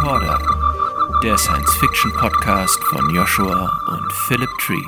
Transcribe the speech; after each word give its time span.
Recorder, 0.00 1.20
der 1.22 1.36
Science-Fiction-Podcast 1.36 2.82
von 2.84 3.14
Joshua 3.14 3.68
und 3.86 4.10
Philip 4.10 4.48
Tree. 4.58 4.82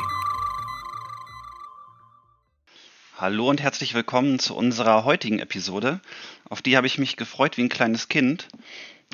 Hallo 3.18 3.50
und 3.50 3.60
herzlich 3.60 3.92
willkommen 3.92 4.38
zu 4.38 4.56
unserer 4.56 5.04
heutigen 5.04 5.38
Episode. 5.38 6.00
Auf 6.48 6.62
die 6.62 6.78
habe 6.78 6.86
ich 6.86 6.96
mich 6.96 7.18
gefreut 7.18 7.58
wie 7.58 7.64
ein 7.64 7.68
kleines 7.68 8.08
Kind. 8.08 8.48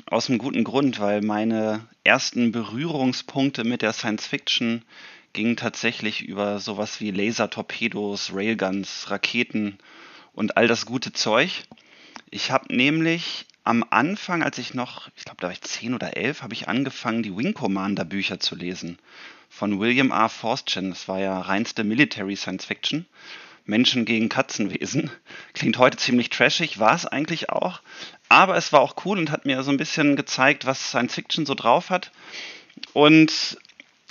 Aus 0.05 0.29
einem 0.29 0.37
guten 0.37 0.63
Grund, 0.63 1.01
weil 1.01 1.21
meine 1.21 1.85
ersten 2.05 2.53
Berührungspunkte 2.53 3.65
mit 3.65 3.81
der 3.81 3.91
Science-Fiction 3.91 4.85
gingen 5.33 5.57
tatsächlich 5.57 6.21
über 6.21 6.59
sowas 6.59 7.01
wie 7.01 7.11
Laser-Torpedos, 7.11 8.31
Railguns, 8.33 9.11
Raketen 9.11 9.77
und 10.31 10.55
all 10.55 10.69
das 10.69 10.85
gute 10.85 11.11
Zeug. 11.11 11.65
Ich 12.29 12.51
habe 12.51 12.73
nämlich 12.73 13.48
am 13.69 13.85
Anfang, 13.91 14.41
als 14.41 14.57
ich 14.57 14.73
noch, 14.73 15.09
ich 15.15 15.25
glaube, 15.25 15.41
da 15.41 15.47
war 15.47 15.51
ich 15.51 15.61
zehn 15.61 15.93
oder 15.93 16.17
elf, 16.17 16.41
habe 16.41 16.55
ich 16.55 16.67
angefangen, 16.67 17.21
die 17.21 17.37
Wing 17.37 17.53
Commander 17.53 18.03
Bücher 18.03 18.39
zu 18.39 18.55
lesen. 18.55 18.97
Von 19.47 19.79
William 19.79 20.09
R. 20.09 20.27
Forstchen. 20.27 20.89
Das 20.89 21.07
war 21.07 21.19
ja 21.19 21.39
reinste 21.39 21.83
Military 21.83 22.35
Science 22.35 22.65
Fiction. 22.65 23.05
Menschen 23.65 24.05
gegen 24.05 24.27
Katzenwesen. 24.27 25.11
Klingt 25.53 25.77
heute 25.77 25.97
ziemlich 25.97 26.31
trashig, 26.31 26.79
war 26.79 26.95
es 26.95 27.05
eigentlich 27.05 27.51
auch. 27.51 27.81
Aber 28.27 28.57
es 28.57 28.73
war 28.73 28.81
auch 28.81 29.05
cool 29.05 29.19
und 29.19 29.29
hat 29.29 29.45
mir 29.45 29.61
so 29.61 29.69
ein 29.69 29.77
bisschen 29.77 30.15
gezeigt, 30.15 30.65
was 30.65 30.89
Science 30.89 31.13
Fiction 31.13 31.45
so 31.45 31.53
drauf 31.53 31.91
hat. 31.91 32.11
Und 32.93 33.59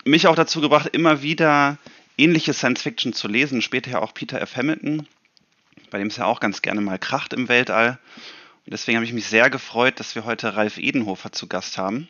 mich 0.04 0.28
auch 0.28 0.36
dazu 0.36 0.60
gebracht, 0.60 0.90
immer 0.92 1.22
wieder 1.22 1.78
ähnliche 2.16 2.54
Science 2.54 2.82
Fiction 2.82 3.12
zu 3.12 3.26
lesen. 3.26 3.60
Später 3.60 3.90
ja 3.90 4.02
auch 4.02 4.14
Peter 4.14 4.40
F. 4.40 4.54
Hamilton, 4.54 5.08
bei 5.90 5.98
dem 5.98 6.06
es 6.06 6.16
ja 6.16 6.26
auch 6.26 6.38
ganz 6.38 6.62
gerne 6.62 6.80
mal 6.80 7.00
kracht 7.00 7.32
im 7.32 7.48
Weltall. 7.48 7.98
Und 8.68 8.72
deswegen 8.72 8.96
habe 8.96 9.06
ich 9.06 9.14
mich 9.14 9.26
sehr 9.26 9.48
gefreut, 9.48 9.98
dass 9.98 10.14
wir 10.14 10.26
heute 10.26 10.54
Ralf 10.54 10.76
Edenhofer 10.76 11.32
zu 11.32 11.46
Gast 11.46 11.78
haben. 11.78 12.06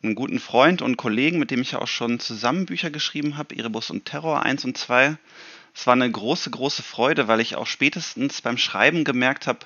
Einen 0.00 0.14
guten 0.14 0.38
Freund 0.38 0.80
und 0.80 0.96
Kollegen, 0.96 1.40
mit 1.40 1.50
dem 1.50 1.60
ich 1.60 1.72
ja 1.72 1.80
auch 1.80 1.88
schon 1.88 2.20
zusammen 2.20 2.66
Bücher 2.66 2.90
geschrieben 2.90 3.36
habe, 3.36 3.56
Erebus 3.56 3.90
und 3.90 4.04
Terror 4.04 4.44
1 4.44 4.64
und 4.64 4.78
2. 4.78 5.16
Es 5.74 5.86
war 5.88 5.94
eine 5.94 6.08
große, 6.08 6.50
große 6.50 6.84
Freude, 6.84 7.26
weil 7.26 7.40
ich 7.40 7.56
auch 7.56 7.66
spätestens 7.66 8.42
beim 8.42 8.58
Schreiben 8.58 9.02
gemerkt 9.02 9.48
habe, 9.48 9.58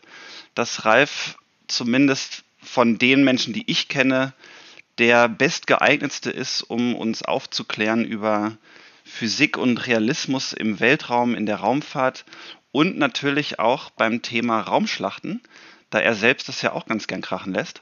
dass 0.54 0.86
Ralf 0.86 1.36
zumindest 1.66 2.44
von 2.62 2.96
den 2.96 3.22
Menschen, 3.22 3.52
die 3.52 3.70
ich 3.70 3.88
kenne, 3.88 4.32
der 4.96 5.28
bestgeeignetste 5.28 6.30
ist, 6.30 6.62
um 6.62 6.94
uns 6.94 7.24
aufzuklären 7.24 8.06
über 8.06 8.56
Physik 9.04 9.58
und 9.58 9.86
Realismus 9.86 10.54
im 10.54 10.80
Weltraum, 10.80 11.34
in 11.34 11.44
der 11.44 11.56
Raumfahrt 11.56 12.24
und 12.72 12.96
natürlich 12.96 13.58
auch 13.58 13.90
beim 13.90 14.22
Thema 14.22 14.62
Raumschlachten, 14.62 15.42
da 15.90 16.00
er 16.00 16.14
selbst 16.14 16.48
das 16.48 16.62
ja 16.62 16.72
auch 16.72 16.86
ganz 16.86 17.06
gern 17.06 17.22
krachen 17.22 17.54
lässt. 17.54 17.80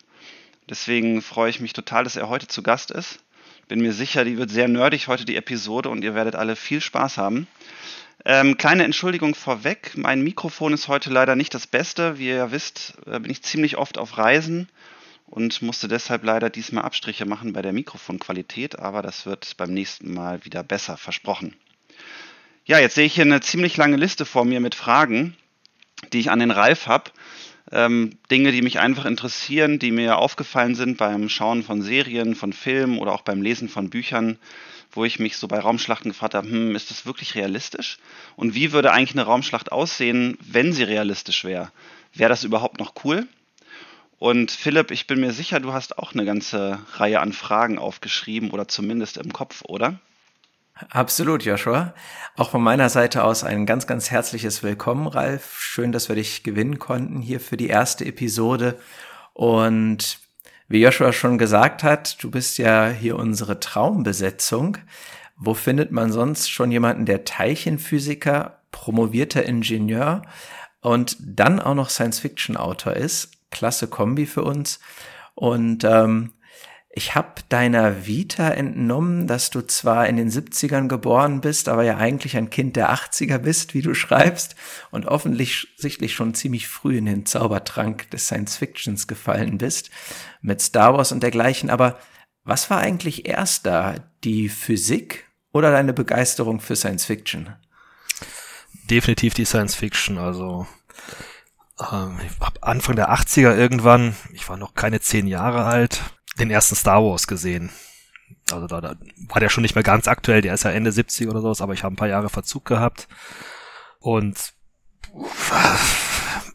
Deswegen 0.69 1.23
freue 1.23 1.51
ich 1.51 1.61
mich 1.61 1.73
total, 1.73 2.05
dass 2.05 2.17
er 2.17 2.29
heute 2.29 2.47
zu 2.47 2.63
Gast 2.63 2.91
ist. 2.91 3.19
Bin 3.69 3.81
mir 3.81 3.93
sicher, 3.93 4.25
die 4.25 4.39
wird 4.39 4.51
sehr 4.51 4.69
nerdig 4.69 5.09
heute 5.09 5.25
die 5.25 5.37
Episode 5.37 5.89
und 5.89 6.03
ihr 6.03 6.15
werdet 6.15 6.35
alle 6.35 6.57
viel 6.57 6.81
Spaß 6.81 7.19
haben. 7.19 7.47
Ähm, 8.25 8.57
kleine 8.57 8.85
Entschuldigung 8.85 9.35
vorweg, 9.35 9.93
mein 9.97 10.23
Mikrofon 10.23 10.73
ist 10.73 10.89
heute 10.89 11.11
leider 11.11 11.37
nicht 11.37 11.53
das 11.53 11.67
Beste. 11.67 12.19
Wie 12.19 12.29
ihr 12.29 12.53
wisst, 12.53 12.95
äh, 13.07 13.19
bin 13.21 13.31
ich 13.31 13.43
ziemlich 13.43 13.77
oft 13.77 13.99
auf 13.99 14.17
Reisen 14.17 14.69
und 15.27 15.63
musste 15.63 15.89
deshalb 15.89 16.25
leider 16.25 16.49
diesmal 16.49 16.85
Abstriche 16.85 17.27
machen 17.27 17.53
bei 17.53 17.61
der 17.61 17.73
Mikrofonqualität, 17.73 18.79
aber 18.79 19.03
das 19.03 19.27
wird 19.27 19.57
beim 19.57 19.75
nächsten 19.75 20.13
Mal 20.13 20.45
wieder 20.45 20.63
besser, 20.63 20.97
versprochen. 20.97 21.57
Ja, 22.67 22.79
jetzt 22.79 22.95
sehe 22.95 23.05
ich 23.05 23.15
hier 23.15 23.25
eine 23.25 23.41
ziemlich 23.41 23.77
lange 23.77 23.97
Liste 23.97 24.25
vor 24.25 24.45
mir 24.45 24.61
mit 24.61 24.75
Fragen, 24.75 25.37
die 26.13 26.21
ich 26.21 26.31
an 26.31 26.39
den 26.39 26.51
Ralf 26.51 26.87
habe. 26.87 27.11
Ähm, 27.73 28.19
Dinge, 28.31 28.53
die 28.53 28.63
mich 28.63 28.79
einfach 28.79 29.07
interessieren, 29.07 29.79
die 29.79 29.91
mir 29.91 30.19
aufgefallen 30.19 30.75
sind 30.75 30.99
beim 30.99 31.29
Schauen 31.29 31.63
von 31.63 31.83
Serien, 31.83 32.35
von 32.35 32.53
Filmen 32.53 32.99
oder 32.99 33.13
auch 33.13 33.23
beim 33.23 33.43
Lesen 33.43 33.69
von 33.69 33.91
Büchern, 33.91 34.39
wo 34.93 35.05
ich 35.05 35.19
mich 35.19 35.39
so 35.39 35.49
bei 35.49 35.59
Raumschlachten 35.59 36.11
gefragt 36.11 36.35
habe, 36.35 36.49
hm, 36.49 36.77
ist 36.77 36.91
das 36.91 37.07
wirklich 37.07 37.35
realistisch? 37.35 37.99
Und 38.37 38.55
wie 38.55 38.73
würde 38.73 38.93
eigentlich 38.93 39.13
eine 39.13 39.25
Raumschlacht 39.25 39.73
aussehen, 39.73 40.37
wenn 40.41 40.73
sie 40.73 40.85
realistisch 40.85 41.45
wäre? 41.45 41.73
Wäre 42.13 42.31
das 42.31 42.45
überhaupt 42.45 42.79
noch 42.79 42.95
cool? 43.05 43.27
Und 44.19 44.51
Philipp, 44.51 44.91
ich 44.91 45.07
bin 45.07 45.21
mir 45.21 45.33
sicher, 45.33 45.59
du 45.59 45.73
hast 45.73 45.99
auch 45.99 46.15
eine 46.15 46.25
ganze 46.25 46.79
Reihe 46.95 47.21
an 47.21 47.33
Fragen 47.33 47.79
aufgeschrieben 47.79 48.51
oder 48.51 48.69
zumindest 48.69 49.17
im 49.17 49.33
Kopf, 49.33 49.63
oder? 49.67 49.99
Absolut, 50.75 51.45
Joshua. 51.45 51.95
Auch 52.37 52.51
von 52.51 52.63
meiner 52.63 52.89
Seite 52.89 53.23
aus 53.23 53.45
ein 53.45 53.65
ganz, 53.65 53.87
ganz 53.87 54.11
herzliches 54.11 54.65
Willkommen, 54.65 55.07
Ralf. 55.07 55.61
Schön, 55.61 55.93
dass 55.93 56.09
wir 56.09 56.17
dich 56.17 56.43
gewinnen 56.43 56.81
konnten 56.81 57.21
hier 57.21 57.39
für 57.39 57.57
die 57.57 57.69
erste 57.69 58.05
Episode. 58.05 58.79
Und 59.35 60.19
wie 60.67 60.83
Joshua 60.83 61.13
schon 61.13 61.39
gesagt 61.39 61.85
hat, 61.85 62.23
du 62.23 62.31
bist 62.31 62.59
ja 62.59 62.89
hier 62.89 63.17
unsere 63.17 63.61
Traumbesetzung. 63.61 64.79
Wo 65.37 65.55
findet 65.55 65.93
man 65.93 66.11
sonst 66.11 66.51
schon 66.51 66.73
jemanden, 66.73 67.07
der 67.07 67.25
Teilchenphysiker, 67.25 68.59
promovierter 68.73 69.45
Ingenieur 69.45 70.23
und 70.81 71.17
dann 71.21 71.61
auch 71.61 71.75
noch 71.75 71.89
Science-Fiction-Autor 71.89 72.95
ist? 72.95 73.31
klasse 73.55 73.87
Kombi 73.87 74.27
für 74.27 74.43
uns. 74.43 74.81
Und 75.35 75.85
ähm, 75.85 76.33
ich 76.97 77.17
habe 77.17 77.43
deiner 77.49 78.07
Vita 78.07 78.51
entnommen, 78.51 79.27
dass 79.27 79.51
du 79.51 79.63
zwar 79.63 80.07
in 80.07 80.17
den 80.17 80.31
70ern 80.31 80.87
geboren 80.87 81.41
bist, 81.41 81.69
aber 81.69 81.83
ja 81.83 81.97
eigentlich 81.97 82.37
ein 82.37 82.51
Kind 82.51 82.77
der 82.77 82.95
80er 82.95 83.39
bist, 83.39 83.75
wie 83.75 83.83
du 83.83 83.95
schreibst, 83.95 84.55
und 84.93 85.07
offensichtlich 85.07 86.15
schon 86.15 86.35
ziemlich 86.35 86.69
früh 86.69 86.97
in 86.97 87.07
den 87.07 87.27
Zaubertrank 87.27 88.09
des 88.11 88.27
Science 88.27 88.57
Fictions 88.57 89.09
gefallen 89.09 89.59
bist, 89.59 89.91
mit 90.41 90.63
Star 90.63 90.95
Wars 90.97 91.11
und 91.11 91.25
dergleichen. 91.25 91.69
Aber 91.69 91.99
was 92.45 92.71
war 92.71 92.79
eigentlich 92.79 93.27
erst 93.27 93.67
da? 93.67 93.97
Die 94.23 94.49
Physik 94.49 95.25
oder 95.53 95.73
deine 95.73 95.95
Begeisterung 95.95 96.61
für 96.61 96.77
Science 96.77 97.07
Fiction? 97.07 97.57
Definitiv 98.89 99.35
die 99.35 99.47
Science 99.47 99.75
Fiction, 99.75 100.17
also 100.17 100.69
ähm, 101.81 102.21
ab 102.39 102.59
Anfang 102.61 102.95
der 102.95 103.13
80er 103.13 103.57
irgendwann, 103.57 104.15
ich 104.33 104.49
war 104.49 104.57
noch 104.57 104.75
keine 104.75 105.01
zehn 105.01 105.27
Jahre 105.27 105.65
alt, 105.65 106.01
den 106.39 106.51
ersten 106.51 106.75
Star 106.75 107.03
Wars 107.03 107.27
gesehen. 107.27 107.71
Also 108.51 108.67
da, 108.67 108.81
da 108.81 108.97
war 109.29 109.41
der 109.41 109.49
schon 109.49 109.63
nicht 109.63 109.75
mehr 109.75 109.85
ganz 109.85 110.09
aktuell, 110.09 110.41
der 110.43 110.55
ist 110.55 110.65
ja 110.65 110.71
Ende 110.71 110.93
70 110.93 111.29
oder 111.29 111.41
sowas, 111.41 111.61
aber 111.61 111.73
ich 111.73 111.83
habe 111.83 111.95
ein 111.95 111.97
paar 111.97 112.09
Jahre 112.09 112.29
Verzug 112.29 112.65
gehabt. 112.65 113.09
Und 114.01 114.53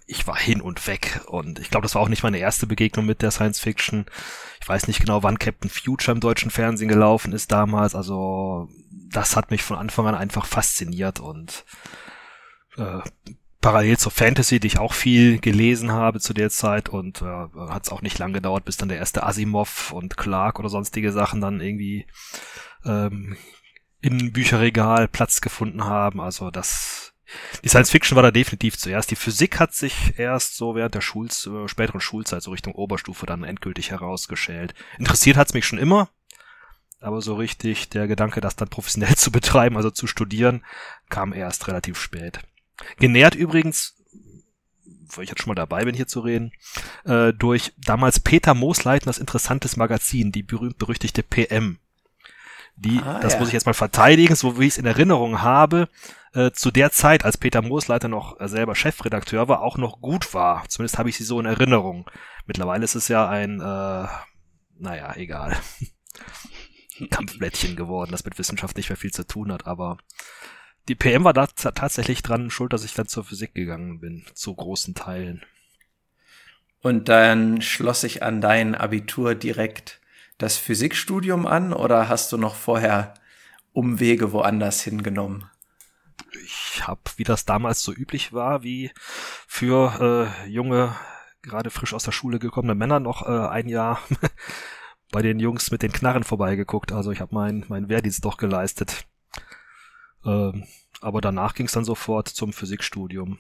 ich 0.06 0.28
war 0.28 0.38
hin 0.38 0.62
und 0.62 0.88
weg. 0.88 1.22
Und 1.28 1.60
ich 1.60 1.70
glaube, 1.70 1.86
das 1.86 1.96
war 1.96 2.02
auch 2.02 2.10
nicht 2.10 2.24
meine 2.24 2.40
erste 2.40 2.68
Begegnung 2.68 3.06
mit 3.06 3.22
der 3.22 3.32
Science 3.32 3.60
Fiction. 3.60 4.06
Ich 4.62 4.68
weiß 4.68 4.88
nicht 4.88 5.00
genau, 5.00 5.24
wann 5.24 5.40
Captain 5.40 5.70
Future 5.70 6.14
im 6.14 6.20
deutschen 6.20 6.52
Fernsehen 6.52 6.90
gelaufen 6.90 7.32
ist 7.32 7.52
damals. 7.52 7.96
Also 7.96 8.70
das 9.12 9.36
hat 9.36 9.52
mich 9.52 9.64
von 9.64 9.78
Anfang 9.78 10.08
an 10.08 10.16
einfach 10.16 10.46
fasziniert 10.46 11.20
und 11.20 11.66
äh, 12.78 13.00
parallel 13.62 13.98
zur 13.98 14.12
Fantasy, 14.12 14.60
die 14.60 14.68
ich 14.68 14.80
auch 14.80 14.94
viel 14.94 15.40
gelesen 15.40 15.92
habe 15.92 16.20
zu 16.20 16.34
der 16.34 16.50
Zeit 16.50 16.90
und 16.90 17.22
äh, 17.22 17.26
hat 17.26 17.84
es 17.84 17.92
auch 17.92 18.02
nicht 18.02 18.18
lang 18.20 18.34
gedauert, 18.34 18.66
bis 18.66 18.78
dann 18.78 18.90
der 18.90 18.98
erste 18.98 19.24
Asimov 19.24 19.92
und 19.92 20.18
Clark 20.18 20.60
oder 20.60 20.70
sonstige 20.70 21.12
Sachen 21.12 21.42
dann 21.42 21.60
irgendwie 21.60 22.08
ähm, 22.86 23.38
im 24.02 24.32
Bücherregal 24.32 25.08
Platz 25.08 25.42
gefunden 25.42 25.84
haben. 25.84 26.22
Also 26.22 26.52
das 26.52 27.14
die 27.64 27.70
Science 27.70 27.92
Fiction 27.92 28.16
war 28.16 28.24
da 28.24 28.32
definitiv 28.32 28.78
zuerst. 28.78 29.12
Die 29.12 29.16
Physik 29.16 29.60
hat 29.60 29.74
sich 29.74 30.18
erst 30.18 30.56
so 30.56 30.76
während 30.76 30.96
der 30.96 31.02
Schulz, 31.02 31.46
äh, 31.48 31.68
späteren 31.68 32.02
Schulzeit, 32.02 32.42
so 32.42 32.52
Richtung 32.52 32.74
Oberstufe, 32.74 33.26
dann 33.26 33.44
endgültig 33.44 33.92
herausgeschält. 33.92 34.74
Interessiert 34.98 35.38
hat's 35.38 35.54
mich 35.54 35.66
schon 35.66 35.80
immer, 35.80 36.10
aber 37.00 37.22
so 37.22 37.36
richtig 37.36 37.90
der 37.90 38.08
Gedanke, 38.08 38.42
das 38.42 38.56
dann 38.56 38.70
professionell 38.70 39.16
zu 39.16 39.32
betreiben, 39.32 39.78
also 39.78 39.92
zu 39.92 40.08
studieren, 40.08 40.66
kam 41.10 41.34
erst 41.34 41.68
relativ 41.68 42.00
spät. 42.00 42.40
Genährt 42.98 43.36
übrigens, 43.36 43.96
wo 45.10 45.22
ich 45.22 45.30
jetzt 45.30 45.42
schon 45.42 45.50
mal 45.50 45.56
dabei 45.56 45.86
bin, 45.86 45.96
hier 45.96 46.08
zu 46.08 46.20
reden, 46.22 46.52
äh, 47.06 47.34
durch 47.34 47.74
damals 47.78 48.20
Peter 48.20 48.54
Moosleitner 48.54 49.10
das 49.10 49.18
interessantes 49.18 49.78
Magazin, 49.78 50.32
die 50.32 50.44
berühmt-berüchtigte 50.44 51.24
PM. 51.24 51.80
Die, 52.76 53.00
ah, 53.04 53.20
das 53.20 53.34
ja. 53.34 53.40
muss 53.40 53.50
ich 53.50 53.54
jetzt 53.54 53.66
mal 53.66 53.74
verteidigen, 53.74 54.36
so 54.36 54.60
wie 54.60 54.66
ich 54.66 54.74
es 54.74 54.78
in 54.78 54.86
Erinnerung 54.86 55.42
habe, 55.42 55.90
äh, 56.34 56.52
zu 56.52 56.72
der 56.72 56.92
Zeit, 56.92 57.26
als 57.26 57.38
Peter 57.38 57.62
Moosleiter 57.62 58.08
noch 58.08 58.40
äh, 58.40 58.48
selber 58.48 58.76
Chefredakteur 58.76 59.48
war, 59.48 59.62
auch 59.62 59.78
noch 59.78 60.00
gut 60.00 60.34
war. 60.34 60.64
Zumindest 60.70 60.98
habe 60.98 61.10
ich 61.10 61.18
sie 61.18 61.24
so 61.24 61.40
in 61.40 61.46
Erinnerung. 61.46 62.10
Mittlerweile 62.46 62.84
ist 62.84 62.96
es 62.96 63.08
ja 63.08 63.28
ein, 63.28 63.60
äh, 63.60 64.08
naja, 64.80 65.16
egal. 65.16 65.58
Kampfblättchen 67.12 67.76
geworden, 67.76 68.12
das 68.12 68.26
mit 68.26 68.38
Wissenschaft 68.38 68.78
nicht 68.78 68.90
mehr 68.90 68.98
viel 68.98 69.12
zu 69.12 69.26
tun 69.26 69.52
hat, 69.52 69.68
aber 69.68 69.98
die 70.90 70.96
PM 70.96 71.24
war 71.24 71.34
da 71.34 71.46
tatsächlich 71.46 72.24
dran 72.24 72.50
schuld, 72.50 72.74
dass 72.74 72.84
ich 72.84 72.96
dann 72.96 73.08
zur 73.08 73.24
Physik 73.24 73.54
gegangen 73.54 74.00
bin, 74.00 74.26
zu 74.34 74.54
großen 74.56 74.96
Teilen. 74.96 75.46
Und 76.82 77.10
dann 77.10 77.62
schloss 77.62 78.04
ich 78.04 78.24
an 78.24 78.42
dein 78.42 78.74
Abitur 78.74 79.36
direkt 79.36 80.02
das 80.40 80.58
Physikstudium 80.58 81.46
an 81.46 81.74
oder 81.74 82.10
hast 82.10 82.32
du 82.32 82.38
noch 82.38 82.56
vorher 82.56 83.14
Umwege 83.72 84.32
woanders 84.32 84.82
hingenommen? 84.82 85.46
Ich 86.44 86.88
habe, 86.88 87.02
wie 87.18 87.24
das 87.24 87.46
damals 87.46 87.84
so 87.84 87.94
üblich 87.94 88.34
war, 88.34 88.64
wie 88.64 88.92
für 89.48 90.32
äh, 90.46 90.50
junge, 90.50 90.96
gerade 91.44 91.70
frisch 91.70 91.94
aus 91.94 92.04
der 92.04 92.14
Schule 92.14 92.40
gekommene 92.40 92.76
Männer 92.76 93.00
noch 93.00 93.28
äh, 93.28 93.48
ein 93.48 93.68
Jahr 93.68 94.00
bei 95.12 95.22
den 95.22 95.40
Jungs 95.40 95.70
mit 95.70 95.84
den 95.84 95.92
Knarren 95.92 96.24
vorbeigeguckt. 96.24 96.92
Also 96.92 97.12
ich 97.12 97.22
habe 97.22 97.36
meinen 97.36 97.66
mein 97.68 97.90
Wehrdienst 97.90 98.26
doch 98.26 98.38
geleistet. 98.38 99.06
Ähm, 100.26 100.66
aber 101.02 101.22
danach 101.22 101.56
ging 101.56 101.66
es 101.66 101.72
dann 101.72 101.86
sofort 101.86 102.28
zum 102.28 102.54
Physikstudium. 102.54 103.40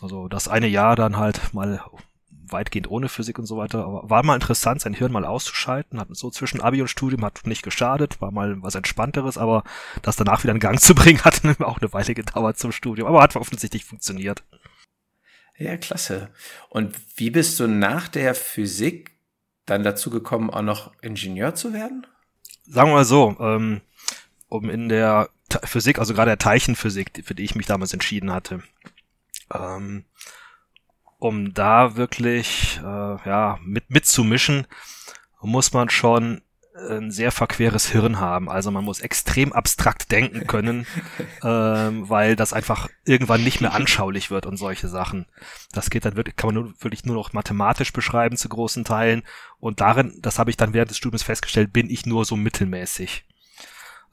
Also 0.00 0.28
das 0.28 0.48
eine 0.48 0.66
Jahr 0.68 0.96
dann 0.96 1.16
halt 1.16 1.54
mal 1.54 1.80
weitgehend 2.52 2.90
ohne 2.90 3.08
Physik 3.08 3.38
und 3.38 3.46
so 3.46 3.56
weiter, 3.56 3.84
aber 3.84 4.08
war 4.08 4.22
mal 4.22 4.34
interessant, 4.34 4.80
sein 4.80 4.94
Hirn 4.94 5.12
mal 5.12 5.24
auszuschalten, 5.24 6.00
hat 6.00 6.08
so 6.12 6.30
zwischen 6.30 6.60
Abi 6.60 6.80
und 6.80 6.88
Studium 6.88 7.24
hat 7.24 7.46
nicht 7.46 7.62
geschadet, 7.62 8.20
war 8.20 8.30
mal 8.30 8.62
was 8.62 8.74
entspannteres, 8.74 9.38
aber 9.38 9.64
das 10.02 10.16
danach 10.16 10.42
wieder 10.44 10.54
in 10.54 10.60
Gang 10.60 10.80
zu 10.80 10.94
bringen, 10.94 11.24
hat 11.24 11.42
auch 11.60 11.78
eine 11.78 11.92
Weile 11.92 12.14
gedauert 12.14 12.58
zum 12.58 12.72
Studium, 12.72 13.08
aber 13.08 13.22
hat 13.22 13.36
offensichtlich 13.36 13.84
funktioniert. 13.84 14.44
Ja, 15.56 15.76
klasse. 15.76 16.30
Und 16.68 16.94
wie 17.16 17.30
bist 17.30 17.58
du 17.58 17.66
nach 17.66 18.08
der 18.08 18.34
Physik 18.34 19.10
dann 19.66 19.82
dazu 19.82 20.08
gekommen, 20.08 20.50
auch 20.50 20.62
noch 20.62 20.92
Ingenieur 21.02 21.54
zu 21.54 21.72
werden? 21.72 22.06
Sagen 22.64 22.90
wir 22.90 22.94
mal 22.94 23.04
so, 23.04 23.36
ähm, 23.40 23.80
um 24.48 24.70
in 24.70 24.88
der 24.88 25.28
Physik, 25.64 25.98
also 25.98 26.14
gerade 26.14 26.30
der 26.30 26.38
Teilchenphysik, 26.38 27.22
für 27.24 27.34
die 27.34 27.44
ich 27.44 27.54
mich 27.54 27.66
damals 27.66 27.92
entschieden 27.92 28.32
hatte, 28.32 28.62
ähm, 29.52 30.04
um 31.18 31.54
da 31.54 31.96
wirklich 31.96 32.78
äh, 32.82 32.84
ja 32.84 33.58
mit 33.62 33.90
mitzumischen, 33.90 34.66
muss 35.40 35.72
man 35.72 35.90
schon 35.90 36.42
ein 36.78 37.10
sehr 37.10 37.32
verqueres 37.32 37.88
Hirn 37.88 38.20
haben. 38.20 38.48
Also 38.48 38.70
man 38.70 38.84
muss 38.84 39.00
extrem 39.00 39.52
abstrakt 39.52 40.12
denken 40.12 40.46
können, 40.46 40.86
ähm, 41.44 42.08
weil 42.08 42.36
das 42.36 42.52
einfach 42.52 42.88
irgendwann 43.04 43.42
nicht 43.42 43.60
mehr 43.60 43.74
anschaulich 43.74 44.30
wird 44.30 44.46
und 44.46 44.56
solche 44.56 44.88
Sachen. 44.88 45.26
Das 45.72 45.90
geht 45.90 46.04
dann 46.04 46.16
wirklich, 46.16 46.36
kann 46.36 46.54
man 46.54 46.62
nur, 46.62 46.74
wirklich 46.80 47.04
nur 47.04 47.16
noch 47.16 47.32
mathematisch 47.32 47.92
beschreiben 47.92 48.36
zu 48.36 48.48
großen 48.48 48.84
Teilen. 48.84 49.22
Und 49.58 49.80
darin, 49.80 50.18
das 50.20 50.38
habe 50.38 50.50
ich 50.50 50.56
dann 50.56 50.72
während 50.72 50.90
des 50.90 50.98
Studiums 50.98 51.22
festgestellt, 51.22 51.72
bin 51.72 51.90
ich 51.90 52.06
nur 52.06 52.24
so 52.24 52.36
mittelmäßig. 52.36 53.24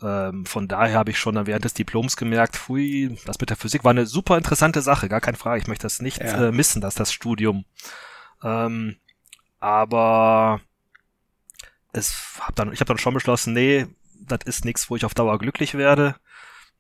Ähm, 0.02 0.46
von 0.46 0.68
daher 0.68 0.98
habe 0.98 1.12
ich 1.12 1.20
schon 1.20 1.36
dann 1.36 1.48
während 1.48 1.66
des 1.66 1.74
Diploms 1.74 2.18
gemerkt, 2.18 2.58
fui, 2.58 3.18
das 3.26 3.40
mit 3.40 3.50
der 3.50 3.58
Physik 3.58 3.84
war 3.84 3.92
eine 3.92 4.06
super 4.06 4.38
interessante 4.38 4.82
Sache, 4.82 5.08
gar 5.10 5.22
keine 5.22 5.38
Frage. 5.38 5.62
Ich 5.62 5.68
möchte 5.68 5.84
das 5.84 6.02
nicht 6.02 6.20
ja. 6.20 6.48
äh, 6.48 6.52
missen, 6.52 6.82
dass 6.82 6.96
das 6.96 7.14
Studium. 7.14 7.66
Ähm, 8.44 8.98
aber 9.60 10.60
es 11.94 12.40
hab 12.40 12.56
dann, 12.56 12.74
ich 12.74 12.82
habe 12.82 12.90
dann 12.90 12.98
schon 12.98 13.14
beschlossen, 13.14 13.54
nee, 13.54 13.88
das 14.20 14.40
ist 14.46 14.66
nichts, 14.66 14.90
wo 14.90 14.96
ich 14.96 15.06
auf 15.06 15.14
Dauer 15.14 15.40
glücklich 15.40 15.76
werde. 15.76 16.16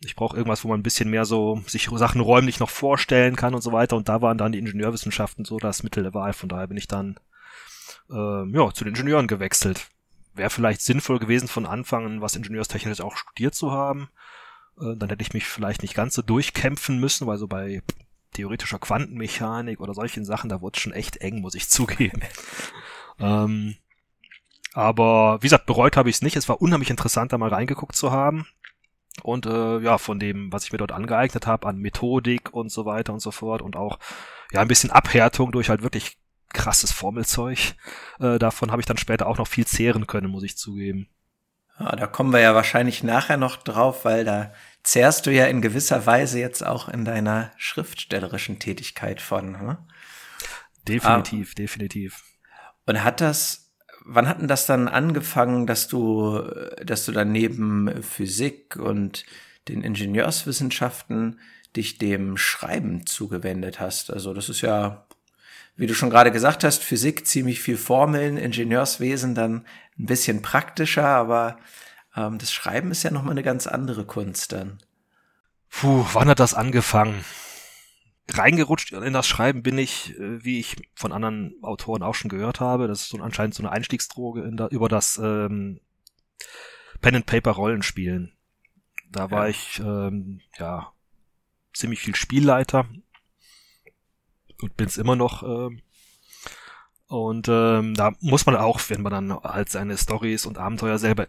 Ich 0.03 0.15
brauche 0.15 0.35
irgendwas, 0.35 0.63
wo 0.63 0.67
man 0.67 0.79
ein 0.79 0.83
bisschen 0.83 1.09
mehr 1.09 1.25
so 1.25 1.63
sich 1.67 1.89
Sachen 1.93 2.21
räumlich 2.21 2.59
noch 2.59 2.69
vorstellen 2.69 3.35
kann 3.35 3.55
und 3.55 3.61
so 3.61 3.71
weiter. 3.71 3.95
Und 3.95 4.09
da 4.09 4.21
waren 4.21 4.37
dann 4.37 4.51
die 4.51 4.59
Ingenieurwissenschaften 4.59 5.45
so 5.45 5.57
das 5.57 5.83
Mittel 5.83 6.03
der 6.03 6.13
Wahl. 6.13 6.33
Von 6.33 6.49
daher 6.49 6.67
bin 6.67 6.77
ich 6.77 6.87
dann 6.87 7.17
äh, 8.09 8.49
ja 8.49 8.73
zu 8.73 8.83
den 8.83 8.93
Ingenieuren 8.93 9.27
gewechselt. 9.27 9.87
Wäre 10.35 10.49
vielleicht 10.49 10.81
sinnvoll 10.81 11.19
gewesen, 11.19 11.47
von 11.47 11.65
Anfang 11.65 12.05
an 12.05 12.21
was 12.21 12.35
Ingenieurstechnisches 12.35 13.01
auch 13.01 13.15
studiert 13.15 13.55
zu 13.55 13.71
haben. 13.71 14.09
Äh, 14.79 14.95
dann 14.97 15.09
hätte 15.09 15.21
ich 15.21 15.33
mich 15.33 15.45
vielleicht 15.45 15.81
nicht 15.81 15.95
ganz 15.95 16.13
so 16.13 16.21
durchkämpfen 16.21 16.99
müssen, 16.99 17.27
weil 17.27 17.37
so 17.37 17.47
bei 17.47 17.81
theoretischer 18.33 18.79
Quantenmechanik 18.79 19.79
oder 19.79 19.93
solchen 19.93 20.25
Sachen, 20.25 20.49
da 20.49 20.61
wurde 20.61 20.75
es 20.75 20.81
schon 20.81 20.91
echt 20.91 21.17
eng, 21.17 21.41
muss 21.41 21.55
ich 21.55 21.69
zugeben. 21.69 22.21
ähm, 23.19 23.75
aber 24.73 25.41
wie 25.41 25.47
gesagt, 25.47 25.65
bereut 25.65 25.95
habe 25.95 26.09
ich 26.09 26.17
es 26.17 26.21
nicht. 26.21 26.35
Es 26.35 26.49
war 26.49 26.61
unheimlich 26.61 26.89
interessant, 26.89 27.31
da 27.31 27.37
mal 27.37 27.49
reingeguckt 27.49 27.95
zu 27.95 28.11
haben. 28.11 28.45
Und 29.23 29.45
äh, 29.45 29.79
ja, 29.79 29.97
von 29.97 30.19
dem, 30.19 30.51
was 30.51 30.65
ich 30.65 30.73
mir 30.73 30.77
dort 30.77 30.91
angeeignet 30.91 31.47
habe, 31.47 31.67
an 31.67 31.77
Methodik 31.77 32.53
und 32.53 32.69
so 32.69 32.85
weiter 32.85 33.13
und 33.13 33.21
so 33.21 33.31
fort 33.31 33.61
und 33.61 33.77
auch 33.77 33.99
ja 34.51 34.59
ein 34.59 34.67
bisschen 34.67 34.91
Abhärtung 34.91 35.53
durch 35.53 35.69
halt 35.69 35.81
wirklich 35.81 36.17
krasses 36.53 36.91
Formelzeug. 36.91 37.75
Äh, 38.19 38.39
davon 38.39 38.71
habe 38.71 38.81
ich 38.81 38.85
dann 38.85 38.97
später 38.97 39.27
auch 39.27 39.37
noch 39.37 39.47
viel 39.47 39.65
zehren 39.65 40.07
können, 40.07 40.29
muss 40.29 40.43
ich 40.43 40.57
zugeben. 40.57 41.09
Ja, 41.79 41.95
da 41.95 42.07
kommen 42.07 42.31
wir 42.31 42.39
ja 42.39 42.55
wahrscheinlich 42.55 43.03
nachher 43.03 43.37
noch 43.37 43.57
drauf, 43.57 44.05
weil 44.05 44.23
da 44.23 44.53
zehrst 44.83 45.25
du 45.25 45.31
ja 45.31 45.45
in 45.45 45.61
gewisser 45.61 46.05
Weise 46.05 46.39
jetzt 46.39 46.65
auch 46.65 46.87
in 46.87 47.03
deiner 47.03 47.51
schriftstellerischen 47.57 48.59
Tätigkeit 48.59 49.19
von. 49.21 49.59
Hm? 49.59 49.77
Definitiv, 50.87 51.51
ah. 51.51 51.55
definitiv. 51.57 52.23
Und 52.85 53.03
hat 53.03 53.19
das 53.19 53.65
wann 54.05 54.27
hat 54.27 54.39
denn 54.39 54.47
das 54.47 54.65
dann 54.65 54.87
angefangen, 54.87 55.67
dass 55.67 55.87
du, 55.87 56.41
dass 56.83 57.05
du 57.05 57.11
dann 57.11 57.31
neben 57.31 58.03
Physik 58.03 58.77
und 58.77 59.25
den 59.67 59.81
Ingenieurswissenschaften 59.81 61.39
dich 61.75 61.97
dem 61.97 62.37
Schreiben 62.37 63.05
zugewendet 63.05 63.79
hast? 63.79 64.11
Also 64.11 64.33
das 64.33 64.47
ist 64.47 64.61
ja, 64.61 65.07
wie 65.75 65.87
du 65.87 65.93
schon 65.93 66.09
gerade 66.09 66.31
gesagt 66.31 66.63
hast, 66.63 66.83
Physik 66.83 67.27
ziemlich 67.27 67.61
viel 67.61 67.77
Formeln, 67.77 68.37
Ingenieurswesen 68.37 69.35
dann 69.35 69.65
ein 69.99 70.05
bisschen 70.05 70.41
praktischer, 70.41 71.07
aber 71.07 71.57
ähm, 72.15 72.37
das 72.37 72.51
Schreiben 72.53 72.91
ist 72.91 73.03
ja 73.03 73.11
nochmal 73.11 73.31
eine 73.31 73.43
ganz 73.43 73.67
andere 73.67 74.05
Kunst 74.05 74.51
dann. 74.51 74.77
Puh, 75.69 76.05
wann 76.13 76.29
hat 76.29 76.39
das 76.39 76.53
angefangen? 76.53 77.23
reingerutscht 78.31 78.91
in 78.91 79.13
das 79.13 79.27
Schreiben 79.27 79.63
bin 79.63 79.77
ich, 79.77 80.17
äh, 80.19 80.43
wie 80.43 80.59
ich 80.59 80.75
von 80.95 81.11
anderen 81.11 81.55
Autoren 81.61 82.03
auch 82.03 82.15
schon 82.15 82.29
gehört 82.29 82.59
habe. 82.59 82.87
Das 82.87 83.01
ist 83.01 83.09
so 83.09 83.17
anscheinend 83.19 83.53
so 83.53 83.63
eine 83.63 83.71
Einstiegsdroge 83.71 84.43
in 84.43 84.57
da, 84.57 84.67
über 84.67 84.89
das 84.89 85.17
ähm, 85.17 85.79
Pen 87.01 87.15
and 87.15 87.25
Paper 87.25 87.51
Rollenspielen. 87.51 88.33
Da 89.11 89.31
war 89.31 89.45
ja. 89.45 89.49
ich 89.51 89.79
ähm, 89.79 90.41
ja 90.57 90.91
ziemlich 91.73 91.99
viel 91.99 92.15
Spielleiter 92.15 92.87
und 94.61 94.77
bin's 94.77 94.97
immer 94.97 95.15
noch. 95.15 95.43
Ähm, 95.43 95.81
und 97.07 97.47
ähm, 97.49 97.93
da 97.93 98.13
muss 98.19 98.45
man 98.45 98.55
auch, 98.55 98.79
wenn 98.87 99.01
man 99.01 99.11
dann 99.11 99.39
halt 99.43 99.69
seine 99.69 99.97
Stories 99.97 100.45
und 100.45 100.57
Abenteuer 100.57 100.97
selber 100.97 101.27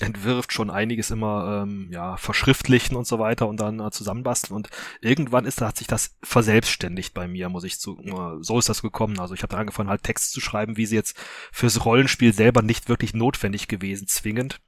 entwirft, 0.00 0.52
schon 0.52 0.70
einiges 0.70 1.10
immer 1.10 1.62
ähm, 1.62 1.88
ja 1.90 2.16
verschriftlichen 2.16 2.96
und 2.96 3.06
so 3.06 3.18
weiter 3.18 3.48
und 3.48 3.58
dann 3.58 3.80
äh, 3.80 3.90
zusammenbasteln 3.90 4.54
und 4.54 4.68
irgendwann 5.00 5.46
ist 5.46 5.60
hat 5.60 5.78
sich 5.78 5.86
das 5.86 6.16
verselbstständigt 6.22 7.14
bei 7.14 7.28
mir, 7.28 7.48
muss 7.48 7.64
ich 7.64 7.80
zu 7.80 7.98
äh, 8.00 8.42
so 8.42 8.58
ist 8.58 8.68
das 8.68 8.82
gekommen. 8.82 9.18
Also 9.20 9.34
ich 9.34 9.42
habe 9.42 9.56
angefangen 9.56 9.88
halt 9.88 10.02
Text 10.02 10.32
zu 10.32 10.40
schreiben, 10.40 10.76
wie 10.76 10.86
sie 10.86 10.96
jetzt 10.96 11.16
fürs 11.50 11.84
Rollenspiel 11.84 12.32
selber 12.32 12.62
nicht 12.62 12.88
wirklich 12.88 13.14
notwendig 13.14 13.68
gewesen, 13.68 14.06
zwingend. 14.06 14.60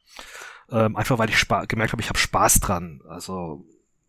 Ähm, 0.70 0.96
einfach 0.96 1.18
weil 1.18 1.30
ich 1.30 1.48
gemerkt 1.68 1.92
habe, 1.92 2.02
ich 2.02 2.08
habe 2.08 2.18
Spaß 2.18 2.60
dran. 2.60 3.00
Also 3.08 3.64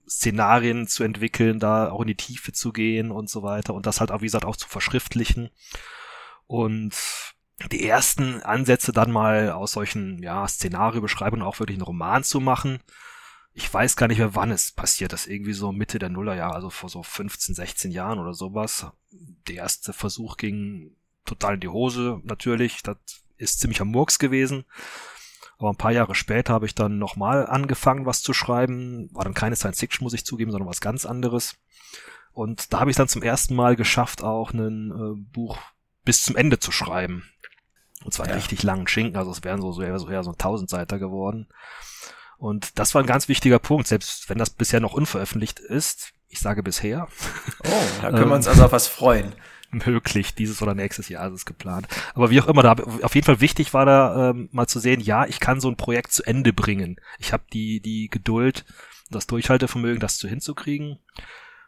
Szenarien 0.10 0.88
zu 0.88 1.04
entwickeln, 1.04 1.60
da 1.60 1.92
auch 1.92 2.01
in 2.01 2.08
die 2.08 2.16
Tiefe 2.16 2.51
zu 2.51 2.74
gehen 2.74 3.12
und 3.12 3.30
so 3.30 3.44
weiter 3.44 3.74
und 3.74 3.86
das 3.86 4.00
halt 4.00 4.12
auch 4.12 4.22
wie 4.22 4.25
gesagt 4.25 4.46
auch 4.46 4.58
zu 4.58 4.68
verschriftlichen 4.68 5.50
und 6.48 6.96
die 7.72 7.86
ersten 7.86 8.42
Ansätze 8.42 8.92
dann 8.92 9.12
mal 9.12 9.51
aus 9.51 9.74
solchen 9.74 10.22
ja, 10.24 10.48
Szenariobeschreibungen 10.48 11.46
auch 11.46 11.60
wirklich 11.60 11.75
einen 11.75 11.84
Roman 11.84 12.24
zu 12.24 12.39
machen. 12.39 12.80
Ich 13.54 13.72
weiß 13.72 13.96
gar 13.98 14.08
nicht 14.08 14.20
mehr, 14.20 14.36
wann 14.36 14.51
es 14.51 14.72
passiert 14.72 15.12
ist. 15.12 15.28
Irgendwie 15.28 15.54
so 15.54 15.72
Mitte 15.72 16.00
der 16.00 16.10
Nullerjahre, 16.10 16.56
also 16.56 16.70
vor 16.70 16.89
so 16.89 17.04
15, 17.04 17.56
16 17.56 17.92
Jahren 17.92 18.20
oder 18.20 18.34
sowas. 18.34 18.88
Der 19.12 19.56
erste 19.56 19.92
Versuch 19.92 20.38
ging 20.38 20.96
total 21.25 21.56
in 21.56 21.60
die 21.60 21.68
Hose, 21.68 22.22
natürlich. 22.24 22.82
Das 22.84 22.98
ist 23.38 23.60
ziemlich 23.60 23.82
am 23.82 23.89
Murks 23.89 24.20
gewesen. 24.20 24.66
Aber 25.60 25.72
ein 25.72 25.78
paar 25.78 25.92
Jahre 25.92 26.16
später 26.16 26.54
habe 26.54 26.66
ich 26.66 26.74
dann 26.74 26.98
nochmal 26.98 27.46
angefangen, 27.46 28.06
was 28.06 28.22
zu 28.22 28.34
schreiben. 28.34 29.10
War 29.13 29.25
dann 29.25 29.34
keine 29.34 29.58
Science 29.58 29.80
Fiction, 29.80 30.06
muss 30.06 30.13
ich 30.13 30.25
zugeben, 30.25 30.51
sondern 30.51 30.70
was 30.70 30.80
ganz 30.80 31.06
anderes. 31.06 31.56
Und 32.32 32.72
da 32.72 32.80
habe 32.80 32.89
ich 32.89 32.96
dann 32.96 33.10
zum 33.10 33.22
ersten 33.22 33.56
Mal 33.56 33.75
geschafft, 33.75 34.24
auch 34.24 34.54
ein 34.54 34.92
äh, 34.92 35.22
Buch 35.34 35.58
bis 36.06 36.24
zum 36.24 36.38
Ende 36.38 36.60
zu 36.60 36.72
schreiben. 36.72 37.30
Und 38.06 38.13
zwar 38.13 38.30
ja. 38.30 38.36
richtig 38.36 38.63
langen 38.63 38.88
Schinken, 38.88 39.18
also 39.18 39.32
es 39.32 39.44
wären 39.44 39.62
so, 39.62 39.74
so, 39.74 39.82
so 39.98 40.10
eher 40.10 40.24
so 40.24 40.32
ein 40.32 40.38
Tausendseiter 40.38 40.98
geworden. 40.98 41.50
Und 42.38 42.80
das 42.80 42.96
war 42.96 43.04
ein 43.04 43.08
ganz 43.08 43.28
wichtiger 43.28 43.60
Punkt, 43.60 43.88
selbst 43.88 44.30
wenn 44.30 44.38
das 44.38 44.51
bisher 44.51 44.80
noch 44.80 44.94
unveröffentlicht 44.94 45.60
ist. 45.60 46.13
Ich 46.30 46.39
sage 46.39 46.63
bisher. 46.63 47.10
Oh, 47.66 47.84
da 48.01 48.12
können 48.12 48.30
wir 48.30 48.36
uns 48.36 48.48
also 48.48 48.63
auf 48.63 48.72
was 48.72 48.88
freuen. 48.88 49.36
Möglich, 49.86 50.34
dieses 50.34 50.62
oder 50.62 50.74
nächstes 50.74 51.10
Jahr 51.10 51.28
ist 51.28 51.34
es 51.34 51.46
geplant. 51.46 51.88
Aber 52.16 52.30
wie 52.30 52.42
auch 52.42 52.48
immer, 52.48 52.64
da 52.64 52.74
auf 53.02 53.16
jeden 53.16 53.26
Fall 53.26 53.42
wichtig 53.42 53.74
war 53.74 53.86
da 53.86 54.30
ähm, 54.30 54.50
mal 54.52 54.68
zu 54.68 54.80
sehen, 54.80 55.02
ja, 55.02 55.26
ich 55.26 55.40
kann 55.40 55.62
so 55.62 55.70
ein 55.70 55.78
Projekt 55.78 56.12
zu 56.12 56.24
Ende 56.24 56.54
bringen. 56.54 57.00
Ich 57.20 57.34
habe 57.34 57.44
die, 57.54 57.80
die 57.80 58.10
Geduld, 58.10 58.66
das 59.10 59.28
Durchhaltevermögen, 59.28 60.00
das 60.00 60.18
zu 60.18 60.28
hinzukriegen. 60.28 61.00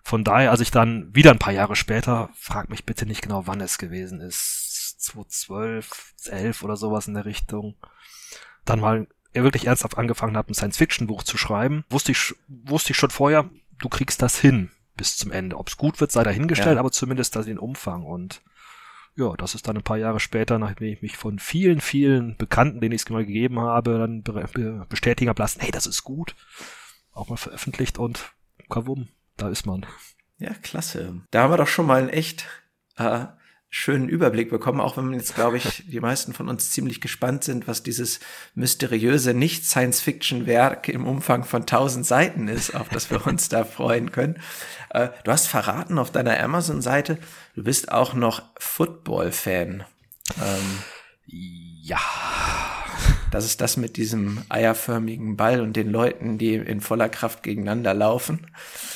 Von 0.03 0.23
daher, 0.23 0.49
als 0.49 0.61
ich 0.61 0.71
dann 0.71 1.13
wieder 1.13 1.31
ein 1.31 1.39
paar 1.39 1.53
Jahre 1.53 1.75
später, 1.75 2.29
frag 2.33 2.69
mich 2.69 2.85
bitte 2.85 3.05
nicht 3.05 3.21
genau, 3.21 3.45
wann 3.45 3.61
es 3.61 3.77
gewesen 3.77 4.19
ist, 4.19 5.01
2012, 5.01 6.13
11 6.29 6.63
oder 6.63 6.75
sowas 6.75 7.07
in 7.07 7.13
der 7.13 7.25
Richtung, 7.25 7.75
dann 8.65 8.79
mal 8.79 9.07
er 9.33 9.43
wirklich 9.43 9.67
ernsthaft 9.67 9.97
angefangen 9.97 10.35
hat, 10.35 10.49
ein 10.49 10.53
Science-Fiction-Buch 10.53 11.23
zu 11.23 11.37
schreiben, 11.37 11.85
wusste 11.89 12.11
ich, 12.11 12.35
wusste 12.47 12.91
ich 12.91 12.97
schon 12.97 13.11
vorher, 13.11 13.49
du 13.79 13.89
kriegst 13.89 14.21
das 14.21 14.37
hin 14.37 14.71
bis 14.95 15.17
zum 15.17 15.31
Ende. 15.31 15.57
Ob 15.57 15.67
es 15.67 15.77
gut 15.77 15.99
wird, 15.99 16.11
sei 16.11 16.23
dahingestellt, 16.23 16.75
ja. 16.75 16.79
aber 16.79 16.91
zumindest 16.91 17.35
das 17.35 17.45
den 17.45 17.59
Umfang. 17.59 18.03
Und 18.03 18.41
ja, 19.15 19.35
das 19.35 19.55
ist 19.55 19.67
dann 19.67 19.77
ein 19.77 19.83
paar 19.83 19.97
Jahre 19.97 20.19
später, 20.19 20.59
nachdem 20.59 20.93
ich 20.93 21.01
mich 21.01 21.17
von 21.17 21.39
vielen, 21.39 21.81
vielen 21.81 22.37
Bekannten, 22.37 22.81
denen 22.81 22.93
ich 22.93 23.01
es 23.01 23.09
mal 23.09 23.25
gegeben 23.25 23.59
habe, 23.59 23.99
dann 23.99 24.23
be 24.23 24.85
bestätigen 24.89 25.29
habe 25.29 25.41
lassen, 25.41 25.59
hey, 25.61 25.71
das 25.71 25.85
ist 25.85 26.03
gut, 26.03 26.35
auch 27.11 27.29
mal 27.29 27.37
veröffentlicht 27.37 27.97
und 27.97 28.33
kavum, 28.69 29.09
da 29.37 29.49
ist 29.49 29.65
man. 29.65 29.85
Ja, 30.37 30.53
klasse. 30.53 31.21
Da 31.29 31.43
haben 31.43 31.51
wir 31.51 31.57
doch 31.57 31.67
schon 31.67 31.85
mal 31.85 32.01
ein 32.01 32.09
echt 32.09 32.47
äh, 32.97 33.25
schönen 33.73 34.09
Überblick 34.09 34.49
bekommen, 34.49 34.81
auch 34.81 34.97
wenn 34.97 35.13
jetzt, 35.13 35.33
glaube 35.33 35.55
ich, 35.55 35.83
die 35.87 36.01
meisten 36.01 36.33
von 36.33 36.49
uns 36.49 36.71
ziemlich 36.71 36.99
gespannt 36.99 37.45
sind, 37.45 37.69
was 37.69 37.83
dieses 37.83 38.19
mysteriöse 38.53 39.33
Nicht-Science-Fiction-Werk 39.33 40.89
im 40.89 41.07
Umfang 41.07 41.45
von 41.45 41.65
tausend 41.65 42.05
Seiten 42.05 42.49
ist, 42.49 42.75
auf 42.75 42.89
das 42.89 43.09
wir 43.09 43.25
uns 43.25 43.47
da 43.47 43.63
freuen 43.63 44.11
können. 44.11 44.39
Äh, 44.89 45.07
du 45.23 45.31
hast 45.31 45.47
verraten 45.47 45.99
auf 45.99 46.11
deiner 46.11 46.37
Amazon-Seite, 46.43 47.17
du 47.55 47.63
bist 47.63 47.93
auch 47.93 48.13
noch 48.13 48.43
Football-Fan. 48.59 49.85
Ähm, 50.41 50.79
ja. 51.25 51.99
Das 53.31 53.45
ist 53.45 53.61
das 53.61 53.77
mit 53.77 53.97
diesem 53.97 54.41
eierförmigen 54.49 55.37
Ball 55.37 55.61
und 55.61 55.75
den 55.75 55.89
Leuten, 55.89 56.37
die 56.37 56.55
in 56.55 56.81
voller 56.81 57.09
Kraft 57.09 57.43
gegeneinander 57.43 57.93
laufen. 57.93 58.47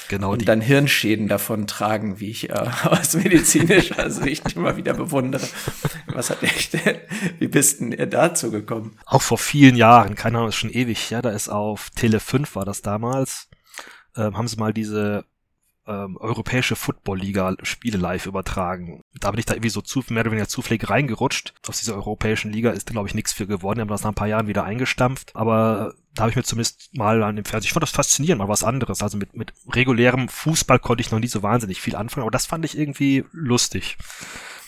Genau. 0.10 0.34
Und 0.34 0.42
die. 0.42 0.46
dann 0.46 0.62
Hirnschäden 0.62 1.27
davon 1.27 1.68
tragen, 1.68 2.20
wie 2.20 2.30
ich 2.30 2.50
äh, 2.50 2.54
aus 2.84 3.13
medizinischer 3.13 4.10
Sicht 4.10 4.56
immer 4.56 4.75
wieder 4.77 4.94
bewundere. 4.94 5.48
Was 6.08 6.30
hat 6.30 6.44
echt, 6.44 6.77
wie 7.39 7.48
bist 7.48 7.80
denn 7.80 7.94
ihr 7.94 8.08
dazu 8.08 8.51
gekommen? 8.51 9.00
Auch 9.06 9.22
vor 9.22 9.38
vielen 9.38 9.77
Jahren, 9.77 10.15
keine 10.15 10.38
Ahnung, 10.38 10.50
ist 10.50 10.56
schon 10.56 10.70
ewig, 10.70 11.10
ja, 11.10 11.22
da 11.22 11.30
ist 11.30 11.50
auf 11.50 11.89
Tele 11.92 12.20
5 12.20 12.56
war 12.56 12.65
das 12.65 12.82
damals, 12.82 13.50
ähm, 14.18 14.38
haben 14.38 14.48
sie 14.48 14.58
mal 14.58 14.74
diese 14.74 15.25
ähm, 15.88 16.18
europäische 16.18 16.75
Football-Liga 16.75 17.56
Spiele 17.63 17.98
live 17.98 18.25
übertragen. 18.25 19.01
Da 19.20 19.32
bin 19.32 19.39
ich 19.39 19.46
da 19.46 19.54
irgendwie 19.54 19.70
so 19.70 19.82
zu, 19.82 20.04
mehr 20.10 20.22
oder 20.22 20.32
weniger 20.32 20.48
zufällig 20.48 20.89
reingerutscht. 20.89 21.54
Aus 21.68 21.80
dieser 21.80 21.96
europäischen 21.96 22.51
Liga 22.51 22.72
ist, 22.72 22.88
glaube 22.88 23.08
ich, 23.08 23.13
nichts 23.13 23.34
für 23.34 23.48
geworden. 23.48 23.77
Die 23.77 23.82
haben 23.82 23.88
das 23.89 24.04
nach 24.04 24.12
ein 24.12 24.15
paar 24.15 24.27
Jahren 24.27 24.48
wieder 24.48 24.63
eingestampft. 24.63 25.36
Aber 25.36 25.94
da 26.15 26.24
habe 26.24 26.32
ich 26.32 26.36
mir 26.36 26.44
zumindest 26.44 26.96
mal 26.96 27.22
an 27.24 27.36
dem 27.36 27.46
Fernsehen, 27.46 27.68
ich 27.68 27.74
fand 27.74 27.84
das 27.84 27.92
faszinierend, 27.92 28.39
mal 28.39 28.48
was 28.48 28.63
anderes. 28.63 29.04
Also 29.04 29.18
mit, 29.18 29.36
mit 29.36 29.54
regulärem 29.72 30.30
Fußball 30.30 30.80
konnte 30.80 31.01
ich 31.01 31.12
noch 31.12 31.20
nie 31.20 31.27
so 31.27 31.44
wahnsinnig 31.44 31.82
viel 31.82 31.96
anfangen, 31.96 32.24
aber 32.24 32.32
das 32.32 32.46
fand 32.46 32.65
ich 32.65 32.77
irgendwie 32.77 33.25
lustig. 33.32 33.98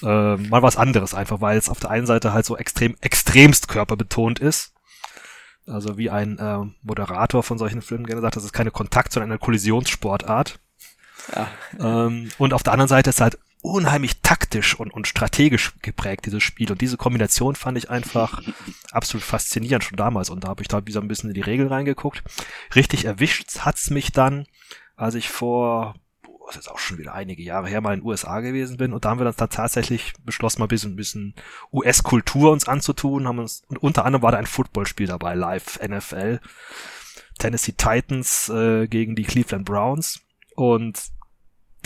Äh, 0.03 0.35
mal 0.37 0.61
was 0.61 0.77
anderes 0.77 1.13
einfach, 1.13 1.41
weil 1.41 1.57
es 1.57 1.69
auf 1.69 1.79
der 1.79 1.89
einen 1.89 2.05
Seite 2.05 2.33
halt 2.33 2.45
so 2.45 2.57
extrem, 2.57 2.95
extremst 3.01 3.67
körperbetont 3.69 4.39
ist. 4.39 4.73
Also 5.65 5.97
wie 5.97 6.09
ein 6.09 6.37
äh, 6.37 6.59
Moderator 6.81 7.43
von 7.43 7.57
solchen 7.57 7.81
Filmen 7.81 8.05
gerne 8.05 8.21
sagt, 8.21 8.35
das 8.35 8.45
ist 8.45 8.53
keine 8.53 8.71
Kontakt, 8.71 9.11
sondern 9.11 9.31
eine 9.31 9.39
Kollisionssportart. 9.39 10.59
Ähm, 11.79 12.29
und 12.37 12.53
auf 12.53 12.63
der 12.63 12.73
anderen 12.73 12.89
Seite 12.89 13.09
ist 13.09 13.21
halt 13.21 13.37
unheimlich 13.61 14.21
taktisch 14.21 14.79
und, 14.79 14.93
und 14.93 15.07
strategisch 15.07 15.73
geprägt, 15.81 16.25
dieses 16.25 16.43
Spiel. 16.43 16.71
Und 16.71 16.81
diese 16.81 16.97
Kombination 16.97 17.55
fand 17.55 17.77
ich 17.77 17.89
einfach 17.89 18.41
absolut 18.91 19.23
faszinierend 19.23 19.83
schon 19.83 19.97
damals. 19.97 20.29
Und 20.29 20.43
da 20.43 20.49
habe 20.49 20.61
ich 20.61 20.67
da 20.67 20.85
wieder 20.85 21.01
ein 21.01 21.07
bisschen 21.07 21.29
in 21.29 21.33
die 21.33 21.41
Regel 21.41 21.67
reingeguckt. 21.67 22.23
Richtig 22.75 23.05
erwischt 23.05 23.59
hat's 23.59 23.89
mich 23.89 24.11
dann, 24.11 24.45
als 24.95 25.15
ich 25.15 25.29
vor, 25.29 25.95
das 26.47 26.57
ist 26.57 26.71
auch 26.71 26.79
schon 26.79 26.97
wieder 26.97 27.13
einige 27.13 27.43
Jahre 27.43 27.67
her, 27.67 27.81
mal 27.81 27.93
in 27.93 28.01
den 28.01 28.07
USA 28.07 28.39
gewesen 28.39 28.77
bin. 28.77 28.93
Und 28.93 29.05
da 29.05 29.09
haben 29.09 29.19
wir 29.19 29.31
dann, 29.31 29.49
tatsächlich 29.49 30.13
beschlossen, 30.23 30.59
mal 30.59 30.65
ein 30.65 30.69
bisschen, 30.69 30.95
bisschen 30.95 31.35
US-Kultur 31.73 32.51
uns 32.51 32.67
anzutun. 32.67 33.27
Haben 33.27 33.39
uns, 33.39 33.63
und 33.67 33.77
unter 33.77 34.05
anderem 34.05 34.23
war 34.23 34.31
da 34.31 34.37
ein 34.37 34.45
Footballspiel 34.45 35.07
dabei, 35.07 35.33
live 35.33 35.79
NFL. 35.81 36.39
Tennessee 37.39 37.73
Titans 37.73 38.49
äh, 38.49 38.87
gegen 38.87 39.15
die 39.15 39.23
Cleveland 39.23 39.65
Browns. 39.65 40.21
Und 40.55 41.11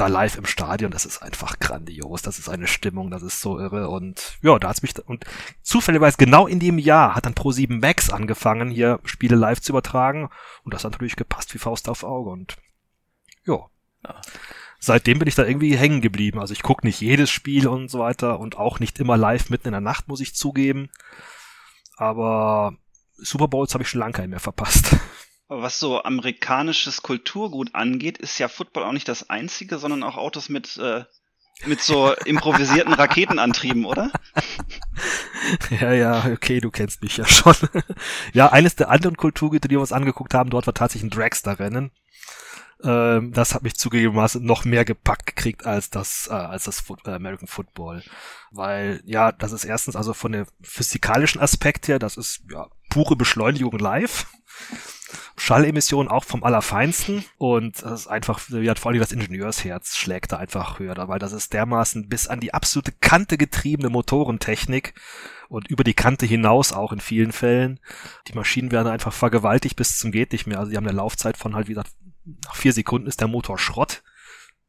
da 0.01 0.07
live 0.07 0.35
im 0.35 0.45
Stadion, 0.47 0.89
das 0.89 1.05
ist 1.05 1.21
einfach 1.21 1.59
grandios. 1.59 2.23
Das 2.23 2.39
ist 2.39 2.49
eine 2.49 2.65
Stimmung, 2.65 3.11
das 3.11 3.21
ist 3.21 3.39
so 3.39 3.59
irre. 3.59 3.87
Und 3.89 4.39
ja, 4.41 4.57
da 4.57 4.69
hat's 4.69 4.81
mich, 4.81 4.97
und 5.05 5.25
zufälligerweise 5.61 6.17
genau 6.17 6.47
in 6.47 6.59
dem 6.59 6.79
Jahr 6.79 7.13
hat 7.13 7.27
dann 7.27 7.35
Pro7 7.35 7.79
Max 7.79 8.09
angefangen, 8.09 8.71
hier 8.71 8.99
Spiele 9.03 9.35
live 9.35 9.61
zu 9.61 9.73
übertragen. 9.73 10.29
Und 10.63 10.73
das 10.73 10.83
hat 10.83 10.93
natürlich 10.93 11.15
gepasst 11.15 11.53
wie 11.53 11.59
Faust 11.59 11.87
auf 11.87 12.03
Auge. 12.03 12.31
Und 12.31 12.57
ja. 13.45 13.59
ja. 14.03 14.21
Seitdem 14.79 15.19
bin 15.19 15.27
ich 15.27 15.35
da 15.35 15.45
irgendwie 15.45 15.77
hängen 15.77 16.01
geblieben. 16.01 16.39
Also 16.39 16.53
ich 16.53 16.63
gucke 16.63 16.85
nicht 16.87 16.99
jedes 16.99 17.29
Spiel 17.29 17.67
und 17.67 17.91
so 17.91 17.99
weiter 17.99 18.39
und 18.39 18.57
auch 18.57 18.79
nicht 18.79 18.97
immer 18.97 19.17
live 19.17 19.51
mitten 19.51 19.67
in 19.67 19.73
der 19.73 19.81
Nacht, 19.81 20.07
muss 20.07 20.19
ich 20.19 20.33
zugeben. 20.33 20.89
Aber 21.97 22.75
Super 23.17 23.47
Bowls 23.47 23.75
habe 23.75 23.83
ich 23.83 23.89
schon 23.89 23.99
lange 23.99 24.13
keinen 24.13 24.31
mehr 24.31 24.39
verpasst. 24.39 24.95
Was 25.51 25.79
so 25.79 26.01
amerikanisches 26.01 27.03
Kulturgut 27.03 27.75
angeht, 27.75 28.17
ist 28.17 28.39
ja 28.39 28.47
Football 28.47 28.83
auch 28.83 28.93
nicht 28.93 29.07
das 29.07 29.29
einzige, 29.29 29.77
sondern 29.77 30.01
auch 30.01 30.15
Autos 30.15 30.47
mit, 30.47 30.77
äh, 30.77 31.03
mit 31.65 31.81
so 31.81 32.13
improvisierten 32.25 32.93
Raketenantrieben, 32.93 33.85
oder? 33.85 34.11
Ja, 35.69 35.91
ja, 35.91 36.25
okay, 36.31 36.61
du 36.61 36.71
kennst 36.71 37.01
mich 37.01 37.17
ja 37.17 37.25
schon. 37.25 37.55
ja, 38.33 38.51
eines 38.51 38.75
der 38.75 38.89
anderen 38.89 39.17
Kulturgüter, 39.17 39.67
die 39.67 39.75
wir 39.75 39.81
uns 39.81 39.91
angeguckt 39.91 40.33
haben, 40.33 40.49
dort 40.49 40.67
war 40.67 40.73
tatsächlich 40.73 41.11
ein 41.11 41.17
Dragster-Rennen. 41.17 41.91
Ähm, 42.83 43.33
das 43.33 43.53
hat 43.53 43.63
mich 43.63 43.75
zugegebenermaßen 43.75 44.43
noch 44.43 44.63
mehr 44.63 44.85
gepackt 44.85 45.25
gekriegt 45.27 45.65
als 45.65 45.89
das, 45.89 46.27
äh, 46.31 46.33
als 46.33 46.63
das 46.63 46.79
Foot 46.79 47.05
äh, 47.05 47.11
American 47.11 47.47
Football. 47.47 48.03
Weil, 48.51 49.01
ja, 49.05 49.33
das 49.33 49.51
ist 49.51 49.65
erstens 49.65 49.97
also 49.97 50.13
von 50.13 50.31
dem 50.31 50.45
physikalischen 50.61 51.41
Aspekt 51.41 51.89
her, 51.89 51.99
das 51.99 52.15
ist 52.15 52.41
ja 52.49 52.69
pure 52.89 53.17
Beschleunigung 53.17 53.77
live. 53.77 54.25
Schallemissionen 55.37 56.09
auch 56.09 56.23
vom 56.23 56.43
Allerfeinsten 56.43 57.23
und 57.37 57.81
das 57.81 58.01
ist 58.01 58.07
einfach, 58.07 58.39
hat 58.49 58.79
vor 58.79 58.91
allem 58.91 58.99
das 58.99 59.11
Ingenieursherz 59.11 59.95
schlägt 59.95 60.31
da 60.31 60.37
einfach 60.37 60.79
höher, 60.79 61.07
weil 61.07 61.19
das 61.19 61.33
ist 61.33 61.53
dermaßen 61.53 62.09
bis 62.09 62.27
an 62.27 62.39
die 62.39 62.53
absolute 62.53 62.91
Kante 62.91 63.37
getriebene 63.37 63.89
Motorentechnik 63.89 64.93
und 65.49 65.67
über 65.69 65.83
die 65.83 65.93
Kante 65.93 66.25
hinaus 66.25 66.73
auch 66.73 66.91
in 66.91 66.99
vielen 66.99 67.31
Fällen. 67.31 67.79
Die 68.27 68.33
Maschinen 68.33 68.71
werden 68.71 68.87
einfach 68.87 69.13
vergewaltigt 69.13 69.75
bis 69.75 69.97
zum 69.97 70.11
geht 70.11 70.31
nicht 70.31 70.47
mehr. 70.47 70.59
Also 70.59 70.71
die 70.71 70.77
haben 70.77 70.87
eine 70.87 70.95
Laufzeit 70.95 71.37
von 71.37 71.55
halt, 71.55 71.67
wie 71.67 71.73
gesagt, 71.73 71.91
nach 72.45 72.55
vier 72.55 72.73
Sekunden 72.73 73.07
ist 73.07 73.19
der 73.19 73.27
Motor 73.27 73.57
Schrott, 73.57 74.03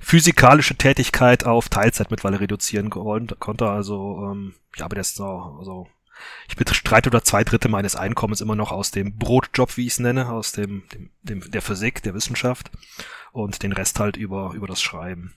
physikalische 0.00 0.76
Tätigkeit 0.76 1.44
auf 1.44 1.68
Teilzeit 1.68 2.10
mittlerweile 2.10 2.40
reduzieren 2.40 2.90
konnte. 2.90 3.68
Also 3.68 4.28
ähm, 4.30 4.54
ich 4.74 4.82
arbeite 4.82 5.00
jetzt 5.00 5.16
so, 5.16 5.24
also 5.24 5.88
ich 6.48 6.56
bestreite 6.56 7.08
oder 7.08 7.24
zwei 7.24 7.44
Drittel 7.44 7.70
meines 7.70 7.96
Einkommens 7.96 8.42
immer 8.42 8.56
noch 8.56 8.72
aus 8.72 8.90
dem 8.90 9.16
Brotjob, 9.16 9.76
wie 9.78 9.86
ich 9.86 9.94
es 9.94 9.98
nenne, 10.00 10.30
aus 10.30 10.52
dem, 10.52 10.82
dem, 10.92 11.10
dem 11.22 11.50
der 11.50 11.62
Physik, 11.62 12.02
der 12.02 12.14
Wissenschaft 12.14 12.70
und 13.32 13.62
den 13.62 13.72
Rest 13.72 13.98
halt 14.00 14.16
über 14.16 14.52
über 14.54 14.66
das 14.66 14.82
Schreiben. 14.82 15.34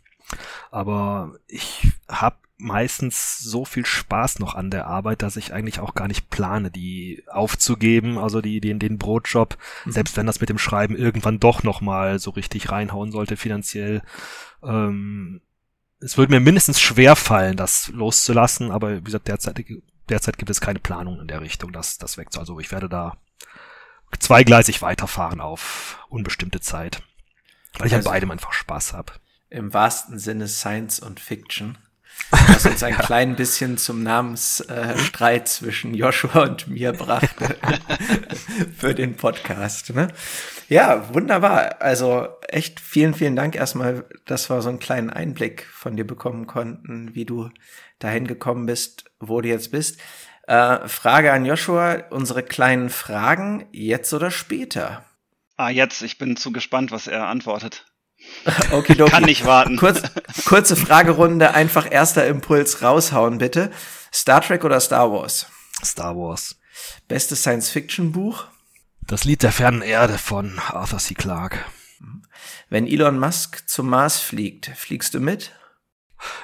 Aber 0.71 1.35
ich 1.47 1.87
habe 2.07 2.37
meistens 2.57 3.39
so 3.39 3.65
viel 3.65 3.85
Spaß 3.85 4.39
noch 4.39 4.55
an 4.55 4.71
der 4.71 4.87
Arbeit, 4.87 5.21
dass 5.21 5.35
ich 5.35 5.53
eigentlich 5.53 5.79
auch 5.79 5.95
gar 5.95 6.07
nicht 6.07 6.29
plane, 6.29 6.71
die 6.71 7.23
aufzugeben, 7.27 8.17
also 8.17 8.41
die, 8.41 8.61
den, 8.61 8.79
den 8.79 8.97
Brotjob, 8.97 9.57
mhm. 9.85 9.91
selbst 9.91 10.17
wenn 10.17 10.25
das 10.25 10.39
mit 10.39 10.49
dem 10.49 10.57
Schreiben 10.57 10.95
irgendwann 10.95 11.39
doch 11.39 11.63
nochmal 11.63 12.19
so 12.19 12.31
richtig 12.31 12.71
reinhauen 12.71 13.11
sollte 13.11 13.37
finanziell. 13.37 14.01
Ähm, 14.63 15.41
es 15.99 16.17
würde 16.17 16.33
mir 16.33 16.39
mindestens 16.39 16.81
schwer 16.81 17.15
fallen, 17.15 17.57
das 17.57 17.89
loszulassen, 17.89 18.71
aber 18.71 18.97
wie 18.97 19.03
gesagt, 19.03 19.27
derzeit, 19.27 19.63
derzeit 20.09 20.37
gibt 20.37 20.49
es 20.49 20.61
keine 20.61 20.79
Planung 20.79 21.19
in 21.19 21.27
der 21.27 21.41
Richtung, 21.41 21.71
das, 21.71 21.97
das 21.97 22.17
wegzu. 22.17 22.39
Also 22.39 22.59
ich 22.59 22.71
werde 22.71 22.89
da 22.89 23.17
zweigleisig 24.19 24.81
weiterfahren 24.81 25.41
auf 25.41 25.99
unbestimmte 26.07 26.61
Zeit, 26.61 27.01
weil 27.77 27.87
ich 27.87 27.95
also, 27.95 28.09
an 28.09 28.13
beidem 28.13 28.31
einfach 28.31 28.53
Spaß 28.53 28.93
habe 28.93 29.13
im 29.53 29.73
wahrsten 29.73 30.19
Sinne 30.19 30.47
Science 30.47 30.99
und 30.99 31.19
Fiction. 31.19 31.77
Was 32.31 32.65
uns 32.65 32.83
ein 32.83 32.97
klein 32.97 33.35
bisschen 33.35 33.77
zum 33.77 34.03
Namensstreit 34.03 35.47
zwischen 35.47 35.93
Joshua 35.93 36.43
und 36.43 36.67
mir 36.67 36.93
brachte 36.93 37.55
für 38.77 38.93
den 38.93 39.15
Podcast. 39.15 39.93
Ne? 39.93 40.07
Ja, 40.69 41.13
wunderbar. 41.13 41.81
Also 41.81 42.27
echt 42.47 42.79
vielen, 42.79 43.13
vielen 43.13 43.35
Dank 43.35 43.55
erstmal, 43.55 44.05
dass 44.25 44.49
wir 44.49 44.61
so 44.61 44.69
einen 44.69 44.79
kleinen 44.79 45.09
Einblick 45.09 45.65
von 45.71 45.95
dir 45.95 46.05
bekommen 46.05 46.47
konnten, 46.47 47.15
wie 47.15 47.25
du 47.25 47.49
dahin 47.99 48.27
gekommen 48.27 48.65
bist, 48.65 49.05
wo 49.19 49.41
du 49.41 49.49
jetzt 49.49 49.71
bist. 49.71 49.99
Äh, 50.47 50.87
Frage 50.87 51.31
an 51.31 51.45
Joshua, 51.45 52.03
unsere 52.09 52.43
kleinen 52.43 52.89
Fragen, 52.89 53.65
jetzt 53.71 54.13
oder 54.13 54.29
später? 54.29 55.05
Ah, 55.55 55.69
jetzt. 55.69 56.01
Ich 56.01 56.17
bin 56.17 56.35
zu 56.35 56.51
gespannt, 56.51 56.91
was 56.91 57.07
er 57.07 57.27
antwortet. 57.27 57.85
okay, 58.71 59.01
okay. 59.01 59.09
Kann 59.09 59.23
nicht 59.23 59.45
warten. 59.45 59.77
Kurz, 59.77 60.01
kurze 60.45 60.75
Fragerunde, 60.75 61.53
einfach 61.53 61.89
erster 61.89 62.27
Impuls 62.27 62.81
raushauen, 62.81 63.37
bitte. 63.37 63.71
Star 64.13 64.41
Trek 64.41 64.63
oder 64.63 64.79
Star 64.79 65.11
Wars? 65.11 65.47
Star 65.83 66.15
Wars. 66.15 66.57
Bestes 67.07 67.41
Science-Fiction-Buch? 67.41 68.45
Das 69.01 69.23
Lied 69.23 69.43
der 69.43 69.51
fernen 69.51 69.81
Erde 69.81 70.17
von 70.17 70.59
Arthur 70.59 70.99
C. 70.99 71.13
Clarke. 71.13 71.59
Wenn 72.69 72.87
Elon 72.87 73.19
Musk 73.19 73.67
zum 73.67 73.89
Mars 73.89 74.19
fliegt, 74.19 74.67
fliegst 74.75 75.13
du 75.13 75.19
mit? 75.19 75.51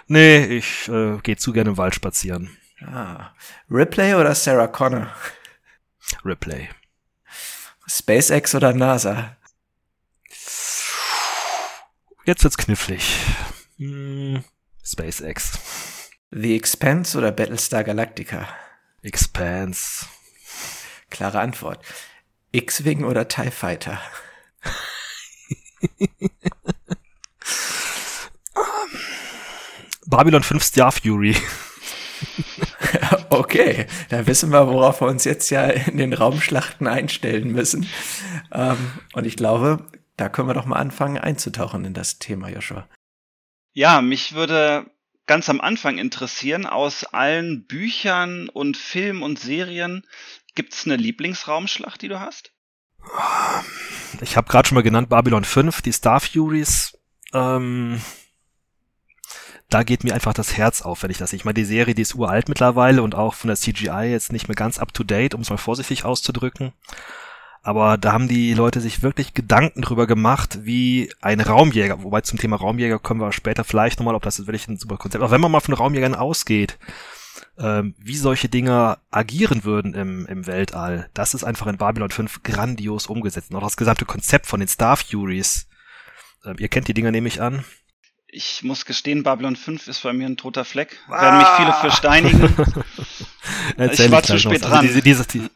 Nee, 0.07 0.45
ich 0.45 0.88
äh, 0.89 1.17
gehe 1.24 1.38
zu 1.38 1.53
gerne 1.53 1.71
im 1.71 1.77
Wald 1.77 1.95
spazieren. 1.95 2.57
Ah. 2.86 3.33
Ripley 3.69 4.13
oder 4.15 4.36
Sarah 4.36 4.67
Connor? 4.67 5.13
Ripley. 6.25 6.69
SpaceX 7.88 8.55
oder 8.55 8.74
NASA? 8.74 9.38
Jetzt 12.29 12.43
wird's 12.43 12.59
knifflig. 12.59 13.01
Hm, 13.79 14.43
SpaceX. 14.86 16.12
The 16.29 16.55
Expanse 16.55 17.17
oder 17.17 17.31
Battlestar 17.31 17.83
Galactica? 17.83 18.48
Expanse. 19.01 20.05
Klare 21.09 21.39
Antwort. 21.39 21.83
X-Wing 22.51 23.03
oder 23.03 23.27
TIE 23.27 23.50
Fighter? 23.50 24.00
Babylon 30.05 30.43
5 30.43 30.63
Star 30.63 30.91
Fury. 30.91 31.36
Okay, 33.31 33.86
da 34.09 34.25
wissen 34.27 34.51
wir, 34.51 34.67
worauf 34.67 35.01
wir 35.01 35.07
uns 35.07 35.24
jetzt 35.24 35.50
ja 35.51 35.65
in 35.65 35.98
den 35.98 36.13
Raumschlachten 36.13 36.88
einstellen 36.88 37.51
müssen. 37.51 37.88
Ähm, 38.51 38.77
und 39.13 39.25
ich 39.25 39.36
glaube, 39.36 39.86
da 40.19 40.29
können 40.29 40.49
wir 40.49 40.53
doch 40.53 40.65
mal 40.65 40.77
anfangen 40.77 41.17
einzutauchen 41.17 41.85
in 41.85 41.93
das 41.93 42.19
Thema, 42.19 42.49
Joshua. 42.49 42.88
Ja, 43.73 44.01
mich 44.01 44.33
würde 44.33 44.91
ganz 45.25 45.47
am 45.47 45.61
Anfang 45.61 45.97
interessieren, 45.97 46.65
aus 46.65 47.05
allen 47.05 47.65
Büchern 47.65 48.49
und 48.49 48.75
Filmen 48.75 49.21
und 49.21 49.39
Serien, 49.39 50.05
gibt's 50.55 50.85
eine 50.85 50.95
Lieblingsraumschlacht, 50.95 52.01
die 52.01 52.07
du 52.07 52.19
hast? 52.19 52.51
Ich 54.21 54.35
habe 54.35 54.49
gerade 54.49 54.67
schon 54.67 54.75
mal 54.75 54.81
genannt 54.81 55.09
Babylon 55.09 55.45
5, 55.45 55.81
die 55.81 55.91
Star 55.91 56.19
Furies. 56.19 56.97
Ähm, 57.31 58.01
da 59.69 59.83
geht 59.83 60.03
mir 60.03 60.15
einfach 60.15 60.33
das 60.33 60.57
Herz 60.57 60.81
auf, 60.81 61.03
wenn 61.03 61.11
ich 61.11 61.19
das. 61.19 61.31
Ich 61.31 61.45
meine, 61.45 61.53
die 61.53 61.63
Serie, 61.63 61.93
die 61.93 62.01
ist 62.01 62.15
uralt 62.15 62.49
mittlerweile 62.49 63.03
und 63.03 63.15
auch 63.15 63.35
von 63.35 63.49
der 63.49 63.57
CGI 63.57 64.09
jetzt 64.09 64.33
nicht 64.33 64.47
mehr 64.47 64.55
ganz 64.55 64.79
up 64.79 64.93
to 64.93 65.03
date, 65.03 65.35
um 65.35 65.41
es 65.41 65.49
mal 65.49 65.57
vorsichtig 65.57 66.03
auszudrücken. 66.03 66.73
Aber 67.61 67.97
da 67.97 68.13
haben 68.13 68.27
die 68.27 68.53
Leute 68.53 68.79
sich 68.79 69.03
wirklich 69.03 69.33
Gedanken 69.33 69.81
drüber 69.81 70.07
gemacht, 70.07 70.59
wie 70.63 71.11
ein 71.22 71.41
Raumjäger, 71.41 72.03
wobei 72.03 72.22
zum 72.22 72.39
Thema 72.39 72.55
Raumjäger 72.55 73.00
kommen 73.00 73.19
wir 73.19 73.31
später 73.31 73.63
vielleicht 73.63 74.00
nochmal, 74.00 74.15
ob 74.15 74.24
das 74.24 74.39
wirklich 74.39 74.67
ein 74.67 74.77
super 74.77 74.98
Konzept, 74.98 75.24
aber 75.24 75.31
wenn 75.31 75.41
man 75.41 75.51
mal 75.51 75.59
von 75.59 75.74
Raumjägern 75.74 76.15
ausgeht, 76.15 76.77
ähm, 77.59 77.93
wie 78.00 78.15
solche 78.15 78.50
Dinger 78.50 79.00
agieren 79.11 79.63
würden 79.63 79.93
im, 79.93 80.25
im 80.27 80.48
Weltall, 80.48 81.09
das 81.13 81.33
ist 81.33 81.43
einfach 81.43 81.67
in 81.67 81.77
Babylon 81.77 82.09
5 82.09 82.43
grandios 82.43 83.07
umgesetzt. 83.07 83.51
Und 83.51 83.57
auch 83.57 83.63
das 83.63 83.77
gesamte 83.77 84.05
Konzept 84.05 84.48
von 84.48 84.59
den 84.59 84.69
Star 84.69 84.95
Furies. 84.95 85.67
Ähm, 86.45 86.55
ihr 86.57 86.69
kennt 86.69 86.87
die 86.87 86.93
Dinger, 86.93 87.11
nehme 87.11 87.27
ich 87.27 87.41
an. 87.41 87.65
Ich 88.31 88.63
muss 88.63 88.85
gestehen, 88.85 89.24
Babylon 89.24 89.55
5 89.55 89.87
ist 89.87 90.03
bei 90.03 90.13
mir 90.13 90.27
ein 90.27 90.37
toter 90.37 90.63
Fleck. 90.63 91.00
Ah. 91.07 91.22
Werden 91.22 91.37
mich 91.39 91.48
viele 91.57 91.74
für 91.74 91.91
steinigen. 91.91 92.43
ich 93.91 94.11
war 94.11 94.24
zu 94.24 94.37
spät 94.37 94.63
also 94.63 94.67
dran. 94.67 94.87
Also, 94.87 94.87
diese, 94.87 95.01
diese, 95.01 95.25
die, 95.25 95.50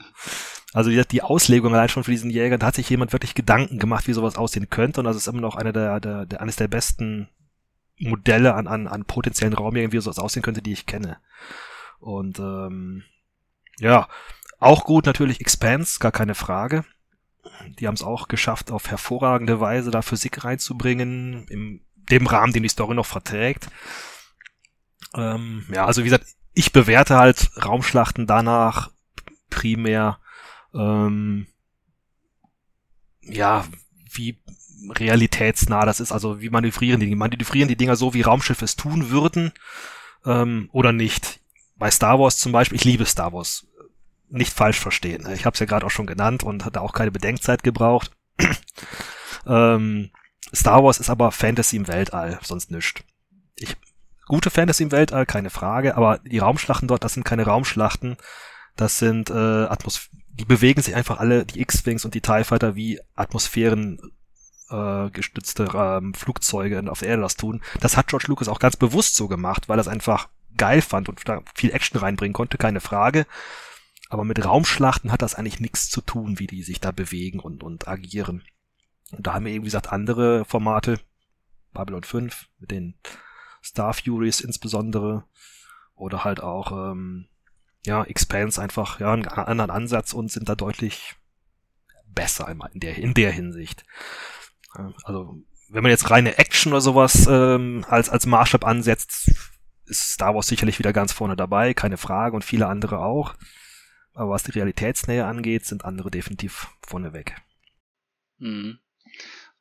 also 0.73 0.89
die, 0.89 1.01
die 1.07 1.21
Auslegung 1.21 1.73
allein 1.73 1.89
schon 1.89 2.03
für 2.03 2.11
diesen 2.11 2.29
Jäger, 2.29 2.57
da 2.57 2.67
hat 2.67 2.75
sich 2.75 2.89
jemand 2.89 3.13
wirklich 3.13 3.35
Gedanken 3.35 3.79
gemacht, 3.79 4.07
wie 4.07 4.13
sowas 4.13 4.37
aussehen 4.37 4.69
könnte. 4.69 5.01
Und 5.01 5.05
das 5.05 5.15
ist 5.15 5.27
immer 5.27 5.41
noch 5.41 5.55
einer 5.55 5.71
der, 5.71 5.99
der, 5.99 6.25
der 6.25 6.41
eines 6.41 6.55
der 6.55 6.67
besten 6.67 7.29
Modelle 7.99 8.55
an, 8.55 8.67
an, 8.67 8.87
an 8.87 9.05
potenziellen 9.05 9.53
Raumjägern, 9.53 9.91
wie 9.91 9.99
sowas 9.99 10.19
aussehen 10.19 10.41
könnte, 10.41 10.61
die 10.61 10.73
ich 10.73 10.85
kenne. 10.85 11.17
Und 11.99 12.39
ähm, 12.39 13.03
ja, 13.79 14.07
auch 14.59 14.83
gut 14.83 15.05
natürlich 15.05 15.41
Expanse, 15.41 15.99
gar 15.99 16.11
keine 16.11 16.35
Frage. 16.35 16.85
Die 17.79 17.87
haben 17.87 17.95
es 17.95 18.03
auch 18.03 18.27
geschafft, 18.27 18.71
auf 18.71 18.89
hervorragende 18.89 19.59
Weise 19.59 19.91
da 19.91 20.01
Physik 20.01 20.43
reinzubringen, 20.43 21.45
im 21.49 21.81
dem 22.09 22.27
Rahmen, 22.27 22.53
den 22.53 22.63
die 22.63 22.69
Story 22.69 22.95
noch 22.95 23.05
verträgt. 23.05 23.67
Ähm, 25.15 25.65
ja, 25.73 25.85
also 25.85 26.01
wie 26.01 26.05
gesagt, 26.05 26.25
ich 26.53 26.71
bewerte 26.71 27.17
halt 27.17 27.49
Raumschlachten 27.63 28.27
danach 28.27 28.91
primär, 29.49 30.19
ähm, 30.73 31.47
ja, 33.21 33.65
wie 34.11 34.37
realitätsnah 34.89 35.85
das 35.85 35.99
ist, 35.99 36.11
also 36.11 36.41
wie 36.41 36.49
manövrieren 36.49 36.99
die, 36.99 37.15
manövrieren 37.15 37.69
die 37.69 37.77
Dinger 37.77 37.95
so, 37.95 38.13
wie 38.13 38.21
Raumschiffe 38.21 38.65
es 38.65 38.75
tun 38.75 39.09
würden, 39.09 39.53
ähm, 40.25 40.69
oder 40.71 40.91
nicht 40.91 41.39
bei 41.75 41.89
Star 41.89 42.19
Wars 42.19 42.37
zum 42.37 42.51
Beispiel, 42.51 42.77
ich 42.77 42.85
liebe 42.85 43.05
Star 43.05 43.33
Wars, 43.33 43.67
nicht 44.29 44.53
falsch 44.53 44.79
verstehen. 44.79 45.27
Ich 45.33 45.45
habe 45.45 45.53
es 45.53 45.59
ja 45.59 45.65
gerade 45.65 45.85
auch 45.85 45.91
schon 45.91 46.07
genannt 46.07 46.43
und 46.43 46.65
hatte 46.65 46.81
auch 46.81 46.93
keine 46.93 47.11
Bedenkzeit 47.11 47.63
gebraucht. 47.63 48.11
ähm, 49.47 50.11
Star 50.53 50.83
Wars 50.83 50.99
ist 50.99 51.09
aber 51.09 51.31
Fantasy 51.31 51.77
im 51.77 51.87
Weltall, 51.87 52.39
sonst 52.41 52.71
nischt. 52.71 53.03
Ich, 53.55 53.75
gute 54.25 54.49
Fantasy 54.49 54.83
im 54.83 54.91
Weltall, 54.91 55.25
keine 55.25 55.49
Frage, 55.49 55.95
aber 55.95 56.19
die 56.19 56.39
Raumschlachten 56.39 56.87
dort, 56.87 57.03
das 57.03 57.13
sind 57.13 57.23
keine 57.23 57.45
Raumschlachten, 57.45 58.17
das 58.75 58.97
sind 58.97 59.29
äh, 59.29 59.33
Atmos 59.33 60.09
die 60.33 60.45
bewegen 60.45 60.81
sich 60.81 60.95
einfach 60.95 61.19
alle, 61.19 61.45
die 61.45 61.61
X-Wings 61.61 62.05
und 62.05 62.15
die 62.15 62.21
TIE 62.21 62.43
Fighter, 62.43 62.75
wie 62.75 62.99
Atmosphären 63.15 63.99
äh, 64.69 65.09
gestützte 65.11 65.69
ähm, 65.75 66.13
Flugzeuge 66.13 66.83
auf 66.89 66.99
der 66.99 67.09
Erde 67.09 67.21
das 67.21 67.35
tun. 67.35 67.61
Das 67.79 67.97
hat 67.97 68.07
George 68.07 68.25
Lucas 68.27 68.47
auch 68.47 68.59
ganz 68.59 68.75
bewusst 68.75 69.15
so 69.15 69.27
gemacht, 69.27 69.69
weil 69.69 69.77
er 69.77 69.81
es 69.81 69.87
einfach 69.87 70.29
geil 70.57 70.81
fand 70.81 71.09
und 71.09 71.27
da 71.27 71.41
viel 71.53 71.71
Action 71.71 71.99
reinbringen 71.99 72.33
konnte, 72.33 72.57
keine 72.57 72.79
Frage. 72.79 73.25
Aber 74.09 74.23
mit 74.23 74.43
Raumschlachten 74.43 75.11
hat 75.11 75.21
das 75.21 75.35
eigentlich 75.35 75.59
nichts 75.59 75.89
zu 75.89 76.01
tun, 76.01 76.39
wie 76.39 76.47
die 76.47 76.63
sich 76.63 76.79
da 76.79 76.91
bewegen 76.91 77.39
und, 77.39 77.63
und 77.63 77.87
agieren. 77.87 78.43
Und 79.11 79.27
da 79.27 79.33
haben 79.33 79.45
wir 79.45 79.53
eben, 79.53 79.63
wie 79.63 79.67
gesagt, 79.67 79.91
andere 79.91 80.45
Formate. 80.45 80.99
Babylon 81.73 82.03
5 82.03 82.49
mit 82.59 82.71
den 82.71 82.95
Star 83.63 83.93
Furies 83.93 84.41
insbesondere. 84.41 85.23
Oder 85.95 86.23
halt 86.23 86.41
auch, 86.41 86.91
ähm, 86.91 87.27
ja, 87.85 88.03
Expanse 88.03 88.61
einfach, 88.61 88.99
ja, 88.99 89.11
einen 89.11 89.27
anderen 89.27 89.71
Ansatz 89.71 90.13
und 90.13 90.31
sind 90.31 90.49
da 90.49 90.55
deutlich 90.55 91.15
besser 92.07 92.47
in 92.73 92.79
der, 92.79 92.97
in 92.97 93.13
der 93.13 93.31
Hinsicht. 93.31 93.83
Also, 95.03 95.41
wenn 95.69 95.83
man 95.83 95.91
jetzt 95.91 96.09
reine 96.09 96.37
Action 96.37 96.71
oder 96.71 96.81
sowas 96.81 97.27
ähm, 97.29 97.85
als, 97.87 98.09
als 98.09 98.25
Maßstab 98.25 98.65
ansetzt, 98.65 99.31
ist 99.85 100.11
Star 100.11 100.35
Wars 100.35 100.47
sicherlich 100.47 100.79
wieder 100.79 100.93
ganz 100.93 101.11
vorne 101.11 101.35
dabei, 101.35 101.73
keine 101.73 101.97
Frage, 101.97 102.35
und 102.35 102.43
viele 102.43 102.67
andere 102.67 102.99
auch. 102.99 103.35
Aber 104.13 104.31
was 104.31 104.43
die 104.43 104.51
Realitätsnähe 104.51 105.25
angeht, 105.25 105.65
sind 105.65 105.85
andere 105.85 106.11
definitiv 106.11 106.67
vorneweg. 106.85 107.35
Mhm. 108.37 108.79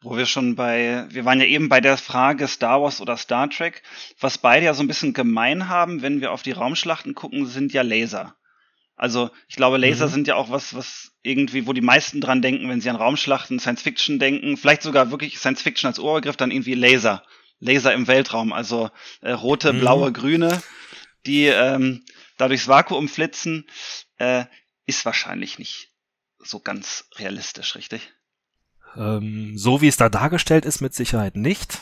Wo 0.03 0.17
wir 0.17 0.27
schon 0.27 0.57
bei, 0.57 1.07
wir 1.11 1.25
waren 1.25 1.39
ja 1.39 1.47
eben 1.47 1.69
bei 1.69 1.81
der 1.81 1.97
Frage 1.97 2.49
Star 2.49 2.83
Wars 2.83 3.01
oder 3.01 3.17
Star 3.17 3.49
Trek. 3.49 3.83
Was 4.19 4.39
beide 4.39 4.67
ja 4.67 4.75
so 4.75 4.83
ein 4.83 4.89
bisschen 4.89 5.13
gemein 5.13 5.69
haben, 5.69 6.03
wenn 6.03 6.21
wir 6.21 6.33
auf 6.33 6.43
die 6.43 6.53
Raumschlachten 6.53 7.15
gucken, 7.15 7.47
sind 7.47 7.73
ja 7.73 7.83
Laser. 7.83 8.35
Also 8.97 9.31
ich 9.49 9.57
glaube, 9.57 9.79
Laser 9.79 10.07
mhm. 10.07 10.11
sind 10.11 10.29
ja 10.29 10.35
auch 10.35 10.51
was, 10.51 10.75
was 10.75 11.13
irgendwie, 11.23 11.67
wo 11.67 11.73
die 11.73 11.81
meisten 11.81 12.21
dran 12.21 12.43
denken, 12.43 12.69
wenn 12.69 12.81
sie 12.81 12.91
an 12.91 12.97
Raumschlachten, 12.97 13.59
Science 13.59 13.83
Fiction 13.83 14.19
denken, 14.19 14.57
vielleicht 14.57 14.83
sogar 14.83 15.11
wirklich 15.11 15.39
Science 15.39 15.63
Fiction 15.63 15.89
als 15.89 15.99
Oberbegriff, 15.99 16.37
dann 16.37 16.51
irgendwie 16.51 16.75
Laser. 16.75 17.25
Laser 17.61 17.95
im 17.95 18.09
Weltraum, 18.09 18.53
also 18.53 18.91
äh, 19.21 19.31
rote, 19.31 19.73
mhm. 19.73 19.81
blaue, 19.81 20.13
grüne, 20.13 20.63
die 21.27 21.47
ähm, 21.47 22.05
da 22.37 22.49
durchs 22.49 22.67
Vakuum 22.67 23.09
flitzen, 23.09 23.69
äh, 24.19 24.45
ist 24.85 25.05
wahrscheinlich 25.05 25.61
nicht 25.61 25.91
so 26.39 26.59
ganz 26.59 27.09
realistisch, 27.19 27.77
richtig? 27.77 28.13
Ähm, 28.97 29.57
so 29.57 29.81
wie 29.81 29.89
es 29.89 29.97
da 29.97 30.09
dargestellt 30.09 30.65
ist, 30.65 30.81
mit 30.81 30.95
Sicherheit 30.95 31.37
nicht. 31.37 31.81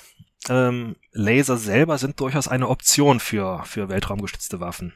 Ähm, 0.49 0.97
Laser 1.13 1.57
selber 1.57 1.99
sind 1.99 2.21
durchaus 2.21 2.49
eine 2.49 2.69
Option 2.69 3.21
für, 3.21 3.63
für 3.65 3.89
weltraumgestützte 3.89 4.61
Waffen. 4.61 4.95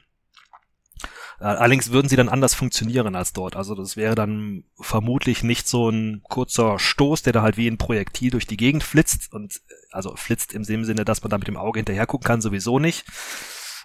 Äh, 1.41 1.45
allerdings 1.45 1.91
würden 1.91 2.09
sie 2.09 2.17
dann 2.17 2.29
anders 2.29 2.55
funktionieren 2.55 3.15
als 3.15 3.33
dort. 3.33 3.57
Also 3.57 3.75
das 3.75 3.97
wäre 3.97 4.15
dann 4.15 4.65
vermutlich 4.81 5.43
nicht 5.43 5.69
so 5.69 5.91
ein 5.91 6.23
kurzer 6.23 6.79
Stoß, 6.79 7.23
der 7.23 7.33
da 7.33 7.43
halt 7.43 7.57
wie 7.57 7.69
ein 7.69 7.79
Projektil 7.79 8.31
durch 8.31 8.47
die 8.47 8.57
Gegend 8.57 8.85
flitzt 8.85 9.33
und 9.33 9.61
also 9.91 10.15
flitzt 10.17 10.55
im 10.55 10.65
Sinne, 10.65 11.05
dass 11.05 11.23
man 11.23 11.31
da 11.31 11.39
mit 11.39 11.49
dem 11.49 11.57
Auge 11.57 11.79
hinterher 11.79 12.07
gucken 12.07 12.27
kann, 12.27 12.41
sowieso 12.41 12.79
nicht. 12.79 13.05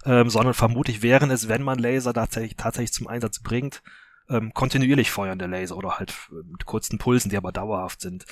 Ähm, 0.05 0.29
sondern 0.29 0.53
vermutlich 0.53 1.01
wären 1.01 1.29
es, 1.29 1.49
wenn 1.49 1.61
man 1.61 1.77
Laser 1.77 2.13
tatsächlich, 2.13 2.55
tatsächlich 2.55 2.93
zum 2.93 3.07
Einsatz 3.07 3.41
bringt, 3.41 3.81
ähm, 4.29 4.53
kontinuierlich 4.53 5.11
feuernde 5.11 5.47
Laser 5.47 5.75
oder 5.75 5.97
halt 5.99 6.13
mit 6.45 6.65
kurzen 6.65 6.97
Pulsen, 6.97 7.29
die 7.29 7.37
aber 7.37 7.51
dauerhaft 7.51 8.01
sind. 8.01 8.25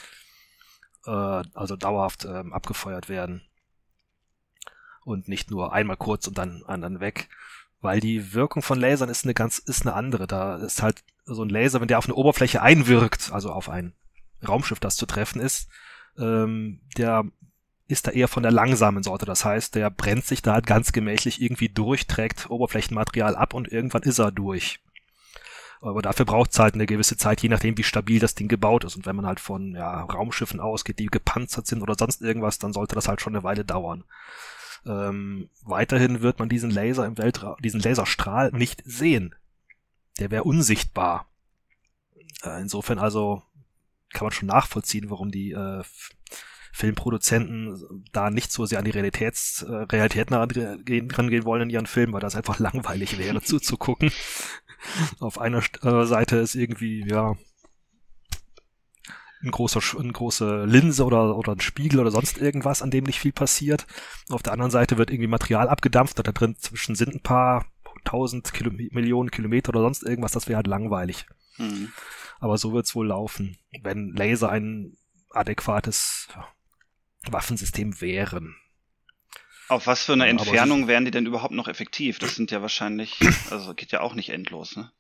Äh, 1.05 1.12
also 1.12 1.75
dauerhaft 1.75 2.25
ähm, 2.25 2.53
abgefeuert 2.53 3.10
werden. 3.10 3.41
Und 5.03 5.27
nicht 5.27 5.49
nur 5.49 5.73
einmal 5.73 5.97
kurz 5.97 6.27
und 6.27 6.38
dann, 6.38 6.63
dann 6.67 6.99
weg. 6.99 7.29
Weil 7.79 7.99
die 7.99 8.33
Wirkung 8.33 8.62
von 8.62 8.79
Lasern 8.79 9.10
ist 9.10 9.23
eine 9.23 9.33
ganz, 9.33 9.57
ist 9.57 9.86
eine 9.86 9.95
andere. 9.95 10.27
Da 10.27 10.57
ist 10.57 10.81
halt 10.81 11.03
so 11.25 11.43
ein 11.43 11.49
Laser, 11.49 11.79
wenn 11.79 11.88
der 11.88 11.97
auf 11.97 12.05
eine 12.05 12.15
Oberfläche 12.15 12.62
einwirkt, 12.62 13.31
also 13.31 13.51
auf 13.51 13.69
ein 13.69 13.93
Raumschiff, 14.45 14.79
das 14.79 14.95
zu 14.95 15.05
treffen 15.05 15.39
ist, 15.39 15.69
ähm, 16.17 16.81
der 16.97 17.25
ist 17.88 18.07
da 18.07 18.12
eher 18.12 18.27
von 18.27 18.43
der 18.43 18.51
langsamen 18.51 19.03
Sorte. 19.03 19.25
Das 19.25 19.45
heißt, 19.45 19.75
der 19.75 19.89
brennt 19.89 20.25
sich 20.25 20.41
da 20.41 20.53
halt 20.53 20.67
ganz 20.67 20.91
gemächlich 20.91 21.41
irgendwie 21.41 21.69
durch, 21.69 22.07
trägt 22.07 22.49
Oberflächenmaterial 22.49 23.36
ab 23.36 23.53
und 23.53 23.71
irgendwann 23.71 24.03
ist 24.03 24.19
er 24.19 24.31
durch. 24.31 24.79
Aber 25.81 26.01
dafür 26.01 26.25
braucht 26.25 26.51
es 26.51 26.59
halt 26.59 26.73
eine 26.73 26.85
gewisse 26.85 27.17
Zeit, 27.17 27.41
je 27.41 27.49
nachdem, 27.49 27.77
wie 27.77 27.83
stabil 27.83 28.19
das 28.19 28.35
Ding 28.35 28.47
gebaut 28.47 28.83
ist. 28.83 28.95
Und 28.95 29.05
wenn 29.05 29.15
man 29.15 29.25
halt 29.25 29.39
von 29.39 29.75
ja, 29.75 30.03
Raumschiffen 30.03 30.59
ausgeht, 30.59 30.99
die 30.99 31.07
gepanzert 31.07 31.67
sind 31.67 31.81
oder 31.81 31.95
sonst 31.97 32.21
irgendwas, 32.21 32.59
dann 32.59 32.73
sollte 32.73 32.95
das 32.95 33.07
halt 33.07 33.21
schon 33.21 33.35
eine 33.35 33.43
Weile 33.43 33.63
dauern. 33.63 34.03
Ähm, 34.85 35.49
weiterhin 35.63 36.21
wird 36.21 36.39
man 36.39 36.49
diesen 36.49 36.71
Laser 36.71 37.05
im 37.05 37.17
Weltraum, 37.17 37.57
diesen 37.61 37.81
Laserstrahl 37.81 38.51
nicht 38.51 38.81
sehen. 38.85 39.35
Der 40.19 40.31
wäre 40.31 40.43
unsichtbar. 40.43 41.27
Äh, 42.43 42.61
insofern 42.61 42.97
also 42.97 43.43
kann 44.13 44.25
man 44.25 44.31
schon 44.31 44.47
nachvollziehen, 44.47 45.09
warum 45.09 45.31
die 45.31 45.51
äh, 45.51 45.83
Filmproduzenten 46.77 48.05
da 48.11 48.29
nicht 48.29 48.51
so 48.51 48.67
sehr 48.67 48.77
an 48.77 48.85
die 48.85 48.91
Realitäts, 48.91 49.63
äh, 49.63 49.71
Realität 49.71 50.31
rangehen, 50.31 51.09
rangehen 51.09 51.43
wollen 51.43 51.63
in 51.63 51.69
ihren 51.71 51.87
Filmen, 51.87 52.13
weil 52.13 52.21
das 52.21 52.35
einfach 52.35 52.59
langweilig 52.59 53.17
wäre 53.17 53.41
zuzugucken. 53.41 54.11
Auf 55.19 55.39
einer 55.39 55.63
äh, 55.81 56.05
Seite 56.05 56.37
ist 56.37 56.53
irgendwie, 56.53 57.03
ja, 57.07 57.35
ein 59.41 59.49
großer, 59.49 59.81
eine 59.99 60.13
große 60.13 60.65
Linse 60.65 61.03
oder, 61.03 61.35
oder 61.35 61.53
ein 61.53 61.61
Spiegel 61.61 61.99
oder 61.99 62.11
sonst 62.11 62.37
irgendwas, 62.37 62.83
an 62.83 62.91
dem 62.91 63.05
nicht 63.05 63.19
viel 63.19 63.33
passiert. 63.33 63.87
Auf 64.29 64.43
der 64.43 64.53
anderen 64.53 64.71
Seite 64.71 64.99
wird 64.99 65.09
irgendwie 65.09 65.27
Material 65.27 65.69
abgedampft, 65.69 66.19
da 66.19 66.31
drin 66.31 66.57
zwischen 66.57 66.93
sind 66.93 67.15
ein 67.15 67.23
paar 67.23 67.65
tausend 68.03 68.53
Kilo 68.53 68.71
Millionen 68.71 69.31
Kilometer 69.31 69.69
oder 69.69 69.81
sonst 69.81 70.03
irgendwas, 70.03 70.31
das 70.31 70.47
wäre 70.47 70.57
halt 70.57 70.67
langweilig. 70.67 71.25
Mhm. 71.57 71.91
Aber 72.39 72.59
so 72.59 72.71
wird's 72.71 72.93
wohl 72.93 73.07
laufen, 73.07 73.57
wenn 73.81 74.13
Laser 74.13 74.49
ein 74.49 74.95
adäquates 75.31 76.27
Waffensystem 77.31 78.01
wären. 78.01 78.55
Auf 79.69 79.87
was 79.87 80.03
für 80.03 80.13
eine 80.13 80.27
Entfernung 80.27 80.87
wären 80.87 81.05
die 81.05 81.11
denn 81.11 81.25
überhaupt 81.25 81.53
noch 81.53 81.67
effektiv? 81.67 82.19
Das 82.19 82.35
sind 82.35 82.51
ja 82.51 82.61
wahrscheinlich, 82.61 83.19
also 83.51 83.73
geht 83.73 83.91
ja 83.91 84.01
auch 84.01 84.13
nicht 84.13 84.29
endlos, 84.29 84.75
ne? 84.75 84.91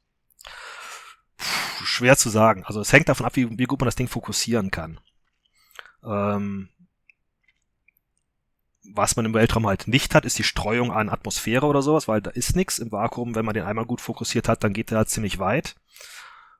schwer 1.87 2.17
zu 2.17 2.29
sagen. 2.29 2.63
Also 2.65 2.81
es 2.81 2.93
hängt 2.93 3.09
davon 3.09 3.25
ab, 3.25 3.35
wie, 3.35 3.57
wie 3.57 3.65
gut 3.65 3.79
man 3.79 3.87
das 3.87 3.95
Ding 3.95 4.07
fokussieren 4.07 4.71
kann. 4.71 4.99
Ähm, 6.03 6.69
was 8.93 9.15
man 9.15 9.25
im 9.25 9.33
Weltraum 9.33 9.67
halt 9.67 9.87
nicht 9.87 10.15
hat, 10.15 10.25
ist 10.25 10.37
die 10.37 10.43
Streuung 10.43 10.91
an 10.91 11.09
Atmosphäre 11.09 11.65
oder 11.65 11.81
sowas, 11.81 12.07
weil 12.07 12.21
da 12.21 12.31
ist 12.31 12.55
nichts 12.55 12.79
im 12.79 12.91
Vakuum. 12.91 13.35
Wenn 13.35 13.45
man 13.45 13.53
den 13.53 13.65
einmal 13.65 13.85
gut 13.85 14.01
fokussiert 14.01 14.47
hat, 14.47 14.63
dann 14.63 14.73
geht 14.73 14.91
der 14.91 14.99
halt 14.99 15.09
ziemlich 15.09 15.39
weit. 15.39 15.75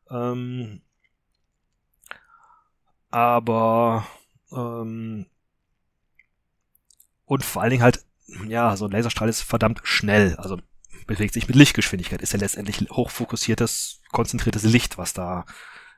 Ähm, 0.09 0.81
aber 3.09 4.07
ähm, 4.51 5.25
und 7.27 7.43
vor 7.43 7.61
allen 7.61 7.71
Dingen 7.71 7.83
halt, 7.83 8.03
ja, 8.47 8.75
so 8.75 8.85
ein 8.85 8.91
Laserstrahl 8.91 9.29
ist 9.29 9.41
verdammt 9.41 9.81
schnell. 9.83 10.35
Also 10.37 10.57
bewegt 11.05 11.33
sich 11.33 11.47
mit 11.47 11.55
Lichtgeschwindigkeit, 11.55 12.21
ist 12.21 12.33
ja 12.33 12.39
letztendlich 12.39 12.89
hochfokussiertes, 12.89 14.01
konzentriertes 14.11 14.63
Licht, 14.63 14.97
was 14.97 15.13
da 15.13 15.45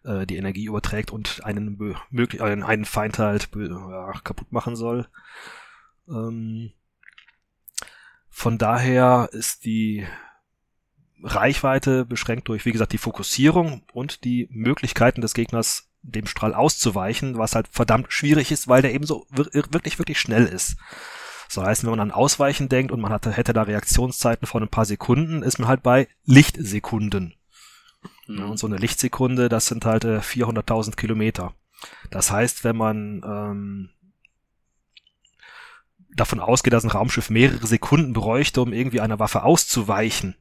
äh, 0.04 0.26
die 0.26 0.38
Energie 0.38 0.66
überträgt 0.66 1.12
und 1.12 1.46
einen 1.46 1.78
möglich 2.10 2.42
einen, 2.42 2.64
einen 2.64 2.86
Feind 2.86 3.20
halt 3.20 3.50
ja, 3.56 4.12
kaputt 4.24 4.52
machen 4.52 4.76
soll. 4.76 5.08
Ähm, 6.08 6.74
von 8.30 8.58
daher 8.58 9.30
ist 9.32 9.66
die 9.66 10.08
Reichweite 11.22 12.06
beschränkt 12.06 12.48
durch, 12.48 12.66
wie 12.66 12.72
gesagt, 12.72 12.94
die 12.94 12.98
Fokussierung 12.98 13.84
und 13.94 14.24
die 14.24 14.48
Möglichkeiten 14.52 15.22
des 15.22 15.34
Gegners, 15.34 15.90
dem 16.02 16.28
Strahl 16.28 16.54
auszuweichen, 16.54 17.38
was 17.38 17.56
halt 17.56 17.68
verdammt 17.70 18.14
schwierig 18.14 18.52
ist, 18.52 18.70
weil 18.70 18.82
der 18.82 18.94
eben 18.94 19.06
so 19.06 19.28
wirklich, 19.30 20.00
wirklich 20.00 20.20
schnell 20.20 20.46
ist. 20.46 20.78
So 21.50 21.64
heißt, 21.64 21.84
wenn 21.84 21.90
man 21.90 22.00
an 22.00 22.12
Ausweichen 22.12 22.70
denkt 22.70 22.92
und 22.92 23.02
man 23.02 23.12
hatte, 23.12 23.32
hätte 23.32 23.54
da 23.54 23.64
Reaktionszeiten 23.64 24.46
von 24.46 24.62
ein 24.62 24.70
paar 24.70 24.86
Sekunden, 24.86 25.42
ist 25.42 25.58
man 25.58 25.68
halt 25.68 25.82
bei 25.82 26.08
Lichtsekunden. 26.26 27.34
Mhm. 28.28 28.52
Und 28.52 28.58
so 28.58 28.68
eine 28.68 28.78
Lichtsekunde, 28.78 29.50
das 29.50 29.66
sind 29.66 29.84
halt 29.84 30.06
äh, 30.06 30.20
400.000 30.20 30.96
Kilometer. 30.96 31.56
Das 32.12 32.32
heißt, 32.32 32.64
wenn 32.64 32.78
man 32.78 33.24
ähm, 33.26 33.90
davon 36.16 36.40
ausgeht, 36.40 36.74
dass 36.74 36.84
ein 36.84 36.92
Raumschiff 36.92 37.32
mehrere 37.32 37.66
Sekunden 37.66 38.14
bräuchte, 38.14 38.62
um 38.62 38.72
irgendwie 38.72 39.02
einer 39.02 39.18
Waffe 39.18 39.42
auszuweichen, 39.42 40.36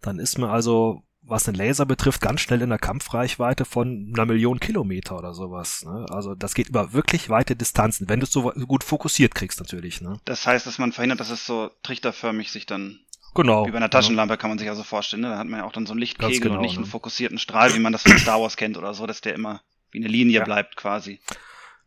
dann 0.00 0.18
ist 0.18 0.38
man 0.38 0.50
also 0.50 1.04
was 1.32 1.44
den 1.44 1.54
Laser 1.54 1.86
betrifft, 1.86 2.20
ganz 2.20 2.40
schnell 2.40 2.62
in 2.62 2.68
der 2.68 2.78
Kampfreichweite 2.78 3.64
von 3.64 4.12
einer 4.14 4.26
Million 4.26 4.60
Kilometer 4.60 5.18
oder 5.18 5.34
sowas. 5.34 5.84
Ne? 5.84 6.06
Also 6.10 6.34
das 6.34 6.54
geht 6.54 6.68
über 6.68 6.92
wirklich 6.92 7.28
weite 7.28 7.56
Distanzen, 7.56 8.08
wenn 8.08 8.20
du 8.20 8.26
es 8.26 8.32
so 8.32 8.52
gut 8.52 8.84
fokussiert 8.84 9.34
kriegst 9.34 9.58
natürlich. 9.58 10.00
Ne? 10.00 10.20
Das 10.24 10.46
heißt, 10.46 10.66
dass 10.66 10.78
man 10.78 10.92
verhindert, 10.92 11.20
dass 11.20 11.30
es 11.30 11.44
so 11.44 11.70
trichterförmig 11.82 12.52
sich 12.52 12.66
dann 12.66 13.00
Genau. 13.34 13.64
Bei 13.64 13.74
einer 13.74 13.88
Taschenlampe 13.88 14.36
kann 14.36 14.50
man 14.50 14.58
sich 14.58 14.68
also 14.68 14.82
vorstellen. 14.82 15.22
Ne? 15.22 15.30
Da 15.30 15.38
hat 15.38 15.46
man 15.46 15.60
ja 15.60 15.66
auch 15.66 15.72
dann 15.72 15.86
so 15.86 15.92
einen 15.92 16.00
Lichtkegel 16.00 16.38
genau, 16.38 16.56
und 16.56 16.60
nicht 16.60 16.74
ne? 16.74 16.82
einen 16.82 16.90
fokussierten 16.90 17.38
Strahl, 17.38 17.74
wie 17.74 17.78
man 17.78 17.92
das 17.92 18.02
von 18.02 18.18
Star 18.18 18.40
Wars 18.42 18.58
kennt 18.58 18.76
oder 18.76 18.92
so, 18.92 19.06
dass 19.06 19.22
der 19.22 19.34
immer 19.34 19.62
wie 19.90 20.00
eine 20.00 20.08
Linie 20.08 20.40
ja. 20.40 20.44
bleibt 20.44 20.76
quasi. 20.76 21.18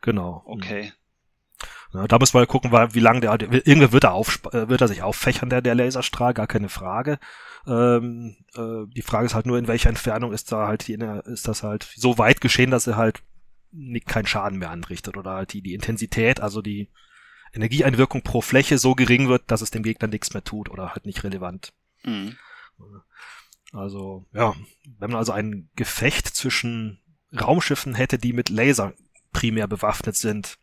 Genau. 0.02 0.42
Okay. 0.46 0.92
Ja, 1.94 2.08
da 2.08 2.20
muss 2.20 2.34
man 2.34 2.46
gucken, 2.48 2.72
wie 2.72 3.00
lange 3.00 3.22
der, 3.22 3.40
irgendwann 3.42 3.92
wird 3.92 4.04
er, 4.04 4.14
auf, 4.14 4.42
äh, 4.52 4.68
wird 4.68 4.82
er 4.82 4.88
sich 4.88 5.04
auffächern, 5.04 5.50
der, 5.50 5.62
der 5.62 5.76
Laserstrahl, 5.76 6.34
gar 6.34 6.48
keine 6.48 6.70
Frage. 6.70 7.20
Ähm, 7.68 8.36
äh, 8.56 8.86
die 8.94 9.02
Frage 9.02 9.26
ist 9.26 9.36
halt 9.36 9.46
nur, 9.46 9.58
in 9.58 9.68
welcher 9.68 9.90
Entfernung 9.90 10.34
ist 10.34 10.52
da 10.52 10.68
halt 10.68 10.88
die, 10.88 10.94
ist 11.26 11.48
das 11.48 11.64
halt 11.64 11.88
so 11.96 12.18
weit 12.18 12.42
geschehen, 12.42 12.72
dass 12.72 12.88
er 12.88 12.98
halt 12.98 13.22
nicht, 13.72 14.08
keinen 14.08 14.28
Schaden 14.28 14.60
mehr 14.60 14.72
anrichtet 14.72 15.18
oder 15.18 15.32
halt 15.32 15.54
die, 15.54 15.62
die 15.62 15.74
Intensität, 15.74 16.42
also 16.42 16.62
die 16.62 16.90
Energieeinwirkung 17.54 18.22
pro 18.22 18.42
Fläche 18.42 18.78
so 18.78 18.96
gering 18.96 19.30
wird, 19.30 19.44
dass 19.48 19.62
es 19.62 19.72
dem 19.72 19.84
Gegner 19.84 20.08
nichts 20.08 20.34
mehr 20.34 20.44
tut 20.44 20.70
oder 20.70 20.92
halt 20.92 21.06
nicht 21.06 21.24
relevant. 21.24 21.74
Mhm. 22.04 22.36
Also, 23.72 24.26
ja, 24.34 24.54
wenn 25.00 25.12
man 25.12 25.18
also 25.18 25.32
ein 25.32 25.70
Gefecht 25.76 26.28
zwischen 26.28 27.00
Raumschiffen 27.34 27.96
hätte, 27.96 28.18
die 28.18 28.34
mit 28.34 28.50
Laser 28.50 28.94
primär 29.34 29.68
bewaffnet 29.68 30.16
sind, 30.16 30.58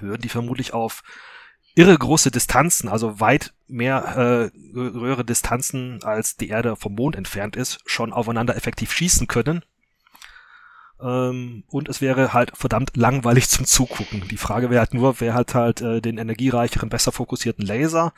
würden 0.00 0.22
die 0.22 0.28
vermutlich 0.28 0.72
auf 0.72 1.02
irre 1.74 1.96
große 1.96 2.30
Distanzen, 2.30 2.88
also 2.88 3.20
weit 3.20 3.54
mehr 3.66 4.50
äh, 4.52 4.58
höhere 4.74 5.24
Distanzen 5.24 6.02
als 6.02 6.36
die 6.36 6.48
Erde 6.48 6.76
vom 6.76 6.94
Mond 6.94 7.16
entfernt 7.16 7.56
ist, 7.56 7.80
schon 7.86 8.12
aufeinander 8.12 8.56
effektiv 8.56 8.92
schießen 8.92 9.26
können. 9.26 9.64
Ähm, 11.00 11.64
und 11.68 11.88
es 11.88 12.00
wäre 12.00 12.32
halt 12.32 12.56
verdammt 12.56 12.96
langweilig 12.96 13.48
zum 13.48 13.64
Zugucken. 13.64 14.28
Die 14.28 14.36
Frage 14.36 14.70
wäre 14.70 14.80
halt 14.80 14.94
nur, 14.94 15.20
wer 15.20 15.34
hat 15.34 15.54
halt 15.54 15.80
äh, 15.80 16.00
den 16.00 16.18
energiereicheren, 16.18 16.90
besser 16.90 17.10
fokussierten 17.10 17.66
Laser, 17.66 18.12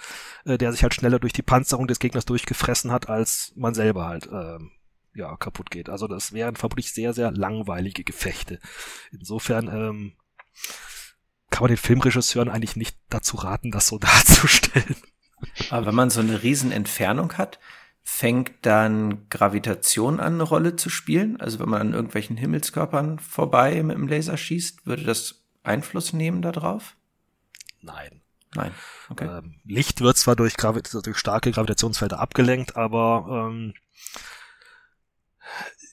äh, 0.44 0.58
der 0.58 0.72
sich 0.72 0.82
halt 0.82 0.94
schneller 0.94 1.18
durch 1.18 1.32
die 1.32 1.42
Panzerung 1.42 1.87
des 1.87 1.98
Gegners 1.98 2.26
durchgefressen 2.26 2.90
hat, 2.90 3.08
als 3.08 3.52
man 3.56 3.74
selber 3.74 4.06
halt 4.06 4.26
äh, 4.26 4.58
ja 5.14 5.37
kaputt 5.37 5.70
geht. 5.70 5.88
Also 5.88 6.08
das 6.08 6.32
wären 6.32 6.56
vermutlich 6.56 6.92
sehr, 6.92 7.14
sehr 7.14 7.30
langweilige 7.30 8.04
Gefechte. 8.04 8.58
Insofern 9.12 9.68
ähm, 9.68 10.12
kann 11.54 11.62
man 11.62 11.68
den 11.68 11.76
Filmregisseuren 11.76 12.48
eigentlich 12.48 12.74
nicht 12.74 12.96
dazu 13.10 13.36
raten, 13.36 13.70
das 13.70 13.86
so 13.86 13.98
darzustellen. 14.00 14.96
Aber 15.70 15.86
wenn 15.86 15.94
man 15.94 16.10
so 16.10 16.18
eine 16.18 16.42
riesen 16.42 16.72
Entfernung 16.72 17.34
hat, 17.34 17.60
fängt 18.02 18.50
dann 18.62 19.28
Gravitation 19.28 20.18
an, 20.18 20.34
eine 20.34 20.42
Rolle 20.42 20.74
zu 20.74 20.90
spielen? 20.90 21.40
Also 21.40 21.60
wenn 21.60 21.68
man 21.68 21.80
an 21.80 21.92
irgendwelchen 21.92 22.36
Himmelskörpern 22.36 23.20
vorbei 23.20 23.80
mit 23.84 23.96
dem 23.96 24.08
Laser 24.08 24.36
schießt, 24.36 24.84
würde 24.84 25.04
das 25.04 25.44
Einfluss 25.62 26.12
nehmen 26.12 26.42
darauf? 26.42 26.96
Nein. 27.80 28.20
Nein. 28.56 28.72
Okay. 29.08 29.26
Ähm, 29.26 29.54
Licht 29.64 30.00
wird 30.00 30.16
zwar 30.16 30.34
durch, 30.34 30.56
Gravi 30.56 30.82
durch 30.82 31.18
starke 31.18 31.52
Gravitationsfelder 31.52 32.18
abgelenkt, 32.18 32.76
aber 32.76 33.48
ähm, 33.48 33.74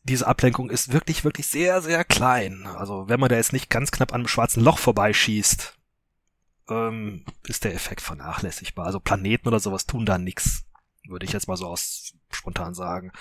diese 0.04 0.28
Ablenkung 0.28 0.70
ist 0.70 0.92
wirklich, 0.92 1.24
wirklich 1.24 1.48
sehr, 1.48 1.82
sehr 1.82 2.04
klein. 2.04 2.66
Also 2.66 3.08
wenn 3.08 3.20
man 3.20 3.30
da 3.30 3.36
jetzt 3.36 3.54
nicht 3.54 3.70
ganz 3.70 3.92
knapp 3.92 4.14
an 4.14 4.22
einem 4.22 4.28
schwarzen 4.28 4.64
Loch 4.64 4.80
vorbeischießt, 4.80 5.78
ähm, 6.70 7.26
ist 7.48 7.64
der 7.64 7.76
Effekt 7.76 8.02
vernachlässigbar. 8.02 8.86
Also 8.86 9.00
Planeten 9.00 9.48
oder 9.48 9.60
sowas 9.60 9.86
tun 9.86 10.06
da 10.06 10.18
nix. 10.18 10.66
Würde 11.08 11.26
ich 11.26 11.34
jetzt 11.34 11.48
mal 11.48 11.58
so 11.58 11.68
aus 11.68 12.14
spontan 12.32 12.74
sagen. 12.74 13.12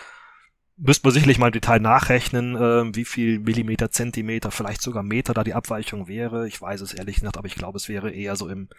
Müsste 0.76 1.06
man 1.06 1.12
sicherlich 1.12 1.38
mal 1.38 1.48
im 1.48 1.52
Detail 1.52 1.80
nachrechnen, 1.80 2.56
äh, 2.56 2.94
wie 2.94 3.04
viel 3.04 3.38
Millimeter, 3.38 3.90
Zentimeter, 3.90 4.50
vielleicht 4.50 4.80
sogar 4.80 5.02
Meter 5.02 5.34
da 5.34 5.44
die 5.44 5.52
Abweichung 5.52 6.08
wäre. 6.08 6.48
Ich 6.48 6.60
weiß 6.60 6.80
es 6.80 6.94
ehrlich 6.94 7.22
nicht, 7.22 7.36
aber 7.36 7.46
ich 7.46 7.54
glaube, 7.54 7.76
es 7.76 7.88
wäre 7.88 8.10
eher 8.10 8.36
so 8.36 8.48
im 8.48 8.70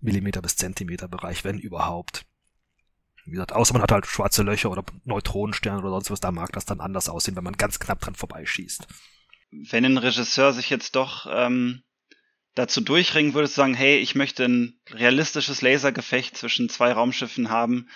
Millimeter 0.00 0.42
bis 0.42 0.56
Zentimeter 0.56 1.06
Bereich, 1.06 1.44
wenn 1.44 1.58
überhaupt. 1.58 2.26
Wie 3.30 3.34
gesagt, 3.34 3.52
außer 3.52 3.72
man 3.72 3.82
hat 3.82 3.92
halt 3.92 4.06
schwarze 4.06 4.42
Löcher 4.42 4.70
oder 4.70 4.84
Neutronensterne 5.04 5.80
oder 5.80 5.90
sonst 5.90 6.10
was, 6.10 6.20
da 6.20 6.32
mag 6.32 6.52
das 6.52 6.64
dann 6.64 6.80
anders 6.80 7.08
aussehen, 7.08 7.36
wenn 7.36 7.44
man 7.44 7.56
ganz 7.56 7.78
knapp 7.78 8.00
dran 8.00 8.14
vorbeischießt. 8.14 8.86
Wenn 9.50 9.84
ein 9.84 9.98
Regisseur 9.98 10.52
sich 10.52 10.70
jetzt 10.70 10.96
doch 10.96 11.26
ähm, 11.30 11.82
dazu 12.54 12.80
durchringen 12.80 13.34
würde, 13.34 13.48
zu 13.48 13.54
sagen, 13.54 13.74
hey, 13.74 13.98
ich 13.98 14.14
möchte 14.14 14.44
ein 14.44 14.80
realistisches 14.90 15.62
Lasergefecht 15.62 16.36
zwischen 16.36 16.68
zwei 16.68 16.92
Raumschiffen 16.92 17.50
haben, 17.50 17.88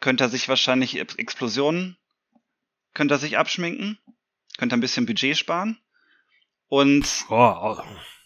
könnte 0.00 0.24
er 0.24 0.30
sich 0.30 0.48
wahrscheinlich 0.48 0.98
Explosionen, 0.98 1.96
könnte 2.94 3.14
er 3.14 3.18
sich 3.18 3.38
abschminken, 3.38 3.98
könnte 4.56 4.76
ein 4.76 4.80
bisschen 4.80 5.06
Budget 5.06 5.36
sparen 5.36 5.78
und 6.66 7.24
oh, 7.28 7.76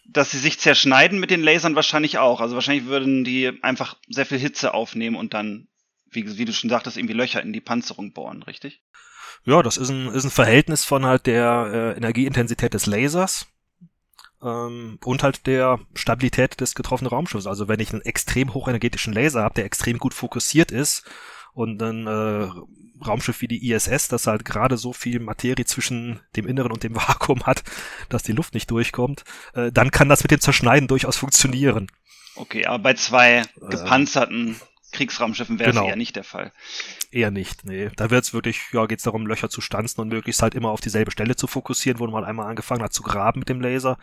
dass 0.05 0.31
sie 0.31 0.39
sich 0.39 0.59
zerschneiden 0.59 1.19
mit 1.19 1.31
den 1.31 1.43
Lasern 1.43 1.75
wahrscheinlich 1.75 2.17
auch. 2.17 2.41
Also 2.41 2.55
wahrscheinlich 2.55 2.85
würden 2.85 3.23
die 3.23 3.51
einfach 3.63 3.97
sehr 4.09 4.25
viel 4.25 4.39
Hitze 4.39 4.73
aufnehmen 4.73 5.15
und 5.15 5.33
dann, 5.33 5.67
wie, 6.15 6.37
wie 6.37 6.45
du 6.45 6.53
schon 6.53 6.69
sagtest, 6.69 6.97
irgendwie 6.97 7.13
Löcher 7.13 7.41
in 7.41 7.53
die 7.53 7.61
Panzerung 7.61 8.13
bohren, 8.13 8.43
richtig? 8.43 8.81
Ja, 9.45 9.61
das 9.61 9.77
ist 9.77 9.89
ein, 9.89 10.07
ist 10.07 10.23
ein 10.23 10.31
Verhältnis 10.31 10.85
von 10.85 11.05
halt 11.05 11.25
der 11.25 11.71
äh, 11.73 11.97
Energieintensität 11.97 12.73
des 12.73 12.85
Lasers 12.85 13.47
ähm, 14.41 14.99
und 15.03 15.23
halt 15.23 15.47
der 15.47 15.79
Stabilität 15.93 16.59
des 16.61 16.75
getroffenen 16.75 17.09
Raumschiffs. 17.09 17.47
Also 17.47 17.67
wenn 17.67 17.79
ich 17.79 17.91
einen 17.91 18.01
extrem 18.01 18.53
hochenergetischen 18.53 19.13
Laser 19.13 19.43
habe, 19.43 19.55
der 19.55 19.65
extrem 19.65 19.97
gut 19.97 20.13
fokussiert 20.13 20.71
ist 20.71 21.03
und 21.53 21.81
ein 21.81 22.07
äh, 22.07 22.49
Raumschiff 23.05 23.41
wie 23.41 23.47
die 23.47 23.71
ISS, 23.71 24.07
das 24.07 24.27
halt 24.27 24.45
gerade 24.45 24.77
so 24.77 24.93
viel 24.93 25.19
Materie 25.19 25.65
zwischen 25.65 26.19
dem 26.35 26.47
Inneren 26.47 26.71
und 26.71 26.83
dem 26.83 26.95
Vakuum 26.95 27.43
hat, 27.45 27.63
dass 28.09 28.23
die 28.23 28.33
Luft 28.33 28.53
nicht 28.53 28.69
durchkommt, 28.71 29.23
äh, 29.53 29.71
dann 29.71 29.91
kann 29.91 30.09
das 30.09 30.23
mit 30.23 30.31
dem 30.31 30.39
Zerschneiden 30.39 30.87
durchaus 30.87 31.17
funktionieren. 31.17 31.87
Okay, 32.35 32.65
aber 32.65 32.79
bei 32.79 32.93
zwei 32.95 33.39
äh, 33.39 33.43
gepanzerten 33.69 34.55
Kriegsraumschiffen 34.93 35.59
wäre 35.59 35.71
genau. 35.71 35.87
eher 35.87 35.95
nicht 35.95 36.15
der 36.15 36.23
Fall. 36.23 36.53
Eher 37.11 37.31
nicht, 37.31 37.65
nee. 37.65 37.89
Da 37.95 38.09
wird 38.09 38.23
es 38.23 38.33
wirklich, 38.33 38.61
ja, 38.71 38.85
geht 38.85 38.99
es 38.99 39.03
darum, 39.03 39.27
Löcher 39.27 39.49
zu 39.49 39.59
stanzen 39.59 40.01
und 40.01 40.07
möglichst 40.07 40.41
halt 40.41 40.55
immer 40.55 40.69
auf 40.69 40.81
dieselbe 40.81 41.11
Stelle 41.11 41.35
zu 41.35 41.47
fokussieren, 41.47 41.99
wo 41.99 42.07
man 42.07 42.23
einmal 42.23 42.47
angefangen 42.47 42.83
hat 42.83 42.93
zu 42.93 43.03
graben 43.03 43.39
mit 43.39 43.49
dem 43.49 43.61
Laser 43.61 43.97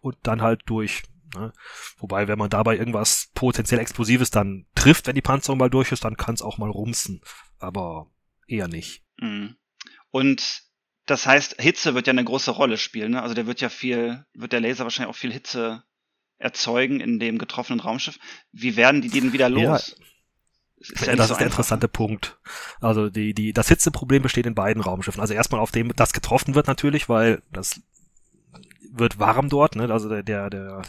und 0.00 0.16
dann 0.22 0.42
halt 0.42 0.62
durch. 0.66 1.02
Ne? 1.34 1.52
Wobei, 1.98 2.28
wenn 2.28 2.38
man 2.38 2.50
dabei 2.50 2.76
irgendwas 2.76 3.30
potenziell 3.34 3.80
Explosives 3.80 4.30
dann 4.30 4.66
trifft, 4.74 5.06
wenn 5.06 5.14
die 5.14 5.22
Panzerung 5.22 5.58
mal 5.58 5.70
durch 5.70 5.92
ist, 5.92 6.04
dann 6.04 6.16
kann 6.16 6.34
es 6.34 6.42
auch 6.42 6.58
mal 6.58 6.70
rumsen. 6.70 7.20
Aber 7.58 8.10
eher 8.46 8.68
nicht. 8.68 9.02
Mhm. 9.18 9.56
Und 10.10 10.62
das 11.06 11.26
heißt, 11.26 11.60
Hitze 11.60 11.94
wird 11.94 12.06
ja 12.06 12.12
eine 12.12 12.24
große 12.24 12.50
Rolle 12.50 12.78
spielen. 12.78 13.12
Ne? 13.12 13.22
Also 13.22 13.34
der 13.34 13.46
wird 13.46 13.60
ja 13.60 13.68
viel, 13.68 14.24
wird 14.34 14.52
der 14.52 14.60
Laser 14.60 14.84
wahrscheinlich 14.84 15.14
auch 15.14 15.18
viel 15.18 15.32
Hitze 15.32 15.84
erzeugen 16.38 17.00
in 17.00 17.18
dem 17.18 17.38
getroffenen 17.38 17.80
Raumschiff. 17.80 18.18
Wie 18.52 18.76
werden 18.76 19.02
die 19.02 19.08
den 19.08 19.32
wieder 19.32 19.48
los? 19.48 19.96
Ja. 19.98 20.06
Ist 20.90 21.06
ja 21.06 21.16
das 21.16 21.28
so 21.28 21.34
ist 21.34 21.38
der 21.40 21.48
interessante 21.48 21.88
Punkt. 21.88 22.38
Also 22.80 23.10
die, 23.10 23.34
die, 23.34 23.52
das 23.52 23.68
Hitzeproblem 23.68 24.22
besteht 24.22 24.46
in 24.46 24.54
beiden 24.54 24.82
Raumschiffen. 24.82 25.20
Also 25.20 25.34
erstmal 25.34 25.60
auf 25.60 25.70
dem, 25.70 25.94
das 25.96 26.12
getroffen 26.12 26.54
wird 26.54 26.66
natürlich, 26.66 27.08
weil 27.08 27.42
das 27.52 27.80
wird 28.92 29.18
warm 29.18 29.48
dort, 29.48 29.76
ne? 29.76 29.92
Also 29.92 30.08
der, 30.08 30.22
der, 30.22 30.50
der 30.50 30.82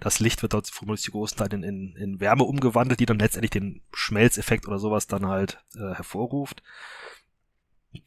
das 0.00 0.20
Licht 0.20 0.42
wird 0.42 0.52
dort 0.52 0.68
vermutlich 0.68 1.10
großen 1.10 1.36
Teil 1.36 1.52
in, 1.52 1.62
in, 1.62 1.96
in 1.96 2.20
Wärme 2.20 2.44
umgewandelt, 2.44 3.00
die 3.00 3.06
dann 3.06 3.18
letztendlich 3.18 3.50
den 3.50 3.82
Schmelzeffekt 3.92 4.68
oder 4.68 4.78
sowas 4.78 5.06
dann 5.06 5.26
halt 5.26 5.64
äh, 5.74 5.94
hervorruft. 5.94 6.62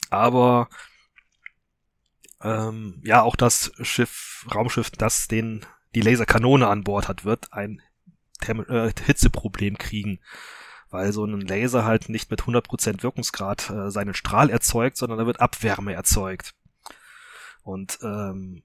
Aber 0.09 0.69
ähm, 2.41 3.01
ja, 3.03 3.21
auch 3.21 3.35
das 3.35 3.71
Schiff, 3.81 4.45
Raumschiff, 4.53 4.91
das 4.91 5.27
den 5.27 5.65
die 5.95 6.01
Laserkanone 6.01 6.67
an 6.67 6.83
Bord 6.83 7.07
hat, 7.07 7.25
wird 7.25 7.51
ein 7.53 7.81
Therm 8.39 8.63
äh, 8.69 8.91
Hitzeproblem 9.05 9.77
kriegen 9.77 10.19
weil 10.89 11.11
so 11.11 11.25
ein 11.25 11.41
Laser 11.41 11.85
halt 11.85 12.09
nicht 12.09 12.31
mit 12.31 12.41
100% 12.41 13.03
Wirkungsgrad 13.03 13.69
äh, 13.69 13.91
seinen 13.91 14.13
Strahl 14.13 14.49
erzeugt, 14.49 14.97
sondern 14.97 15.19
da 15.19 15.25
wird 15.25 15.41
Abwärme 15.41 15.93
erzeugt. 15.93 16.53
Und 17.63 17.99
ähm, 18.01 18.63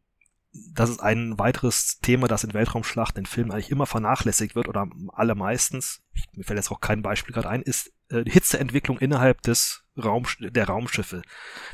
das 0.52 0.90
ist 0.90 1.00
ein 1.00 1.38
weiteres 1.38 1.98
Thema, 2.00 2.28
das 2.28 2.44
in 2.44 2.54
Weltraumschlachten 2.54 3.20
in 3.20 3.26
Filmen 3.26 3.50
eigentlich 3.50 3.70
immer 3.70 3.86
vernachlässigt 3.86 4.54
wird 4.54 4.68
oder 4.68 4.88
allermeistens, 5.12 6.02
mir 6.32 6.44
fällt 6.44 6.58
jetzt 6.58 6.70
auch 6.70 6.80
kein 6.80 7.02
Beispiel 7.02 7.34
gerade 7.34 7.48
ein, 7.48 7.62
ist 7.62 7.92
äh, 8.10 8.22
Hitzeentwicklung 8.26 8.98
innerhalb 8.98 9.40
des 9.42 9.84
Raum, 10.02 10.26
der 10.38 10.66
Raumschiffe. 10.66 11.22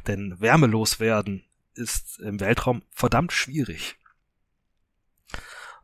Denn 0.06 0.40
wärmelos 0.40 1.00
werden 1.00 1.44
ist 1.74 2.18
im 2.20 2.40
Weltraum 2.40 2.82
verdammt 2.92 3.32
schwierig. 3.32 3.96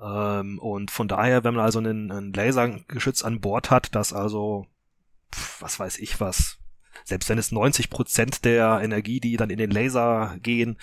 Ähm, 0.04 0.58
und 0.58 0.90
von 0.90 1.08
daher, 1.08 1.44
wenn 1.44 1.54
man 1.54 1.64
also 1.64 1.78
einen, 1.78 2.12
einen 2.12 2.32
Lasergeschütz 2.32 3.22
an 3.22 3.40
Bord 3.40 3.70
hat, 3.70 3.94
das 3.94 4.12
also, 4.12 4.66
pf, 5.34 5.62
was 5.62 5.80
weiß 5.80 5.98
ich 5.98 6.20
was, 6.20 6.58
selbst 7.04 7.28
wenn 7.28 7.38
es 7.38 7.52
90 7.52 7.90
Prozent 7.90 8.44
der 8.44 8.80
Energie, 8.82 9.20
die 9.20 9.36
dann 9.36 9.50
in 9.50 9.58
den 9.58 9.70
Laser 9.70 10.36
gehen, 10.42 10.78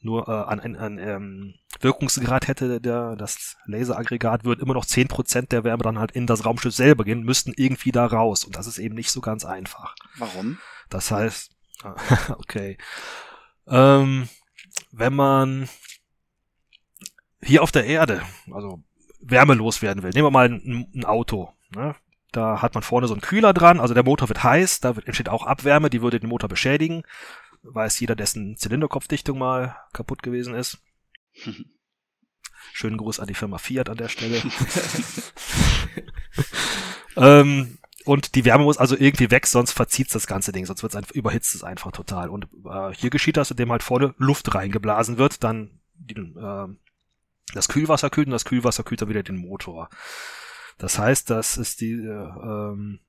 nur 0.00 0.28
äh, 0.28 0.32
an, 0.32 0.60
an, 0.60 0.76
an 0.76 0.98
ähm, 0.98 1.54
Wirkungsgrad 1.80 2.48
hätte 2.48 2.80
der 2.80 3.16
das 3.16 3.56
Laseraggregat, 3.64 4.44
würden 4.44 4.60
immer 4.60 4.74
noch 4.74 4.84
10 4.84 5.08
Prozent 5.08 5.52
der 5.52 5.64
Wärme 5.64 5.82
dann 5.82 5.98
halt 5.98 6.12
in 6.12 6.26
das 6.26 6.44
Raumschiff 6.44 6.74
selber 6.74 7.04
gehen, 7.04 7.22
müssten 7.22 7.54
irgendwie 7.56 7.92
da 7.92 8.04
raus. 8.04 8.44
Und 8.44 8.56
das 8.56 8.66
ist 8.66 8.78
eben 8.78 8.94
nicht 8.94 9.10
so 9.10 9.20
ganz 9.20 9.44
einfach. 9.44 9.94
Warum? 10.18 10.58
Das 10.90 11.10
heißt, 11.10 11.52
okay. 12.38 12.76
Ähm, 13.66 14.28
wenn 14.92 15.14
man 15.14 15.68
hier 17.44 17.62
auf 17.62 17.72
der 17.72 17.86
Erde, 17.86 18.22
also 18.52 18.82
wärmelos 19.20 19.82
werden 19.82 20.02
will, 20.02 20.10
nehmen 20.10 20.26
wir 20.26 20.30
mal 20.30 20.48
ein, 20.48 20.88
ein 20.94 21.04
Auto, 21.04 21.52
ne? 21.74 21.94
Da 22.32 22.60
hat 22.60 22.74
man 22.74 22.82
vorne 22.82 23.06
so 23.06 23.14
einen 23.14 23.20
Kühler 23.20 23.52
dran, 23.52 23.78
also 23.78 23.94
der 23.94 24.02
Motor 24.02 24.28
wird 24.28 24.42
heiß, 24.42 24.80
da 24.80 24.94
entsteht 25.04 25.28
auch 25.28 25.46
Abwärme, 25.46 25.88
die 25.88 26.02
würde 26.02 26.18
den 26.18 26.28
Motor 26.28 26.48
beschädigen. 26.48 27.04
Weiß 27.62 28.00
jeder, 28.00 28.16
dessen 28.16 28.56
Zylinderkopfdichtung 28.56 29.38
mal 29.38 29.76
kaputt 29.92 30.24
gewesen 30.24 30.52
ist. 30.52 30.78
Schönen 32.72 32.96
Gruß 32.96 33.20
an 33.20 33.28
die 33.28 33.34
Firma 33.34 33.58
Fiat 33.58 33.88
an 33.88 33.98
der 33.98 34.08
Stelle. 34.08 34.42
ähm, 37.16 37.78
und 38.04 38.34
die 38.34 38.44
Wärme 38.44 38.64
muss 38.64 38.78
also 38.78 38.96
irgendwie 38.96 39.30
weg, 39.30 39.46
sonst 39.46 39.70
verzieht 39.70 40.12
das 40.12 40.26
ganze 40.26 40.50
Ding, 40.50 40.66
sonst 40.66 40.82
wird's 40.82 40.96
einfach, 40.96 41.14
überhitzt 41.14 41.54
es 41.54 41.62
einfach 41.62 41.92
total. 41.92 42.30
Und 42.30 42.48
äh, 42.68 42.92
hier 42.94 43.10
geschieht 43.10 43.36
das, 43.36 43.52
indem 43.52 43.70
halt 43.70 43.84
vorne 43.84 44.12
Luft 44.18 44.52
reingeblasen 44.56 45.18
wird, 45.18 45.44
dann 45.44 45.78
die, 45.94 46.16
äh, 46.16 46.66
das 47.52 47.68
Kühlwasser 47.68 48.10
kühlt 48.10 48.26
und 48.26 48.32
das 48.32 48.44
Kühlwasser 48.44 48.84
kühlt 48.84 49.02
dann 49.02 49.08
wieder 49.08 49.22
den 49.22 49.36
Motor. 49.36 49.90
Das 50.78 50.98
heißt, 50.98 51.30
das 51.30 51.56
ist 51.56 51.80
die 51.80 51.92
äh, 51.92 52.08
ähm, 52.08 53.00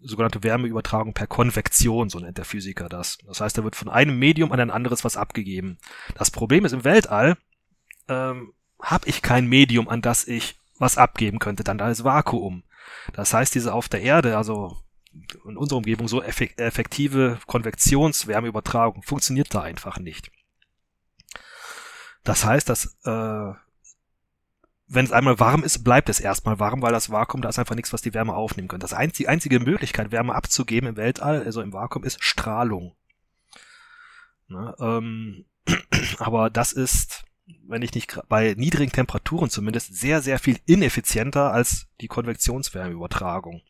sogenannte 0.00 0.42
Wärmeübertragung 0.42 1.14
per 1.14 1.26
Konvektion, 1.26 2.08
so 2.08 2.20
nennt 2.20 2.38
der 2.38 2.44
Physiker 2.44 2.88
das. 2.88 3.18
Das 3.26 3.40
heißt, 3.40 3.58
da 3.58 3.64
wird 3.64 3.76
von 3.76 3.88
einem 3.88 4.18
Medium 4.18 4.52
an 4.52 4.60
ein 4.60 4.70
anderes 4.70 5.04
was 5.04 5.16
abgegeben. 5.16 5.78
Das 6.14 6.30
Problem 6.30 6.64
ist, 6.64 6.72
im 6.72 6.84
Weltall 6.84 7.36
ähm, 8.08 8.52
habe 8.80 9.08
ich 9.08 9.22
kein 9.22 9.46
Medium, 9.46 9.88
an 9.88 10.02
das 10.02 10.28
ich 10.28 10.56
was 10.78 10.96
abgeben 10.96 11.40
könnte, 11.40 11.64
dann 11.64 11.78
da 11.78 11.90
ist 11.90 12.04
Vakuum. 12.04 12.62
Das 13.12 13.34
heißt, 13.34 13.54
diese 13.54 13.74
auf 13.74 13.88
der 13.88 14.02
Erde, 14.02 14.36
also 14.36 14.76
in 15.44 15.56
unserer 15.56 15.78
Umgebung 15.78 16.06
so 16.06 16.22
effektive 16.22 17.40
Konvektionswärmeübertragung 17.46 19.02
funktioniert 19.02 19.52
da 19.52 19.62
einfach 19.62 19.98
nicht. 19.98 20.30
Das 22.22 22.44
heißt, 22.44 22.68
dass 22.68 22.96
äh, 23.04 23.52
wenn 24.88 25.04
es 25.04 25.12
einmal 25.12 25.38
warm 25.38 25.62
ist, 25.62 25.84
bleibt 25.84 26.08
es 26.08 26.18
erstmal 26.18 26.58
warm, 26.58 26.80
weil 26.80 26.92
das 26.92 27.10
Vakuum, 27.10 27.42
da 27.42 27.50
ist 27.50 27.58
einfach 27.58 27.74
nichts, 27.74 27.92
was 27.92 28.00
die 28.00 28.14
Wärme 28.14 28.34
aufnehmen 28.34 28.68
könnte. 28.68 28.84
Das 28.84 28.94
einzige, 28.94 29.24
die 29.24 29.28
einzige 29.28 29.60
Möglichkeit, 29.60 30.10
Wärme 30.10 30.34
abzugeben 30.34 30.88
im 30.88 30.96
Weltall, 30.96 31.44
also 31.44 31.60
im 31.60 31.74
Vakuum, 31.74 32.04
ist 32.04 32.24
Strahlung. 32.24 32.96
Ne, 34.48 34.74
ähm, 34.80 35.44
aber 36.18 36.48
das 36.48 36.72
ist, 36.72 37.24
wenn 37.66 37.82
ich 37.82 37.94
nicht 37.94 38.18
bei 38.28 38.54
niedrigen 38.56 38.92
Temperaturen 38.92 39.50
zumindest, 39.50 39.94
sehr, 39.94 40.22
sehr 40.22 40.38
viel 40.38 40.58
ineffizienter 40.64 41.52
als 41.52 41.86
die 42.00 42.08
Konvektionswärmeübertragung. 42.08 43.60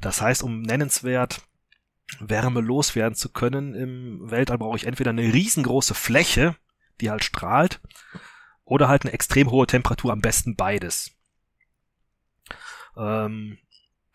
Das 0.00 0.22
heißt, 0.22 0.44
um 0.44 0.62
nennenswert 0.62 1.42
Wärme 2.20 2.60
loswerden 2.60 3.16
zu 3.16 3.28
können 3.30 3.74
im 3.74 4.30
Weltall, 4.30 4.58
brauche 4.58 4.76
ich 4.76 4.86
entweder 4.86 5.10
eine 5.10 5.32
riesengroße 5.32 5.94
Fläche, 5.94 6.54
die 7.00 7.10
halt 7.10 7.24
strahlt, 7.24 7.80
oder 8.68 8.88
halt 8.88 9.02
eine 9.02 9.12
extrem 9.12 9.50
hohe 9.50 9.66
Temperatur, 9.66 10.12
am 10.12 10.20
besten 10.20 10.56
beides. 10.56 11.12
Ähm, 12.96 13.58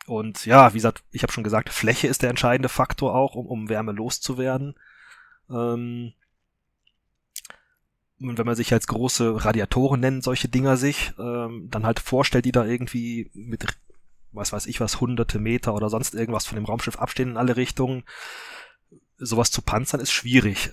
und 0.06 0.46
ja, 0.46 0.74
wie 0.74 0.78
gesagt, 0.78 1.04
ich 1.12 1.24
habe 1.24 1.34
schon 1.34 1.44
gesagt, 1.44 1.70
Fläche 1.70 2.08
ist 2.08 2.22
der 2.22 2.30
entscheidende 2.30 2.70
Faktor 2.70 3.16
auch, 3.16 3.36
um, 3.36 3.48
um 3.48 3.70
Wärme 3.70 3.94
loszuwerden. 3.94 4.76
Ähm, 5.50 6.14
und 8.20 8.38
wenn 8.38 8.46
man 8.46 8.56
sich 8.56 8.72
als 8.72 8.88
große 8.88 9.44
Radiatoren 9.44 10.00
nennen, 10.00 10.22
solche 10.22 10.48
Dinger 10.48 10.78
sich, 10.78 11.14
ähm, 11.18 11.68
dann 11.70 11.86
halt 11.86 12.00
vorstellt, 12.00 12.46
die 12.46 12.52
da 12.52 12.66
irgendwie 12.66 13.32
mit 13.34 13.66
was 14.32 14.52
weiß 14.52 14.66
ich 14.66 14.80
was, 14.80 15.00
hunderte 15.00 15.40
Meter 15.40 15.74
oder 15.76 15.90
sonst 15.90 16.16
irgendwas 16.16 16.48
von 16.48 16.56
dem 16.56 16.66
Raumschiff 16.66 16.98
abstehen 16.98 17.32
in 17.32 17.38
alle 17.38 17.56
Richtungen. 17.56 18.04
Sowas 19.18 19.52
zu 19.52 19.62
panzern 19.62 20.00
ist 20.00 20.12
schwierig. 20.12 20.72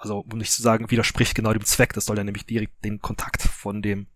Also, 0.00 0.20
um 0.20 0.38
nicht 0.38 0.52
zu 0.52 0.62
sagen, 0.62 0.90
widerspricht 0.90 1.34
genau 1.34 1.52
dem 1.52 1.64
Zweck. 1.64 1.92
Das 1.92 2.06
soll 2.06 2.16
ja 2.16 2.24
nämlich 2.24 2.46
direkt 2.46 2.84
den 2.84 3.00
Kontakt 3.00 3.42
von 3.42 3.82
dem 3.82 4.06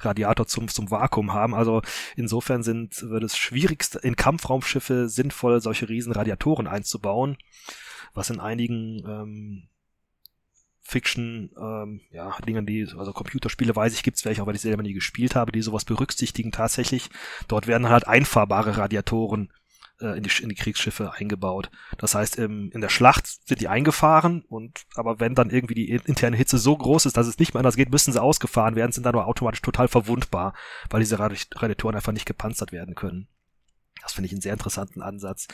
Radiator 0.00 0.46
zum, 0.46 0.68
zum 0.68 0.90
Vakuum 0.90 1.32
haben. 1.32 1.54
Also 1.54 1.82
insofern 2.16 2.62
sind, 2.62 3.02
wird 3.02 3.22
es 3.22 3.36
schwierigst 3.36 3.96
in 3.96 4.16
Kampfraumschiffe 4.16 5.08
sinnvoll, 5.08 5.60
solche 5.60 5.88
riesen 5.88 6.12
Radiatoren 6.12 6.66
einzubauen, 6.66 7.36
was 8.14 8.30
in 8.30 8.40
einigen 8.40 9.04
ähm, 9.06 9.68
Fiction, 10.80 11.50
ähm, 11.60 12.00
ja, 12.10 12.36
Dingen, 12.46 12.66
die, 12.66 12.88
also 12.96 13.12
Computerspiele 13.12 13.76
weiß 13.76 13.92
ich, 13.92 14.02
gibt's 14.02 14.24
welche, 14.24 14.42
auch 14.42 14.46
weil 14.46 14.54
ich 14.54 14.62
selber 14.62 14.82
nie 14.82 14.94
gespielt 14.94 15.34
habe, 15.34 15.52
die 15.52 15.62
sowas 15.62 15.84
berücksichtigen 15.84 16.50
tatsächlich. 16.50 17.10
Dort 17.46 17.66
werden 17.66 17.88
halt 17.88 18.06
einfahrbare 18.06 18.78
Radiatoren 18.78 19.52
äh, 20.00 20.16
in, 20.16 20.22
die, 20.22 20.30
in 20.42 20.48
die 20.48 20.54
Kriegsschiffe 20.54 21.12
eingebaut. 21.12 21.70
Das 21.98 22.14
heißt, 22.14 22.36
im, 22.36 22.70
in 22.72 22.80
der 22.80 22.88
Schlacht 22.88 23.26
sind 23.46 23.60
die 23.60 23.68
eingefahren 23.68 24.42
und 24.48 24.86
aber 24.94 25.20
wenn 25.20 25.34
dann 25.34 25.50
irgendwie 25.50 25.74
die 25.74 25.90
interne 25.90 26.36
Hitze 26.36 26.58
so 26.58 26.76
groß 26.76 27.06
ist, 27.06 27.16
dass 27.16 27.26
es 27.26 27.38
nicht 27.38 27.54
mehr 27.54 27.60
anders 27.60 27.76
geht, 27.76 27.90
müssen 27.90 28.12
sie 28.12 28.22
ausgefahren 28.22 28.76
werden, 28.76 28.92
sind 28.92 29.04
dann 29.04 29.14
aber 29.14 29.26
automatisch 29.26 29.62
total 29.62 29.88
verwundbar, 29.88 30.54
weil 30.90 31.00
diese 31.00 31.18
Radiatoren 31.18 31.96
einfach 31.96 32.12
nicht 32.12 32.26
gepanzert 32.26 32.72
werden 32.72 32.94
können. 32.94 33.28
Das 34.02 34.12
finde 34.12 34.26
ich 34.26 34.32
einen 34.32 34.40
sehr 34.40 34.52
interessanten 34.52 35.02
Ansatz. 35.02 35.48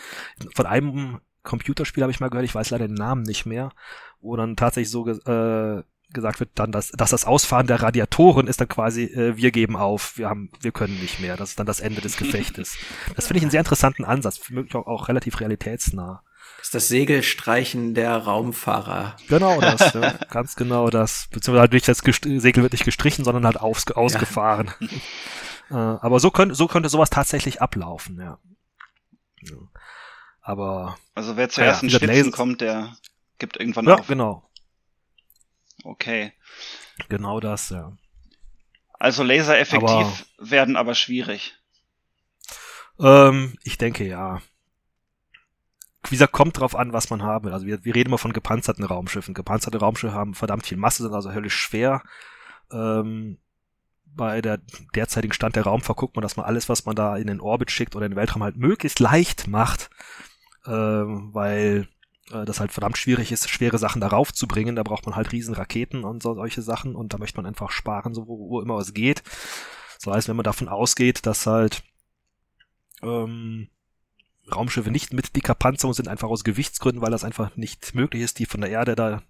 Von 0.54 0.66
einem 0.66 1.20
Computerspiel 1.42 2.02
habe 2.02 2.10
ich 2.10 2.20
mal 2.20 2.30
gehört, 2.30 2.44
ich 2.44 2.54
weiß 2.54 2.70
leider 2.70 2.88
den 2.88 2.94
Namen 2.94 3.22
nicht 3.22 3.46
mehr, 3.46 3.70
wo 4.20 4.36
dann 4.36 4.56
tatsächlich 4.56 4.90
so 4.90 5.06
äh, 5.08 5.82
gesagt 6.14 6.40
wird 6.40 6.50
dann, 6.54 6.72
dass, 6.72 6.90
dass 6.90 7.10
das 7.10 7.24
Ausfahren 7.24 7.66
der 7.66 7.82
Radiatoren 7.82 8.46
ist 8.46 8.60
dann 8.60 8.68
quasi, 8.68 9.04
äh, 9.04 9.36
wir 9.36 9.50
geben 9.50 9.76
auf, 9.76 10.16
wir 10.16 10.28
haben, 10.28 10.50
wir 10.60 10.72
können 10.72 10.98
nicht 11.00 11.20
mehr. 11.20 11.36
Das 11.36 11.50
ist 11.50 11.58
dann 11.58 11.66
das 11.66 11.80
Ende 11.80 12.00
des 12.00 12.16
Gefechtes. 12.16 12.76
Das 13.16 13.26
finde 13.26 13.38
ich 13.38 13.44
einen 13.44 13.50
sehr 13.50 13.60
interessanten 13.60 14.04
Ansatz, 14.04 14.38
für 14.38 14.54
mich 14.54 14.74
auch, 14.74 14.86
auch 14.86 15.08
relativ 15.08 15.40
realitätsnah. 15.40 16.22
Das 16.58 16.68
ist 16.68 16.74
das 16.74 16.88
Segelstreichen 16.88 17.94
der 17.94 18.16
Raumfahrer. 18.16 19.16
Genau 19.28 19.60
das, 19.60 19.92
ja, 19.92 20.12
ganz 20.30 20.56
genau 20.56 20.88
das. 20.88 21.28
Beziehungsweise 21.30 21.60
halt 21.60 21.72
nicht 21.72 21.88
das 21.88 21.98
Segel 21.98 22.62
wird 22.62 22.72
nicht 22.72 22.84
gestrichen, 22.84 23.24
sondern 23.24 23.44
halt 23.44 23.60
aus, 23.60 23.86
ausgefahren. 23.90 24.70
Ja. 25.70 25.96
äh, 25.98 25.98
aber 26.00 26.20
so 26.20 26.30
könnte, 26.30 26.54
so 26.54 26.66
könnte 26.66 26.88
sowas 26.88 27.10
tatsächlich 27.10 27.60
ablaufen, 27.60 28.18
ja. 28.18 28.38
ja. 29.42 29.56
Aber. 30.40 30.96
Also 31.14 31.36
wer 31.36 31.48
zuerst 31.48 31.82
ja, 31.82 31.88
in 31.88 31.90
Schwitzen 31.90 32.32
kommt, 32.32 32.60
der 32.60 32.96
gibt 33.38 33.58
irgendwann 33.58 33.86
ja, 33.86 33.94
auf. 33.96 34.06
genau. 34.06 34.48
Okay. 35.84 36.32
Genau 37.08 37.40
das, 37.40 37.70
ja. 37.70 37.92
Also 38.98 39.22
Laser 39.22 39.58
effektiv 39.58 39.90
aber, 39.90 40.12
werden 40.38 40.76
aber 40.76 40.94
schwierig. 40.94 41.54
Ähm, 42.98 43.56
ich 43.62 43.76
denke 43.76 44.06
ja. 44.06 44.40
Wie 46.04 46.10
gesagt, 46.16 46.32
kommt 46.32 46.58
drauf 46.58 46.74
an, 46.74 46.92
was 46.92 47.10
man 47.10 47.22
haben 47.22 47.46
will. 47.46 47.52
Also 47.52 47.66
wir, 47.66 47.84
wir 47.84 47.94
reden 47.94 48.10
immer 48.10 48.18
von 48.18 48.32
gepanzerten 48.32 48.84
Raumschiffen. 48.84 49.34
Gepanzerte 49.34 49.78
Raumschiffe 49.78 50.14
haben 50.14 50.34
verdammt 50.34 50.66
viel 50.66 50.78
Masse, 50.78 51.02
sind 51.02 51.14
also 51.14 51.32
höllisch 51.32 51.56
schwer. 51.56 52.02
Ähm, 52.72 53.38
bei 54.04 54.40
der 54.40 54.60
derzeitigen 54.94 55.32
Stand 55.32 55.56
der 55.56 55.64
Raumfahrt 55.64 55.98
guckt 55.98 56.16
man, 56.16 56.22
dass 56.22 56.36
man 56.36 56.46
alles, 56.46 56.68
was 56.68 56.84
man 56.86 56.94
da 56.94 57.16
in 57.16 57.26
den 57.26 57.40
Orbit 57.40 57.70
schickt 57.70 57.96
oder 57.96 58.06
in 58.06 58.12
den 58.12 58.16
Weltraum 58.16 58.42
halt 58.42 58.56
möglichst 58.56 59.00
leicht 59.00 59.48
macht, 59.48 59.90
ähm, 60.66 61.30
weil 61.32 61.88
das 62.30 62.60
halt 62.60 62.72
verdammt 62.72 62.96
schwierig 62.96 63.32
ist, 63.32 63.48
schwere 63.50 63.78
Sachen 63.78 64.00
darauf 64.00 64.32
zu 64.32 64.48
bringen. 64.48 64.76
Da 64.76 64.82
braucht 64.82 65.06
man 65.06 65.16
halt 65.16 65.32
riesen 65.32 65.54
Raketen 65.54 66.04
und 66.04 66.22
so, 66.22 66.34
solche 66.34 66.62
Sachen 66.62 66.96
und 66.96 67.12
da 67.12 67.18
möchte 67.18 67.36
man 67.36 67.46
einfach 67.46 67.70
sparen, 67.70 68.14
so 68.14 68.26
wo, 68.26 68.48
wo 68.48 68.60
immer 68.60 68.78
es 68.78 68.94
geht. 68.94 69.22
So 69.98 70.12
heißt, 70.12 70.28
wenn 70.28 70.36
man 70.36 70.44
davon 70.44 70.68
ausgeht, 70.68 71.26
dass 71.26 71.46
halt 71.46 71.82
ähm, 73.02 73.68
Raumschiffe 74.54 74.90
nicht 74.90 75.12
mit 75.12 75.36
dicker 75.36 75.54
Panzerung 75.54 75.94
sind, 75.94 76.08
einfach 76.08 76.28
aus 76.28 76.44
Gewichtsgründen, 76.44 77.02
weil 77.02 77.10
das 77.10 77.24
einfach 77.24 77.56
nicht 77.56 77.94
möglich 77.94 78.22
ist, 78.22 78.38
die 78.38 78.46
von 78.46 78.60
der 78.60 78.70
Erde 78.70 78.94
da 78.94 79.22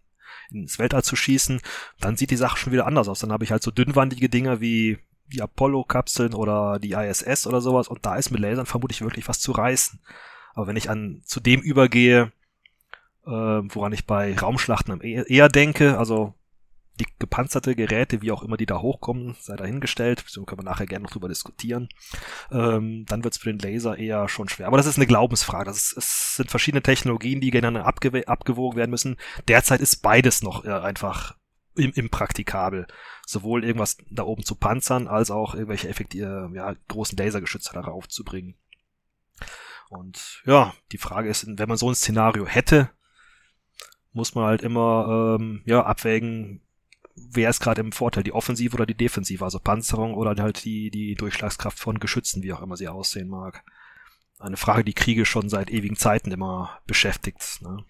ins 0.51 0.79
Weltall 0.79 1.03
zu 1.03 1.17
schießen, 1.17 1.61
dann 2.01 2.17
sieht 2.17 2.31
die 2.31 2.37
Sache 2.37 2.59
schon 2.59 2.73
wieder 2.73 2.87
anders 2.87 3.09
aus. 3.09 3.21
Dann 3.21 3.33
habe 3.33 3.45
ich 3.45 3.51
halt 3.51 3.63
so 3.63 3.71
dünnwandige 3.71 4.29
Dinger 4.29 4.61
wie 4.61 4.99
die 5.33 5.43
Apollo-Kapseln 5.43 6.35
oder 6.35 6.79
die 6.79 6.93
ISS 6.93 7.47
oder 7.47 7.61
sowas 7.61 7.89
und 7.89 8.05
da 8.05 8.17
ist 8.17 8.31
mit 8.31 8.41
Lasern 8.41 8.67
vermutlich 8.67 9.01
wirklich 9.01 9.29
was 9.29 9.41
zu 9.41 9.53
reißen. 9.53 10.01
Aber 10.55 10.67
wenn 10.67 10.77
ich 10.77 10.91
an 10.91 11.23
zu 11.25 11.41
dem 11.41 11.61
übergehe, 11.61 12.33
äh, 13.27 13.31
woran 13.31 13.93
ich 13.93 14.07
bei 14.07 14.37
Raumschlachten 14.37 15.01
eher 15.01 15.49
denke, 15.49 15.99
also 15.99 16.35
die 17.01 17.07
gepanzerte 17.19 17.75
Geräte, 17.75 18.23
wie 18.23 18.31
auch 18.31 18.43
immer 18.43 18.57
die 18.57 18.67
da 18.67 18.81
hochkommen, 18.81 19.35
sei 19.41 19.57
dahingestellt, 19.57 20.25
so 20.27 20.45
können 20.45 20.61
wir 20.61 20.71
nachher 20.71 20.87
gerne 20.87 21.05
noch 21.05 21.11
drüber 21.11 21.29
diskutieren, 21.29 21.89
ähm, 22.53 23.05
dann 23.07 23.25
wird 23.25 23.35
es 23.35 23.41
für 23.41 23.53
den 23.53 23.59
Laser 23.59 23.99
eher 23.99 24.29
schon 24.29 24.49
schwer. 24.49 24.69
Aber 24.69 24.77
das 24.77 24.87
ist 24.87 24.97
eine 24.97 25.07
Glaubensfrage. 25.07 25.65
Das 25.65 25.77
ist, 25.77 25.97
es 25.97 26.37
sind 26.37 26.51
verschiedene 26.51 26.83
Technologien, 26.83 27.41
die 27.41 27.53
abge 27.57 28.29
abgewogen 28.29 28.77
werden 28.77 28.91
müssen. 28.91 29.17
Derzeit 29.49 29.81
ist 29.81 30.03
beides 30.03 30.43
noch 30.43 30.65
äh, 30.65 30.71
einfach 30.71 31.37
im, 31.75 31.93
impraktikabel. 31.93 32.87
Sowohl 33.27 33.65
irgendwas 33.65 33.97
da 34.11 34.23
oben 34.23 34.45
zu 34.45 34.55
panzern, 34.55 35.09
als 35.09 35.33
auch 35.33 35.55
irgendwelche 35.55 35.89
effektive, 35.89 36.51
ja, 36.55 36.75
großen 36.89 37.19
Lasergeschütze 37.19 37.73
darauf 37.73 38.09
zu 38.09 38.23
bringen. 38.23 38.55
Und 39.89 40.43
ja, 40.47 40.75
die 40.93 40.99
Frage 40.99 41.29
ist, 41.29 41.47
wenn 41.47 41.69
man 41.69 41.79
so 41.79 41.89
ein 41.89 41.95
Szenario 41.95 42.47
hätte, 42.47 42.91
muss 44.15 44.35
man 44.35 44.47
halt 44.47 44.63
immer 44.63 45.37
ähm, 45.39 45.61
ja 45.67 45.85
abwägen, 45.85 46.61
wer 47.17 47.51
ist 47.51 47.61
gerade 47.61 47.81
im 47.81 47.93
Vorteil, 47.93 48.23
die 48.23 48.33
Offensive 48.33 48.75
oder 48.75 48.87
die 48.87 48.97
Defensive, 48.97 49.45
also 49.45 49.59
Panzerung 49.59 50.15
oder 50.15 50.41
halt 50.43 50.65
die 50.65 50.91
die 50.91 51.15
Durchschlagskraft 51.15 51.79
von 51.79 51.99
Geschützen, 51.99 52.43
wie 52.43 52.53
auch 52.53 52.63
immer 52.63 52.77
sie 52.77 52.89
aussehen 52.89 53.29
mag. 53.29 53.63
Eine 54.39 54.57
Frage, 54.57 54.85
die 54.85 54.95
Kriege 54.95 55.25
schon 55.25 55.49
seit 55.49 55.71
ewigen 55.71 55.97
Zeiten 55.97 56.33
immer 56.33 56.79
beschäftigt. 56.87 57.63
Ne? 57.63 57.85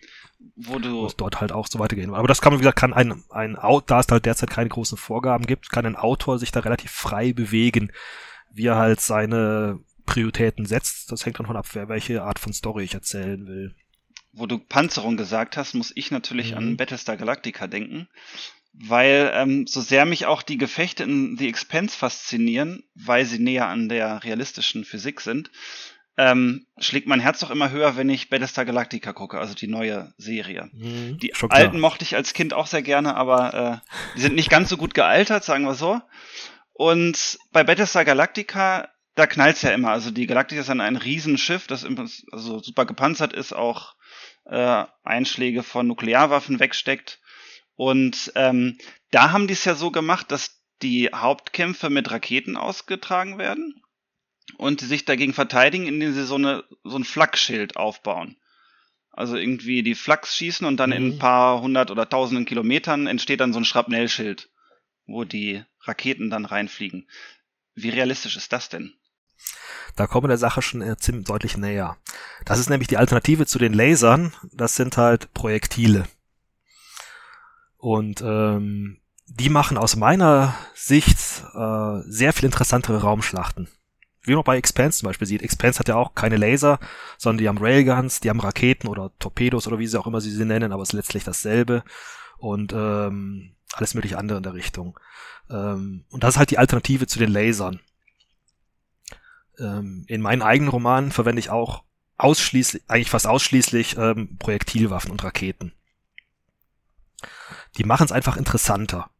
Wo 0.56 0.78
du 0.78 1.06
es 1.06 1.16
dort 1.16 1.40
halt 1.40 1.52
auch 1.52 1.66
so 1.66 1.78
weitergehen. 1.78 2.14
Aber 2.14 2.28
das 2.28 2.40
kann 2.40 2.52
man, 2.52 2.60
wie 2.60 2.62
gesagt, 2.62 2.78
kann 2.78 2.92
ein, 2.92 3.24
ein 3.30 3.56
da 3.86 4.00
es 4.00 4.08
halt 4.08 4.26
derzeit 4.26 4.50
keine 4.50 4.68
großen 4.68 4.98
Vorgaben 4.98 5.46
gibt, 5.46 5.70
kann 5.70 5.86
ein 5.86 5.96
Autor 5.96 6.38
sich 6.38 6.52
da 6.52 6.60
relativ 6.60 6.90
frei 6.90 7.32
bewegen, 7.32 7.92
wie 8.52 8.66
er 8.66 8.76
halt 8.76 9.00
seine 9.00 9.80
Prioritäten 10.06 10.66
setzt. 10.66 11.10
Das 11.10 11.24
hängt 11.24 11.38
dann 11.38 11.46
von 11.46 11.56
ab, 11.56 11.66
wer 11.72 11.88
welche 11.88 12.22
Art 12.22 12.38
von 12.38 12.52
Story 12.52 12.84
ich 12.84 12.94
erzählen 12.94 13.46
will 13.46 13.74
wo 14.34 14.46
du 14.46 14.58
Panzerung 14.58 15.16
gesagt 15.16 15.56
hast, 15.56 15.74
muss 15.74 15.92
ich 15.94 16.10
natürlich 16.10 16.52
mhm. 16.52 16.58
an 16.58 16.76
Battlestar 16.76 17.16
Galactica 17.16 17.66
denken, 17.66 18.08
weil 18.72 19.30
ähm, 19.34 19.66
so 19.66 19.80
sehr 19.80 20.04
mich 20.04 20.26
auch 20.26 20.42
die 20.42 20.58
Gefechte 20.58 21.04
in 21.04 21.36
The 21.36 21.48
Expense 21.48 21.96
faszinieren, 21.96 22.82
weil 22.94 23.24
sie 23.24 23.38
näher 23.38 23.68
an 23.68 23.88
der 23.88 24.24
realistischen 24.24 24.84
Physik 24.84 25.20
sind, 25.20 25.50
ähm, 26.16 26.66
schlägt 26.78 27.08
mein 27.08 27.20
Herz 27.20 27.40
doch 27.40 27.50
immer 27.50 27.70
höher, 27.70 27.96
wenn 27.96 28.08
ich 28.08 28.30
Battlestar 28.30 28.64
Galactica 28.64 29.12
gucke, 29.12 29.38
also 29.38 29.54
die 29.54 29.66
neue 29.66 30.12
Serie. 30.16 30.70
Mhm, 30.72 31.18
die 31.18 31.34
alten 31.34 31.80
mochte 31.80 32.04
ich 32.04 32.14
als 32.14 32.34
Kind 32.34 32.54
auch 32.54 32.66
sehr 32.66 32.82
gerne, 32.82 33.16
aber 33.16 33.82
äh, 33.84 33.90
die 34.16 34.20
sind 34.20 34.34
nicht 34.34 34.50
ganz 34.50 34.68
so 34.68 34.76
gut 34.76 34.94
gealtert, 34.94 35.44
sagen 35.44 35.64
wir 35.64 35.74
so. 35.74 36.00
Und 36.72 37.38
bei 37.52 37.64
Battlestar 37.64 38.04
Galactica, 38.04 38.88
da 39.16 39.26
knallt's 39.26 39.62
ja 39.62 39.70
immer. 39.70 39.90
Also 39.90 40.10
die 40.10 40.26
Galactica 40.26 40.60
ist 40.60 40.68
dann 40.68 40.80
ein 40.80 40.96
Riesenschiff, 40.96 41.66
das 41.66 41.86
also 42.30 42.60
super 42.60 42.84
gepanzert 42.84 43.32
ist, 43.32 43.52
auch 43.52 43.94
äh, 44.46 44.84
Einschläge 45.02 45.62
von 45.62 45.86
Nuklearwaffen 45.86 46.60
wegsteckt. 46.60 47.20
Und 47.76 48.32
ähm, 48.34 48.78
da 49.10 49.32
haben 49.32 49.46
die 49.46 49.54
es 49.54 49.64
ja 49.64 49.74
so 49.74 49.90
gemacht, 49.90 50.30
dass 50.30 50.62
die 50.82 51.10
Hauptkämpfe 51.14 51.90
mit 51.90 52.10
Raketen 52.10 52.56
ausgetragen 52.56 53.38
werden 53.38 53.82
und 54.56 54.80
die 54.80 54.86
sich 54.86 55.04
dagegen 55.04 55.32
verteidigen, 55.32 55.86
indem 55.86 56.12
sie 56.12 56.24
so, 56.24 56.36
eine, 56.36 56.64
so 56.84 56.96
ein 56.96 57.04
Flakschild 57.04 57.76
aufbauen. 57.76 58.36
Also 59.10 59.36
irgendwie 59.36 59.82
die 59.82 59.94
Flaks 59.94 60.36
schießen 60.36 60.66
und 60.66 60.78
dann 60.78 60.90
mhm. 60.90 60.96
in 60.96 61.08
ein 61.08 61.18
paar 61.18 61.60
hundert 61.60 61.90
oder 61.90 62.08
tausenden 62.08 62.46
Kilometern 62.46 63.06
entsteht 63.06 63.40
dann 63.40 63.52
so 63.52 63.60
ein 63.60 63.64
Schrapnellschild, 63.64 64.50
wo 65.06 65.24
die 65.24 65.62
Raketen 65.80 66.30
dann 66.30 66.44
reinfliegen. 66.44 67.08
Wie 67.74 67.90
realistisch 67.90 68.36
ist 68.36 68.52
das 68.52 68.68
denn? 68.68 68.94
Da 69.96 70.06
kommen 70.06 70.24
wir 70.24 70.28
der 70.28 70.38
Sache 70.38 70.62
schon 70.62 70.82
äh, 70.82 70.96
ziemlich 70.96 71.26
deutlich 71.26 71.56
näher. 71.56 71.96
Das 72.44 72.58
ist 72.58 72.68
nämlich 72.68 72.88
die 72.88 72.96
Alternative 72.96 73.46
zu 73.46 73.58
den 73.58 73.72
Lasern. 73.72 74.32
Das 74.52 74.76
sind 74.76 74.96
halt 74.96 75.32
Projektile. 75.34 76.04
Und 77.76 78.22
ähm, 78.22 78.98
die 79.26 79.48
machen 79.48 79.78
aus 79.78 79.96
meiner 79.96 80.54
Sicht 80.74 81.18
äh, 81.54 82.00
sehr 82.06 82.32
viel 82.32 82.46
interessantere 82.46 83.02
Raumschlachten. 83.02 83.68
Wie 84.22 84.34
man 84.34 84.44
bei 84.44 84.56
Expanse 84.56 85.00
zum 85.00 85.08
Beispiel 85.08 85.26
sieht. 85.26 85.42
Expanse 85.42 85.78
hat 85.80 85.88
ja 85.88 85.96
auch 85.96 86.14
keine 86.14 86.38
Laser, 86.38 86.78
sondern 87.18 87.38
die 87.38 87.48
haben 87.48 87.58
Railguns, 87.58 88.20
die 88.20 88.30
haben 88.30 88.40
Raketen 88.40 88.88
oder 88.88 89.10
Torpedos 89.18 89.66
oder 89.66 89.78
wie 89.78 89.86
sie 89.86 90.00
auch 90.00 90.06
immer 90.06 90.20
sie 90.20 90.30
sie 90.30 90.46
nennen, 90.46 90.72
aber 90.72 90.82
es 90.82 90.90
ist 90.90 90.94
letztlich 90.94 91.24
dasselbe. 91.24 91.84
Und 92.38 92.72
ähm, 92.72 93.54
alles 93.74 93.94
mögliche 93.94 94.18
andere 94.18 94.38
in 94.38 94.44
der 94.44 94.54
Richtung. 94.54 94.98
Ähm, 95.50 96.04
und 96.10 96.24
das 96.24 96.34
ist 96.34 96.38
halt 96.38 96.50
die 96.50 96.58
Alternative 96.58 97.06
zu 97.06 97.18
den 97.18 97.30
Lasern. 97.30 97.80
Ähm, 99.58 100.04
in 100.08 100.20
meinen 100.20 100.42
eigenen 100.42 100.70
Romanen 100.70 101.12
verwende 101.12 101.40
ich 101.40 101.50
auch 101.50 101.84
ausschließlich, 102.16 102.82
eigentlich 102.88 103.10
fast 103.10 103.26
ausschließlich 103.26 103.96
ähm, 103.96 104.36
Projektilwaffen 104.38 105.10
und 105.10 105.22
Raketen. 105.24 105.72
Die 107.76 107.84
machen 107.84 108.04
es 108.04 108.12
einfach 108.12 108.36
interessanter. 108.36 109.10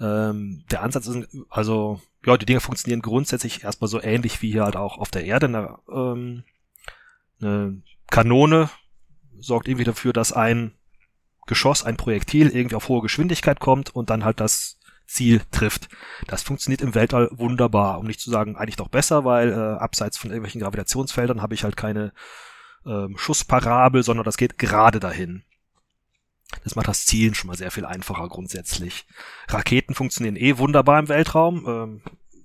Ähm, 0.00 0.64
der 0.70 0.82
Ansatz 0.82 1.06
ist, 1.06 1.28
also 1.48 2.00
ja, 2.24 2.36
die 2.36 2.46
Dinge 2.46 2.60
funktionieren 2.60 3.02
grundsätzlich 3.02 3.64
erstmal 3.64 3.88
so 3.88 4.00
ähnlich 4.00 4.42
wie 4.42 4.50
hier 4.50 4.64
halt 4.64 4.76
auch 4.76 4.98
auf 4.98 5.10
der 5.10 5.24
Erde. 5.24 5.46
Eine, 5.46 5.78
ähm, 5.90 6.44
eine 7.40 7.82
Kanone 8.10 8.70
sorgt 9.38 9.68
irgendwie 9.68 9.84
dafür, 9.84 10.12
dass 10.12 10.32
ein 10.32 10.72
Geschoss, 11.46 11.84
ein 11.84 11.96
Projektil 11.96 12.48
irgendwie 12.48 12.76
auf 12.76 12.88
hohe 12.88 13.02
Geschwindigkeit 13.02 13.60
kommt 13.60 13.90
und 13.90 14.10
dann 14.10 14.24
halt 14.24 14.40
das 14.40 14.78
Ziel 15.10 15.42
trifft. 15.50 15.88
Das 16.26 16.42
funktioniert 16.42 16.80
im 16.80 16.94
Weltall 16.94 17.28
wunderbar, 17.32 17.98
um 17.98 18.06
nicht 18.06 18.20
zu 18.20 18.30
sagen 18.30 18.56
eigentlich 18.56 18.76
doch 18.76 18.88
besser, 18.88 19.24
weil 19.24 19.50
äh, 19.52 19.78
abseits 19.78 20.16
von 20.16 20.30
irgendwelchen 20.30 20.60
Gravitationsfeldern 20.60 21.42
habe 21.42 21.54
ich 21.54 21.64
halt 21.64 21.76
keine 21.76 22.12
ähm, 22.86 23.16
Schussparabel, 23.18 24.02
sondern 24.02 24.24
das 24.24 24.36
geht 24.36 24.58
gerade 24.58 25.00
dahin. 25.00 25.42
Das 26.64 26.74
macht 26.74 26.88
das 26.88 27.06
Zielen 27.06 27.34
schon 27.34 27.48
mal 27.48 27.56
sehr 27.56 27.70
viel 27.70 27.84
einfacher 27.84 28.28
grundsätzlich. 28.28 29.06
Raketen 29.48 29.94
funktionieren 29.94 30.36
eh 30.36 30.58
wunderbar 30.58 30.98
im 30.98 31.08
Weltraum. 31.08 31.64
Ähm, 31.66 32.02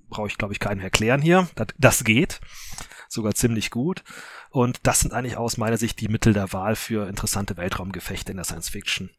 Brauche 0.08 0.28
ich, 0.28 0.38
glaube 0.38 0.52
ich, 0.52 0.60
keinen 0.60 0.80
erklären 0.80 1.20
hier. 1.20 1.48
Das, 1.56 1.68
das 1.78 2.04
geht. 2.04 2.40
Sogar 3.08 3.34
ziemlich 3.34 3.70
gut. 3.70 4.04
Und 4.50 4.78
das 4.84 5.00
sind 5.00 5.12
eigentlich 5.12 5.36
aus 5.36 5.56
meiner 5.56 5.78
Sicht 5.78 6.00
die 6.00 6.08
Mittel 6.08 6.32
der 6.32 6.52
Wahl 6.52 6.76
für 6.76 7.08
interessante 7.08 7.56
Weltraumgefechte 7.56 8.30
in 8.30 8.36
der 8.36 8.44
Science 8.44 8.68
Fiction. 8.68 9.10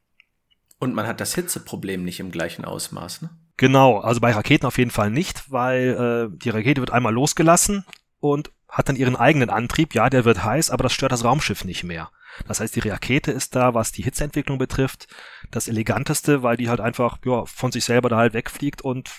Und 0.79 0.93
man 0.93 1.07
hat 1.07 1.19
das 1.19 1.33
Hitzeproblem 1.35 2.03
nicht 2.03 2.19
im 2.19 2.31
gleichen 2.31 2.65
Ausmaß, 2.65 3.23
ne? 3.23 3.29
Genau, 3.57 3.97
also 3.99 4.21
bei 4.21 4.31
Raketen 4.31 4.67
auf 4.67 4.77
jeden 4.77 4.91
Fall 4.91 5.09
nicht, 5.09 5.51
weil 5.51 6.29
äh, 6.31 6.37
die 6.37 6.51
Rakete 6.51 6.79
wird 6.79 6.91
einmal 6.91 7.13
losgelassen 7.13 7.85
und 8.19 8.51
hat 8.69 8.87
dann 8.87 8.95
ihren 8.95 9.15
eigenen 9.15 9.49
Antrieb. 9.49 9.95
Ja, 9.95 10.11
der 10.11 10.25
wird 10.25 10.43
heiß, 10.43 10.69
aber 10.69 10.83
das 10.83 10.93
stört 10.93 11.11
das 11.11 11.23
Raumschiff 11.23 11.65
nicht 11.65 11.83
mehr. 11.83 12.11
Das 12.47 12.59
heißt, 12.59 12.75
die 12.75 12.87
Rakete 12.87 13.31
ist 13.31 13.55
da, 13.55 13.73
was 13.73 13.91
die 13.91 14.03
Hitzeentwicklung 14.03 14.59
betrifft, 14.59 15.07
das 15.49 15.67
eleganteste, 15.67 16.43
weil 16.43 16.55
die 16.55 16.69
halt 16.69 16.79
einfach 16.79 17.17
ja, 17.25 17.45
von 17.45 17.71
sich 17.71 17.83
selber 17.83 18.09
da 18.09 18.17
halt 18.17 18.33
wegfliegt 18.35 18.83
und 18.83 19.09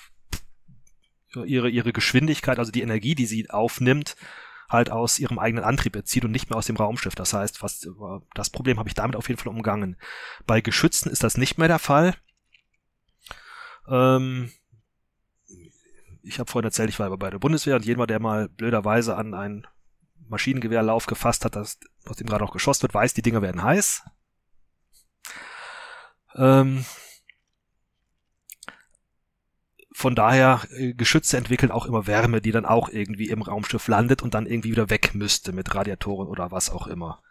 ihre, 1.35 1.69
ihre 1.69 1.93
Geschwindigkeit, 1.93 2.59
also 2.59 2.71
die 2.71 2.83
Energie, 2.83 3.15
die 3.15 3.27
sie 3.27 3.51
aufnimmt, 3.51 4.17
halt 4.69 4.91
aus 4.91 5.19
ihrem 5.19 5.39
eigenen 5.39 5.65
Antrieb 5.65 5.97
erzieht 5.97 6.25
und 6.25 6.31
nicht 6.31 6.51
mehr 6.51 6.59
aus 6.59 6.67
dem 6.67 6.77
Raumschiff. 6.77 7.15
Das 7.15 7.33
heißt, 7.33 7.63
was, 7.63 7.89
das 8.35 8.51
Problem 8.51 8.79
habe 8.79 8.89
ich 8.89 8.95
damit 8.95 9.17
auf 9.17 9.29
jeden 9.29 9.41
Fall 9.41 9.53
umgangen. 9.53 9.97
Bei 10.47 10.61
Geschützen 10.61 11.11
ist 11.11 11.23
das 11.25 11.37
nicht 11.37 11.59
mehr 11.59 11.69
der 11.69 11.79
Fall. 11.79 12.15
Ähm, 13.89 14.53
ich 16.23 16.39
habe 16.39 16.51
vorhin 16.51 16.67
erzählt, 16.67 16.91
ich 16.91 16.99
war 16.99 17.17
bei 17.17 17.31
der 17.31 17.39
Bundeswehr 17.39 17.77
und 17.77 17.87
jemand, 17.87 18.11
der 18.11 18.21
mal 18.21 18.49
blöderweise 18.49 19.17
an 19.17 19.35
einen 19.35 19.67
Maschinengewehrlauf 20.29 21.07
gefasst 21.07 21.45
hat, 21.45 21.57
das, 21.57 21.79
aus 22.05 22.17
dem 22.17 22.27
gerade 22.27 22.45
auch 22.45 22.53
geschossen 22.53 22.83
wird, 22.83 22.95
weiß, 22.95 23.15
die 23.15 23.23
Dinger 23.23 23.41
werden 23.41 23.63
heiß. 23.63 24.03
Ähm, 26.35 26.85
von 29.93 30.15
daher, 30.15 30.63
äh, 30.71 30.93
Geschütze 30.93 31.37
entwickeln 31.37 31.71
auch 31.71 31.87
immer 31.87 32.07
Wärme, 32.07 32.41
die 32.41 32.53
dann 32.53 32.67
auch 32.67 32.89
irgendwie 32.89 33.29
im 33.29 33.43
Raumschiff 33.43 33.89
landet 33.89 34.23
und 34.23 34.35
dann 34.35 34.47
irgendwie 34.47 34.71
wieder 34.71 34.91
weg 34.91 35.15
müsste 35.15 35.53
mit 35.53 35.75
Radiatoren 35.75 36.29
oder 36.29 36.51
was 36.51 36.71
auch 36.71 36.87
immer. 36.87 37.23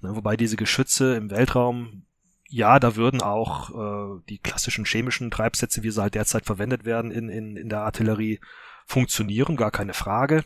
Ne, 0.00 0.14
wobei 0.14 0.36
diese 0.36 0.56
Geschütze 0.56 1.16
im 1.16 1.30
Weltraum, 1.30 2.06
ja, 2.48 2.78
da 2.78 2.96
würden 2.96 3.20
auch 3.20 3.70
äh, 3.70 4.22
die 4.28 4.38
klassischen 4.38 4.84
chemischen 4.84 5.30
Treibsätze, 5.30 5.82
wie 5.82 5.90
sie 5.90 6.00
halt 6.00 6.14
derzeit 6.14 6.46
verwendet 6.46 6.84
werden 6.84 7.10
in, 7.10 7.28
in, 7.28 7.56
in 7.56 7.68
der 7.68 7.80
Artillerie, 7.80 8.40
funktionieren, 8.86 9.56
gar 9.56 9.70
keine 9.70 9.94
Frage. 9.94 10.44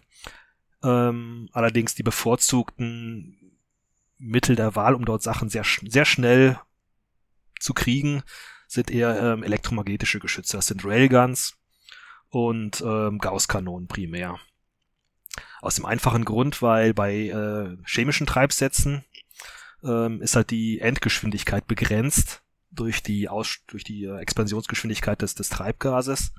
Ähm, 0.83 1.49
allerdings 1.53 1.95
die 1.95 2.05
bevorzugten 2.05 3.59
Mittel 4.16 4.57
der 4.57 4.75
Wahl, 4.77 4.95
um 4.95 5.05
dort 5.05 5.23
Sachen 5.23 5.49
sehr, 5.49 5.64
sehr 5.64 6.05
schnell 6.05 6.59
zu 7.61 7.75
kriegen, 7.75 8.23
sind 8.69 8.91
eher 8.91 9.21
ähm, 9.21 9.43
elektromagnetische 9.43 10.21
Geschütze. 10.21 10.57
Das 10.57 10.69
sind 10.69 10.85
Railguns, 10.85 11.59
und 12.31 12.83
ähm, 12.85 13.19
Gauss-Kanonen 13.19 13.89
primär. 13.89 14.39
Aus 15.61 15.77
dem 15.77 15.85
einfachen 15.85 16.25
Grund, 16.25 16.62
weil 16.62 16.95
bei 16.95 17.14
äh, 17.14 17.77
chemischen 17.87 18.27
Treibsätzen 18.27 19.05
ähm, 19.83 20.21
ist 20.23 20.37
halt 20.37 20.51
die 20.51 20.81
Endgeschwindigkeit 20.81 21.66
begrenzt 21.66 22.43
durch 22.71 23.03
die, 23.03 23.29
Aus 23.29 23.61
durch 23.66 23.85
die 23.85 24.05
äh, 24.05 24.19
Expansionsgeschwindigkeit 24.19 25.23
des, 25.23 25.35
des 25.35 25.49
Treibgases. 25.49 26.33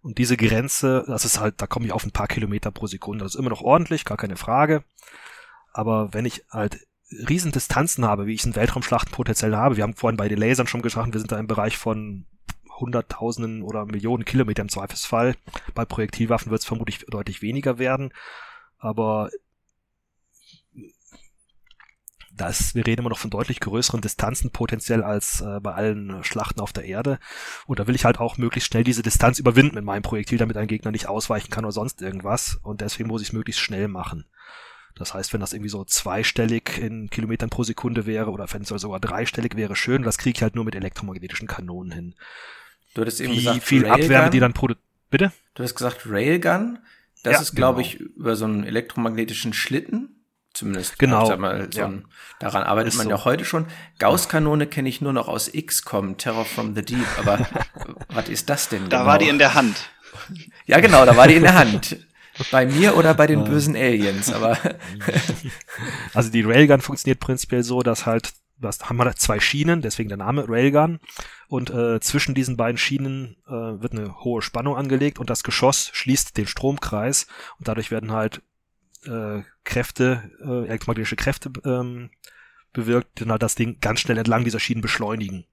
Und 0.00 0.18
diese 0.18 0.36
Grenze, 0.36 1.04
das 1.06 1.24
ist 1.24 1.38
halt, 1.38 1.60
da 1.62 1.66
komme 1.66 1.86
ich 1.86 1.92
auf 1.92 2.04
ein 2.04 2.12
paar 2.12 2.26
Kilometer 2.26 2.72
pro 2.72 2.86
Sekunde. 2.86 3.24
Das 3.24 3.34
ist 3.34 3.38
immer 3.38 3.50
noch 3.50 3.62
ordentlich, 3.62 4.04
gar 4.04 4.16
keine 4.16 4.36
Frage. 4.36 4.84
Aber 5.72 6.12
wenn 6.12 6.24
ich 6.24 6.44
halt 6.50 6.86
Riesendistanzen 7.28 8.04
habe, 8.04 8.26
wie 8.26 8.34
ich 8.34 8.44
in 8.44 8.56
Weltraumschlachten 8.56 9.12
potenziell 9.12 9.56
habe, 9.56 9.76
wir 9.76 9.82
haben 9.82 9.94
vorhin 9.94 10.16
bei 10.16 10.28
den 10.28 10.38
Lasern 10.38 10.66
schon 10.66 10.82
gesagt, 10.82 11.12
wir 11.12 11.20
sind 11.20 11.32
da 11.32 11.38
im 11.38 11.46
Bereich 11.46 11.76
von 11.76 12.26
Hunderttausenden 12.78 13.62
oder 13.62 13.84
Millionen 13.86 14.24
Kilometer 14.24 14.62
im 14.62 14.68
Zweifelsfall. 14.68 15.36
Bei 15.74 15.84
Projektilwaffen 15.84 16.50
wird 16.50 16.62
es 16.62 16.66
vermutlich 16.66 17.04
deutlich 17.08 17.42
weniger 17.42 17.78
werden. 17.78 18.12
Aber 18.78 19.30
das, 22.34 22.74
wir 22.74 22.86
reden 22.86 23.02
immer 23.02 23.10
noch 23.10 23.18
von 23.18 23.30
deutlich 23.30 23.60
größeren 23.60 24.00
Distanzen 24.00 24.50
potenziell 24.50 25.02
als 25.02 25.42
äh, 25.42 25.60
bei 25.60 25.74
allen 25.74 26.24
Schlachten 26.24 26.60
auf 26.60 26.72
der 26.72 26.84
Erde. 26.84 27.18
Und 27.66 27.78
da 27.78 27.86
will 27.86 27.94
ich 27.94 28.04
halt 28.04 28.18
auch 28.18 28.38
möglichst 28.38 28.68
schnell 28.70 28.84
diese 28.84 29.02
Distanz 29.02 29.38
überwinden 29.38 29.74
mit 29.74 29.84
meinem 29.84 30.02
Projektil, 30.02 30.38
damit 30.38 30.56
ein 30.56 30.66
Gegner 30.66 30.90
nicht 30.90 31.08
ausweichen 31.08 31.50
kann 31.50 31.64
oder 31.64 31.72
sonst 31.72 32.00
irgendwas. 32.00 32.58
Und 32.62 32.80
deswegen 32.80 33.08
muss 33.08 33.22
ich 33.22 33.28
es 33.28 33.34
möglichst 33.34 33.60
schnell 33.60 33.86
machen. 33.86 34.24
Das 34.96 35.14
heißt, 35.14 35.32
wenn 35.32 35.40
das 35.40 35.52
irgendwie 35.52 35.70
so 35.70 35.84
zweistellig 35.84 36.78
in 36.78 37.08
Kilometern 37.10 37.50
pro 37.50 37.64
Sekunde 37.64 38.06
wäre 38.06 38.30
oder 38.30 38.46
wenn 38.52 38.62
es 38.62 38.68
sogar 38.68 39.00
dreistellig 39.00 39.56
wäre, 39.56 39.74
schön. 39.76 40.02
Das 40.02 40.18
kriege 40.18 40.36
ich 40.36 40.42
halt 40.42 40.54
nur 40.54 40.64
mit 40.64 40.74
elektromagnetischen 40.74 41.48
Kanonen 41.48 41.92
hin. 41.92 42.14
Du 42.94 43.00
hattest 43.00 43.20
eben 43.20 43.32
Wie 43.32 43.36
gesagt, 43.36 43.62
viel 43.62 43.86
Railgun. 43.86 44.04
Abwärme 44.04 44.30
die 44.30 44.40
dann 44.40 44.52
produziert. 44.52 44.84
Bitte? 45.10 45.32
Du 45.54 45.62
hast 45.62 45.74
gesagt 45.74 46.02
Railgun. 46.06 46.78
Das 47.22 47.34
Ja, 47.34 47.40
ist, 47.40 47.54
glaube 47.54 47.82
genau. 47.82 47.94
ich, 47.94 48.00
über 48.00 48.36
so 48.36 48.44
einen 48.44 48.64
elektromagnetischen 48.64 49.52
Schlitten. 49.52 50.18
Zumindest. 50.54 50.98
Genau, 50.98 51.22
ich 51.22 51.28
Sag 51.28 51.38
mal, 51.38 51.68
so 51.72 51.80
ja. 51.80 51.86
ein, 51.86 52.04
daran 52.38 52.62
arbeitet 52.62 52.92
Ist 52.92 52.98
man 52.98 53.04
so. 53.06 53.10
ja 53.10 53.24
heute 53.24 53.44
schon. 53.46 53.66
Gausskanone 53.98 54.66
kenne 54.66 54.88
ich 54.90 55.00
nur 55.00 55.14
noch 55.14 55.28
aus 55.28 55.50
XCOM, 55.50 56.18
Terror 56.18 56.44
from 56.44 56.74
the 56.74 56.82
Deep. 56.82 57.06
Aber 57.18 57.46
was 58.08 58.28
ist 58.28 58.50
das 58.50 58.68
denn? 58.68 58.90
Da 58.90 58.98
genau? 58.98 59.10
war 59.10 59.18
die 59.18 59.28
in 59.28 59.38
der 59.38 59.54
Hand. 59.54 59.90
Ja, 60.66 60.80
genau, 60.80 61.06
da 61.06 61.16
war 61.16 61.26
die 61.26 61.36
in 61.36 61.42
der 61.42 61.54
Hand. 61.54 61.96
Bei 62.50 62.66
mir 62.66 62.96
oder 62.96 63.14
bei 63.14 63.26
den 63.26 63.44
bösen 63.44 63.76
Aliens, 63.76 64.32
aber 64.32 64.56
Also 66.14 66.30
die 66.30 66.42
Railgun 66.42 66.80
funktioniert 66.80 67.20
prinzipiell 67.20 67.62
so, 67.62 67.82
dass 67.82 68.06
halt, 68.06 68.32
was 68.58 68.88
haben 68.88 68.96
wir 68.96 69.04
da 69.04 69.14
zwei 69.14 69.40
Schienen, 69.40 69.82
deswegen 69.82 70.08
der 70.08 70.18
Name 70.18 70.46
Railgun. 70.48 71.00
Und 71.48 71.70
äh, 71.70 72.00
zwischen 72.00 72.34
diesen 72.34 72.56
beiden 72.56 72.78
Schienen 72.78 73.36
äh, 73.46 73.50
wird 73.50 73.92
eine 73.92 74.24
hohe 74.24 74.42
Spannung 74.42 74.76
angelegt 74.76 75.18
und 75.18 75.30
das 75.30 75.42
Geschoss 75.42 75.90
schließt 75.92 76.36
den 76.36 76.46
Stromkreis 76.46 77.26
und 77.58 77.68
dadurch 77.68 77.90
werden 77.90 78.12
halt 78.12 78.42
äh, 79.04 79.42
Kräfte, 79.64 80.30
äh, 80.42 80.66
elektromagnetische 80.66 81.16
Kräfte 81.16 81.52
ähm, 81.64 82.10
bewirkt, 82.72 83.20
die 83.20 83.26
halt 83.26 83.42
das 83.42 83.54
Ding 83.54 83.78
ganz 83.80 84.00
schnell 84.00 84.18
entlang 84.18 84.44
dieser 84.44 84.60
Schienen 84.60 84.80
beschleunigen. 84.80 85.44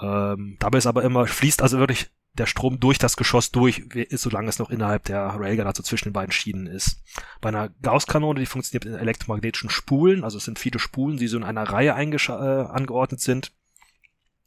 Ähm, 0.00 0.56
dabei 0.58 0.78
ist 0.78 0.86
aber 0.86 1.02
immer, 1.02 1.26
fließt 1.26 1.60
also 1.60 1.78
wirklich 1.78 2.10
der 2.34 2.46
Strom 2.46 2.78
durch 2.78 2.98
das 2.98 3.16
Geschoss 3.16 3.50
durch, 3.50 3.82
solange 4.10 4.48
es 4.48 4.58
noch 4.58 4.70
innerhalb 4.70 5.04
der 5.04 5.20
Railgun, 5.20 5.66
also 5.66 5.82
zwischen 5.82 6.08
den 6.08 6.12
beiden 6.12 6.32
Schienen 6.32 6.66
ist. 6.66 7.02
Bei 7.40 7.48
einer 7.48 7.70
Gausskanone, 7.82 8.40
die 8.40 8.46
funktioniert 8.46 8.84
in 8.84 8.94
elektromagnetischen 8.94 9.70
Spulen, 9.70 10.24
also 10.24 10.38
es 10.38 10.44
sind 10.44 10.58
viele 10.58 10.78
Spulen, 10.78 11.16
die 11.16 11.26
so 11.26 11.36
in 11.36 11.44
einer 11.44 11.64
Reihe 11.64 11.90
äh, 11.90 11.92
angeordnet 11.92 13.20
sind 13.20 13.52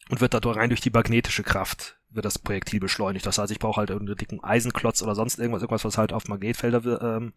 und 0.09 0.21
wird 0.21 0.33
dadurch 0.33 0.57
rein 0.57 0.69
durch 0.69 0.81
die 0.81 0.91
magnetische 0.91 1.43
Kraft 1.43 1.97
wird 2.15 2.25
das 2.25 2.39
Projektil 2.39 2.79
beschleunigt. 2.79 3.25
Das 3.25 3.37
heißt, 3.37 3.51
ich 3.51 3.59
brauche 3.59 3.79
halt 3.79 3.89
irgendeinen 3.89 4.17
dicken 4.17 4.43
Eisenklotz 4.43 5.01
oder 5.01 5.15
sonst 5.15 5.39
irgendwas, 5.39 5.63
irgendwas, 5.63 5.83
was 5.83 5.97
halt 5.97 6.13
auf 6.13 6.27
Magnetfelder 6.27 7.01
ähm, 7.01 7.33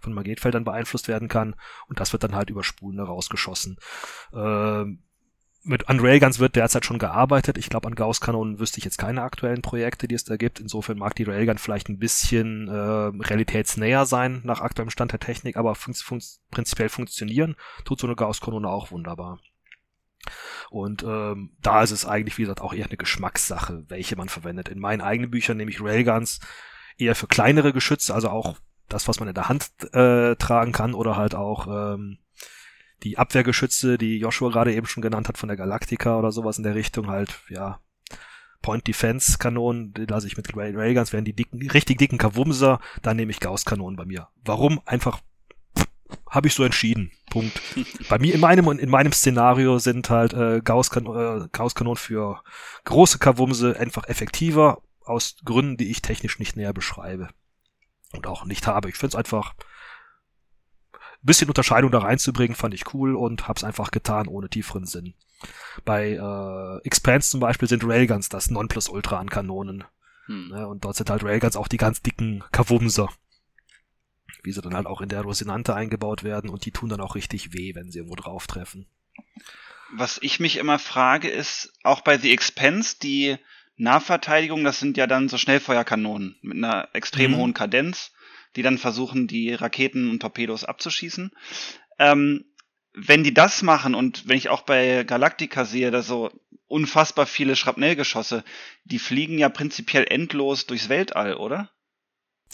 von 0.00 0.12
Magnetfeldern 0.12 0.64
beeinflusst 0.64 1.08
werden 1.08 1.28
kann 1.28 1.56
und 1.88 2.00
das 2.00 2.12
wird 2.12 2.22
dann 2.22 2.34
halt 2.34 2.50
über 2.50 2.62
Spulen 2.62 3.00
rausgeschossen. 3.00 3.78
Ähm, 4.32 5.02
mit 5.62 5.88
an 5.88 6.00
Railguns 6.00 6.38
wird 6.38 6.56
derzeit 6.56 6.86
schon 6.86 6.98
gearbeitet. 6.98 7.58
Ich 7.58 7.68
glaube, 7.68 7.86
an 7.86 7.94
Gauss-Kanonen 7.94 8.58
wüsste 8.58 8.78
ich 8.78 8.84
jetzt 8.84 8.98
keine 8.98 9.22
aktuellen 9.22 9.62
Projekte, 9.62 10.08
die 10.08 10.14
es 10.14 10.24
da 10.24 10.36
gibt. 10.36 10.58
Insofern 10.58 10.98
mag 10.98 11.14
die 11.14 11.24
Railgun 11.24 11.58
vielleicht 11.58 11.88
ein 11.88 11.98
bisschen 11.98 12.68
äh, 12.68 12.72
realitätsnäher 12.72 14.06
sein 14.06 14.40
nach 14.44 14.60
aktuellem 14.60 14.90
Stand 14.90 15.12
der 15.12 15.20
Technik, 15.20 15.56
aber 15.56 15.74
fun 15.74 15.94
fun 15.94 16.22
prinzipiell 16.50 16.88
funktionieren 16.88 17.56
tut 17.84 18.00
so 18.00 18.06
eine 18.06 18.16
Gauss-Kanone 18.16 18.68
auch 18.68 18.90
wunderbar. 18.90 19.38
Und 20.70 21.02
ähm, 21.02 21.56
da 21.60 21.82
ist 21.82 21.90
es 21.90 22.06
eigentlich, 22.06 22.38
wie 22.38 22.42
gesagt, 22.42 22.60
auch 22.60 22.72
eher 22.72 22.86
eine 22.86 22.96
Geschmackssache, 22.96 23.84
welche 23.88 24.16
man 24.16 24.28
verwendet. 24.28 24.68
In 24.68 24.78
meinen 24.78 25.00
eigenen 25.00 25.30
Büchern 25.30 25.56
nehme 25.56 25.70
ich 25.70 25.82
Railguns 25.82 26.40
eher 26.96 27.14
für 27.14 27.26
kleinere 27.26 27.72
Geschütze, 27.72 28.14
also 28.14 28.28
auch 28.28 28.56
das, 28.88 29.08
was 29.08 29.20
man 29.20 29.28
in 29.28 29.34
der 29.34 29.48
Hand 29.48 29.70
äh, 29.92 30.36
tragen 30.36 30.72
kann 30.72 30.94
oder 30.94 31.16
halt 31.16 31.34
auch 31.34 31.94
ähm, 31.94 32.18
die 33.02 33.18
Abwehrgeschütze, 33.18 33.98
die 33.98 34.18
Joshua 34.18 34.50
gerade 34.50 34.74
eben 34.74 34.86
schon 34.86 35.02
genannt 35.02 35.28
hat 35.28 35.38
von 35.38 35.48
der 35.48 35.56
Galactica 35.56 36.18
oder 36.18 36.32
sowas 36.32 36.58
in 36.58 36.64
der 36.64 36.74
Richtung 36.74 37.08
halt, 37.08 37.40
ja, 37.48 37.80
Point 38.62 38.86
Defense 38.86 39.38
Kanonen, 39.38 39.94
die 39.94 40.04
lasse 40.04 40.26
ich 40.26 40.36
mit 40.36 40.54
Ray 40.56 40.74
Railguns, 40.74 41.12
werden 41.12 41.24
die 41.24 41.32
dicken, 41.32 41.70
richtig 41.70 41.98
dicken 41.98 42.18
Kavumser, 42.18 42.80
dann 43.02 43.16
nehme 43.16 43.30
ich 43.30 43.40
Gauss 43.40 43.64
Kanonen 43.64 43.96
bei 43.96 44.04
mir. 44.04 44.28
Warum? 44.44 44.80
Einfach 44.84 45.20
habe 46.28 46.48
ich 46.48 46.54
so 46.54 46.64
entschieden. 46.64 47.10
Punkt. 47.30 47.60
bei 48.08 48.18
mir 48.18 48.34
in 48.34 48.40
meinem 48.40 48.78
in 48.78 48.90
meinem 48.90 49.12
Szenario 49.12 49.78
sind 49.78 50.10
halt 50.10 50.34
äh, 50.34 50.60
Gauss, 50.62 50.90
-Kan 50.90 51.44
äh, 51.44 51.48
Gauss 51.52 51.74
Kanonen 51.74 51.96
für 51.96 52.42
große 52.84 53.18
Kavumse 53.18 53.78
einfach 53.78 54.06
effektiver 54.08 54.82
aus 55.04 55.36
Gründen, 55.44 55.76
die 55.76 55.90
ich 55.90 56.02
technisch 56.02 56.38
nicht 56.38 56.56
näher 56.56 56.72
beschreibe. 56.72 57.28
Und 58.12 58.26
auch 58.26 58.44
nicht 58.44 58.66
habe. 58.66 58.88
Ich 58.88 58.96
finde 58.96 59.10
es 59.10 59.14
einfach 59.14 59.54
ein 59.54 59.64
bisschen 61.22 61.48
Unterscheidung 61.48 61.90
da 61.90 61.98
reinzubringen, 61.98 62.56
fand 62.56 62.74
ich 62.74 62.94
cool 62.94 63.14
und 63.14 63.48
hab's 63.48 63.64
einfach 63.64 63.90
getan, 63.90 64.28
ohne 64.28 64.48
tieferen 64.48 64.86
Sinn. 64.86 65.14
Bei 65.84 66.10
äh, 66.12 66.86
Expanse 66.86 67.30
zum 67.30 67.40
Beispiel 67.40 67.68
sind 67.68 67.84
Railguns 67.84 68.28
das 68.28 68.50
Nonplusultra 68.50 69.18
an 69.18 69.30
Kanonen. 69.30 69.84
Hm. 70.26 70.48
Ne, 70.48 70.68
und 70.68 70.84
dort 70.84 70.96
sind 70.96 71.10
halt 71.10 71.24
Railguns 71.24 71.56
auch 71.56 71.68
die 71.68 71.76
ganz 71.76 72.02
dicken 72.02 72.44
Kavumser. 72.52 73.08
Wie 74.42 74.52
sie 74.52 74.62
dann 74.62 74.74
halt 74.74 74.86
auch 74.86 75.00
in 75.00 75.08
der 75.08 75.22
Rosinante 75.22 75.74
eingebaut 75.74 76.24
werden 76.24 76.50
und 76.50 76.64
die 76.64 76.70
tun 76.70 76.88
dann 76.88 77.00
auch 77.00 77.14
richtig 77.14 77.52
weh, 77.52 77.74
wenn 77.74 77.90
sie 77.90 77.98
irgendwo 77.98 78.16
drauf 78.16 78.46
treffen. 78.46 78.86
Was 79.92 80.18
ich 80.22 80.40
mich 80.40 80.56
immer 80.56 80.78
frage, 80.78 81.28
ist 81.28 81.72
auch 81.82 82.00
bei 82.02 82.16
The 82.16 82.32
Expense, 82.32 82.96
die 83.02 83.36
Nahverteidigung, 83.76 84.62
das 84.62 84.78
sind 84.78 84.96
ja 84.96 85.06
dann 85.06 85.28
so 85.28 85.36
Schnellfeuerkanonen 85.36 86.36
mit 86.42 86.58
einer 86.58 86.88
extrem 86.92 87.32
mhm. 87.32 87.36
hohen 87.36 87.54
Kadenz, 87.54 88.12
die 88.56 88.62
dann 88.62 88.78
versuchen, 88.78 89.26
die 89.26 89.54
Raketen 89.54 90.10
und 90.10 90.20
Torpedos 90.20 90.64
abzuschießen. 90.64 91.30
Ähm, 91.98 92.44
wenn 92.92 93.22
die 93.22 93.34
das 93.34 93.62
machen 93.62 93.94
und 93.94 94.26
wenn 94.26 94.36
ich 94.36 94.48
auch 94.48 94.62
bei 94.62 95.04
Galactica 95.04 95.64
sehe, 95.64 95.90
da 95.90 96.02
so 96.02 96.30
unfassbar 96.66 97.26
viele 97.26 97.56
Schrapnellgeschosse, 97.56 98.44
die 98.84 98.98
fliegen 98.98 99.38
ja 99.38 99.48
prinzipiell 99.48 100.06
endlos 100.08 100.66
durchs 100.66 100.88
Weltall, 100.88 101.34
oder? 101.34 101.70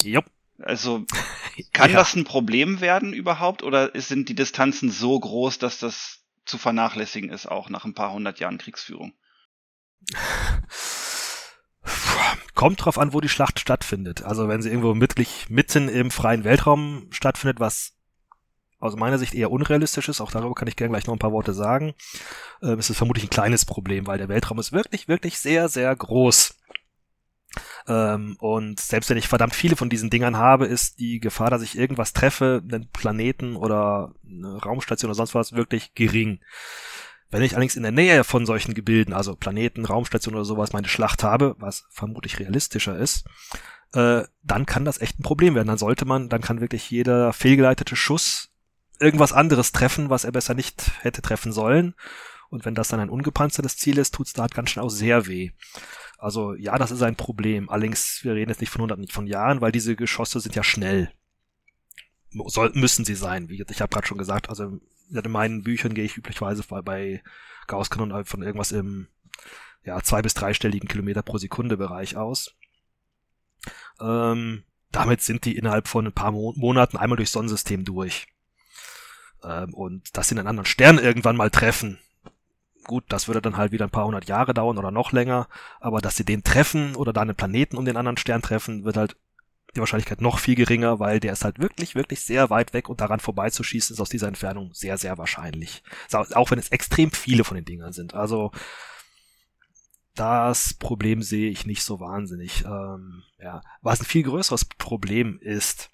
Jupp. 0.03 0.27
Also 0.59 1.05
kann 1.73 1.91
ja. 1.91 1.97
das 1.97 2.15
ein 2.15 2.25
Problem 2.25 2.81
werden 2.81 3.13
überhaupt 3.13 3.63
oder 3.63 3.91
sind 3.95 4.29
die 4.29 4.35
Distanzen 4.35 4.91
so 4.91 5.19
groß, 5.19 5.59
dass 5.59 5.79
das 5.79 6.23
zu 6.45 6.59
vernachlässigen 6.59 7.31
ist, 7.31 7.47
auch 7.47 7.69
nach 7.69 7.85
ein 7.85 7.95
paar 7.95 8.13
hundert 8.13 8.39
Jahren 8.39 8.59
Kriegsführung? 8.59 9.15
Kommt 12.55 12.85
drauf 12.85 12.99
an, 12.99 13.13
wo 13.13 13.21
die 13.21 13.29
Schlacht 13.29 13.61
stattfindet. 13.61 14.23
Also 14.23 14.49
wenn 14.49 14.63
sie 14.63 14.71
irgendwo 14.71 14.99
wirklich 14.99 15.49
mitten 15.49 15.89
im 15.89 16.11
freien 16.11 16.45
Weltraum 16.45 17.09
stattfindet, 17.11 17.61
was 17.61 17.93
aus 18.79 18.97
meiner 18.97 19.19
Sicht 19.19 19.35
eher 19.35 19.51
unrealistisch 19.51 20.09
ist, 20.09 20.21
auch 20.21 20.31
darüber 20.31 20.55
kann 20.55 20.69
ich 20.69 20.77
gerne 20.77 20.93
gleich 20.93 21.07
noch 21.07 21.15
ein 21.15 21.19
paar 21.19 21.33
Worte 21.33 21.55
sagen, 21.55 21.95
äh, 22.63 22.77
ist 22.79 22.91
es 22.91 22.97
vermutlich 22.97 23.25
ein 23.25 23.31
kleines 23.31 23.65
Problem, 23.65 24.07
weil 24.07 24.19
der 24.19 24.29
Weltraum 24.29 24.59
ist 24.59 24.73
wirklich, 24.73 25.09
wirklich 25.09 25.39
sehr, 25.39 25.69
sehr 25.69 25.95
groß. 25.95 26.55
Ähm, 27.89 28.37
und 28.39 28.81
selbst 28.81 29.09
wenn 29.11 29.17
ich 29.17 29.29
verdammt 29.29 29.55
viele 29.55 29.77
von 29.77 29.89
diesen 29.89 30.11
Dingern 30.11 30.37
habe, 30.37 30.67
ist 30.67 30.99
die 30.99 31.21
Gefahr, 31.21 31.51
dass 31.51 31.63
ich 31.63 31.79
irgendwas 31.79 32.13
treffe, 32.13 32.63
einen 32.63 32.89
Planeten 32.91 33.57
oder 33.57 34.15
eine 34.29 34.59
Raumstation 34.63 35.11
oder 35.11 35.17
sonst 35.17 35.35
was, 35.35 35.53
wirklich 35.53 35.95
gering. 35.95 36.41
Wenn 37.31 37.43
ich 37.43 37.53
allerdings 37.55 37.77
in 37.77 37.83
der 37.83 37.93
Nähe 37.93 38.23
von 38.25 38.47
solchen 38.47 38.75
Gebilden, 38.75 39.13
also 39.13 39.35
Planeten, 39.35 39.85
Raumstationen 39.85 40.39
oder 40.39 40.45
sowas, 40.45 40.73
meine 40.73 40.89
Schlacht 40.89 41.23
habe, 41.23 41.57
was 41.59 41.85
vermutlich 41.91 42.39
realistischer 42.39 42.97
ist, 42.97 43.27
äh, 43.93 44.23
dann 44.43 44.67
kann 44.67 44.85
das 44.85 45.01
echt 45.01 45.19
ein 45.19 45.25
Problem 45.25 45.55
werden. 45.55 45.69
Dann 45.69 45.79
sollte 45.79 46.05
man, 46.05 46.29
dann 46.29 46.41
kann 46.41 46.61
wirklich 46.61 46.91
jeder 46.91 47.33
fehlgeleitete 47.33 47.97
Schuss 47.97 48.51
irgendwas 49.01 49.33
anderes 49.33 49.73
treffen, 49.73 50.11
was 50.11 50.25
er 50.25 50.33
besser 50.33 50.55
nicht 50.55 50.93
hätte 51.03 51.23
treffen 51.23 51.53
sollen. 51.53 51.95
Und 52.49 52.65
wenn 52.65 52.75
das 52.75 52.89
dann 52.89 53.01
ein 53.01 53.11
ungepanzertes 53.11 53.77
Ziel 53.77 53.99
ist, 53.99 54.15
tut's 54.15 54.33
da 54.33 54.43
halt 54.43 54.55
ganz 54.55 54.71
schnell 54.71 54.85
auch 54.85 54.91
sehr 54.91 55.27
weh. 55.27 55.51
Also 56.19 56.55
ja, 56.55 56.79
das 56.79 56.91
ist 56.91 57.03
ein 57.03 57.17
Problem. 57.17 57.69
Allerdings, 57.69 58.21
wir 58.23 58.35
reden 58.35 58.51
jetzt 58.51 58.61
nicht 58.61 58.71
von 58.71 58.83
hunderten, 58.83 59.03
nicht 59.03 59.13
von 59.13 59.27
Jahren, 59.27 59.61
weil 59.61 59.73
diese 59.73 59.97
Geschosse 59.97 60.41
sind 60.41 60.55
ja 60.55 60.63
schnell. 60.63 61.11
Soll, 62.47 62.71
müssen 62.75 63.05
sie 63.05 63.15
sein. 63.15 63.49
Wie 63.49 63.63
ich 63.69 63.81
habe 63.81 63.93
gerade 63.93 64.07
schon 64.07 64.19
gesagt, 64.19 64.49
also 64.49 64.81
in 65.11 65.31
meinen 65.31 65.63
Büchern 65.63 65.95
gehe 65.95 66.05
ich 66.05 66.17
üblicherweise 66.17 66.65
bei 66.83 67.23
Gauss-Kanonen 67.67 68.25
von 68.25 68.43
irgendwas 68.43 68.73
im 68.73 69.09
ja, 69.85 70.01
zwei- 70.03 70.23
bis 70.23 70.35
dreistelligen 70.35 70.89
Kilometer 70.89 71.23
pro 71.23 71.39
Sekunde 71.39 71.77
Bereich 71.77 72.17
aus. 72.17 72.55
Ähm, 74.01 74.65
damit 74.91 75.23
sind 75.23 75.45
die 75.45 75.57
innerhalb 75.57 75.89
von 75.89 76.07
ein 76.07 76.13
paar 76.13 76.33
Mo 76.33 76.53
Monaten 76.57 76.97
einmal 76.97 77.17
durchs 77.17 77.33
Sonnensystem 77.33 77.85
durch. 77.85 78.27
Ähm, 79.43 79.75
und 79.75 80.17
dass 80.17 80.29
sie 80.29 80.37
einen 80.37 80.47
anderen 80.47 80.67
Stern 80.67 80.99
irgendwann 80.99 81.37
mal 81.37 81.51
treffen, 81.51 81.99
gut, 82.85 83.05
das 83.09 83.29
würde 83.29 83.43
dann 83.43 83.57
halt 83.57 83.73
wieder 83.73 83.87
ein 83.87 83.91
paar 83.91 84.07
hundert 84.07 84.27
Jahre 84.27 84.55
dauern 84.55 84.79
oder 84.79 84.91
noch 84.91 85.13
länger, 85.13 85.49
aber 85.81 86.01
dass 86.01 86.17
sie 86.17 86.25
den 86.25 86.45
treffen 86.45 86.97
oder 86.97 87.13
da 87.13 87.23
einen 87.23 87.37
Planeten 87.37 87.77
um 87.77 87.85
den 87.85 87.97
anderen 87.97 88.17
Stern 88.17 88.43
treffen, 88.43 88.85
wird 88.85 88.97
halt 88.97 89.17
die 89.77 89.81
Wahrscheinlichkeit 89.81 90.21
noch 90.21 90.39
viel 90.39 90.55
geringer, 90.55 90.99
weil 90.99 91.21
der 91.21 91.33
ist 91.33 91.45
halt 91.45 91.59
wirklich, 91.59 91.95
wirklich 91.95 92.21
sehr 92.21 92.51
weit 92.51 92.73
weg 92.73 92.89
und 92.89 93.01
daran 93.01 93.21
vorbeizuschießen 93.21 93.95
ist 93.95 94.01
aus 94.01 94.09
dieser 94.09 94.29
Entfernung 94.29 94.73
sehr, 94.73 94.99
sehr 94.99 95.19
wahrscheinlich. 95.19 95.83
Auch 96.13 96.51
wenn 96.51 96.59
es 96.59 96.71
extrem 96.71 97.11
viele 97.11 97.45
von 97.45 97.57
den 97.57 97.65
Dingern 97.65 97.93
sind. 97.93 98.15
Also 98.15 98.51
das 100.15 100.75
Problem 100.75 101.23
sehe 101.23 101.51
ich 101.51 101.67
nicht 101.67 101.83
so 101.83 102.01
wahnsinnig. 102.01 102.65
Ähm, 102.65 103.23
ja. 103.39 103.63
Was 103.83 104.01
ein 104.01 104.07
viel 104.07 104.23
größeres 104.23 104.65
Problem 104.65 105.39
ist, 105.41 105.91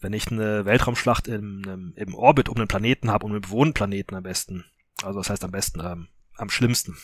wenn 0.00 0.12
ich 0.12 0.30
eine 0.30 0.66
Weltraumschlacht 0.66 1.28
im, 1.28 1.94
im 1.96 2.14
Orbit 2.14 2.50
um 2.50 2.56
einen 2.56 2.68
Planeten 2.68 3.10
habe, 3.10 3.24
um 3.24 3.32
einen 3.32 3.40
bewohnten 3.40 3.72
Planeten 3.72 4.14
am 4.14 4.22
besten, 4.22 4.66
also 5.02 5.18
das 5.18 5.30
heißt 5.30 5.44
am 5.44 5.50
besten, 5.50 5.80
ähm, 5.80 6.08
am 6.36 6.50
schlimmsten, 6.50 6.96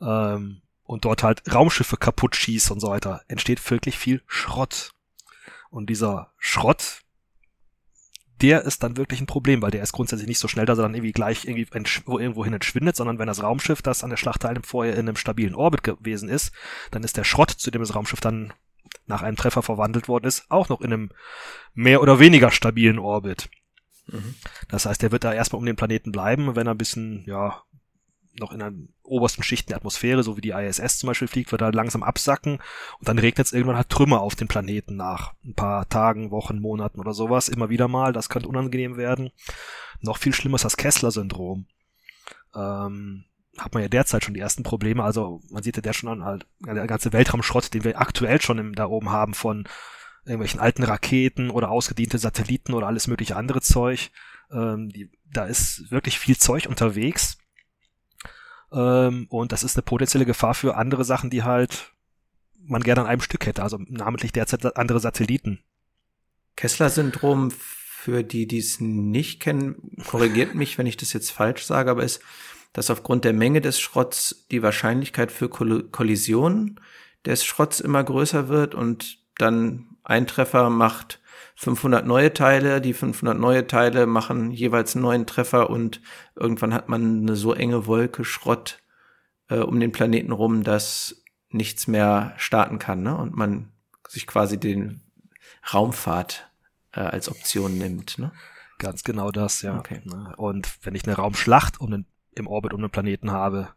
ähm, 0.00 0.62
und 0.90 1.04
dort 1.04 1.22
halt 1.22 1.42
Raumschiffe 1.54 1.96
kaputt 1.96 2.34
schießt 2.34 2.72
und 2.72 2.80
so 2.80 2.88
weiter, 2.88 3.22
entsteht 3.28 3.70
wirklich 3.70 3.96
viel 3.96 4.22
Schrott. 4.26 4.90
Und 5.70 5.88
dieser 5.88 6.32
Schrott, 6.36 7.02
der 8.42 8.62
ist 8.62 8.82
dann 8.82 8.96
wirklich 8.96 9.20
ein 9.20 9.28
Problem, 9.28 9.62
weil 9.62 9.70
der 9.70 9.84
ist 9.84 9.92
grundsätzlich 9.92 10.26
nicht 10.26 10.40
so 10.40 10.48
schnell, 10.48 10.66
dass 10.66 10.80
er 10.80 10.82
dann 10.82 10.94
irgendwie 10.94 11.12
gleich 11.12 11.44
irgendwie 11.44 11.68
irgendwo 11.72 12.44
hin 12.44 12.54
entschwindet, 12.54 12.96
sondern 12.96 13.20
wenn 13.20 13.28
das 13.28 13.40
Raumschiff, 13.40 13.82
das 13.82 14.02
an 14.02 14.10
der 14.10 14.16
Schlacht 14.16 14.42
teilnimmt, 14.42 14.66
vorher 14.66 14.94
in 14.94 15.08
einem 15.08 15.14
stabilen 15.14 15.54
Orbit 15.54 15.84
gewesen 15.84 16.28
ist, 16.28 16.50
dann 16.90 17.04
ist 17.04 17.16
der 17.16 17.22
Schrott, 17.22 17.52
zu 17.52 17.70
dem 17.70 17.82
das 17.82 17.94
Raumschiff 17.94 18.20
dann 18.20 18.52
nach 19.06 19.22
einem 19.22 19.36
Treffer 19.36 19.62
verwandelt 19.62 20.08
worden 20.08 20.26
ist, 20.26 20.50
auch 20.50 20.70
noch 20.70 20.80
in 20.80 20.92
einem 20.92 21.10
mehr 21.72 22.02
oder 22.02 22.18
weniger 22.18 22.50
stabilen 22.50 22.98
Orbit. 22.98 23.48
Mhm. 24.08 24.34
Das 24.66 24.86
heißt, 24.86 25.02
der 25.02 25.12
wird 25.12 25.22
da 25.22 25.32
erstmal 25.32 25.60
um 25.60 25.66
den 25.66 25.76
Planeten 25.76 26.10
bleiben, 26.10 26.56
wenn 26.56 26.66
er 26.66 26.74
ein 26.74 26.78
bisschen, 26.78 27.22
ja, 27.26 27.62
noch 28.38 28.52
in 28.52 28.60
den 28.60 28.92
obersten 29.02 29.42
Schichten 29.42 29.70
der 29.70 29.78
Atmosphäre, 29.78 30.22
so 30.22 30.36
wie 30.36 30.40
die 30.40 30.50
ISS 30.50 30.98
zum 30.98 31.08
Beispiel 31.08 31.28
fliegt, 31.28 31.52
wird 31.52 31.62
er 31.62 31.72
langsam 31.72 32.02
absacken 32.02 32.54
und 32.98 33.08
dann 33.08 33.18
regnet 33.18 33.46
es 33.46 33.52
irgendwann 33.52 33.76
halt 33.76 33.88
Trümmer 33.88 34.20
auf 34.20 34.36
den 34.36 34.48
Planeten 34.48 34.96
nach 34.96 35.34
ein 35.44 35.54
paar 35.54 35.88
Tagen, 35.88 36.30
Wochen, 36.30 36.60
Monaten 36.60 37.00
oder 37.00 37.12
sowas, 37.12 37.48
immer 37.48 37.70
wieder 37.70 37.88
mal. 37.88 38.12
Das 38.12 38.28
könnte 38.28 38.48
unangenehm 38.48 38.96
werden. 38.96 39.30
Noch 40.00 40.18
viel 40.18 40.32
schlimmer 40.32 40.56
ist 40.56 40.64
das 40.64 40.76
Kessler-Syndrom. 40.76 41.66
Ähm, 42.54 43.24
hat 43.58 43.74
man 43.74 43.82
ja 43.82 43.88
derzeit 43.88 44.24
schon 44.24 44.34
die 44.34 44.40
ersten 44.40 44.62
Probleme. 44.62 45.02
Also 45.02 45.40
man 45.50 45.62
sieht 45.62 45.76
ja 45.76 45.82
der 45.82 45.92
schon 45.92 46.08
an, 46.08 46.24
halt, 46.24 46.46
der 46.64 46.86
ganze 46.86 47.12
Weltraumschrott, 47.12 47.74
den 47.74 47.84
wir 47.84 48.00
aktuell 48.00 48.40
schon 48.40 48.58
im, 48.58 48.74
da 48.74 48.86
oben 48.86 49.10
haben 49.10 49.34
von 49.34 49.66
irgendwelchen 50.24 50.60
alten 50.60 50.84
Raketen 50.84 51.50
oder 51.50 51.70
ausgediente 51.70 52.18
Satelliten 52.18 52.74
oder 52.74 52.86
alles 52.86 53.08
mögliche 53.08 53.36
andere 53.36 53.60
Zeug. 53.60 54.10
Ähm, 54.52 54.88
die, 54.90 55.10
da 55.32 55.46
ist 55.46 55.90
wirklich 55.90 56.18
viel 56.18 56.36
Zeug 56.36 56.66
unterwegs 56.66 57.39
ähm, 58.72 59.26
und 59.28 59.52
das 59.52 59.62
ist 59.62 59.76
eine 59.76 59.82
potenzielle 59.82 60.26
Gefahr 60.26 60.54
für 60.54 60.76
andere 60.76 61.04
Sachen, 61.04 61.30
die 61.30 61.42
halt 61.42 61.92
man 62.62 62.82
gerne 62.82 63.02
an 63.02 63.06
einem 63.06 63.20
Stück 63.20 63.46
hätte, 63.46 63.62
also 63.62 63.78
namentlich 63.88 64.32
derzeit 64.32 64.76
andere 64.76 65.00
Satelliten. 65.00 65.60
Kessler-Syndrom, 66.56 67.50
für 67.50 68.22
die, 68.22 68.46
die 68.46 68.58
es 68.58 68.80
nicht 68.80 69.40
kennen, 69.40 69.96
korrigiert 70.06 70.54
mich, 70.54 70.78
wenn 70.78 70.86
ich 70.86 70.96
das 70.96 71.12
jetzt 71.12 71.30
falsch 71.30 71.64
sage, 71.64 71.90
aber 71.90 72.04
ist, 72.04 72.20
dass 72.72 72.90
aufgrund 72.90 73.24
der 73.24 73.32
Menge 73.32 73.60
des 73.60 73.80
Schrotts 73.80 74.46
die 74.50 74.62
Wahrscheinlichkeit 74.62 75.32
für 75.32 75.48
Kollisionen 75.48 76.80
des 77.26 77.44
Schrotts 77.44 77.80
immer 77.80 78.02
größer 78.02 78.48
wird 78.48 78.74
und 78.74 79.18
dann 79.36 79.96
ein 80.04 80.26
Treffer 80.26 80.70
macht 80.70 81.19
500 81.60 82.06
neue 82.06 82.32
Teile, 82.32 82.80
die 82.80 82.94
500 82.94 83.38
neue 83.38 83.66
Teile 83.66 84.06
machen 84.06 84.50
jeweils 84.50 84.96
einen 84.96 85.02
neuen 85.02 85.26
Treffer 85.26 85.68
und 85.68 86.00
irgendwann 86.34 86.72
hat 86.72 86.88
man 86.88 87.20
eine 87.20 87.36
so 87.36 87.52
enge 87.52 87.86
Wolke 87.86 88.24
Schrott 88.24 88.82
äh, 89.50 89.58
um 89.58 89.78
den 89.78 89.92
Planeten 89.92 90.32
rum, 90.32 90.62
dass 90.64 91.22
nichts 91.50 91.86
mehr 91.86 92.32
starten 92.38 92.78
kann, 92.78 93.02
ne? 93.02 93.14
Und 93.14 93.36
man 93.36 93.68
sich 94.08 94.26
quasi 94.26 94.58
den 94.58 95.02
Raumfahrt 95.74 96.50
äh, 96.92 97.00
als 97.00 97.28
Option 97.28 97.76
nimmt, 97.76 98.18
ne? 98.18 98.32
Ganz 98.78 99.04
genau 99.04 99.30
das, 99.30 99.60
ja. 99.60 99.78
Okay. 99.78 100.00
Ne? 100.04 100.32
Und 100.38 100.78
wenn 100.82 100.94
ich 100.94 101.04
eine 101.04 101.16
Raumschlacht 101.16 101.78
um 101.78 101.90
den, 101.90 102.06
im 102.36 102.46
Orbit 102.46 102.72
um 102.72 102.80
den 102.80 102.88
Planeten 102.88 103.32
habe, 103.32 103.68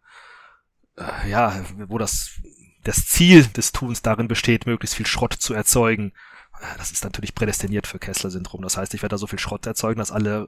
äh, 0.95 1.29
ja, 1.29 1.65
wo 1.89 1.97
das 1.97 2.39
das 2.85 3.07
Ziel 3.07 3.45
des 3.45 3.73
Tuns 3.73 4.01
darin 4.01 4.29
besteht, 4.29 4.65
möglichst 4.65 4.95
viel 4.95 5.05
Schrott 5.05 5.33
zu 5.33 5.53
erzeugen, 5.53 6.13
das 6.77 6.91
ist 6.91 7.03
natürlich 7.03 7.35
prädestiniert 7.35 7.87
für 7.87 7.99
Kessler-Syndrom. 7.99 8.61
Das 8.61 8.77
heißt, 8.77 8.93
ich 8.93 9.01
werde 9.01 9.13
da 9.13 9.17
so 9.17 9.27
viel 9.27 9.39
Schrott 9.39 9.65
erzeugen, 9.65 9.99
dass 9.99 10.11
alle, 10.11 10.47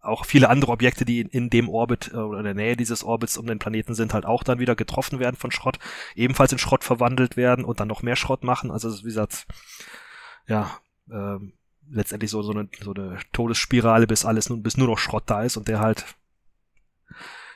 auch 0.00 0.24
viele 0.24 0.48
andere 0.48 0.72
Objekte, 0.72 1.04
die 1.04 1.20
in 1.20 1.50
dem 1.50 1.68
Orbit 1.68 2.10
äh, 2.12 2.16
oder 2.16 2.38
in 2.38 2.44
der 2.44 2.54
Nähe 2.54 2.76
dieses 2.76 3.04
Orbits 3.04 3.36
um 3.38 3.46
den 3.46 3.58
Planeten 3.58 3.94
sind, 3.94 4.14
halt 4.14 4.26
auch 4.26 4.42
dann 4.42 4.58
wieder 4.58 4.76
getroffen 4.76 5.18
werden 5.18 5.36
von 5.36 5.50
Schrott, 5.50 5.78
ebenfalls 6.14 6.52
in 6.52 6.58
Schrott 6.58 6.84
verwandelt 6.84 7.36
werden 7.36 7.64
und 7.64 7.80
dann 7.80 7.88
noch 7.88 8.02
mehr 8.02 8.16
Schrott 8.16 8.44
machen. 8.44 8.70
Also, 8.70 8.98
wie 9.00 9.08
gesagt, 9.08 9.46
ja, 10.46 10.78
ähm, 11.10 11.54
letztendlich 11.90 12.30
so, 12.30 12.42
so, 12.42 12.52
eine, 12.52 12.68
so 12.80 12.92
eine 12.92 13.18
Todesspirale, 13.32 14.06
bis 14.06 14.24
alles 14.24 14.48
nun, 14.48 14.62
bis 14.62 14.76
nur 14.76 14.88
noch 14.88 14.98
Schrott 14.98 15.24
da 15.26 15.42
ist 15.42 15.56
und 15.56 15.68
der 15.68 15.80
halt 15.80 16.04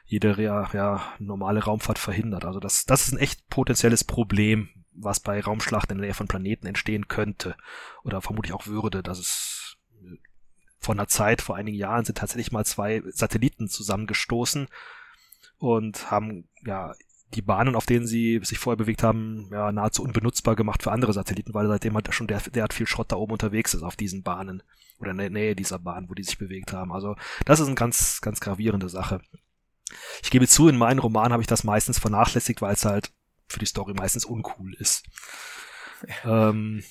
jede 0.05 0.43
ja, 0.43 1.03
normale 1.19 1.63
Raumfahrt 1.63 1.99
verhindert. 1.99 2.45
Also 2.45 2.59
das, 2.59 2.85
das 2.85 3.07
ist 3.07 3.13
ein 3.13 3.19
echt 3.19 3.49
potenzielles 3.49 4.03
Problem, 4.03 4.69
was 4.93 5.21
bei 5.21 5.41
Raumschlachten 5.41 5.93
in 5.93 5.99
der 5.99 6.09
Nähe 6.09 6.15
von 6.15 6.29
Planeten 6.29 6.67
entstehen 6.67 7.09
könnte 7.09 7.57
oder 8.03 8.21
vermutlich 8.21 8.53
auch 8.53 8.67
würde. 8.67 9.03
dass 9.03 9.19
es 9.19 9.77
vor 10.79 10.95
einer 10.95 11.09
Zeit, 11.09 11.43
vor 11.43 11.57
einigen 11.57 11.77
Jahren, 11.77 12.05
sind 12.05 12.19
tatsächlich 12.19 12.53
mal 12.53 12.65
zwei 12.65 13.03
Satelliten 13.07 13.69
zusammengestoßen 13.69 14.69
und 15.59 16.11
haben 16.11 16.49
ja 16.65 16.95
die 17.35 17.43
Bahnen, 17.43 17.77
auf 17.77 17.87
denen 17.87 18.07
sie 18.07 18.41
sich 18.43 18.59
vorher 18.59 18.79
bewegt 18.79 19.03
haben, 19.03 19.49
ja, 19.53 19.71
nahezu 19.71 20.03
unbenutzbar 20.03 20.57
gemacht 20.57 20.83
für 20.83 20.91
andere 20.91 21.13
Satelliten, 21.13 21.55
weil 21.55 21.69
seitdem 21.69 21.95
halt 21.95 22.13
schon 22.13 22.27
der, 22.27 22.41
hat 22.41 22.75
viel 22.75 22.87
Schrott 22.87 23.13
da 23.13 23.17
oben 23.17 23.33
unterwegs 23.33 23.75
ist 23.75 23.83
auf 23.83 23.95
diesen 23.95 24.23
Bahnen 24.23 24.63
oder 24.99 25.13
in 25.13 25.19
der 25.19 25.31
Nähe 25.31 25.55
dieser 25.55 25.79
Bahn, 25.79 26.09
wo 26.09 26.15
die 26.15 26.25
sich 26.25 26.39
bewegt 26.39 26.73
haben. 26.73 26.93
Also 26.93 27.15
das 27.45 27.61
ist 27.61 27.67
eine 27.67 27.77
ganz, 27.77 28.21
ganz 28.21 28.41
gravierende 28.41 28.89
Sache. 28.89 29.21
Ich 30.23 30.31
gebe 30.31 30.49
zu, 30.49 30.69
in 30.69 30.77
meinen 30.77 30.99
Romanen 30.99 31.33
habe 31.33 31.43
ich 31.43 31.47
das 31.47 31.65
meistens 31.65 31.99
vernachlässigt, 31.99 32.63
weil 32.63 32.75
es 32.75 32.85
halt 32.85 33.13
für 33.51 33.59
die 33.59 33.67
Story 33.67 33.95
meistens 33.95 34.25
uncool 34.25 34.75
ist. 34.75 35.05
Ähm, 36.25 36.83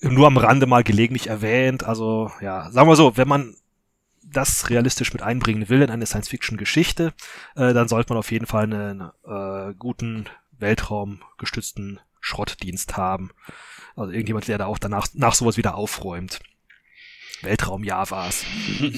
nur 0.00 0.26
am 0.26 0.36
Rande 0.36 0.66
mal 0.66 0.84
gelegentlich 0.84 1.28
erwähnt. 1.28 1.84
Also 1.84 2.30
ja, 2.40 2.70
sagen 2.70 2.88
wir 2.88 2.96
so, 2.96 3.16
wenn 3.16 3.28
man 3.28 3.56
das 4.22 4.70
realistisch 4.70 5.12
mit 5.12 5.22
einbringen 5.22 5.68
will 5.68 5.82
in 5.82 5.90
eine 5.90 6.06
Science-Fiction-Geschichte, 6.06 7.12
äh, 7.56 7.72
dann 7.72 7.88
sollte 7.88 8.12
man 8.12 8.18
auf 8.18 8.30
jeden 8.30 8.46
Fall 8.46 8.64
einen 8.64 9.10
äh, 9.24 9.74
guten 9.78 10.28
Weltraumgestützten 10.58 12.00
Schrottdienst 12.20 12.96
haben. 12.96 13.30
Also 13.96 14.12
irgendjemand, 14.12 14.48
der 14.48 14.58
da 14.58 14.66
auch 14.66 14.78
danach 14.78 15.08
nach 15.14 15.34
sowas 15.34 15.56
wieder 15.56 15.74
aufräumt. 15.76 16.40
Weltraum-Javas. 17.42 18.44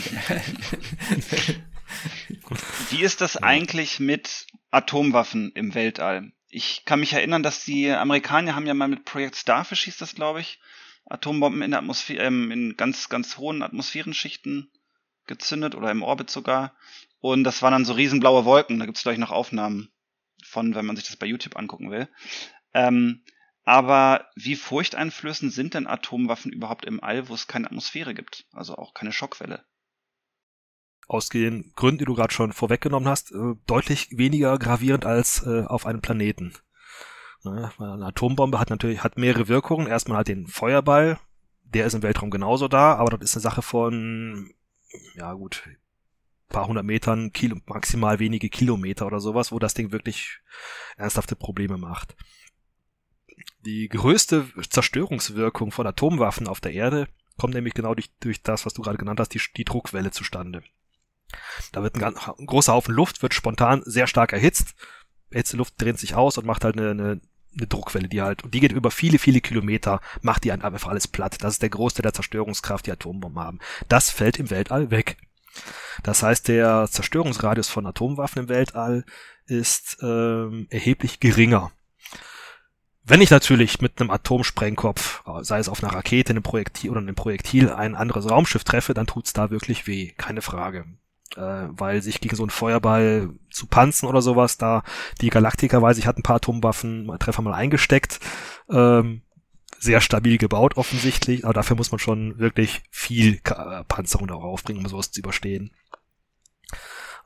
Wie 2.91 3.03
ist 3.03 3.21
das 3.21 3.37
eigentlich 3.37 4.01
mit 4.01 4.47
Atomwaffen 4.71 5.53
im 5.55 5.75
Weltall? 5.75 6.33
Ich 6.59 6.87
kann 6.87 7.01
mich 7.01 7.13
erinnern, 7.13 7.43
dass 7.43 7.67
die 7.67 7.91
Amerikaner 7.91 8.57
haben 8.57 8.67
ja 8.67 8.73
mal 8.73 8.89
mit 8.89 9.05
Projekt 9.05 9.37
Starfish 9.37 9.85
hieß 9.85 9.99
das, 9.99 10.15
glaube 10.15 10.41
ich, 10.41 10.59
Atombomben 11.05 11.61
in 11.61 11.75
Atmosphäre, 11.75 12.25
ähm, 12.25 12.51
in 12.51 12.79
ganz, 12.79 13.11
ganz 13.11 13.37
hohen 13.37 13.63
Atmosphärenschichten 13.63 14.71
gezündet 15.27 15.75
oder 15.75 15.91
im 15.91 16.03
Orbit 16.03 16.31
sogar. 16.31 16.75
Und 17.21 17.45
das 17.45 17.61
waren 17.61 17.73
dann 17.73 17.85
so 17.85 17.93
riesenblaue 17.93 18.47
Wolken. 18.47 18.79
Da 18.79 18.87
gibt 18.87 18.97
es, 18.97 19.03
glaube 19.03 19.13
ich, 19.13 19.21
noch 19.21 19.33
Aufnahmen 19.33 19.91
von, 20.45 20.75
wenn 20.75 20.87
man 20.87 20.97
sich 20.97 21.05
das 21.05 21.19
bei 21.19 21.27
YouTube 21.27 21.59
angucken 21.59 21.91
will. 21.91 22.09
Ähm, 22.73 23.23
aber 23.65 24.31
wie 24.35 24.57
furchteinflößend 24.57 25.53
sind 25.53 25.75
denn 25.75 25.87
Atomwaffen 25.87 26.53
überhaupt 26.53 26.87
im 26.87 27.05
All, 27.05 27.29
wo 27.29 27.35
es 27.35 27.49
keine 27.49 27.67
Atmosphäre 27.67 28.15
gibt? 28.15 28.47
Also 28.53 28.77
auch 28.77 28.95
keine 28.95 29.13
Schockwelle 29.13 29.67
aus 31.07 31.29
den 31.29 31.73
Gründen, 31.77 31.99
die 31.99 32.05
du 32.05 32.15
gerade 32.15 32.35
schon 32.35 32.53
vorweggenommen 32.53 33.09
hast, 33.09 33.33
äh, 33.33 33.55
deutlich 33.67 34.09
weniger 34.11 34.59
gravierend 34.59 35.05
als 35.05 35.47
äh, 35.47 35.65
auf 35.65 35.87
einem 35.87 36.01
Planeten. 36.01 36.55
Ne? 37.45 37.71
Eine 37.79 38.07
Atombombe 38.07 38.59
hat 38.59 38.71
natürlich 38.71 39.05
hat 39.05 39.17
mehrere 39.17 39.49
Wirkungen. 39.49 39.87
Erstmal 39.87 40.19
halt 40.19 40.29
den 40.29 40.47
Feuerball, 40.47 41.19
der 41.63 41.87
ist 41.87 41.95
im 41.95 42.03
Weltraum 42.03 42.31
genauso 42.31 42.69
da, 42.69 42.95
aber 42.95 43.17
das 43.17 43.31
ist 43.31 43.37
eine 43.37 43.43
Sache 43.43 43.63
von, 43.63 44.53
ja 45.15 45.33
gut, 45.35 45.63
paar 46.49 46.67
hundert 46.67 46.85
Metern, 46.85 47.33
Kilo, 47.33 47.57
maximal 47.67 48.19
wenige 48.19 48.49
Kilometer 48.49 49.07
oder 49.07 49.21
sowas, 49.21 49.53
wo 49.53 49.59
das 49.59 49.75
Ding 49.75 49.93
wirklich 49.93 50.41
ernsthafte 50.97 51.37
Probleme 51.37 51.77
macht. 51.79 52.17
Die 53.61 53.89
größte 53.89 54.47
Zerstörungswirkung 54.69 55.73
von 55.73 55.87
Atomwaffen 55.87 56.47
auf 56.47 56.61
der 56.61 56.73
Erde 56.73 57.09
kommt 57.37 57.55
nämlich 57.55 57.75
genau 57.75 57.95
durch, 57.95 58.11
durch 58.21 58.43
das, 58.43 58.65
was 58.65 58.75
du 58.75 58.83
gerade 58.83 58.99
genannt 58.99 59.21
hast, 59.21 59.35
die, 59.35 59.41
die 59.57 59.65
Druckwelle 59.65 60.11
zustande. 60.11 60.63
Da 61.73 61.83
wird 61.83 61.97
ein, 61.97 62.01
ganz, 62.01 62.19
ein 62.29 62.47
großer 62.47 62.73
Haufen 62.73 62.95
Luft, 62.95 63.23
wird 63.23 63.35
spontan 63.35 63.83
sehr 63.85 64.07
stark 64.07 64.33
erhitzt. 64.33 64.75
Erhitzte 65.31 65.57
Luft 65.57 65.75
dreht 65.79 65.99
sich 65.99 66.15
aus 66.15 66.39
und 66.39 66.47
macht 66.47 66.65
halt 66.65 66.79
eine, 66.79 66.91
eine, 66.91 67.21
eine 67.57 67.67
Druckwelle, 67.67 68.09
die 68.09 68.23
halt, 68.23 68.45
und 68.45 68.55
die 68.55 68.61
geht 68.61 68.73
über 68.73 68.91
viele, 68.91 69.19
viele 69.19 69.41
Kilometer, 69.41 70.01
macht 70.23 70.45
die 70.45 70.53
einfach 70.53 70.89
alles 70.89 71.09
platt. 71.09 71.39
Das 71.43 71.55
ist 71.55 71.63
der 71.63 71.71
Großteil 71.71 72.03
der 72.03 72.13
Zerstörungskraft, 72.13 72.87
die 72.87 72.93
Atombomben 72.93 73.43
haben. 73.43 73.59
Das 73.89 74.11
fällt 74.11 74.39
im 74.39 74.51
Weltall 74.51 74.91
weg. 74.91 75.17
Das 76.03 76.23
heißt, 76.23 76.49
der 76.49 76.87
Zerstörungsradius 76.91 77.69
von 77.69 77.87
Atomwaffen 77.87 78.43
im 78.43 78.49
Weltall 78.49 79.05
ist 79.47 79.99
ähm, 80.03 80.67
erheblich 80.71 81.19
geringer. 81.19 81.73
Wenn 83.05 83.21
ich 83.21 83.31
natürlich 83.31 83.81
mit 83.81 84.01
einem 84.01 84.11
Atomsprengkopf, 84.11 85.23
sei 85.43 85.61
es 85.61 85.69
auf 85.69 85.83
einer 85.83 85.93
Rakete, 85.93 86.31
einem 86.31 86.43
Projektil 86.43 86.91
oder 86.91 87.01
einem 87.01 87.15
Projektil, 87.15 87.71
ein 87.71 87.95
anderes 87.95 88.29
Raumschiff 88.29 88.65
treffe, 88.65 88.95
dann 88.95 89.07
tut's 89.07 89.33
da 89.33 89.51
wirklich 89.51 89.87
weh, 89.87 90.11
keine 90.17 90.43
Frage 90.43 90.81
äh, 90.81 91.06
weil 91.37 92.03
sich 92.03 92.21
gegen 92.21 92.37
so 92.37 92.43
einen 92.43 92.51
Feuerball 92.51 93.31
zu 93.51 93.67
panzen 93.67 94.09
oder 94.09 94.23
sowas, 94.23 94.59
da 94.59 94.83
die 95.21 95.31
Galaktiker, 95.31 95.83
weiß 95.83 95.99
ich, 95.99 96.07
hat 96.07 96.19
ein 96.19 96.23
paar 96.23 96.37
Atomwaffen, 96.37 97.11
Treffer 97.19 97.43
mal 97.43 97.55
eingesteckt, 97.55 98.21
ähm, 98.71 99.23
sehr 99.79 100.01
stabil 100.01 100.39
gebaut 100.39 100.77
offensichtlich, 100.77 101.45
aber 101.45 101.55
dafür 101.55 101.77
muss 101.77 101.91
man 101.91 101.99
schon 101.99 102.39
wirklich 102.39 102.83
viel 102.91 103.39
Ka 103.41 103.85
Panzerung 103.89 104.29
darauf 104.29 104.63
bringen, 104.63 104.81
um 104.81 104.89
sowas 104.89 105.11
zu 105.11 105.21
überstehen. 105.21 105.73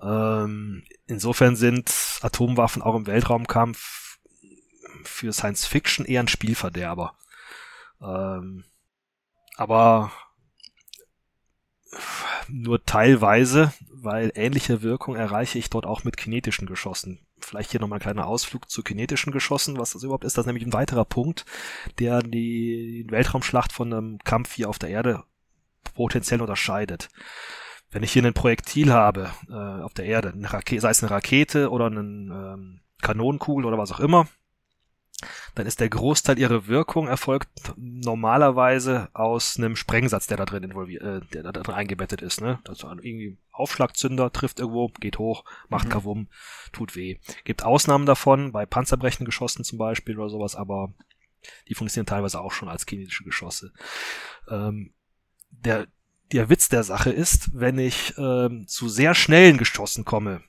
Ähm, 0.02 0.84
insofern 1.06 1.56
sind 1.56 1.92
Atomwaffen 2.22 2.82
auch 2.82 2.96
im 2.96 3.06
Weltraumkampf 3.06 4.18
für 5.04 5.32
Science 5.32 5.66
Fiction 5.66 6.06
eher 6.06 6.20
ein 6.20 6.28
Spielverderber. 6.28 7.14
Ähm, 8.00 8.64
aber 9.56 10.10
nur 12.48 12.84
teilweise, 12.84 13.72
weil 13.92 14.32
ähnliche 14.34 14.82
Wirkung 14.82 15.16
erreiche 15.16 15.58
ich 15.58 15.70
dort 15.70 15.86
auch 15.86 16.04
mit 16.04 16.16
kinetischen 16.16 16.66
Geschossen. 16.66 17.26
Vielleicht 17.38 17.70
hier 17.70 17.80
nochmal 17.80 17.98
ein 17.98 18.02
kleiner 18.02 18.26
Ausflug 18.26 18.70
zu 18.70 18.82
kinetischen 18.82 19.32
Geschossen, 19.32 19.78
was 19.78 19.92
das 19.92 20.02
überhaupt 20.02 20.24
ist. 20.24 20.36
Das 20.36 20.42
ist 20.42 20.46
nämlich 20.46 20.66
ein 20.66 20.72
weiterer 20.72 21.04
Punkt, 21.04 21.44
der 21.98 22.22
die 22.22 23.06
Weltraumschlacht 23.08 23.72
von 23.72 23.92
einem 23.92 24.18
Kampf 24.18 24.54
hier 24.54 24.68
auf 24.68 24.78
der 24.78 24.90
Erde 24.90 25.24
potenziell 25.94 26.40
unterscheidet. 26.40 27.08
Wenn 27.90 28.02
ich 28.02 28.12
hier 28.12 28.24
ein 28.24 28.34
Projektil 28.34 28.92
habe 28.92 29.30
äh, 29.48 29.82
auf 29.82 29.94
der 29.94 30.04
Erde, 30.04 30.32
eine 30.32 30.48
sei 30.48 30.90
es 30.90 31.02
eine 31.02 31.10
Rakete 31.10 31.70
oder 31.70 31.86
einen 31.86 32.30
ähm, 32.30 32.80
Kanonenkugel 33.02 33.64
oder 33.64 33.78
was 33.78 33.90
auch 33.90 34.00
immer, 34.00 34.28
dann 35.54 35.66
ist 35.66 35.80
der 35.80 35.88
Großteil 35.88 36.38
ihrer 36.38 36.66
Wirkung 36.66 37.08
erfolgt 37.08 37.48
normalerweise 37.76 39.08
aus 39.12 39.56
einem 39.58 39.76
Sprengsatz, 39.76 40.26
der 40.26 40.36
da 40.36 40.46
drin 40.46 40.62
involviert, 40.62 41.02
äh, 41.02 41.20
der 41.32 41.42
da 41.42 41.52
drin 41.52 41.74
eingebettet 41.74 42.22
ist, 42.22 42.40
ne? 42.40 42.58
Also 42.66 42.88
irgendwie 42.88 43.38
Aufschlagzünder 43.52 44.32
trifft 44.32 44.60
irgendwo, 44.60 44.88
geht 44.88 45.18
hoch, 45.18 45.44
macht 45.68 45.86
mhm. 45.86 45.90
Kavum, 45.90 46.28
tut 46.72 46.96
weh. 46.96 47.18
Gibt 47.44 47.62
Ausnahmen 47.64 48.06
davon, 48.06 48.52
bei 48.52 48.66
panzerbrechenden 48.66 49.26
Geschossen 49.26 49.64
zum 49.64 49.78
Beispiel 49.78 50.18
oder 50.18 50.30
sowas, 50.30 50.56
aber 50.56 50.94
die 51.68 51.74
funktionieren 51.74 52.06
teilweise 52.06 52.40
auch 52.40 52.52
schon 52.52 52.68
als 52.68 52.86
kinetische 52.86 53.24
Geschosse. 53.24 53.72
Ähm, 54.48 54.92
der, 55.50 55.86
der 56.32 56.48
Witz 56.48 56.68
der 56.68 56.84
Sache 56.84 57.10
ist, 57.10 57.50
wenn 57.52 57.78
ich 57.78 58.14
ähm, 58.16 58.66
zu 58.66 58.88
sehr 58.88 59.14
schnellen 59.14 59.58
Geschossen 59.58 60.04
komme, 60.04 60.42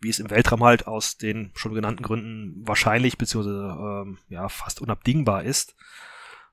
wie 0.00 0.10
es 0.10 0.18
im 0.18 0.30
Weltraum 0.30 0.62
halt 0.62 0.86
aus 0.86 1.16
den 1.16 1.52
schon 1.54 1.74
genannten 1.74 2.02
Gründen 2.02 2.66
wahrscheinlich 2.66 3.18
beziehungsweise 3.18 3.76
ähm, 3.78 4.18
ja 4.28 4.48
fast 4.48 4.80
unabdingbar 4.80 5.44
ist, 5.44 5.74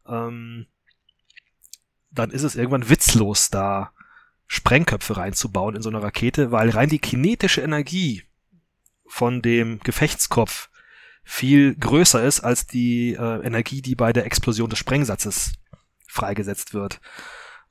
ähm, 0.07 0.67
dann 2.11 2.31
ist 2.31 2.43
es 2.43 2.55
irgendwann 2.55 2.89
witzlos, 2.89 3.49
da 3.49 3.91
Sprengköpfe 4.47 5.17
reinzubauen 5.17 5.75
in 5.75 5.81
so 5.81 5.89
eine 5.89 6.03
Rakete, 6.03 6.51
weil 6.51 6.69
rein 6.69 6.89
die 6.89 6.99
kinetische 6.99 7.61
Energie 7.61 8.23
von 9.07 9.41
dem 9.41 9.79
Gefechtskopf 9.79 10.69
viel 11.23 11.75
größer 11.75 12.23
ist 12.23 12.41
als 12.41 12.67
die 12.67 13.13
äh, 13.13 13.45
Energie, 13.45 13.81
die 13.81 13.95
bei 13.95 14.13
der 14.13 14.25
Explosion 14.25 14.69
des 14.69 14.79
Sprengsatzes 14.79 15.53
freigesetzt 16.07 16.73
wird. 16.73 16.99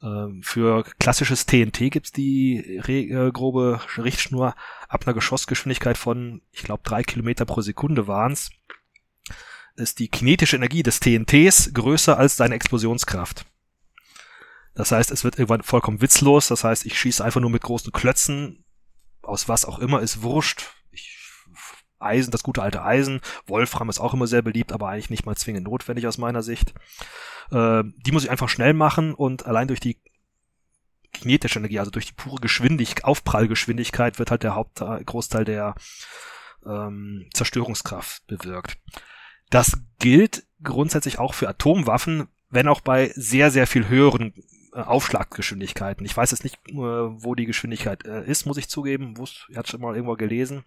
Ähm, 0.03 0.43
für 0.43 0.85
klassisches 0.99 1.47
TNT 1.47 1.91
gibt's 1.91 2.13
die 2.13 2.57
äh, 2.57 3.31
grobe 3.31 3.81
Richtschnur 3.97 4.55
ab 4.89 5.07
einer 5.07 5.15
Geschossgeschwindigkeit 5.15 5.97
von, 5.97 6.43
ich 6.51 6.63
glaube, 6.63 6.83
drei 6.85 7.03
Kilometer 7.03 7.45
pro 7.45 7.61
Sekunde 7.61 8.09
waren's. 8.09 8.51
Ist 9.77 10.01
die 10.01 10.09
kinetische 10.09 10.57
Energie 10.57 10.83
des 10.83 11.01
TNTs 11.01 11.73
größer 11.73 12.19
als 12.19 12.37
seine 12.37 12.55
Explosionskraft. 12.55 13.47
Das 14.75 14.91
heißt, 14.91 15.11
es 15.11 15.25
wird 15.25 15.39
irgendwann 15.39 15.63
vollkommen 15.63 16.01
witzlos. 16.01 16.49
Das 16.49 16.65
heißt, 16.65 16.85
ich 16.85 16.99
schieße 16.99 17.25
einfach 17.25 17.41
nur 17.41 17.51
mit 17.51 17.63
großen 17.63 17.93
Klötzen, 17.93 18.65
aus 19.23 19.49
was 19.49 19.65
auch 19.65 19.79
immer, 19.79 20.01
ist 20.01 20.23
wurscht. 20.23 20.71
Eisen, 22.03 22.31
das 22.31 22.43
gute 22.43 22.63
alte 22.63 22.83
Eisen. 22.83 23.21
Wolfram 23.47 23.89
ist 23.89 24.01
auch 24.01 24.15
immer 24.15 24.27
sehr 24.27 24.43
beliebt, 24.43 24.73
aber 24.73 24.89
eigentlich 24.89 25.11
nicht 25.11 25.27
mal 25.27 25.37
zwingend 25.37 25.65
notwendig 25.65 26.07
aus 26.07 26.19
meiner 26.19 26.43
Sicht. 26.43 26.75
Äh, 27.51 27.85
die 28.07 28.13
muss 28.13 28.25
ich 28.25 28.31
einfach 28.31 28.49
schnell 28.49 28.75
machen 28.75 29.15
und 29.15 29.47
allein 29.47 29.69
durch 29.69 29.81
die 29.81 29.99
kinetische 31.13 31.59
Energie, 31.59 31.79
also 31.79 31.91
durch 31.91 32.07
die 32.07 32.15
pure 32.15 32.41
Geschwindigkeit, 32.41 33.05
Aufprallgeschwindigkeit 33.05 34.19
wird 34.19 34.31
halt 34.31 34.43
der 34.43 34.55
Hauptgroßteil 34.55 35.45
der 35.45 35.75
ähm, 36.67 37.29
Zerstörungskraft 37.35 38.27
bewirkt. 38.27 38.79
Das 39.51 39.79
gilt 39.99 40.45
grundsätzlich 40.63 41.19
auch 41.19 41.35
für 41.35 41.49
Atomwaffen, 41.49 42.29
wenn 42.49 42.69
auch 42.69 42.81
bei 42.81 43.13
sehr, 43.15 43.51
sehr 43.51 43.67
viel 43.67 43.89
höheren 43.89 44.33
äh, 44.73 44.81
Aufschlaggeschwindigkeiten. 44.81 46.07
Ich 46.07 46.17
weiß 46.17 46.31
jetzt 46.31 46.45
nicht, 46.45 46.57
äh, 46.69 46.75
wo 46.75 47.35
die 47.35 47.47
Geschwindigkeit 47.47 48.07
äh, 48.07 48.25
ist, 48.25 48.47
muss 48.47 48.57
ich 48.57 48.69
zugeben. 48.69 49.15
Ich 49.49 49.57
hatte 49.57 49.71
schon 49.71 49.81
mal 49.81 49.95
irgendwo 49.95 50.15
gelesen. 50.15 50.65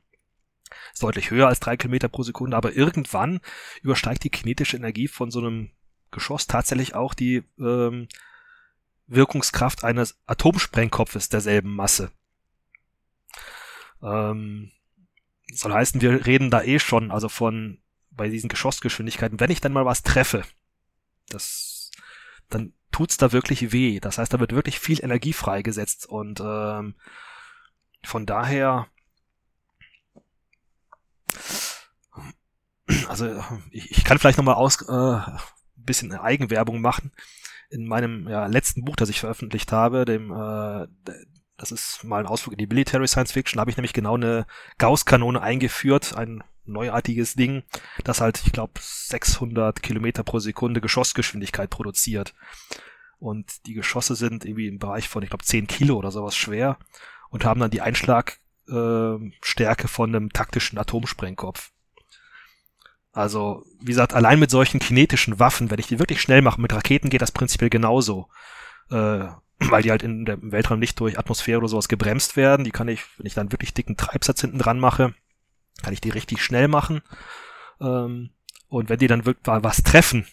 Ist 0.93 1.03
deutlich 1.03 1.32
höher 1.32 1.47
als 1.47 1.59
drei 1.59 1.78
Kilometer 1.78 2.07
pro 2.07 2.24
Sekunde, 2.24 2.57
aber 2.57 2.74
irgendwann 2.74 3.39
übersteigt 3.82 4.24
die 4.24 4.30
kinetische 4.30 4.78
Energie 4.78 5.07
von 5.07 5.32
so 5.32 5.39
einem 5.39 5.72
Geschoss 6.11 6.47
tatsächlich 6.47 6.95
auch 6.95 7.13
die 7.13 7.43
ähm, 7.59 8.07
Wirkungskraft 9.07 9.84
eines 9.84 10.20
Atomsprengkopfes 10.26 11.30
derselben 11.30 11.76
Masse. 11.76 12.11
Ähm, 14.01 14.72
soll 15.53 15.74
heißen, 15.74 16.01
wir 16.01 16.26
reden 16.26 16.49
da 16.49 16.63
eh 16.63 16.80
schon, 16.80 17.11
also 17.11 17.30
von 17.30 17.80
bei 18.11 18.30
diesen 18.30 18.49
Geschossgeschwindigkeiten, 18.49 19.39
wenn 19.39 19.51
ich 19.51 19.61
dann 19.61 19.74
mal 19.74 19.86
was 19.86 20.03
treffe, 20.03 20.43
das, 21.30 21.91
dann 22.49 22.74
tut's 22.91 23.18
da 23.18 23.32
wirklich 23.32 23.72
weh. 23.72 23.99
Das 23.99 24.18
heißt, 24.18 24.34
da 24.34 24.39
wird 24.39 24.53
wirklich 24.53 24.80
viel 24.80 25.03
Energie 25.03 25.34
freigesetzt 25.34 26.07
und 26.07 26.39
ähm, 26.39 26.95
von 28.03 28.26
daher, 28.26 28.88
also 33.08 33.43
ich, 33.72 33.91
ich 33.91 34.04
kann 34.04 34.20
vielleicht 34.20 34.38
nochmal 34.38 34.56
aus 34.56 34.82
äh, 34.88 34.91
ein 34.91 35.39
bisschen 35.76 36.14
Eigenwerbung 36.14 36.82
machen. 36.82 37.12
In 37.70 37.88
meinem 37.88 38.28
ja, 38.28 38.46
letzten 38.46 38.86
Buch, 38.86 38.96
das 38.96 39.10
ich 39.10 39.20
veröffentlicht 39.20 39.72
habe, 39.72 40.06
dem 40.06 40.32
äh, 40.32 40.88
das 41.58 41.72
ist 41.72 42.04
mal 42.04 42.20
ein 42.20 42.28
Ausflug 42.28 42.54
in 42.54 42.58
die 42.58 42.68
Military 42.68 43.08
Science 43.08 43.32
Fiction, 43.32 43.60
habe 43.60 43.72
ich 43.72 43.78
nämlich 43.78 43.93
genau 43.93 44.16
eine 44.16 44.46
Gauss-Kanone 44.78 45.41
eingeführt, 45.41 46.16
ein 46.16 46.43
neuartiges 46.66 47.36
Ding, 47.36 47.64
das 48.04 48.22
halt, 48.22 48.41
ich 48.46 48.52
glaube, 48.52 48.74
600 48.80 49.82
Kilometer 49.82 50.24
pro 50.24 50.39
Sekunde 50.39 50.82
Geschossgeschwindigkeit 50.82 51.70
produziert. 51.70 52.34
Und 53.20 53.66
die 53.68 53.74
Geschosse 53.74 54.16
sind 54.16 54.46
irgendwie 54.46 54.68
im 54.68 54.80
Bereich 54.80 55.08
von, 55.08 55.24
ich 55.24 55.30
glaube, 55.30 55.46
10 55.46 55.68
Kilo 55.68 55.96
oder 55.96 56.12
sowas 56.12 56.36
schwer 56.36 56.78
und 57.30 57.46
haben 57.46 57.60
dann 57.60 57.72
die 57.72 57.82
Einschlagstärke 57.82 59.84
äh, 59.84 59.88
von 59.88 60.16
einem 60.16 60.32
taktischen 60.32 60.78
Atomsprengkopf. 60.78 61.72
Also, 63.16 63.63
wie 63.80 63.86
gesagt, 63.86 64.13
allein 64.13 64.39
mit 64.39 64.51
solchen 64.51 64.82
kinetischen 64.82 65.39
Waffen, 65.39 65.72
wenn 65.72 65.80
ich 65.80 65.88
die 65.88 65.99
wirklich 65.99 66.22
schnell 66.22 66.41
mache, 66.41 66.59
mit 66.59 66.74
Raketen 66.74 67.09
geht 67.09 67.22
das 67.22 67.32
prinzipiell 67.32 67.70
genauso. 67.70 68.28
Äh, 68.91 69.28
weil 69.59 69.84
die 69.84 69.91
halt 69.91 70.03
in 70.03 70.26
der, 70.26 70.36
im 70.36 70.51
Weltraum 70.51 70.80
nicht 70.80 70.99
durch 70.99 71.18
Atmosphäre 71.18 71.59
oder 71.59 71.70
sowas 71.70 71.88
gebremst 71.88 72.36
werden. 72.36 72.66
Die 72.66 72.72
kann 72.72 72.89
ich, 72.89 73.03
wenn 73.18 73.26
ich 73.26 73.34
dann 73.34 73.53
wirklich 73.53 73.74
dicken 73.74 73.95
Treibsatz 73.95 74.41
hinten 74.41 74.59
dran 74.59 74.82
mache, 74.82 75.13
kann 75.82 75.93
ich 75.93 76.01
die 76.01 76.09
richtig 76.09 76.43
schnell 76.43 76.68
machen. 76.68 77.01
Ähm, 77.80 78.32
und 78.68 78.89
wenn 78.89 78.99
die 78.99 79.07
dann 79.07 79.26
wirklich 79.26 79.45
was 79.45 79.84
treffen, 79.84 80.28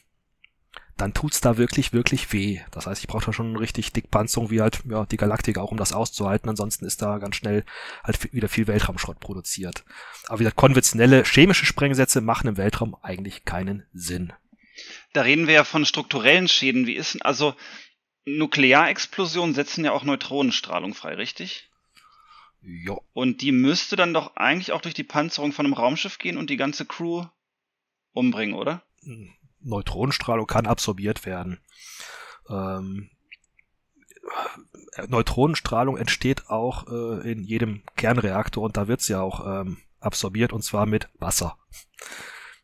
dann 0.96 1.14
tut's 1.14 1.40
da 1.40 1.56
wirklich, 1.56 1.92
wirklich 1.92 2.32
weh. 2.32 2.60
Das 2.70 2.86
heißt, 2.86 3.02
ich 3.02 3.08
brauche 3.08 3.26
da 3.26 3.32
schon 3.32 3.56
richtig 3.56 3.92
dick 3.92 4.10
Panzerung 4.10 4.50
wie 4.50 4.60
halt 4.60 4.80
ja, 4.88 5.04
die 5.06 5.16
Galaktik 5.16 5.58
auch, 5.58 5.70
um 5.70 5.76
das 5.76 5.92
auszuhalten. 5.92 6.48
Ansonsten 6.48 6.84
ist 6.84 7.02
da 7.02 7.18
ganz 7.18 7.36
schnell 7.36 7.64
halt 8.04 8.32
wieder 8.32 8.48
viel 8.48 8.66
Weltraumschrott 8.66 9.18
produziert. 9.18 9.84
Aber 10.28 10.38
wie 10.38 10.44
gesagt, 10.44 10.56
konventionelle 10.56 11.24
chemische 11.24 11.66
Sprengsätze 11.66 12.20
machen 12.20 12.48
im 12.48 12.56
Weltraum 12.56 12.96
eigentlich 13.02 13.44
keinen 13.44 13.84
Sinn. 13.92 14.32
Da 15.12 15.22
reden 15.22 15.46
wir 15.46 15.54
ja 15.54 15.64
von 15.64 15.84
strukturellen 15.84 16.48
Schäden. 16.48 16.86
Wie 16.86 16.94
ist 16.94 17.24
also 17.24 17.54
Nuklearexplosionen 18.24 19.54
setzen 19.54 19.84
ja 19.84 19.92
auch 19.92 20.04
Neutronenstrahlung 20.04 20.94
frei, 20.94 21.14
richtig? 21.14 21.68
Ja. 22.62 22.96
Und 23.12 23.42
die 23.42 23.52
müsste 23.52 23.96
dann 23.96 24.14
doch 24.14 24.36
eigentlich 24.36 24.72
auch 24.72 24.80
durch 24.80 24.94
die 24.94 25.02
Panzerung 25.02 25.52
von 25.52 25.66
einem 25.66 25.74
Raumschiff 25.74 26.18
gehen 26.18 26.36
und 26.36 26.48
die 26.48 26.56
ganze 26.56 26.86
Crew 26.86 27.24
umbringen, 28.12 28.54
oder? 28.54 28.82
Neutronenstrahlung 29.64 30.46
kann 30.46 30.66
absorbiert 30.66 31.24
werden. 31.26 31.60
Ähm, 32.48 33.10
Neutronenstrahlung 35.08 35.96
entsteht 35.96 36.48
auch 36.48 36.86
äh, 36.88 37.30
in 37.30 37.44
jedem 37.44 37.82
Kernreaktor 37.96 38.64
und 38.64 38.76
da 38.76 38.88
wird's 38.88 39.08
ja 39.08 39.20
auch 39.20 39.46
ähm, 39.46 39.78
absorbiert 40.00 40.52
und 40.52 40.62
zwar 40.62 40.86
mit 40.86 41.08
Wasser. 41.18 41.56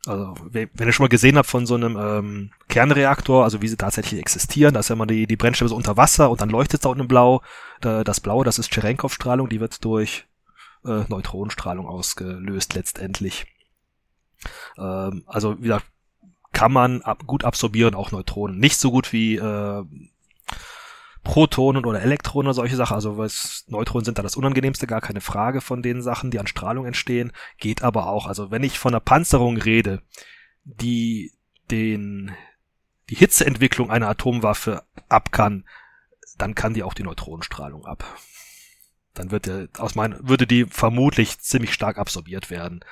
Also, 0.07 0.35
wenn 0.51 0.71
ihr 0.79 0.93
schon 0.93 1.05
mal 1.05 1.09
gesehen 1.09 1.37
habt 1.37 1.49
von 1.49 1.67
so 1.67 1.75
einem 1.75 1.97
ähm, 1.97 2.51
Kernreaktor, 2.69 3.45
also 3.45 3.61
wie 3.61 3.69
sie 3.69 3.77
tatsächlich 3.77 4.21
existieren, 4.21 4.75
da 4.75 4.81
ist 4.81 4.89
ja 4.89 4.95
immer 4.95 5.07
die, 5.07 5.27
die 5.27 5.37
Brennstäbe 5.37 5.69
so 5.69 5.77
unter 5.77 5.97
Wasser 5.97 6.31
und 6.31 6.41
dann 6.41 6.51
leuchtet 6.51 6.85
da 6.85 6.89
unten 6.89 7.09
blau. 7.09 7.43
Das 7.81 8.21
Blaue, 8.21 8.45
das 8.45 8.59
ist 8.59 8.73
Cherenkov-Strahlung, 8.73 9.49
die 9.49 9.61
wird 9.61 9.85
durch 9.85 10.27
äh, 10.85 11.05
Neutronenstrahlung 11.09 11.87
ausgelöst 11.87 12.75
letztendlich. 12.75 13.47
Ähm, 14.77 15.25
also, 15.27 15.63
wieder 15.63 15.83
kann 16.53 16.73
man 16.73 17.03
ab, 17.03 17.27
gut 17.27 17.45
absorbieren, 17.45 17.95
auch 17.95 18.11
Neutronen. 18.11 18.59
Nicht 18.59 18.79
so 18.79 18.91
gut 18.91 19.13
wie 19.13 19.37
äh, 19.37 19.85
Protonen 21.25 21.85
oder 21.85 22.01
Elektronen 22.01 22.49
oder 22.49 22.55
solche 22.55 22.77
Sachen. 22.77 22.95
Also 22.95 23.19
was 23.19 23.65
Neutronen 23.69 24.05
sind 24.05 24.19
da 24.19 24.23
das 24.23 24.37
unangenehmste, 24.37 24.87
gar 24.87 25.01
keine 25.01 25.21
Frage 25.21 25.61
von 25.61 25.83
den 25.83 26.03
Sachen, 26.03 26.31
die 26.31 26.39
an 26.39 26.47
Strahlung 26.47 26.87
entstehen. 26.87 27.33
Geht 27.59 27.83
aber 27.83 28.09
auch. 28.09 28.27
Also 28.27 28.51
wenn 28.51 28.63
ich 28.63 28.79
von 28.79 28.95
einer 28.95 29.01
Panzerung 29.01 29.57
rede, 29.57 30.03
die 30.65 31.33
den 31.71 32.33
die 33.11 33.15
Hitzeentwicklung 33.15 33.91
einer 33.91 34.09
Atomwaffe 34.09 34.85
ab 35.09 35.33
kann, 35.33 35.65
dann 36.37 36.55
kann 36.55 36.75
die 36.75 36.83
auch 36.83 36.95
die 36.95 37.03
Neutronenstrahlung 37.03 37.87
ab. 37.87 38.05
Dann 39.15 39.31
wird 39.31 39.47
der, 39.47 39.69
aus 39.79 39.95
mein, 39.95 40.17
würde 40.29 40.47
die 40.47 40.65
vermutlich 40.65 41.39
ziemlich 41.41 41.73
stark 41.73 41.99
absorbiert 41.99 42.51
werden. 42.51 42.85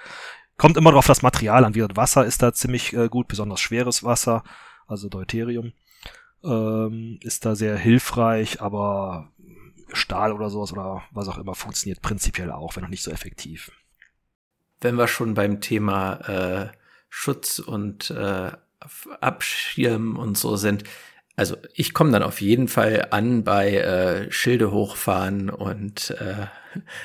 Kommt 0.57 0.77
immer 0.77 0.93
drauf 0.93 1.07
das 1.07 1.23
Material 1.23 1.65
an. 1.65 1.75
Wie 1.75 1.81
das 1.81 1.97
Wasser 1.97 2.25
ist 2.25 2.43
da 2.43 2.53
ziemlich 2.53 2.93
äh, 2.95 3.09
gut, 3.09 3.29
besonders 3.29 3.61
schweres 3.61 4.05
Wasser, 4.05 4.43
also 4.87 5.09
Deuterium 5.09 5.73
ähm, 6.47 7.19
ist 7.23 7.45
da 7.45 7.55
sehr 7.55 7.77
hilfreich, 7.77 8.61
aber 8.61 9.33
Stahl 9.93 10.33
oder 10.33 10.51
sowas 10.51 10.73
oder 10.73 11.03
was 11.11 11.29
auch 11.29 11.39
immer 11.39 11.55
funktioniert 11.55 12.03
prinzipiell 12.03 12.51
auch, 12.51 12.77
wenn 12.77 12.85
auch 12.85 12.89
nicht 12.89 13.03
so 13.03 13.11
effektiv. 13.11 13.71
Wenn 14.81 14.97
wir 14.97 15.09
schon 15.09 15.35
beim 15.35 15.61
Thema 15.61 16.15
äh, 16.29 16.69
Schutz 17.09 17.59
und 17.59 18.11
äh, 18.11 18.53
Abschirmen 19.21 20.17
und 20.17 20.37
so 20.37 20.57
sind, 20.57 20.85
also 21.37 21.57
ich 21.75 21.93
komme 21.93 22.11
dann 22.13 22.23
auf 22.23 22.41
jeden 22.41 22.67
Fall 22.67 23.09
an 23.11 23.45
bei 23.45 23.75
äh, 23.77 24.33
Schilde 24.33 24.71
hochfahren 24.73 25.51
und 25.51 26.11
äh, 26.19 26.47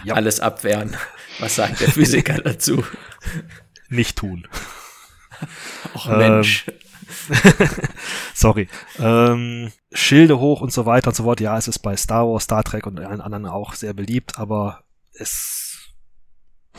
ja. 0.06 0.14
alles 0.16 0.40
abwehren. 0.40 0.96
Was 1.40 1.56
sagt 1.56 1.82
der 1.82 1.90
Physiker 1.90 2.36
dazu? 2.44 2.84
Nicht 3.90 4.18
tun. 4.18 4.48
Ach 5.96 6.08
Mensch. 6.08 6.66
Ähm, 6.68 6.76
Sorry. 8.34 8.70
Ähm, 9.00 9.72
Schilde 9.92 10.40
hoch 10.40 10.62
und 10.62 10.72
so 10.72 10.86
weiter 10.86 11.10
und 11.10 11.16
so 11.16 11.24
fort. 11.24 11.42
Ja, 11.42 11.58
es 11.58 11.68
ist 11.68 11.80
bei 11.80 11.98
Star 11.98 12.26
Wars, 12.28 12.46
Star 12.46 12.64
Trek 12.64 12.88
und 12.88 13.00
allen 13.00 13.22
anderen 13.22 13.46
auch 13.46 13.74
sehr 13.74 13.94
beliebt, 13.94 14.38
aber 14.40 14.84
es 15.14 15.71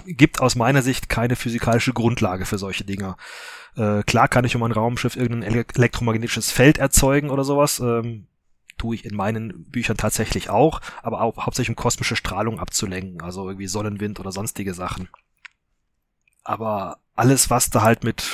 gibt 0.07 0.41
aus 0.41 0.55
meiner 0.57 0.83
Sicht 0.83 1.09
keine 1.09 1.37
physikalische 1.37 1.93
Grundlage 1.93 2.47
für 2.47 2.59
solche 2.59 2.85
Dinger. 2.85 3.17
Äh, 3.77 4.03
klar 4.03 4.29
kann 4.29 4.45
ich 4.45 4.57
um 4.57 4.63
ein 4.63 4.73
Raumschiff 4.73 5.17
irgendein 5.17 5.65
elektromagnetisches 5.75 6.51
Feld 6.51 6.79
erzeugen 6.79 7.31
oder 7.31 7.45
sowas. 7.45 7.81
Ähm, 7.81 8.27
tue 8.79 8.95
ich 8.97 9.05
in 9.05 9.15
meinen 9.15 9.65
Büchern 9.71 9.97
tatsächlich 9.97 10.51
auch, 10.51 10.81
aber 11.03 11.21
auch 11.21 11.47
hauptsächlich 11.47 11.77
um 11.77 11.77
kosmische 11.77 12.17
Strahlung 12.17 12.59
abzulenken, 12.59 13.23
also 13.23 13.49
irgendwie 13.49 13.69
Sonnenwind 13.69 14.19
oder 14.19 14.33
sonstige 14.33 14.75
Sachen. 14.75 15.09
Aber 16.43 16.99
alles, 17.15 17.51
was 17.51 17.71
da 17.71 17.83
halt 17.83 18.03
mit 18.03 18.25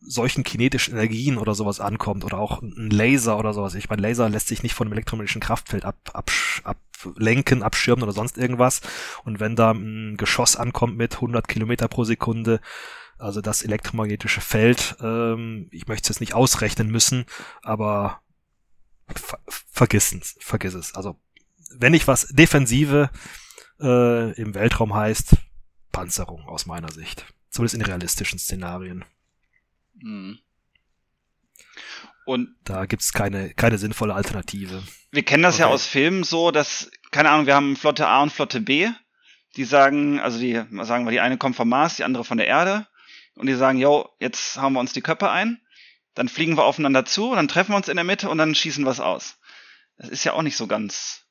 solchen 0.00 0.44
kinetischen 0.44 0.94
Energien 0.94 1.36
oder 1.36 1.54
sowas 1.54 1.80
ankommt 1.80 2.24
oder 2.24 2.38
auch 2.38 2.62
ein 2.62 2.90
Laser 2.90 3.38
oder 3.38 3.52
sowas. 3.52 3.74
Ich 3.74 3.90
meine, 3.90 4.02
Laser 4.02 4.28
lässt 4.28 4.48
sich 4.48 4.62
nicht 4.62 4.74
von 4.74 4.86
einem 4.86 4.94
elektromagnetischen 4.94 5.42
Kraftfeld 5.42 5.84
ab, 5.84 5.96
ab, 6.12 6.30
ablenken, 6.64 7.62
abschirmen 7.62 8.02
oder 8.02 8.12
sonst 8.12 8.38
irgendwas. 8.38 8.80
Und 9.24 9.40
wenn 9.40 9.56
da 9.56 9.72
ein 9.72 10.16
Geschoss 10.16 10.56
ankommt 10.56 10.96
mit 10.96 11.16
100 11.16 11.46
Kilometer 11.48 11.88
pro 11.88 12.04
Sekunde, 12.04 12.60
also 13.18 13.42
das 13.42 13.62
elektromagnetische 13.62 14.40
Feld, 14.40 14.96
ähm, 15.02 15.68
ich 15.70 15.86
möchte 15.86 16.04
es 16.04 16.08
jetzt 16.16 16.20
nicht 16.20 16.34
ausrechnen 16.34 16.88
müssen, 16.90 17.26
aber 17.62 18.22
ver 19.14 19.38
vergiss 19.46 20.12
es, 20.12 20.36
vergiss 20.40 20.74
es. 20.74 20.94
Also 20.94 21.16
wenn 21.72 21.94
ich 21.94 22.08
was 22.08 22.28
Defensive 22.28 23.10
äh, 23.80 24.32
im 24.40 24.54
Weltraum 24.54 24.94
heißt, 24.94 25.36
Panzerung 25.92 26.48
aus 26.48 26.66
meiner 26.66 26.90
Sicht. 26.90 27.26
Zumindest 27.50 27.74
in 27.74 27.82
realistischen 27.82 28.38
Szenarien. 28.38 29.04
Mhm. 30.02 30.38
Und 32.24 32.54
da 32.64 32.86
gibt's 32.86 33.12
keine, 33.12 33.54
keine 33.54 33.78
sinnvolle 33.78 34.14
Alternative. 34.14 34.82
Wir 35.10 35.24
kennen 35.24 35.42
das 35.42 35.56
okay. 35.56 35.62
ja 35.62 35.68
aus 35.68 35.86
Filmen 35.86 36.22
so, 36.22 36.50
dass, 36.50 36.90
keine 37.10 37.30
Ahnung, 37.30 37.46
wir 37.46 37.54
haben 37.54 37.76
Flotte 37.76 38.06
A 38.06 38.22
und 38.22 38.32
Flotte 38.32 38.60
B. 38.60 38.88
Die 39.56 39.64
sagen, 39.64 40.20
also 40.20 40.38
die 40.38 40.62
sagen 40.82 41.06
wir, 41.06 41.10
die 41.10 41.20
eine 41.20 41.38
kommt 41.38 41.56
vom 41.56 41.68
Mars, 41.68 41.96
die 41.96 42.04
andere 42.04 42.24
von 42.24 42.38
der 42.38 42.46
Erde. 42.46 42.86
Und 43.34 43.46
die 43.46 43.54
sagen, 43.54 43.78
yo, 43.78 44.08
jetzt 44.20 44.58
hauen 44.58 44.74
wir 44.74 44.80
uns 44.80 44.92
die 44.92 45.00
Köpfe 45.00 45.30
ein. 45.30 45.60
Dann 46.14 46.28
fliegen 46.28 46.56
wir 46.56 46.64
aufeinander 46.64 47.04
zu, 47.04 47.34
dann 47.34 47.48
treffen 47.48 47.72
wir 47.72 47.76
uns 47.76 47.88
in 47.88 47.96
der 47.96 48.04
Mitte 48.04 48.28
und 48.28 48.38
dann 48.38 48.54
schießen 48.54 48.84
wir 48.84 48.90
es 48.90 49.00
aus. 49.00 49.36
Das 49.96 50.08
ist 50.08 50.24
ja 50.24 50.32
auch 50.32 50.42
nicht 50.42 50.56
so 50.56 50.66
ganz 50.66 51.22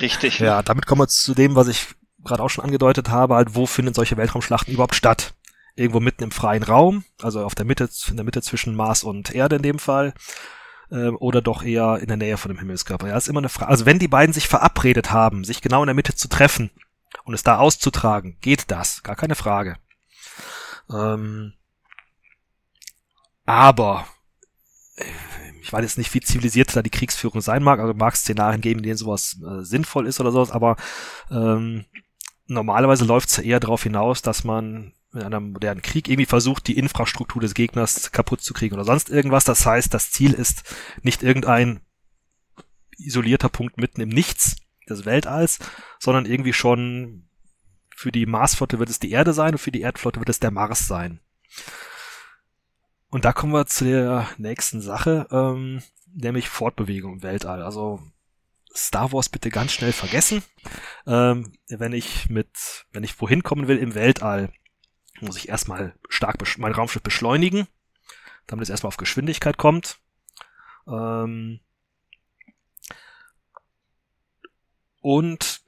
richtig. 0.00 0.38
Ja, 0.38 0.58
ne? 0.58 0.62
damit 0.64 0.86
kommen 0.86 1.00
wir 1.00 1.08
zu 1.08 1.34
dem, 1.34 1.54
was 1.54 1.68
ich 1.68 1.86
gerade 2.24 2.42
auch 2.42 2.50
schon 2.50 2.64
angedeutet 2.64 3.08
habe, 3.08 3.34
halt, 3.34 3.54
wo 3.54 3.66
finden 3.66 3.94
solche 3.94 4.16
Weltraumschlachten 4.16 4.72
überhaupt 4.72 4.94
statt? 4.94 5.34
Irgendwo 5.74 6.00
mitten 6.00 6.24
im 6.24 6.30
freien 6.30 6.62
Raum, 6.62 7.04
also 7.22 7.44
auf 7.44 7.54
der 7.54 7.64
Mitte, 7.64 7.88
in 8.08 8.16
der 8.16 8.24
Mitte 8.24 8.42
zwischen 8.42 8.74
Mars 8.76 9.04
und 9.04 9.34
Erde 9.34 9.56
in 9.56 9.62
dem 9.62 9.78
Fall. 9.78 10.14
ähm, 10.92 11.16
oder 11.18 11.40
doch 11.40 11.62
eher 11.62 11.98
in 12.00 12.08
der 12.08 12.16
Nähe 12.18 12.36
von 12.36 12.50
dem 12.50 12.58
Himmelskörper. 12.58 13.08
Ja, 13.08 13.16
ist 13.16 13.28
immer 13.28 13.40
eine 13.40 13.48
Frage. 13.48 13.70
Also 13.70 13.86
wenn 13.86 13.98
die 13.98 14.08
beiden 14.08 14.32
sich 14.32 14.46
verabredet 14.46 15.10
haben, 15.10 15.44
sich 15.44 15.62
genau 15.62 15.82
in 15.82 15.86
der 15.86 15.94
Mitte 15.94 16.14
zu 16.14 16.28
treffen 16.28 16.70
und 17.24 17.34
es 17.34 17.42
da 17.42 17.58
auszutragen, 17.58 18.36
geht 18.40 18.70
das, 18.70 19.02
gar 19.02 19.16
keine 19.16 19.34
Frage. 19.34 19.76
Ähm, 20.90 21.54
aber 23.46 24.06
äh, 24.96 25.04
ich 25.62 25.72
weiß 25.72 25.82
jetzt 25.82 25.98
nicht, 25.98 26.12
wie 26.12 26.20
zivilisiert 26.20 26.74
da 26.76 26.82
die 26.82 26.90
Kriegsführung 26.90 27.40
sein 27.40 27.62
mag, 27.62 27.80
also 27.80 27.94
mag 27.94 28.16
Szenarien 28.16 28.60
geben, 28.60 28.80
in 28.80 28.84
denen 28.84 28.96
sowas 28.96 29.38
äh, 29.42 29.62
sinnvoll 29.62 30.06
ist 30.06 30.20
oder 30.20 30.32
sowas, 30.32 30.50
aber 30.50 30.76
ähm, 31.30 31.86
normalerweise 32.46 33.04
läuft 33.04 33.30
es 33.30 33.36
ja 33.38 33.44
eher 33.44 33.60
darauf 33.60 33.84
hinaus, 33.84 34.22
dass 34.22 34.44
man 34.44 34.92
in 35.12 35.22
einem 35.22 35.52
modernen 35.52 35.82
Krieg 35.82 36.08
irgendwie 36.08 36.26
versucht, 36.26 36.66
die 36.66 36.78
Infrastruktur 36.78 37.42
des 37.42 37.54
Gegners 37.54 38.12
kaputt 38.12 38.40
zu 38.40 38.54
kriegen 38.54 38.74
oder 38.74 38.84
sonst 38.84 39.10
irgendwas. 39.10 39.44
Das 39.44 39.66
heißt, 39.66 39.92
das 39.92 40.10
Ziel 40.10 40.32
ist 40.32 40.62
nicht 41.02 41.22
irgendein 41.22 41.80
isolierter 42.96 43.48
Punkt 43.48 43.76
mitten 43.76 44.00
im 44.00 44.08
Nichts 44.08 44.56
des 44.88 45.04
Weltalls, 45.04 45.58
sondern 45.98 46.26
irgendwie 46.26 46.52
schon 46.52 47.28
für 47.94 48.10
die 48.10 48.26
Marsflotte 48.26 48.78
wird 48.78 48.90
es 48.90 48.98
die 48.98 49.10
Erde 49.10 49.32
sein 49.32 49.54
und 49.54 49.58
für 49.58 49.70
die 49.70 49.82
Erdflotte 49.82 50.18
wird 50.18 50.28
es 50.28 50.40
der 50.40 50.50
Mars 50.50 50.86
sein. 50.86 51.20
Und 53.08 53.24
da 53.24 53.32
kommen 53.32 53.52
wir 53.52 53.66
zu 53.66 53.84
der 53.84 54.28
nächsten 54.38 54.80
Sache, 54.80 55.26
ähm, 55.30 55.82
nämlich 56.14 56.48
Fortbewegung 56.48 57.14
im 57.14 57.22
Weltall. 57.22 57.62
Also 57.62 58.00
Star 58.74 59.12
Wars 59.12 59.28
bitte 59.28 59.50
ganz 59.50 59.72
schnell 59.72 59.92
vergessen. 59.92 60.42
Ähm, 61.06 61.52
wenn 61.68 61.92
ich 61.92 62.30
mit, 62.30 62.86
wenn 62.92 63.04
ich 63.04 63.20
wohin 63.20 63.42
kommen 63.42 63.68
will 63.68 63.76
im 63.76 63.94
Weltall, 63.94 64.50
muss 65.22 65.36
ich 65.36 65.48
erstmal 65.48 65.94
stark 66.08 66.36
mein 66.58 66.72
Raumschiff 66.72 67.02
beschleunigen, 67.02 67.66
damit 68.46 68.64
es 68.64 68.70
erstmal 68.70 68.88
auf 68.88 68.96
Geschwindigkeit 68.96 69.56
kommt. 69.56 69.98
Ähm, 70.86 71.60
und 75.00 75.62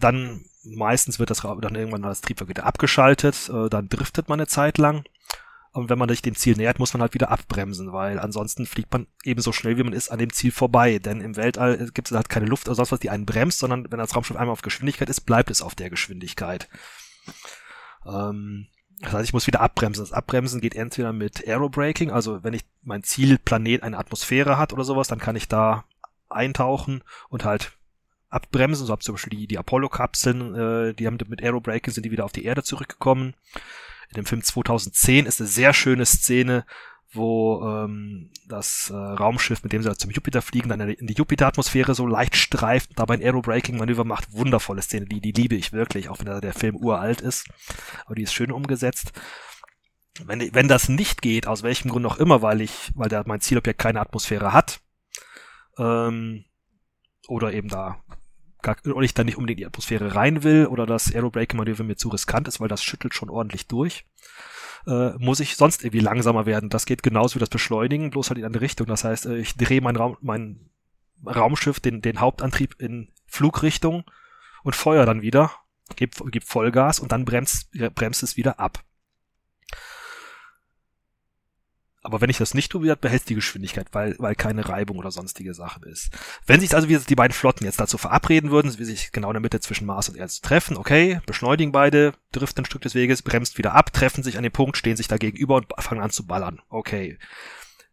dann 0.00 0.44
meistens 0.64 1.18
wird 1.18 1.30
das 1.30 1.40
dann 1.40 1.74
irgendwann 1.74 2.02
das 2.02 2.22
Triebwerk 2.22 2.48
wieder 2.48 2.66
abgeschaltet, 2.66 3.50
äh, 3.50 3.68
dann 3.68 3.88
driftet 3.88 4.28
man 4.28 4.40
eine 4.40 4.46
Zeit 4.46 4.78
lang 4.78 5.04
und 5.74 5.90
wenn 5.90 5.98
man 5.98 6.08
sich 6.08 6.22
dem 6.22 6.36
Ziel 6.36 6.56
nähert, 6.56 6.78
muss 6.78 6.94
man 6.94 7.00
halt 7.00 7.14
wieder 7.14 7.32
abbremsen, 7.32 7.92
weil 7.92 8.20
ansonsten 8.20 8.64
fliegt 8.64 8.92
man 8.92 9.08
ebenso 9.24 9.50
schnell, 9.50 9.76
wie 9.76 9.82
man 9.82 9.92
ist, 9.92 10.08
an 10.08 10.20
dem 10.20 10.32
Ziel 10.32 10.52
vorbei. 10.52 11.00
Denn 11.00 11.20
im 11.20 11.34
Weltall 11.34 11.90
gibt 11.92 12.12
es 12.12 12.16
halt 12.16 12.28
keine 12.28 12.46
Luft 12.46 12.68
oder 12.68 12.76
sonst 12.76 12.92
was, 12.92 13.00
die 13.00 13.10
einen 13.10 13.26
bremst, 13.26 13.58
sondern 13.58 13.90
wenn 13.90 13.98
das 13.98 14.14
Raumschiff 14.14 14.36
einmal 14.36 14.52
auf 14.52 14.62
Geschwindigkeit 14.62 15.10
ist, 15.10 15.22
bleibt 15.22 15.50
es 15.50 15.62
auf 15.62 15.74
der 15.74 15.90
Geschwindigkeit. 15.90 16.68
Ähm, 18.06 18.68
das 19.00 19.12
heißt, 19.12 19.28
ich 19.28 19.32
muss 19.32 19.46
wieder 19.46 19.60
abbremsen. 19.60 20.02
Das 20.02 20.12
Abbremsen 20.12 20.60
geht 20.60 20.74
entweder 20.74 21.12
mit 21.12 21.46
Aerobraking, 21.46 22.10
also 22.10 22.42
wenn 22.44 22.54
ich 22.54 22.62
mein 22.82 23.02
Zielplanet 23.02 23.82
eine 23.82 23.98
Atmosphäre 23.98 24.58
hat 24.58 24.72
oder 24.72 24.84
sowas, 24.84 25.08
dann 25.08 25.18
kann 25.18 25.36
ich 25.36 25.48
da 25.48 25.84
eintauchen 26.28 27.02
und 27.28 27.44
halt 27.44 27.72
abbremsen. 28.30 28.86
So 28.86 28.92
habe 28.92 29.02
zum 29.02 29.14
Beispiel 29.14 29.38
die, 29.38 29.46
die 29.46 29.58
Apollo-Kapseln, 29.58 30.54
äh, 30.54 30.94
die 30.94 31.06
haben 31.06 31.18
mit 31.28 31.42
Aerobraking 31.42 31.92
sind 31.92 32.04
die 32.04 32.10
wieder 32.10 32.24
auf 32.24 32.32
die 32.32 32.44
Erde 32.44 32.62
zurückgekommen. 32.62 33.34
In 34.10 34.16
dem 34.16 34.26
Film 34.26 34.42
2010 34.42 35.26
ist 35.26 35.40
eine 35.40 35.48
sehr 35.48 35.72
schöne 35.72 36.06
Szene, 36.06 36.64
wo 37.14 37.62
ähm, 37.64 38.30
das 38.48 38.90
äh, 38.90 38.94
Raumschiff, 38.94 39.62
mit 39.62 39.72
dem 39.72 39.82
sie 39.82 39.96
zum 39.96 40.10
Jupiter 40.10 40.42
fliegen, 40.42 40.68
dann 40.68 40.80
in 40.80 41.06
die 41.06 41.14
Jupiter-Atmosphäre 41.14 41.94
so 41.94 42.06
leicht 42.06 42.36
streift 42.36 42.90
und 42.90 42.98
dabei 42.98 43.14
ein 43.14 43.22
Aerobraking-Manöver 43.22 44.04
macht. 44.04 44.32
Wundervolle 44.32 44.82
Szene, 44.82 45.06
die, 45.06 45.20
die 45.20 45.32
liebe 45.32 45.54
ich 45.54 45.72
wirklich, 45.72 46.08
auch 46.08 46.18
wenn 46.18 46.40
der, 46.40 46.52
Film 46.54 46.76
uralt 46.76 47.20
ist. 47.20 47.46
Aber 48.06 48.14
die 48.14 48.22
ist 48.22 48.34
schön 48.34 48.52
umgesetzt. 48.52 49.12
Wenn, 50.24 50.54
wenn 50.54 50.68
das 50.68 50.88
nicht 50.88 51.22
geht, 51.22 51.46
aus 51.46 51.62
welchem 51.62 51.90
Grund 51.90 52.06
auch 52.06 52.18
immer, 52.18 52.42
weil 52.42 52.60
ich, 52.60 52.92
weil 52.94 53.08
der, 53.08 53.24
mein 53.26 53.40
Zielobjekt 53.40 53.80
keine 53.80 54.00
Atmosphäre 54.00 54.52
hat, 54.52 54.80
ähm, 55.78 56.44
oder 57.26 57.52
eben 57.52 57.68
da 57.68 57.98
gar, 58.62 58.76
oder 58.86 59.02
ich 59.02 59.14
dann 59.14 59.26
nicht 59.26 59.36
unbedingt 59.36 59.58
in 59.58 59.62
die 59.62 59.66
Atmosphäre 59.66 60.14
rein 60.14 60.42
will 60.42 60.66
oder 60.66 60.86
das 60.86 61.12
Aerobraking-Manöver 61.12 61.84
mir 61.84 61.96
zu 61.96 62.08
riskant 62.08 62.48
ist, 62.48 62.60
weil 62.60 62.68
das 62.68 62.82
schüttelt 62.82 63.14
schon 63.14 63.30
ordentlich 63.30 63.66
durch, 63.66 64.04
äh, 64.86 65.12
muss 65.18 65.40
ich 65.40 65.56
sonst 65.56 65.84
irgendwie 65.84 66.00
langsamer 66.04 66.46
werden. 66.46 66.68
Das 66.68 66.86
geht 66.86 67.02
genauso 67.02 67.36
wie 67.36 67.40
das 67.40 67.50
Beschleunigen, 67.50 68.10
bloß 68.10 68.30
halt 68.30 68.38
in 68.38 68.44
eine 68.44 68.60
Richtung. 68.60 68.86
Das 68.86 69.04
heißt, 69.04 69.26
äh, 69.26 69.38
ich 69.38 69.56
drehe 69.56 69.80
mein, 69.80 69.96
Raum, 69.96 70.16
mein 70.20 70.70
Raumschiff, 71.24 71.80
den, 71.80 72.02
den 72.02 72.20
Hauptantrieb 72.20 72.80
in 72.80 73.08
Flugrichtung 73.26 74.04
und 74.62 74.76
feuer 74.76 75.06
dann 75.06 75.22
wieder, 75.22 75.50
gib, 75.96 76.14
gib 76.30 76.44
Vollgas 76.44 77.00
und 77.00 77.12
dann 77.12 77.24
bremst, 77.24 77.70
bremst 77.94 78.22
es 78.22 78.36
wieder 78.36 78.60
ab. 78.60 78.84
Aber 82.04 82.20
wenn 82.20 82.28
ich 82.28 82.36
das 82.36 82.52
nicht 82.52 82.70
tue, 82.70 82.94
behält 82.96 83.30
die 83.30 83.34
Geschwindigkeit, 83.34 83.88
weil, 83.92 84.14
weil 84.18 84.34
keine 84.34 84.68
Reibung 84.68 84.98
oder 84.98 85.10
sonstige 85.10 85.54
Sache 85.54 85.80
ist. 85.88 86.10
Wenn 86.46 86.60
sich 86.60 86.74
also 86.74 86.86
die 86.86 87.14
beiden 87.14 87.32
Flotten 87.32 87.64
jetzt 87.64 87.80
dazu 87.80 87.96
verabreden 87.96 88.50
würden, 88.50 88.78
wie 88.78 88.84
sich 88.84 89.10
genau 89.10 89.30
in 89.30 89.34
der 89.34 89.40
Mitte 89.40 89.58
zwischen 89.60 89.86
Mars 89.86 90.10
und 90.10 90.16
Erde 90.16 90.30
zu 90.30 90.42
treffen, 90.42 90.76
okay, 90.76 91.22
beschleunigen 91.24 91.72
beide, 91.72 92.12
driften 92.30 92.62
ein 92.62 92.66
Stück 92.66 92.82
des 92.82 92.94
Weges, 92.94 93.22
bremst 93.22 93.56
wieder 93.56 93.72
ab, 93.72 93.90
treffen 93.94 94.22
sich 94.22 94.36
an 94.36 94.42
den 94.42 94.52
Punkt, 94.52 94.76
stehen 94.76 94.98
sich 94.98 95.08
da 95.08 95.16
gegenüber 95.16 95.56
und 95.56 95.66
fangen 95.78 96.02
an 96.02 96.10
zu 96.10 96.26
ballern. 96.26 96.60
Okay. 96.68 97.18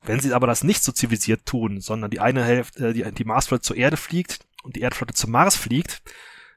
Wenn 0.03 0.19
sie 0.19 0.33
aber 0.33 0.47
das 0.47 0.65
nicht 0.65 0.83
so 0.83 0.91
zivilisiert 0.91 1.45
tun, 1.45 1.79
sondern 1.79 2.11
die 2.11 2.19
eine 2.19 2.43
Hälfte, 2.43 2.89
äh, 2.89 2.93
die, 2.93 3.09
die 3.13 3.23
Marsflotte 3.23 3.63
zur 3.63 3.77
Erde 3.77 3.95
fliegt 3.95 4.39
und 4.63 4.75
die 4.75 4.81
Erdflotte 4.81 5.13
zum 5.13 5.31
Mars 5.31 5.55
fliegt, 5.55 6.01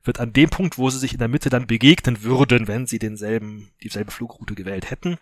wird 0.03 0.19
an 0.19 0.33
dem 0.33 0.51
Punkt, 0.51 0.77
wo 0.77 0.91
sie 0.91 0.99
sich 0.99 1.13
in 1.13 1.19
der 1.19 1.29
Mitte 1.29 1.51
dann 1.51 1.69
begegnen 1.69 2.23
würden, 2.25 2.67
wenn 2.67 2.87
sie 2.87 2.99
denselben, 2.99 3.71
dieselbe 3.83 4.11
Flugroute 4.11 4.55
gewählt 4.55 4.91
hätten, 4.91 5.19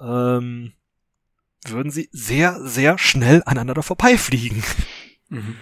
ähm, 0.00 0.72
würden 1.64 1.90
sie 1.90 2.08
sehr, 2.12 2.60
sehr 2.60 2.98
schnell 2.98 3.42
aneinander 3.44 3.82
vorbeifliegen. 3.82 4.62
Mhm. 5.28 5.56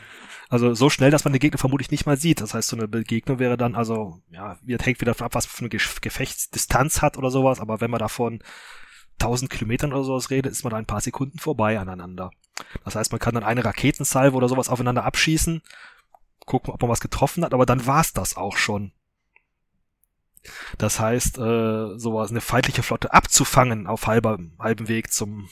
Also 0.48 0.74
so 0.74 0.90
schnell, 0.90 1.10
dass 1.10 1.24
man 1.24 1.32
den 1.32 1.40
Gegner 1.40 1.58
vermutlich 1.58 1.90
nicht 1.90 2.06
mal 2.06 2.16
sieht. 2.16 2.40
Das 2.40 2.54
heißt, 2.54 2.68
so 2.68 2.76
eine 2.76 2.86
Begegnung 2.86 3.38
wäre 3.38 3.56
dann, 3.56 3.74
also, 3.74 4.20
ja, 4.30 4.58
wird 4.62 4.84
hängt 4.84 5.00
wieder 5.00 5.12
davon 5.12 5.26
ab, 5.26 5.34
was 5.34 5.46
für 5.46 5.60
eine 5.60 5.68
Gefechtsdistanz 5.68 7.02
hat 7.02 7.16
oder 7.16 7.30
sowas, 7.30 7.60
aber 7.60 7.80
wenn 7.80 7.90
man 7.90 8.00
davon 8.00 8.42
1000 9.20 9.50
Kilometern 9.50 9.92
oder 9.92 10.04
sowas 10.04 10.30
redet, 10.30 10.52
ist 10.52 10.64
man 10.64 10.70
da 10.70 10.76
ein 10.76 10.86
paar 10.86 11.00
Sekunden 11.00 11.38
vorbei 11.38 11.78
aneinander. 11.78 12.30
Das 12.84 12.94
heißt, 12.94 13.10
man 13.12 13.18
kann 13.18 13.34
dann 13.34 13.44
eine 13.44 13.64
Raketensalve 13.64 14.36
oder 14.36 14.48
sowas 14.48 14.68
aufeinander 14.68 15.04
abschießen, 15.04 15.62
gucken, 16.46 16.72
ob 16.72 16.80
man 16.80 16.90
was 16.90 17.00
getroffen 17.00 17.44
hat, 17.44 17.54
aber 17.54 17.66
dann 17.66 17.86
war's 17.86 18.12
das 18.12 18.36
auch 18.36 18.56
schon. 18.56 18.92
Das 20.78 21.00
heißt, 21.00 21.38
äh, 21.38 21.98
sowas, 21.98 22.30
eine 22.30 22.40
feindliche 22.40 22.82
Flotte 22.82 23.12
abzufangen 23.12 23.86
auf 23.86 24.06
halber, 24.06 24.38
halbem 24.58 24.88
Weg 24.88 25.12
zum, 25.12 25.48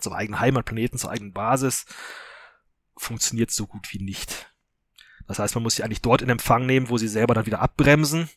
zum 0.00 0.12
eigenen 0.12 0.40
Heimatplaneten, 0.40 0.98
zur 0.98 1.10
eigenen 1.10 1.32
Basis, 1.32 1.86
funktioniert 2.96 3.50
so 3.50 3.66
gut 3.66 3.92
wie 3.92 4.02
nicht. 4.02 4.52
Das 5.26 5.38
heißt, 5.38 5.54
man 5.54 5.62
muss 5.62 5.76
sie 5.76 5.84
eigentlich 5.84 6.02
dort 6.02 6.22
in 6.22 6.30
Empfang 6.30 6.66
nehmen, 6.66 6.88
wo 6.88 6.98
sie 6.98 7.08
selber 7.08 7.34
dann 7.34 7.46
wieder 7.46 7.60
abbremsen. 7.60 8.28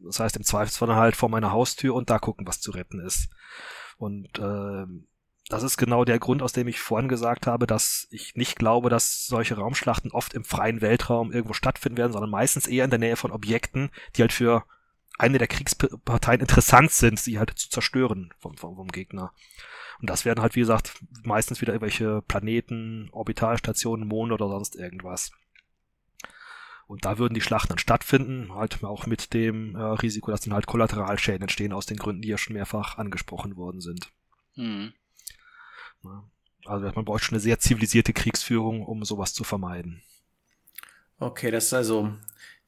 Das 0.00 0.20
heißt, 0.20 0.36
im 0.36 0.44
Zweifelsfall 0.44 0.94
halt 0.94 1.16
vor 1.16 1.30
meiner 1.30 1.50
Haustür 1.50 1.94
und 1.94 2.10
da 2.10 2.18
gucken, 2.18 2.46
was 2.46 2.60
zu 2.60 2.70
retten 2.70 3.00
ist. 3.00 3.28
Und 3.96 4.38
äh, 4.38 4.86
das 5.48 5.62
ist 5.62 5.76
genau 5.76 6.04
der 6.04 6.18
Grund, 6.18 6.42
aus 6.42 6.52
dem 6.52 6.68
ich 6.68 6.80
vorhin 6.80 7.08
gesagt 7.08 7.46
habe, 7.46 7.66
dass 7.66 8.08
ich 8.10 8.34
nicht 8.34 8.58
glaube, 8.58 8.90
dass 8.90 9.26
solche 9.26 9.56
Raumschlachten 9.56 10.10
oft 10.10 10.34
im 10.34 10.44
freien 10.44 10.80
Weltraum 10.80 11.32
irgendwo 11.32 11.54
stattfinden 11.54 11.98
werden, 11.98 12.12
sondern 12.12 12.30
meistens 12.30 12.66
eher 12.66 12.84
in 12.84 12.90
der 12.90 12.98
Nähe 12.98 13.16
von 13.16 13.30
Objekten, 13.30 13.90
die 14.16 14.22
halt 14.22 14.32
für 14.32 14.64
eine 15.18 15.38
der 15.38 15.48
Kriegsparteien 15.48 16.40
interessant 16.40 16.90
sind, 16.92 17.18
sie 17.18 17.38
halt 17.38 17.50
zu 17.58 17.70
zerstören 17.70 18.32
vom, 18.38 18.56
vom, 18.56 18.76
vom 18.76 18.88
Gegner. 18.88 19.32
Und 20.00 20.10
das 20.10 20.24
werden 20.24 20.42
halt, 20.42 20.56
wie 20.56 20.60
gesagt, 20.60 21.02
meistens 21.24 21.60
wieder 21.60 21.72
irgendwelche 21.72 22.22
Planeten, 22.22 23.08
Orbitalstationen, 23.12 24.06
Monde 24.06 24.34
oder 24.34 24.48
sonst 24.48 24.76
irgendwas. 24.76 25.32
Und 26.86 27.04
da 27.04 27.18
würden 27.18 27.34
die 27.34 27.40
Schlachten 27.40 27.70
dann 27.70 27.78
stattfinden, 27.78 28.54
halt 28.54 28.84
auch 28.84 29.06
mit 29.06 29.34
dem 29.34 29.74
äh, 29.74 29.80
Risiko, 29.80 30.30
dass 30.30 30.42
dann 30.42 30.54
halt 30.54 30.66
Kollateralschäden 30.66 31.42
entstehen 31.42 31.72
aus 31.72 31.86
den 31.86 31.96
Gründen, 31.96 32.22
die 32.22 32.28
ja 32.28 32.38
schon 32.38 32.54
mehrfach 32.54 32.98
angesprochen 32.98 33.56
worden 33.56 33.80
sind. 33.80 34.12
Mhm. 34.54 34.92
Also 36.64 36.86
man 36.94 37.04
braucht 37.04 37.24
schon 37.24 37.34
eine 37.34 37.40
sehr 37.40 37.58
zivilisierte 37.58 38.12
Kriegsführung, 38.12 38.84
um 38.84 39.04
sowas 39.04 39.32
zu 39.32 39.42
vermeiden. 39.42 40.02
Okay, 41.18 41.50
das 41.50 41.66
ist 41.66 41.72
also, 41.72 42.14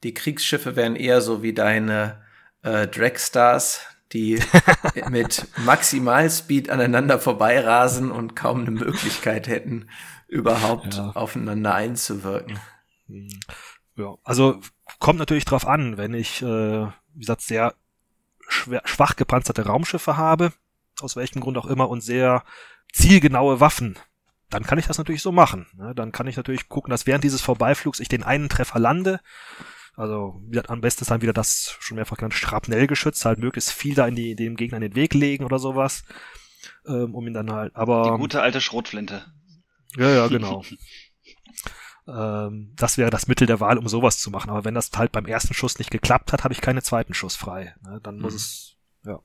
die 0.03 0.13
Kriegsschiffe 0.13 0.75
wären 0.75 0.95
eher 0.95 1.21
so 1.21 1.43
wie 1.43 1.53
deine 1.53 2.21
äh, 2.63 2.87
Dragstars, 2.87 3.81
die 4.11 4.41
mit 5.09 5.47
Maximalspeed 5.65 6.69
aneinander 6.69 7.19
vorbeirasen 7.19 8.11
und 8.11 8.35
kaum 8.35 8.61
eine 8.61 8.71
Möglichkeit 8.71 9.47
hätten, 9.47 9.89
überhaupt 10.27 10.95
ja. 10.95 11.11
aufeinander 11.11 11.75
einzuwirken. 11.75 12.59
Ja, 13.95 14.15
also 14.23 14.61
kommt 14.99 15.19
natürlich 15.19 15.45
drauf 15.45 15.67
an, 15.67 15.97
wenn 15.97 16.13
ich, 16.13 16.41
äh, 16.41 16.45
wie 17.13 17.19
gesagt, 17.19 17.41
sehr 17.41 17.75
schwer, 18.47 18.81
schwach 18.85 19.15
gepanzerte 19.15 19.65
Raumschiffe 19.65 20.17
habe, 20.17 20.53
aus 21.01 21.15
welchem 21.15 21.41
Grund 21.41 21.57
auch 21.57 21.65
immer, 21.65 21.89
und 21.89 22.01
sehr 22.01 22.43
zielgenaue 22.91 23.59
Waffen, 23.59 23.97
dann 24.49 24.63
kann 24.63 24.79
ich 24.79 24.87
das 24.87 24.97
natürlich 24.97 25.21
so 25.21 25.31
machen. 25.31 25.67
Ne? 25.77 25.93
Dann 25.93 26.11
kann 26.11 26.27
ich 26.27 26.37
natürlich 26.37 26.69
gucken, 26.69 26.89
dass 26.91 27.05
während 27.05 27.23
dieses 27.23 27.41
Vorbeiflugs 27.41 27.99
ich 27.99 28.09
den 28.09 28.23
einen 28.23 28.49
Treffer 28.49 28.79
lande 28.79 29.19
also 29.99 30.39
wie 30.45 30.51
gesagt, 30.51 30.69
am 30.69 30.79
besten 30.79 31.01
ist 31.01 31.11
dann 31.11 31.21
wieder 31.21 31.33
das 31.33 31.75
schon 31.81 31.95
mehrfach 31.95 32.15
genannt 32.15 32.33
Schrapnellgeschütz, 32.33 33.25
halt 33.25 33.37
möglichst 33.37 33.73
viel 33.73 33.95
da 33.95 34.07
in 34.07 34.15
die, 34.15 34.33
dem 34.33 34.55
Gegner 34.55 34.77
in 34.77 34.83
den 34.83 34.95
Weg 34.95 35.13
legen 35.13 35.43
oder 35.43 35.59
sowas, 35.59 36.05
ähm, 36.87 37.13
um 37.13 37.27
ihn 37.27 37.33
dann 37.33 37.51
halt, 37.51 37.75
aber... 37.75 38.03
Die 38.13 38.17
gute 38.17 38.41
alte 38.41 38.61
Schrotflinte. 38.61 39.25
Ja, 39.97 40.09
ja, 40.09 40.27
genau. 40.29 40.63
ähm, 42.07 42.71
das 42.77 42.97
wäre 42.97 43.09
das 43.09 43.27
Mittel 43.27 43.45
der 43.45 43.59
Wahl, 43.59 43.77
um 43.77 43.89
sowas 43.89 44.19
zu 44.19 44.31
machen. 44.31 44.49
Aber 44.49 44.63
wenn 44.63 44.73
das 44.73 44.89
halt 44.95 45.11
beim 45.11 45.25
ersten 45.25 45.53
Schuss 45.53 45.79
nicht 45.79 45.91
geklappt 45.91 46.31
hat, 46.31 46.45
habe 46.45 46.53
ich 46.53 46.61
keinen 46.61 46.81
zweiten 46.81 47.13
Schuss 47.13 47.35
frei. 47.35 47.75
Ne? 47.81 47.99
Dann 48.01 48.19
muss 48.19 48.31
mhm. 48.31 48.37
es, 48.37 48.77
ja. 49.03 49.19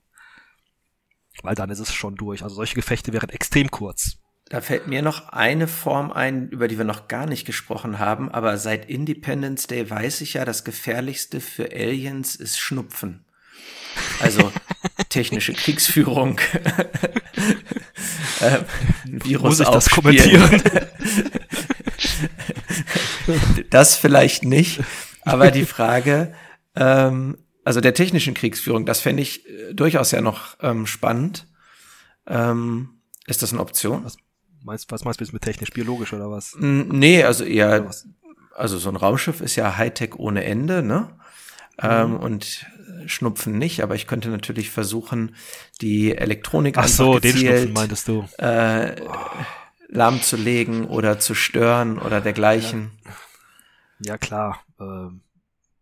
Weil 1.45 1.55
dann 1.55 1.71
ist 1.71 1.79
es 1.79 1.95
schon 1.95 2.17
durch. 2.17 2.43
Also 2.43 2.57
solche 2.57 2.75
Gefechte 2.75 3.13
wären 3.13 3.29
extrem 3.29 3.71
kurz. 3.71 4.19
Da 4.55 4.61
fällt 4.61 4.87
mir 4.87 5.03
noch 5.03 5.31
eine 5.31 5.67
Form 5.67 6.13
ein, 6.13 6.49
über 6.49 6.69
die 6.69 6.79
wir 6.79 6.85
noch 6.85 7.09
gar 7.09 7.27
nicht 7.27 7.45
gesprochen 7.45 7.99
haben, 7.99 8.31
aber 8.31 8.57
seit 8.57 8.89
Independence 8.89 9.67
Day 9.67 9.91
weiß 9.91 10.21
ich 10.21 10.35
ja, 10.35 10.45
das 10.45 10.63
gefährlichste 10.63 11.41
für 11.41 11.73
Aliens 11.73 12.37
ist 12.37 12.61
Schnupfen. 12.61 13.25
Also 14.21 14.53
technische 15.09 15.55
Kriegsführung. 15.55 16.39
äh, 18.41 18.61
Virus 19.07 19.59
Muss 19.59 19.59
ich 19.59 19.67
das 19.67 19.91
kommentieren? 19.91 20.61
das 23.71 23.97
vielleicht 23.97 24.45
nicht, 24.45 24.85
aber 25.23 25.51
die 25.51 25.67
Frage, 25.67 26.33
ähm, 26.77 27.39
also 27.65 27.81
der 27.81 27.95
technischen 27.95 28.35
Kriegsführung, 28.35 28.87
das 28.87 29.01
fände 29.01 29.21
ich 29.21 29.49
äh, 29.49 29.75
durchaus 29.75 30.13
ja 30.13 30.21
noch 30.21 30.59
ähm, 30.63 30.87
spannend. 30.87 31.49
Ähm, 32.29 33.01
ist 33.27 33.43
das 33.43 33.53
eine 33.53 33.61
Option? 33.61 34.05
Was 34.05 34.17
meinst, 34.65 34.91
was 34.91 35.05
meinst 35.05 35.21
du 35.21 35.25
mit 35.33 35.43
technisch-biologisch 35.43 36.13
oder 36.13 36.31
was? 36.31 36.57
Nee, 36.59 37.23
also 37.23 37.45
eher, 37.45 37.91
also 38.55 38.79
so 38.79 38.89
ein 38.89 38.97
Raumschiff 38.97 39.41
ist 39.41 39.57
ja 39.57 39.77
Hightech 39.77 40.17
ohne 40.17 40.45
Ende, 40.45 40.83
ne? 40.83 41.11
Ähm, 41.79 42.11
mhm. 42.11 42.15
Ähm, 42.15 42.21
und 42.21 42.67
Schnupfen 43.07 43.59
nicht, 43.59 43.83
aber 43.83 43.95
ich 43.95 44.07
könnte 44.07 44.29
natürlich 44.29 44.71
versuchen, 44.71 45.35
die 45.81 46.17
Elektronik 46.17 46.79
Ach 46.79 46.89
so, 46.89 47.13
gezielt, 47.13 47.35
den 47.35 47.41
Schnupfen 47.41 47.73
meintest 47.73 48.09
du. 48.09 48.29
Äh, 48.39 48.97
lahmzulegen 49.89 50.87
oder 50.87 51.19
zu 51.19 51.35
stören 51.35 51.99
oder 51.99 52.21
dergleichen. 52.21 52.93
Ja, 53.05 54.13
ja 54.13 54.19
klar. 54.19 54.65
Ähm, 54.81 55.21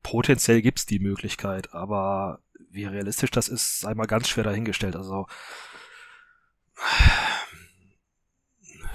potenziell 0.03 0.61
gibt's 0.63 0.87
die 0.87 0.99
Möglichkeit, 0.99 1.73
aber 1.73 2.41
wie 2.71 2.85
realistisch 2.85 3.31
das 3.31 3.49
ist, 3.49 3.81
sei 3.81 3.95
mal 3.95 4.07
ganz 4.07 4.29
schwer 4.29 4.45
dahingestellt. 4.45 4.97
Also 4.97 5.27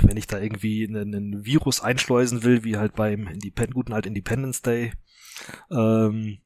wenn 0.02 0.18
ich 0.18 0.28
da 0.28 0.40
irgendwie 0.40 0.88
einen, 0.88 1.14
einen 1.14 1.46
Virus 1.46 1.82
einschleusen 1.82 2.44
will, 2.44 2.64
wie 2.64 2.78
halt 2.78 2.96
beim 2.96 3.28
Independ 3.28 3.74
guten 3.74 3.94
halt 3.94 4.06
Independence 4.06 4.62
Day, 4.62 4.94
ähm, 5.72 6.40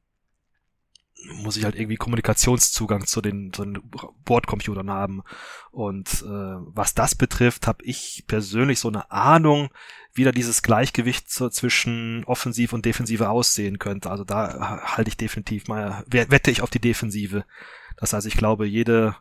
muss 1.34 1.56
ich 1.56 1.64
halt 1.64 1.76
irgendwie 1.76 1.96
Kommunikationszugang 1.96 3.06
zu 3.06 3.20
den, 3.20 3.52
zu 3.52 3.64
den 3.64 3.80
Bordcomputern 4.24 4.90
haben. 4.90 5.22
Und 5.70 6.22
äh, 6.22 6.26
was 6.26 6.94
das 6.94 7.14
betrifft, 7.14 7.66
habe 7.66 7.84
ich 7.84 8.24
persönlich 8.26 8.80
so 8.80 8.88
eine 8.88 9.10
Ahnung, 9.10 9.70
wie 10.12 10.24
da 10.24 10.32
dieses 10.32 10.62
Gleichgewicht 10.62 11.30
so 11.30 11.48
zwischen 11.48 12.24
Offensiv 12.24 12.72
und 12.72 12.84
Defensive 12.84 13.28
aussehen 13.28 13.78
könnte. 13.78 14.10
Also 14.10 14.24
da 14.24 14.82
halte 14.84 15.08
ich 15.08 15.16
definitiv 15.16 15.68
mal, 15.68 16.04
wette 16.08 16.50
ich 16.50 16.62
auf 16.62 16.70
die 16.70 16.80
Defensive. 16.80 17.44
Das 17.96 18.12
heißt, 18.12 18.26
ich 18.26 18.36
glaube, 18.36 18.66
jede 18.66 19.16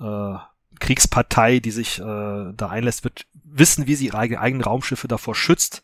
äh, 0.00 0.36
Kriegspartei, 0.82 1.60
die 1.60 1.70
sich 1.70 2.00
äh, 2.00 2.02
da 2.02 2.68
einlässt, 2.68 3.04
wird 3.04 3.26
wissen, 3.44 3.86
wie 3.86 3.94
sie 3.94 4.06
ihre 4.06 4.18
eigenen 4.18 4.64
Raumschiffe 4.64 5.06
davor 5.06 5.36
schützt, 5.36 5.82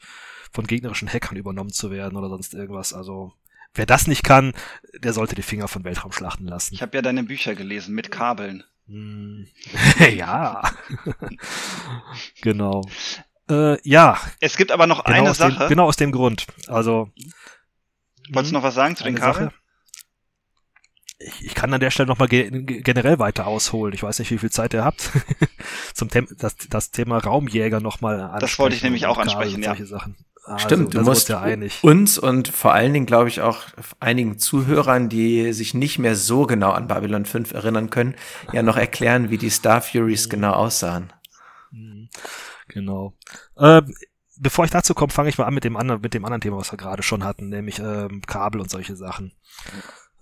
von 0.51 0.67
gegnerischen 0.67 1.09
Hackern 1.09 1.37
übernommen 1.37 1.71
zu 1.71 1.93
werden 1.93 2.19
oder 2.19 2.29
sonst 2.29 2.53
irgendwas. 2.53 2.93
Also 2.93 3.33
wer 3.75 3.87
das 3.87 4.09
nicht 4.09 4.25
kann, 4.25 4.55
der 4.99 5.13
sollte 5.13 5.37
die 5.37 5.43
Finger 5.43 5.69
von 5.69 5.85
Weltraumschlachten 5.85 6.49
lassen. 6.49 6.75
Ich 6.75 6.83
habe 6.83 6.97
ja 6.97 7.03
deine 7.03 7.23
Bücher 7.23 7.55
gelesen 7.55 7.95
mit 7.95 8.11
Kabeln. 8.11 8.65
Hm. 8.89 9.47
ja. 10.17 10.63
genau. 12.43 12.83
Äh, 13.49 13.79
ja. 13.89 14.19
Es 14.41 14.57
gibt 14.57 14.73
aber 14.73 14.89
noch 14.89 15.05
genau 15.05 15.17
eine 15.17 15.35
Sache. 15.35 15.59
Dem, 15.61 15.69
genau 15.69 15.87
aus 15.87 15.97
dem 15.97 16.11
Grund. 16.11 16.47
Also. 16.67 17.13
Wolltest 18.31 18.51
du 18.51 18.57
noch 18.57 18.65
was 18.65 18.75
sagen 18.75 18.97
zu 18.97 19.05
den 19.05 19.15
Kabeln? 19.15 19.51
Sache? 19.51 19.55
Ich, 21.19 21.47
ich 21.47 21.55
kann 21.55 21.73
an 21.75 21.81
der 21.81 21.91
Stelle 21.91 22.07
nochmal 22.07 22.29
ge 22.29 22.49
generell 22.51 23.19
weiter 23.19 23.47
ausholen. 23.47 23.93
Ich 23.93 24.03
weiß 24.03 24.19
nicht, 24.21 24.31
wie 24.31 24.39
viel 24.39 24.51
Zeit 24.51 24.75
ihr 24.75 24.85
habt. 24.85 25.11
Zum 25.95 26.09
Thema 26.11 26.29
das, 26.39 26.57
das 26.71 26.91
Thema 26.91 27.19
Raumjäger 27.19 27.81
nochmal 27.81 28.21
ansprechen. 28.21 28.41
Das 28.41 28.59
wollte 28.59 28.77
ich 28.77 28.83
nämlich 28.83 29.07
auch 29.07 29.19
ansprechen, 29.19 29.63
ja. 29.63 29.75
Sachen. 29.85 30.17
Also, 30.49 30.65
Stimmt, 30.65 30.95
du 30.95 31.03
musst 31.03 31.29
ja 31.29 31.47
uns 31.83 32.19
und 32.19 32.49
vor 32.49 32.73
allen 32.73 32.95
Dingen, 32.95 33.05
glaube 33.05 33.29
ich, 33.29 33.43
auch 33.43 33.65
einigen 34.01 34.39
Zuhörern, 34.39 35.11
die 35.11 35.53
sich 35.53 35.75
nicht 35.75 35.99
mehr 35.99 36.17
so 36.17 36.47
genau 36.47 36.71
an 36.71 36.87
Babylon 36.87 37.27
5 37.27 37.53
erinnern 37.53 37.91
können, 37.91 38.15
ja 38.53 38.63
noch 38.63 38.79
erklären, 38.79 39.29
wie 39.29 39.37
die 39.37 39.51
Star 39.51 39.83
Furies 39.83 40.27
mhm. 40.27 40.31
genau 40.31 40.53
aussahen. 40.53 41.13
Mhm. 41.71 42.09
Genau. 42.69 43.15
Äh, 43.57 43.83
bevor 44.39 44.65
ich 44.65 44.71
dazu 44.71 44.95
komme, 44.95 45.13
fange 45.13 45.29
ich 45.29 45.37
mal 45.37 45.45
an 45.45 45.53
mit 45.53 45.65
dem 45.65 45.77
anderen, 45.77 46.01
mit 46.01 46.15
dem 46.15 46.25
anderen 46.25 46.41
Thema, 46.41 46.57
was 46.57 46.73
wir 46.73 46.79
gerade 46.79 47.03
schon 47.03 47.25
hatten, 47.25 47.51
nämlich 47.51 47.79
ähm, 47.79 48.23
Kabel 48.27 48.63
und 48.63 48.71
solche 48.71 48.97
Sachen. 48.97 49.33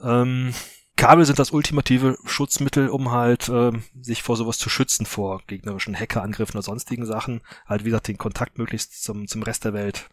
Ähm, 0.02 0.54
Kabel 0.96 1.26
sind 1.26 1.38
das 1.38 1.50
ultimative 1.50 2.16
Schutzmittel, 2.24 2.88
um 2.88 3.10
halt 3.12 3.48
äh, 3.50 3.72
sich 4.00 4.22
vor 4.22 4.36
sowas 4.36 4.58
zu 4.58 4.70
schützen, 4.70 5.04
vor 5.04 5.42
gegnerischen 5.46 5.94
Hackerangriffen 5.94 6.54
oder 6.54 6.62
sonstigen 6.62 7.04
Sachen. 7.04 7.42
Halt, 7.66 7.84
wie 7.84 7.90
gesagt, 7.90 8.08
den 8.08 8.16
Kontakt 8.16 8.58
möglichst 8.58 9.02
zum, 9.02 9.28
zum 9.28 9.42
Rest 9.42 9.64
der 9.64 9.74
Welt. 9.74 10.08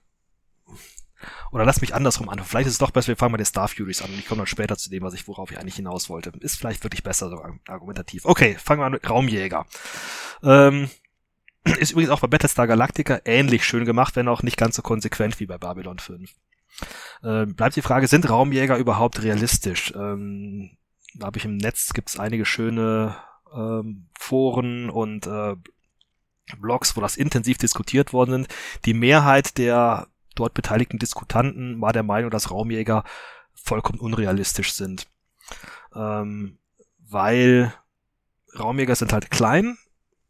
Oder 1.51 1.63
lass 1.63 1.79
mich 1.79 1.95
andersrum 1.95 2.27
an. 2.27 2.39
Vielleicht 2.39 2.67
ist 2.67 2.73
es 2.73 2.79
doch 2.79 2.91
besser, 2.91 3.09
wir 3.09 3.15
fangen 3.15 3.31
mal 3.31 3.37
die 3.37 3.45
Star 3.45 3.69
Furies 3.69 4.01
an 4.01 4.11
und 4.11 4.19
ich 4.19 4.27
komme 4.27 4.39
dann 4.39 4.47
später 4.47 4.77
zu 4.77 4.89
dem, 4.89 5.03
was 5.03 5.13
ich, 5.13 5.25
worauf 5.27 5.51
ich 5.51 5.57
eigentlich 5.57 5.75
hinaus 5.75 6.09
wollte. 6.09 6.33
Ist 6.41 6.57
vielleicht 6.57 6.83
wirklich 6.83 7.03
besser, 7.03 7.29
so 7.29 7.41
argumentativ. 7.67 8.25
Okay, 8.25 8.57
fangen 8.61 8.81
wir 8.81 8.85
an 8.85 8.91
mit 8.91 9.09
Raumjäger. 9.09 9.65
Ähm, 10.43 10.89
ist 11.79 11.91
übrigens 11.91 12.11
auch 12.11 12.19
bei 12.19 12.27
Battlestar 12.27 12.67
Galactica 12.67 13.21
ähnlich 13.23 13.65
schön 13.65 13.85
gemacht, 13.85 14.17
wenn 14.17 14.27
auch 14.27 14.43
nicht 14.43 14.57
ganz 14.57 14.75
so 14.75 14.81
konsequent 14.81 15.39
wie 15.39 15.45
bei 15.45 15.57
Babylon 15.57 15.99
5. 15.99 16.29
Ähm, 17.23 17.55
bleibt 17.55 17.75
die 17.75 17.81
Frage, 17.81 18.07
sind 18.07 18.29
Raumjäger 18.29 18.77
überhaupt 18.77 19.23
realistisch? 19.23 19.93
Ähm, 19.95 20.77
da 21.15 21.27
habe 21.27 21.37
ich 21.37 21.45
im 21.45 21.57
Netz 21.57 21.93
gibt's 21.93 22.19
einige 22.19 22.45
schöne 22.45 23.15
ähm, 23.55 24.07
Foren 24.17 24.89
und 24.89 25.27
äh, 25.27 25.55
Blogs, 26.59 26.95
wo 26.97 27.01
das 27.01 27.15
intensiv 27.15 27.57
diskutiert 27.57 28.13
worden 28.13 28.31
sind. 28.31 28.47
Die 28.85 28.93
Mehrheit 28.93 29.57
der 29.57 30.07
dort 30.35 30.53
beteiligten 30.53 30.99
Diskutanten 30.99 31.79
war 31.79 31.93
der 31.93 32.03
Meinung, 32.03 32.31
dass 32.31 32.51
Raumjäger 32.51 33.03
vollkommen 33.53 33.99
unrealistisch 33.99 34.73
sind. 34.73 35.07
Ähm, 35.95 36.57
weil 36.99 37.73
Raumjäger 38.57 38.95
sind 38.95 39.13
halt 39.13 39.31
klein 39.31 39.77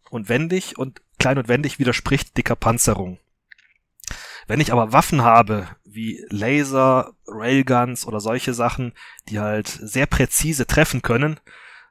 und 0.09 0.29
wendig 0.29 0.77
und 0.77 1.01
klein 1.17 1.37
und 1.37 1.47
wendig 1.47 1.79
widerspricht 1.79 2.37
dicker 2.37 2.55
Panzerung. 2.55 3.19
Wenn 4.47 4.59
ich 4.59 4.71
aber 4.73 4.91
Waffen 4.91 5.21
habe, 5.21 5.67
wie 5.93 6.25
Laser, 6.29 7.13
Railguns 7.27 8.05
oder 8.05 8.19
solche 8.19 8.53
Sachen, 8.53 8.93
die 9.29 9.39
halt 9.39 9.67
sehr 9.67 10.05
präzise 10.05 10.65
treffen 10.67 11.01
können, 11.01 11.39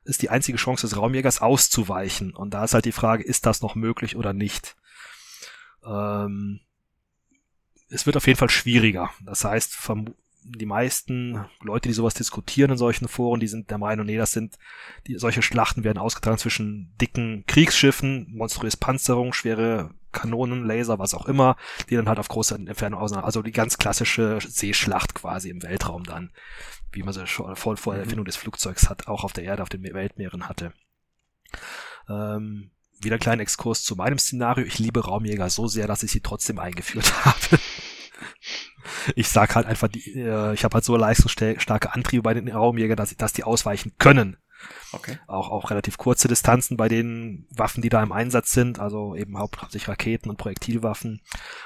ist 0.04 0.22
die 0.22 0.30
einzige 0.30 0.58
Chance 0.58 0.86
des 0.86 0.96
Raumjägers 0.96 1.40
auszuweichen. 1.40 2.34
Und 2.34 2.54
da 2.54 2.64
ist 2.64 2.74
halt 2.74 2.84
die 2.84 2.92
Frage, 2.92 3.22
ist 3.22 3.46
das 3.46 3.62
noch 3.62 3.74
möglich 3.74 4.16
oder 4.16 4.32
nicht? 4.32 4.76
Ähm, 5.84 6.60
es 7.88 8.06
wird 8.06 8.16
auf 8.16 8.26
jeden 8.26 8.38
Fall 8.38 8.50
schwieriger. 8.50 9.10
Das 9.20 9.44
heißt, 9.44 9.76
die 10.44 10.66
meisten 10.66 11.44
Leute, 11.60 11.88
die 11.88 11.94
sowas 11.94 12.14
diskutieren 12.14 12.72
in 12.72 12.76
solchen 12.76 13.06
Foren, 13.06 13.40
die 13.40 13.46
sind 13.46 13.70
der 13.70 13.78
Meinung, 13.78 14.06
nee, 14.06 14.16
das 14.16 14.32
sind, 14.32 14.58
die, 15.06 15.18
solche 15.18 15.42
Schlachten 15.42 15.84
werden 15.84 15.98
ausgetragen 15.98 16.38
zwischen 16.38 16.92
dicken 17.00 17.44
Kriegsschiffen, 17.46 18.26
monströs 18.34 18.76
Panzerung, 18.76 19.32
schwere 19.32 19.94
Kanonen, 20.12 20.64
Laser, 20.64 20.98
was 20.98 21.14
auch 21.14 21.26
immer, 21.26 21.56
die 21.88 21.96
dann 21.96 22.08
halt 22.08 22.18
auf 22.18 22.28
große 22.28 22.54
Entfernung 22.54 23.00
auseinander, 23.00 23.26
also 23.26 23.42
die 23.42 23.52
ganz 23.52 23.78
klassische 23.78 24.38
Seeschlacht 24.40 25.14
quasi 25.14 25.50
im 25.50 25.62
Weltraum 25.62 26.04
dann, 26.04 26.32
wie 26.92 27.02
man 27.02 27.12
sie 27.12 27.26
schon 27.26 27.56
vor, 27.56 27.76
vor 27.76 27.94
der 27.94 28.02
mhm. 28.02 28.06
Erfindung 28.06 28.24
des 28.26 28.36
Flugzeugs 28.36 28.88
hat, 28.88 29.08
auch 29.08 29.24
auf 29.24 29.32
der 29.32 29.44
Erde, 29.44 29.62
auf 29.62 29.68
den 29.68 29.82
Weltmeeren 29.82 30.48
hatte. 30.48 30.72
Ähm, 32.08 32.70
wieder 33.00 33.16
ein 33.16 33.20
kleiner 33.20 33.42
Exkurs 33.42 33.82
zu 33.82 33.96
meinem 33.96 34.18
Szenario. 34.18 34.64
Ich 34.64 34.78
liebe 34.78 35.04
Raumjäger 35.04 35.50
so 35.50 35.66
sehr, 35.66 35.88
dass 35.88 36.02
ich 36.02 36.12
sie 36.12 36.20
trotzdem 36.20 36.58
eingeführt 36.58 37.24
habe 37.24 37.58
ich 39.16 39.28
sag 39.28 39.54
halt 39.54 39.66
einfach, 39.66 39.88
die, 39.88 40.12
äh, 40.14 40.54
ich 40.54 40.64
habe 40.64 40.74
halt 40.74 40.84
so 40.84 40.96
leistungsstarke 40.96 41.92
Antriebe 41.92 42.22
bei 42.22 42.34
den 42.34 42.48
Raumjägern, 42.48 42.96
dass, 42.96 43.16
dass 43.16 43.32
die 43.32 43.44
ausweichen 43.44 43.92
können. 43.98 44.36
Okay. 44.92 45.18
Auch, 45.26 45.50
auch 45.50 45.70
relativ 45.70 45.98
kurze 45.98 46.28
Distanzen 46.28 46.76
bei 46.76 46.88
den 46.88 47.46
Waffen, 47.50 47.82
die 47.82 47.88
da 47.88 48.02
im 48.02 48.12
Einsatz 48.12 48.52
sind, 48.52 48.78
also 48.78 49.14
eben 49.14 49.38
hauptsächlich 49.38 49.88
Raketen 49.88 50.30
und 50.30 50.36
Projektilwaffen. 50.36 51.22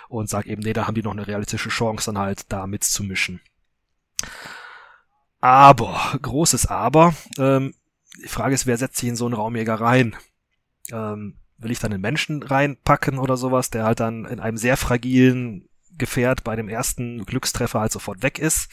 Und 0.09 0.29
sag 0.29 0.47
eben, 0.47 0.63
nee, 0.63 0.73
da 0.73 0.87
haben 0.87 0.95
die 0.95 1.03
noch 1.03 1.13
eine 1.13 1.27
realistische 1.27 1.69
Chance, 1.69 2.13
dann 2.13 2.19
halt 2.19 2.53
da 2.53 2.67
mitzumischen. 2.67 3.41
Aber, 5.41 6.19
großes 6.23 6.67
Aber, 6.67 7.15
ähm, 7.39 7.75
die 8.23 8.29
Frage 8.29 8.55
ist, 8.55 8.67
wer 8.67 8.79
setzt 8.79 8.97
sich 8.97 9.09
in 9.09 9.17
so 9.17 9.27
einen 9.27 9.35
Raumjäger 9.35 9.75
rein? 9.75 10.17
Ähm, 10.91 11.39
will 11.59 11.71
ich 11.71 11.79
dann 11.79 11.93
einen 11.93 12.03
Menschen 12.03 12.43
reinpacken 12.43 13.19
oder 13.19 13.37
sowas, 13.37 13.71
der 13.71 13.85
halt 13.85 14.01
dann 14.01 14.25
in 14.25 14.41
einem 14.41 14.57
sehr 14.57 14.77
fragilen 14.77 15.69
Gefährt 15.99 16.45
bei 16.45 16.57
dem 16.57 16.69
ersten 16.69 17.25
Glückstreffer 17.25 17.81
halt 17.81 17.93
sofort 17.93 18.23
weg 18.23 18.39
ist. 18.39 18.71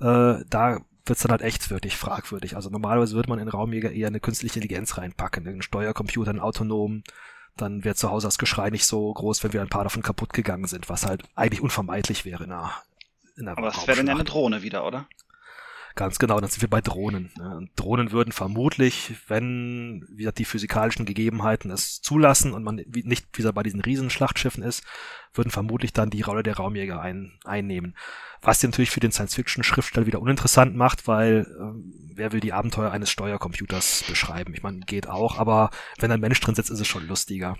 Äh, 0.00 0.44
da 0.48 0.80
wird's 1.06 1.22
dann 1.22 1.32
halt 1.32 1.42
echt 1.42 1.70
wirklich 1.70 1.96
fragwürdig. 1.96 2.56
Also 2.56 2.70
normalerweise 2.70 3.14
würde 3.14 3.28
man 3.28 3.38
in 3.38 3.48
Raumjäger 3.48 3.92
eher 3.92 4.08
eine 4.08 4.20
künstliche 4.20 4.58
Intelligenz 4.58 4.96
reinpacken, 4.96 5.46
einen 5.46 5.62
Steuercomputer, 5.62 6.30
einen 6.30 6.40
autonomen, 6.40 7.04
dann 7.56 7.84
wäre 7.84 7.94
zu 7.94 8.10
Hause 8.10 8.26
das 8.26 8.38
Geschrei 8.38 8.70
nicht 8.70 8.86
so 8.86 9.12
groß, 9.12 9.44
wenn 9.44 9.52
wir 9.52 9.60
ein 9.60 9.68
paar 9.68 9.84
davon 9.84 10.02
kaputt 10.02 10.32
gegangen 10.32 10.66
sind, 10.66 10.88
was 10.88 11.06
halt 11.06 11.22
eigentlich 11.34 11.60
unvermeidlich 11.60 12.24
wäre 12.24 12.44
in 12.44 12.52
einer, 12.52 12.72
in 13.36 13.48
einer 13.48 13.58
Aber 13.58 13.68
es 13.68 13.86
wäre 13.86 13.98
dann 13.98 14.06
ja 14.06 14.14
eine 14.14 14.24
Drohne 14.24 14.62
wieder, 14.62 14.86
oder? 14.86 15.06
Ganz 15.96 16.18
genau, 16.18 16.40
dann 16.40 16.50
sind 16.50 16.60
wir 16.60 16.68
bei 16.68 16.80
Drohnen. 16.80 17.30
Und 17.38 17.70
Drohnen 17.76 18.10
würden 18.10 18.32
vermutlich, 18.32 19.14
wenn 19.28 20.04
wie 20.10 20.22
gesagt, 20.22 20.38
die 20.40 20.44
physikalischen 20.44 21.06
Gegebenheiten 21.06 21.70
es 21.70 22.00
zulassen 22.00 22.52
und 22.52 22.64
man 22.64 22.76
nicht 22.76 23.26
wie 23.32 23.52
bei 23.52 23.62
diesen 23.62 23.80
Riesenschlachtschiffen 23.80 24.64
ist, 24.64 24.82
würden 25.32 25.50
vermutlich 25.50 25.92
dann 25.92 26.10
die 26.10 26.22
Rolle 26.22 26.42
der 26.42 26.56
Raumjäger 26.56 27.00
ein, 27.00 27.38
einnehmen. 27.44 27.96
Was 28.42 28.62
natürlich 28.62 28.90
für 28.90 29.00
den 29.00 29.12
Science-Fiction-Schriftsteller 29.12 30.06
wieder 30.06 30.20
uninteressant 30.20 30.74
macht, 30.74 31.06
weil 31.06 31.46
äh, 31.48 32.16
wer 32.16 32.32
will 32.32 32.40
die 32.40 32.52
Abenteuer 32.52 32.90
eines 32.90 33.10
Steuercomputers 33.10 34.04
beschreiben? 34.08 34.52
Ich 34.54 34.62
meine, 34.62 34.80
geht 34.80 35.08
auch, 35.08 35.38
aber 35.38 35.70
wenn 35.98 36.10
ein 36.10 36.20
Mensch 36.20 36.40
drin 36.40 36.56
sitzt, 36.56 36.70
ist 36.70 36.80
es 36.80 36.88
schon 36.88 37.06
lustiger. 37.06 37.56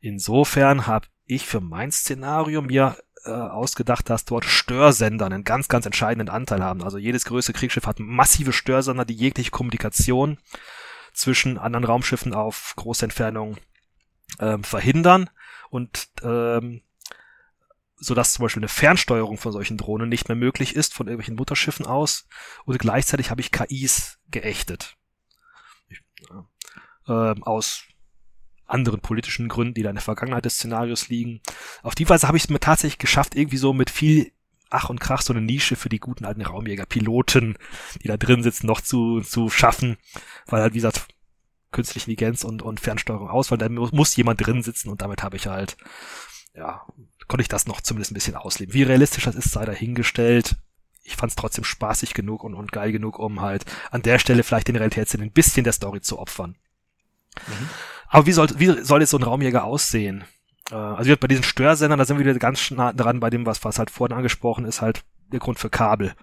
Insofern 0.00 0.88
habe 0.88 1.06
ich 1.26 1.46
für 1.46 1.60
mein 1.60 1.92
Szenario 1.92 2.60
mir 2.62 2.96
äh, 3.24 3.30
ausgedacht, 3.30 4.10
dass 4.10 4.24
dort 4.24 4.44
Störsender 4.44 5.26
einen 5.26 5.44
ganz, 5.44 5.68
ganz 5.68 5.86
entscheidenden 5.86 6.28
Anteil 6.28 6.62
haben. 6.62 6.82
Also 6.82 6.98
jedes 6.98 7.24
größere 7.24 7.52
Kriegsschiff 7.52 7.86
hat 7.86 8.00
massive 8.00 8.52
Störsender, 8.52 9.04
die 9.04 9.14
jegliche 9.14 9.50
Kommunikation 9.50 10.38
zwischen 11.12 11.58
anderen 11.58 11.84
Raumschiffen 11.84 12.34
auf 12.34 12.74
große 12.76 13.04
Entfernung 13.04 13.58
ähm, 14.40 14.64
verhindern 14.64 15.30
und 15.70 16.08
ähm, 16.22 16.82
so 17.96 18.14
dass 18.14 18.32
zum 18.32 18.44
Beispiel 18.44 18.60
eine 18.60 18.68
Fernsteuerung 18.68 19.38
von 19.38 19.52
solchen 19.52 19.76
Drohnen 19.76 20.08
nicht 20.08 20.28
mehr 20.28 20.36
möglich 20.36 20.74
ist 20.74 20.92
von 20.92 21.06
irgendwelchen 21.06 21.36
Mutterschiffen 21.36 21.86
aus 21.86 22.26
und 22.64 22.78
gleichzeitig 22.78 23.30
habe 23.30 23.40
ich 23.40 23.52
KIs 23.52 24.18
geächtet. 24.28 24.96
Ich, 25.88 26.02
äh, 27.06 27.34
aus 27.42 27.84
anderen 28.72 29.00
politischen 29.00 29.48
Gründen, 29.48 29.74
die 29.74 29.82
da 29.82 29.90
in 29.90 29.96
der 29.96 30.02
Vergangenheit 30.02 30.44
des 30.44 30.54
Szenarios 30.54 31.08
liegen. 31.08 31.40
Auf 31.82 31.94
die 31.94 32.08
Weise 32.08 32.26
habe 32.26 32.36
ich 32.36 32.44
es 32.44 32.50
mir 32.50 32.60
tatsächlich 32.60 32.98
geschafft, 32.98 33.34
irgendwie 33.34 33.56
so 33.56 33.72
mit 33.72 33.90
viel 33.90 34.32
Ach 34.70 34.88
und 34.88 35.00
Krach 35.00 35.20
so 35.20 35.34
eine 35.34 35.42
Nische 35.42 35.76
für 35.76 35.90
die 35.90 36.00
guten 36.00 36.24
alten 36.24 36.40
Raumjäger, 36.40 36.86
Piloten, 36.86 37.58
die 38.02 38.08
da 38.08 38.16
drin 38.16 38.42
sitzen, 38.42 38.66
noch 38.66 38.80
zu, 38.80 39.20
zu 39.20 39.50
schaffen, 39.50 39.98
weil 40.46 40.62
halt, 40.62 40.72
wie 40.72 40.78
gesagt, 40.78 41.08
künstliche 41.72 42.10
Intelligenz 42.10 42.42
und, 42.42 42.62
und 42.62 42.80
Fernsteuerung 42.80 43.28
aus, 43.28 43.48
da 43.48 43.68
muss, 43.68 43.92
muss 43.92 44.16
jemand 44.16 44.44
drin 44.44 44.62
sitzen 44.62 44.88
und 44.88 45.02
damit 45.02 45.22
habe 45.22 45.36
ich 45.36 45.46
halt, 45.46 45.76
ja, 46.54 46.86
konnte 47.28 47.42
ich 47.42 47.48
das 47.48 47.66
noch 47.66 47.82
zumindest 47.82 48.12
ein 48.12 48.14
bisschen 48.14 48.34
ausleben. 48.34 48.72
Wie 48.72 48.82
realistisch 48.82 49.24
das 49.24 49.34
ist, 49.34 49.52
sei 49.52 49.64
dahingestellt. 49.64 50.56
Ich 51.02 51.16
fand 51.16 51.30
es 51.30 51.36
trotzdem 51.36 51.64
spaßig 51.64 52.14
genug 52.14 52.44
und, 52.44 52.54
und 52.54 52.72
geil 52.72 52.92
genug, 52.92 53.18
um 53.18 53.40
halt 53.40 53.64
an 53.90 54.02
der 54.02 54.18
Stelle 54.18 54.42
vielleicht 54.42 54.68
den 54.68 54.76
Realitätssinn 54.76 55.20
ein 55.20 55.32
bisschen 55.32 55.64
der 55.64 55.72
Story 55.72 56.00
zu 56.00 56.18
opfern. 56.18 56.56
Mhm. 57.46 57.68
Aber 58.08 58.26
wie 58.26 58.32
soll, 58.32 58.48
wie 58.56 58.82
soll 58.82 59.00
jetzt 59.00 59.10
so 59.10 59.18
ein 59.18 59.22
Raumjäger 59.22 59.64
aussehen? 59.64 60.24
Äh, 60.70 60.74
also 60.74 61.16
bei 61.16 61.28
diesen 61.28 61.44
Störsendern, 61.44 61.98
da 61.98 62.04
sind 62.04 62.18
wir 62.18 62.26
wieder 62.26 62.38
ganz 62.38 62.70
nah 62.70 62.92
dran 62.92 63.20
bei 63.20 63.30
dem, 63.30 63.46
was, 63.46 63.64
was 63.64 63.78
halt 63.78 63.90
vorhin 63.90 64.16
angesprochen 64.16 64.64
ist, 64.64 64.82
halt 64.82 65.04
der 65.32 65.40
Grund 65.40 65.58
für 65.58 65.70
Kabel. 65.70 66.14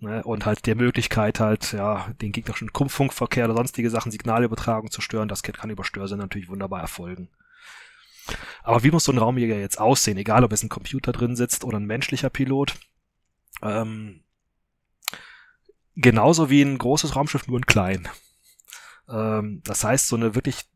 Ne? 0.00 0.22
Und 0.22 0.46
halt 0.46 0.66
der 0.66 0.76
Möglichkeit 0.76 1.40
halt, 1.40 1.72
ja, 1.72 2.08
den 2.20 2.32
gegnerischen 2.32 2.70
Funkverkehr 2.70 3.46
oder 3.46 3.54
sonstige 3.54 3.90
Sachen, 3.90 4.12
Signalübertragung 4.12 4.90
zu 4.90 5.00
stören, 5.00 5.28
das 5.28 5.42
kann 5.42 5.70
über 5.70 5.84
Störsender 5.84 6.24
natürlich 6.24 6.48
wunderbar 6.48 6.80
erfolgen. 6.80 7.28
Aber 8.62 8.82
wie 8.82 8.90
muss 8.90 9.04
so 9.04 9.12
ein 9.12 9.18
Raumjäger 9.18 9.56
jetzt 9.56 9.80
aussehen? 9.80 10.18
Egal, 10.18 10.44
ob 10.44 10.52
es 10.52 10.62
ein 10.62 10.68
Computer 10.68 11.12
drin 11.12 11.34
sitzt 11.34 11.64
oder 11.64 11.78
ein 11.78 11.86
menschlicher 11.86 12.30
Pilot. 12.30 12.74
Ähm, 13.62 14.20
genauso 15.96 16.50
wie 16.50 16.62
ein 16.62 16.78
großes 16.78 17.16
Raumschiff, 17.16 17.46
nur 17.48 17.58
ein 17.58 17.66
klein. 17.66 18.08
Ähm, 19.08 19.62
das 19.64 19.84
heißt, 19.84 20.08
so 20.08 20.16
eine 20.16 20.34
wirklich 20.34 20.66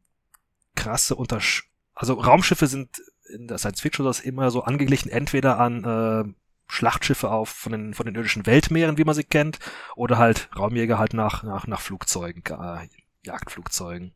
krasse 0.75 1.15
Untersch 1.15 1.73
also 1.95 2.15
Raumschiffe 2.15 2.67
sind 2.67 3.03
in 3.29 3.49
der 3.49 3.59
Science 3.59 3.81
Fiction 3.81 4.05
das 4.05 4.21
immer 4.21 4.51
so 4.51 4.65
angeglichen 4.65 5.11
entweder 5.11 5.59
an 5.59 5.85
äh, 5.85 6.33
Schlachtschiffe 6.67 7.31
auf 7.31 7.49
von 7.51 7.73
den 7.73 7.95
von 7.95 8.07
den 8.07 8.15
irdischen 8.15 8.47
Weltmeeren, 8.47 8.99
wie 8.99 9.05
man 9.05 9.15
sie 9.15 9.25
kennt, 9.25 9.59
oder 9.95 10.19
halt 10.19 10.49
Raumjäger 10.57 10.99
halt 10.99 11.15
nach 11.15 11.43
nach 11.43 11.67
nach 11.67 11.81
Flugzeugen, 11.81 12.43
äh, 12.47 12.89
Jagdflugzeugen. 13.25 14.15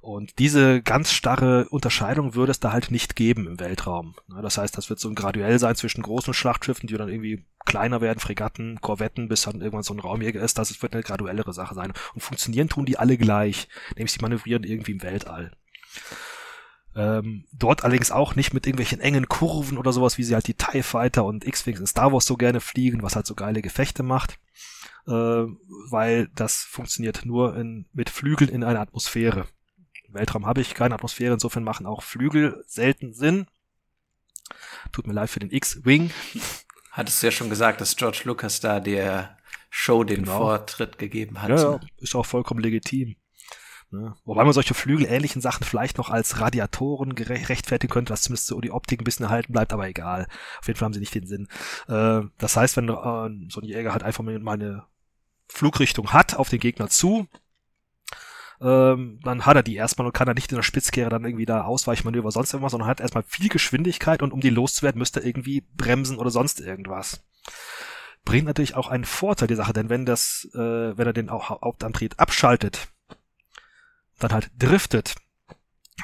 Und 0.00 0.38
diese 0.38 0.80
ganz 0.80 1.12
starre 1.12 1.68
Unterscheidung 1.68 2.34
würde 2.34 2.52
es 2.52 2.60
da 2.60 2.72
halt 2.72 2.90
nicht 2.90 3.16
geben 3.16 3.46
im 3.46 3.60
Weltraum. 3.60 4.14
Das 4.28 4.56
heißt, 4.56 4.76
das 4.76 4.88
wird 4.88 4.98
so 4.98 5.10
ein 5.10 5.14
graduell 5.14 5.58
sein 5.58 5.76
zwischen 5.76 6.02
großen 6.02 6.32
Schlachtschiffen, 6.32 6.86
die 6.86 6.96
dann 6.96 7.10
irgendwie 7.10 7.44
kleiner 7.66 8.00
werden, 8.00 8.18
Fregatten, 8.18 8.80
Korvetten, 8.80 9.28
bis 9.28 9.42
dann 9.42 9.60
irgendwann 9.60 9.82
so 9.82 9.92
ein 9.92 10.00
Raumjäger 10.00 10.40
ist. 10.40 10.56
Das 10.56 10.82
wird 10.82 10.94
eine 10.94 11.02
graduellere 11.02 11.52
Sache 11.52 11.74
sein. 11.74 11.92
Und 12.14 12.22
funktionieren 12.22 12.70
tun 12.70 12.86
die 12.86 12.98
alle 12.98 13.18
gleich, 13.18 13.68
nämlich 13.94 14.12
sie 14.12 14.22
manövrieren 14.22 14.64
irgendwie 14.64 14.92
im 14.92 15.02
Weltall. 15.02 15.52
Ähm, 16.96 17.44
dort 17.52 17.84
allerdings 17.84 18.10
auch 18.10 18.34
nicht 18.34 18.54
mit 18.54 18.66
irgendwelchen 18.66 19.00
engen 19.00 19.28
Kurven 19.28 19.76
oder 19.76 19.92
sowas, 19.92 20.16
wie 20.16 20.24
sie 20.24 20.34
halt 20.34 20.48
die 20.48 20.54
TIE 20.54 20.82
Fighter 20.82 21.24
und 21.24 21.46
X-Wings 21.46 21.78
in 21.78 21.86
Star 21.86 22.12
Wars 22.12 22.26
so 22.26 22.36
gerne 22.36 22.60
fliegen, 22.60 23.02
was 23.02 23.16
halt 23.16 23.26
so 23.26 23.34
geile 23.34 23.60
Gefechte 23.60 24.02
macht. 24.02 24.38
Äh, 25.06 25.44
weil 25.90 26.28
das 26.34 26.56
funktioniert 26.62 27.26
nur 27.26 27.54
in, 27.56 27.86
mit 27.92 28.08
Flügeln 28.08 28.50
in 28.50 28.64
einer 28.64 28.80
Atmosphäre. 28.80 29.46
Weltraum 30.12 30.46
habe 30.46 30.60
ich 30.60 30.74
keine 30.74 30.94
Atmosphäre, 30.94 31.34
insofern 31.34 31.64
machen 31.64 31.86
auch 31.86 32.02
Flügel 32.02 32.62
selten 32.66 33.12
Sinn. 33.12 33.46
Tut 34.92 35.06
mir 35.06 35.12
leid 35.12 35.30
für 35.30 35.40
den 35.40 35.50
X-Wing. 35.50 36.10
Hattest 36.90 37.22
du 37.22 37.28
ja 37.28 37.30
schon 37.30 37.50
gesagt, 37.50 37.80
dass 37.80 37.96
George 37.96 38.22
Lucas 38.24 38.60
da 38.60 38.80
der 38.80 39.38
Show 39.70 40.02
den 40.02 40.24
genau. 40.24 40.38
Vortritt 40.38 40.98
gegeben 40.98 41.40
hat. 41.40 41.50
Ja, 41.50 41.56
ja, 41.56 41.80
ist 41.98 42.16
auch 42.16 42.26
vollkommen 42.26 42.60
legitim. 42.60 43.16
Ne? 43.92 44.14
Wobei 44.24 44.44
man 44.44 44.52
solche 44.52 44.74
flügelähnlichen 44.74 45.42
Sachen 45.42 45.64
vielleicht 45.64 45.98
noch 45.98 46.10
als 46.10 46.40
Radiatoren 46.40 47.14
gerechtfertigen 47.14 47.92
könnte, 47.92 48.12
dass 48.12 48.22
zumindest 48.22 48.46
so 48.46 48.60
die 48.60 48.70
Optik 48.70 49.00
ein 49.00 49.04
bisschen 49.04 49.26
erhalten 49.26 49.52
bleibt, 49.52 49.72
aber 49.72 49.88
egal. 49.88 50.26
Auf 50.60 50.66
jeden 50.66 50.78
Fall 50.78 50.86
haben 50.86 50.92
sie 50.92 51.00
nicht 51.00 51.14
den 51.14 51.26
Sinn. 51.26 51.48
Äh, 51.88 52.22
das 52.38 52.56
heißt, 52.56 52.76
wenn 52.76 52.88
äh, 52.88 53.50
so 53.50 53.60
ein 53.60 53.64
Jäger 53.64 53.92
halt 53.92 54.02
einfach 54.02 54.22
mal 54.22 54.36
eine 54.36 54.84
Flugrichtung 55.48 56.12
hat 56.12 56.34
auf 56.36 56.48
den 56.48 56.60
Gegner 56.60 56.88
zu, 56.88 57.26
ähm, 58.60 59.20
dann 59.22 59.46
hat 59.46 59.56
er 59.56 59.62
die 59.62 59.76
erstmal 59.76 60.06
und 60.06 60.12
kann 60.12 60.28
er 60.28 60.34
nicht 60.34 60.50
in 60.52 60.56
der 60.56 60.62
Spitzkehre 60.62 61.08
dann 61.08 61.24
irgendwie 61.24 61.46
da 61.46 61.62
Ausweichmanöver 61.64 62.30
sonst 62.30 62.52
irgendwas, 62.52 62.72
sondern 62.72 62.88
hat 62.88 63.00
erstmal 63.00 63.24
viel 63.24 63.48
Geschwindigkeit 63.48 64.22
und 64.22 64.32
um 64.32 64.40
die 64.40 64.50
loszuwerden, 64.50 64.98
müsste 64.98 65.20
er 65.20 65.26
irgendwie 65.26 65.64
bremsen 65.76 66.18
oder 66.18 66.30
sonst 66.30 66.60
irgendwas. 66.60 67.24
Bringt 68.24 68.46
natürlich 68.46 68.74
auch 68.74 68.88
einen 68.88 69.06
Vorteil 69.06 69.48
die 69.48 69.54
Sache, 69.54 69.72
denn 69.72 69.88
wenn 69.88 70.04
das, 70.04 70.46
äh, 70.54 70.58
wenn 70.58 71.06
er 71.06 71.14
den 71.14 71.30
Hauptantrieb 71.30 72.14
abschaltet, 72.18 72.88
dann 74.18 74.32
halt 74.32 74.50
driftet, 74.58 75.14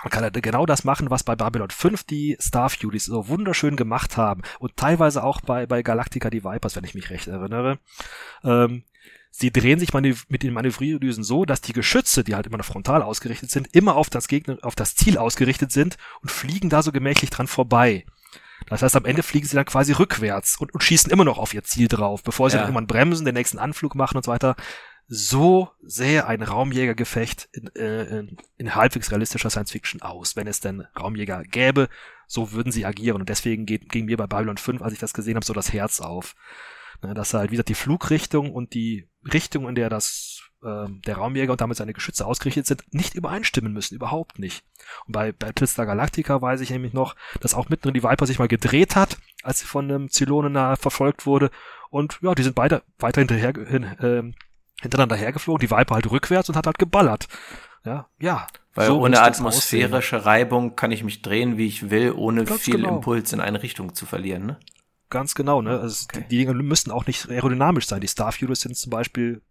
man 0.02 0.10
kann 0.10 0.22
halt 0.22 0.42
genau 0.42 0.64
das 0.64 0.84
machen, 0.84 1.10
was 1.10 1.24
bei 1.24 1.36
Babylon 1.36 1.70
5 1.70 2.04
die 2.04 2.36
Starfuries 2.40 3.04
so 3.04 3.28
wunderschön 3.28 3.76
gemacht 3.76 4.16
haben 4.16 4.42
und 4.58 4.76
teilweise 4.76 5.22
auch 5.22 5.40
bei, 5.42 5.66
bei 5.66 5.82
Galactica 5.82 6.30
die 6.30 6.44
Vipers, 6.44 6.76
wenn 6.76 6.84
ich 6.84 6.94
mich 6.94 7.10
recht 7.10 7.28
erinnere. 7.28 7.78
Ähm, 8.44 8.84
Sie 9.38 9.52
drehen 9.52 9.78
sich 9.78 9.92
mit 9.92 10.42
den 10.42 10.54
Manövrierdüsen 10.54 11.22
so, 11.22 11.44
dass 11.44 11.60
die 11.60 11.74
Geschütze, 11.74 12.24
die 12.24 12.34
halt 12.34 12.46
immer 12.46 12.56
noch 12.56 12.64
frontal 12.64 13.02
ausgerichtet 13.02 13.50
sind, 13.50 13.68
immer 13.74 13.94
auf 13.94 14.08
das 14.08 14.28
Gegner, 14.28 14.56
auf 14.62 14.74
das 14.74 14.96
Ziel 14.96 15.18
ausgerichtet 15.18 15.70
sind 15.70 15.98
und 16.22 16.30
fliegen 16.30 16.70
da 16.70 16.82
so 16.82 16.90
gemächlich 16.90 17.28
dran 17.28 17.46
vorbei. 17.46 18.06
Das 18.70 18.80
heißt, 18.80 18.96
am 18.96 19.04
Ende 19.04 19.22
fliegen 19.22 19.46
sie 19.46 19.54
dann 19.54 19.66
quasi 19.66 19.92
rückwärts 19.92 20.56
und, 20.56 20.72
und 20.72 20.82
schießen 20.82 21.12
immer 21.12 21.26
noch 21.26 21.36
auf 21.36 21.52
ihr 21.52 21.62
Ziel 21.64 21.86
drauf, 21.86 22.22
bevor 22.22 22.48
sie 22.48 22.56
ja. 22.56 22.62
dann 22.62 22.70
irgendwann 22.70 22.86
bremsen, 22.86 23.26
den 23.26 23.34
nächsten 23.34 23.58
Anflug 23.58 23.94
machen 23.94 24.16
und 24.16 24.24
so 24.24 24.32
weiter. 24.32 24.56
So 25.06 25.68
sähe 25.82 26.26
ein 26.26 26.40
Raumjägergefecht 26.42 27.50
in, 27.52 27.76
äh, 27.76 28.04
in, 28.04 28.38
in 28.56 28.74
halbwegs 28.74 29.10
realistischer 29.10 29.50
Science 29.50 29.70
Fiction 29.70 30.00
aus, 30.00 30.36
wenn 30.36 30.46
es 30.46 30.60
denn 30.60 30.86
Raumjäger 30.98 31.42
gäbe. 31.42 31.90
So 32.26 32.52
würden 32.52 32.72
sie 32.72 32.86
agieren. 32.86 33.20
Und 33.20 33.28
deswegen 33.28 33.66
geht, 33.66 33.90
ging 33.90 34.06
mir 34.06 34.16
bei 34.16 34.26
Babylon 34.26 34.56
5, 34.56 34.80
als 34.80 34.94
ich 34.94 34.98
das 34.98 35.12
gesehen 35.12 35.36
habe, 35.36 35.44
so 35.44 35.52
das 35.52 35.74
Herz 35.74 36.00
auf. 36.00 36.34
Ne, 37.02 37.14
dass 37.14 37.34
halt 37.34 37.50
wieder 37.50 37.62
die 37.62 37.74
Flugrichtung 37.74 38.52
und 38.52 38.74
die 38.74 39.08
Richtung, 39.32 39.68
in 39.68 39.74
der 39.74 39.90
das 39.90 40.42
äh, 40.62 40.86
der 41.06 41.16
Raumjäger 41.16 41.52
und 41.52 41.60
damit 41.60 41.76
seine 41.76 41.92
Geschütze 41.92 42.26
ausgerichtet 42.26 42.66
sind, 42.66 42.82
nicht 42.92 43.14
übereinstimmen 43.14 43.72
müssen, 43.72 43.94
überhaupt 43.94 44.38
nicht. 44.38 44.64
Und 45.06 45.12
bei 45.12 45.32
Battlestar 45.32 45.86
Galactica 45.86 46.40
weiß 46.40 46.60
ich 46.60 46.70
nämlich 46.70 46.92
noch, 46.92 47.14
dass 47.40 47.54
auch 47.54 47.68
mittendrin 47.68 47.94
die 47.94 48.02
Viper 48.02 48.26
sich 48.26 48.38
mal 48.38 48.48
gedreht 48.48 48.96
hat, 48.96 49.18
als 49.42 49.60
sie 49.60 49.66
von 49.66 49.90
einem 49.90 50.10
Zylonen 50.10 50.76
verfolgt 50.76 51.26
wurde. 51.26 51.50
Und 51.90 52.18
ja, 52.22 52.34
die 52.34 52.42
sind 52.42 52.54
beide 52.54 52.82
weiter 52.98 53.20
hinterher, 53.20 53.52
hin, 53.66 53.84
äh, 53.84 54.22
hintereinander 54.80 55.16
hergeflogen, 55.16 55.60
die 55.60 55.70
Viper 55.70 55.94
halt 55.94 56.10
rückwärts 56.10 56.48
und 56.48 56.56
hat 56.56 56.66
halt 56.66 56.78
geballert. 56.78 57.28
Ja, 57.84 58.08
ja. 58.18 58.46
Weil 58.74 58.88
so 58.88 59.00
ohne 59.00 59.22
atmosphärische 59.22 60.26
Reibung 60.26 60.76
kann 60.76 60.90
ich 60.90 61.02
mich 61.02 61.22
drehen, 61.22 61.56
wie 61.56 61.66
ich 61.66 61.90
will, 61.90 62.12
ohne 62.12 62.44
Ganz 62.44 62.60
viel 62.60 62.76
genau. 62.76 62.96
Impuls 62.96 63.32
in 63.32 63.40
eine 63.40 63.62
Richtung 63.62 63.94
zu 63.94 64.04
verlieren, 64.04 64.46
ne? 64.46 64.58
Ganz 65.08 65.34
genau, 65.34 65.62
ne? 65.62 65.78
Also 65.78 66.06
okay. 66.08 66.22
die, 66.22 66.28
die 66.28 66.44
Dinge 66.44 66.54
müssen 66.54 66.90
auch 66.90 67.06
nicht 67.06 67.28
aerodynamisch 67.28 67.86
sein. 67.86 68.00
Die 68.00 68.08
Starfuries 68.08 68.60
sind 68.60 68.76
zum 68.76 68.90
Beispiel 68.90 69.42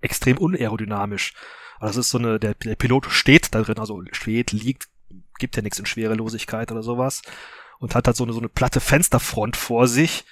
extrem 0.00 0.36
unaerodynamisch. 0.38 1.34
Also 1.78 1.98
das 1.98 2.06
ist 2.06 2.10
so 2.10 2.18
eine, 2.18 2.38
der, 2.38 2.54
der 2.54 2.76
Pilot 2.76 3.06
steht 3.06 3.54
da 3.54 3.62
drin, 3.62 3.78
also 3.78 4.02
steht, 4.12 4.52
liegt, 4.52 4.88
gibt 5.38 5.56
ja 5.56 5.62
nichts 5.62 5.78
in 5.78 5.86
Schwerelosigkeit 5.86 6.70
oder 6.70 6.82
sowas 6.82 7.22
und 7.78 7.94
hat 7.94 8.06
halt 8.06 8.16
so 8.16 8.24
eine, 8.24 8.32
so 8.32 8.38
eine 8.38 8.48
platte 8.48 8.80
Fensterfront 8.80 9.56
vor 9.56 9.88
sich, 9.88 10.24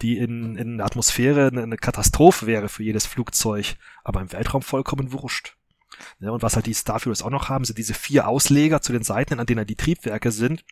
die 0.00 0.18
in, 0.18 0.56
in 0.56 0.78
der 0.78 0.86
Atmosphäre 0.86 1.48
eine, 1.48 1.62
eine 1.62 1.76
Katastrophe 1.76 2.46
wäre 2.46 2.68
für 2.68 2.82
jedes 2.82 3.06
Flugzeug, 3.06 3.76
aber 4.02 4.20
im 4.20 4.32
Weltraum 4.32 4.62
vollkommen 4.62 5.12
wurscht. 5.12 5.56
Ja, 6.20 6.30
und 6.30 6.42
was 6.42 6.56
halt 6.56 6.66
die 6.66 6.74
Starfields 6.74 7.22
auch 7.22 7.30
noch 7.30 7.48
haben, 7.48 7.64
sind 7.64 7.78
diese 7.78 7.94
vier 7.94 8.28
Ausleger 8.28 8.80
zu 8.80 8.92
den 8.92 9.02
Seiten, 9.02 9.40
an 9.40 9.46
denen 9.46 9.66
die 9.66 9.76
Triebwerke 9.76 10.30
sind, 10.32 10.64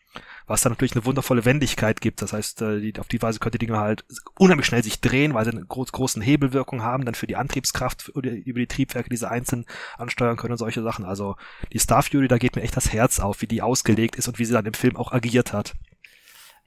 was 0.47 0.63
dann 0.63 0.73
natürlich 0.73 0.95
eine 0.95 1.05
wundervolle 1.05 1.45
Wendigkeit 1.45 2.01
gibt. 2.01 2.23
Das 2.23 2.33
heißt, 2.33 2.63
äh, 2.63 2.93
auf 2.99 3.09
die 3.09 3.23
Weise 3.23 3.39
können 3.39 3.53
die 3.53 3.67
Dinge 3.67 3.79
halt 3.79 4.05
unheimlich 4.39 4.67
schnell 4.67 4.83
sich 4.83 5.01
drehen, 5.01 5.35
weil 5.35 5.45
sie 5.45 5.53
eine 5.53 5.65
groß, 5.65 5.93
großen 5.93 6.23
Hebelwirkung 6.23 6.83
haben, 6.83 7.05
dann 7.05 7.15
für 7.15 7.27
die 7.27 7.37
Antriebskraft 7.37 8.09
über 8.09 8.61
die 8.61 8.67
Triebwerke 8.67 9.11
diese 9.11 9.31
einzeln 9.31 9.67
ansteuern 9.99 10.37
können 10.37 10.53
und 10.53 10.59
solche 10.59 10.83
Sachen. 10.83 11.05
Also 11.05 11.37
die 11.73 11.79
Star 11.79 12.03
Fury, 12.03 12.29
da 12.29 12.39
geht 12.39 12.57
mir 12.57 12.63
echt 12.63 12.77
das 12.77 12.93
Herz 12.93 13.21
auf, 13.21 13.43
wie 13.43 13.47
die 13.47 13.63
ausgelegt 13.63 14.17
ist 14.17 14.29
und 14.29 14.39
wie 14.39 14.45
sie 14.45 14.53
dann 14.53 14.67
im 14.67 14.75
Film 14.75 14.97
auch 14.97 15.13
agiert 15.13 15.53
hat. 15.53 15.75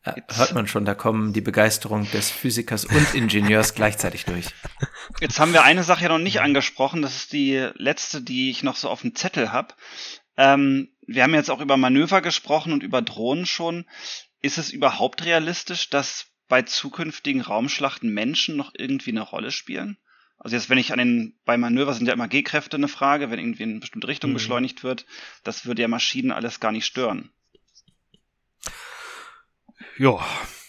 Ja, 0.06 0.16
hört 0.36 0.54
man 0.54 0.68
schon, 0.68 0.84
da 0.84 0.96
kommen 0.96 1.32
die 1.32 1.42
Begeisterung 1.42 2.10
des 2.12 2.30
Physikers 2.30 2.86
und 2.86 3.14
Ingenieurs 3.14 3.74
gleichzeitig 3.74 4.26
durch. 4.26 4.48
Jetzt 5.22 5.40
haben 5.40 5.54
wir 5.54 5.64
eine 5.64 5.84
Sache 5.84 6.04
ja 6.04 6.10
noch 6.10 6.18
nicht 6.18 6.42
angesprochen, 6.42 7.02
das 7.02 7.16
ist 7.16 7.34
die 7.34 7.70
letzte, 7.76 8.22
die 8.22 8.50
ich 8.50 8.64
noch 8.64 8.76
so 8.76 8.90
auf 8.90 9.02
dem 9.02 9.16
Zettel 9.16 9.52
habe. 9.52 9.74
Ähm, 10.36 10.90
wir 11.06 11.24
haben 11.24 11.34
jetzt 11.34 11.52
auch 11.52 11.62
über 11.62 11.78
Manöver 11.78 12.22
gesprochen 12.22 12.74
und 12.74 12.84
über 12.84 13.02
Drohnen 13.02 13.46
schon. 13.46 13.86
Ist 14.42 14.58
es 14.58 14.72
überhaupt 14.72 15.24
realistisch, 15.24 15.90
dass 15.90 16.28
bei 16.50 16.64
zukünftigen 16.64 17.42
Raumschlachten 17.42 18.14
Menschen 18.14 18.58
noch 18.58 18.72
irgendwie 18.76 19.12
eine 19.12 19.22
Rolle 19.22 19.52
spielen? 19.52 19.98
Also 20.38 20.58
jetzt, 20.58 20.70
wenn 20.70 20.78
ich 20.78 20.92
an 20.92 21.00
den, 21.00 21.40
bei 21.46 21.58
Manöver 21.58 21.94
sind 21.94 22.08
ja 22.08 22.14
immer 22.14 22.28
G-Kräfte 22.28 22.76
eine 22.76 22.90
Frage, 22.90 23.32
wenn 23.32 23.40
irgendwie 23.40 23.64
in 23.64 23.70
eine 23.72 23.80
bestimmte 23.80 24.10
Richtung 24.10 24.32
mhm. 24.32 24.36
beschleunigt 24.36 24.84
wird, 24.84 25.06
das 25.44 25.66
würde 25.66 25.82
ja 25.82 25.88
Maschinen 25.88 26.32
alles 26.32 26.60
gar 26.60 26.74
nicht 26.74 26.86
stören. 26.86 27.32
Ja, 29.98 30.20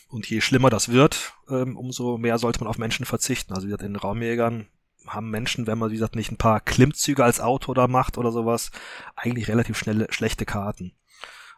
und 0.09 0.29
je 0.29 0.41
schlimmer 0.41 0.71
das 0.71 0.91
wird, 0.91 1.35
ähm, 1.49 1.77
umso 1.77 2.19
mehr 2.19 2.39
sollte 2.39 2.61
man 2.61 2.69
auf 2.69 2.79
Menschen 2.79 3.07
verzichten. 3.07 3.53
Also 3.53 3.67
wie 3.67 3.71
gesagt, 3.71 3.83
in 3.83 3.97
Raumjägern 3.97 4.69
haben 5.07 5.31
Menschen, 5.31 5.67
wenn 5.67 5.79
man, 5.79 5.91
wie 5.91 5.95
gesagt, 5.95 6.17
nicht 6.17 6.31
ein 6.31 6.39
paar 6.39 6.61
Klimmzüge 6.61 7.25
als 7.25 7.41
Auto 7.41 7.75
da 7.75 7.89
macht 7.89 8.19
oder 8.19 8.33
sowas, 8.33 8.71
eigentlich 9.17 9.49
relativ 9.49 9.79
schnelle, 9.79 10.07
schlechte 10.11 10.47
Karten. 10.47 10.93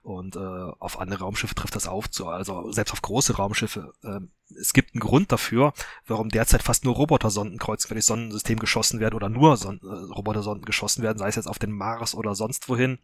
Und 0.02 0.36
äh, 0.36 0.38
auf 0.38 1.00
andere 1.00 1.24
Raumschiffe 1.24 1.56
trifft 1.56 1.74
das 1.74 1.88
auf 1.88 2.08
zu, 2.08 2.28
also 2.28 2.70
selbst 2.70 2.92
auf 2.92 3.02
große 3.02 3.36
Raumschiffe. 3.36 3.92
Äh, 4.04 4.20
es 4.56 4.72
gibt 4.72 4.94
einen 4.94 5.00
Grund 5.00 5.32
dafür, 5.32 5.72
warum 6.06 6.28
derzeit 6.28 6.62
fast 6.62 6.84
nur 6.84 6.94
Robotersonden 6.94 7.58
kreuz 7.58 7.88
quer 7.88 8.00
Sonnensystem 8.00 8.60
geschossen 8.60 9.00
werden 9.00 9.16
oder 9.16 9.28
nur 9.28 9.56
Son 9.56 9.80
äh, 9.82 10.12
Robotersonden 10.14 10.64
geschossen 10.64 11.02
werden, 11.02 11.18
sei 11.18 11.26
es 11.26 11.34
jetzt 11.34 11.48
auf 11.48 11.58
den 11.58 11.72
Mars 11.72 12.14
oder 12.14 12.36
sonst 12.36 12.68
wohin, 12.68 13.00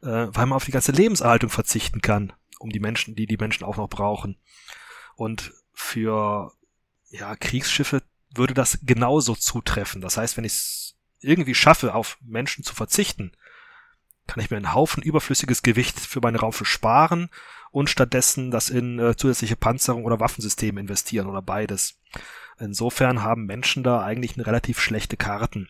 äh, 0.00 0.28
weil 0.30 0.46
man 0.46 0.54
auf 0.54 0.64
die 0.64 0.70
ganze 0.70 0.92
Lebenserhaltung 0.92 1.50
verzichten 1.50 2.00
kann, 2.00 2.32
um 2.62 2.70
die 2.70 2.80
Menschen, 2.80 3.14
die 3.14 3.26
die 3.26 3.36
Menschen 3.36 3.64
auch 3.64 3.76
noch 3.76 3.88
brauchen. 3.88 4.38
Und 5.14 5.52
für 5.72 6.52
ja, 7.10 7.36
Kriegsschiffe 7.36 8.02
würde 8.34 8.54
das 8.54 8.78
genauso 8.82 9.34
zutreffen. 9.34 10.00
Das 10.00 10.16
heißt, 10.16 10.36
wenn 10.36 10.44
ich 10.44 10.52
es 10.52 10.94
irgendwie 11.20 11.54
schaffe, 11.54 11.94
auf 11.94 12.18
Menschen 12.22 12.64
zu 12.64 12.74
verzichten, 12.74 13.32
kann 14.26 14.42
ich 14.42 14.50
mir 14.50 14.56
einen 14.56 14.72
Haufen 14.72 15.02
überflüssiges 15.02 15.62
Gewicht 15.62 15.98
für 15.98 16.20
meine 16.20 16.38
Raumschiff 16.38 16.68
sparen 16.68 17.28
und 17.70 17.90
stattdessen 17.90 18.50
das 18.50 18.70
in 18.70 18.98
äh, 18.98 19.16
zusätzliche 19.16 19.56
Panzerung 19.56 20.04
oder 20.04 20.20
Waffensysteme 20.20 20.80
investieren 20.80 21.26
oder 21.26 21.42
beides. 21.42 22.00
Insofern 22.58 23.22
haben 23.22 23.46
Menschen 23.46 23.82
da 23.82 24.02
eigentlich 24.02 24.36
eine 24.36 24.46
relativ 24.46 24.80
schlechte 24.80 25.16
Karten, 25.16 25.68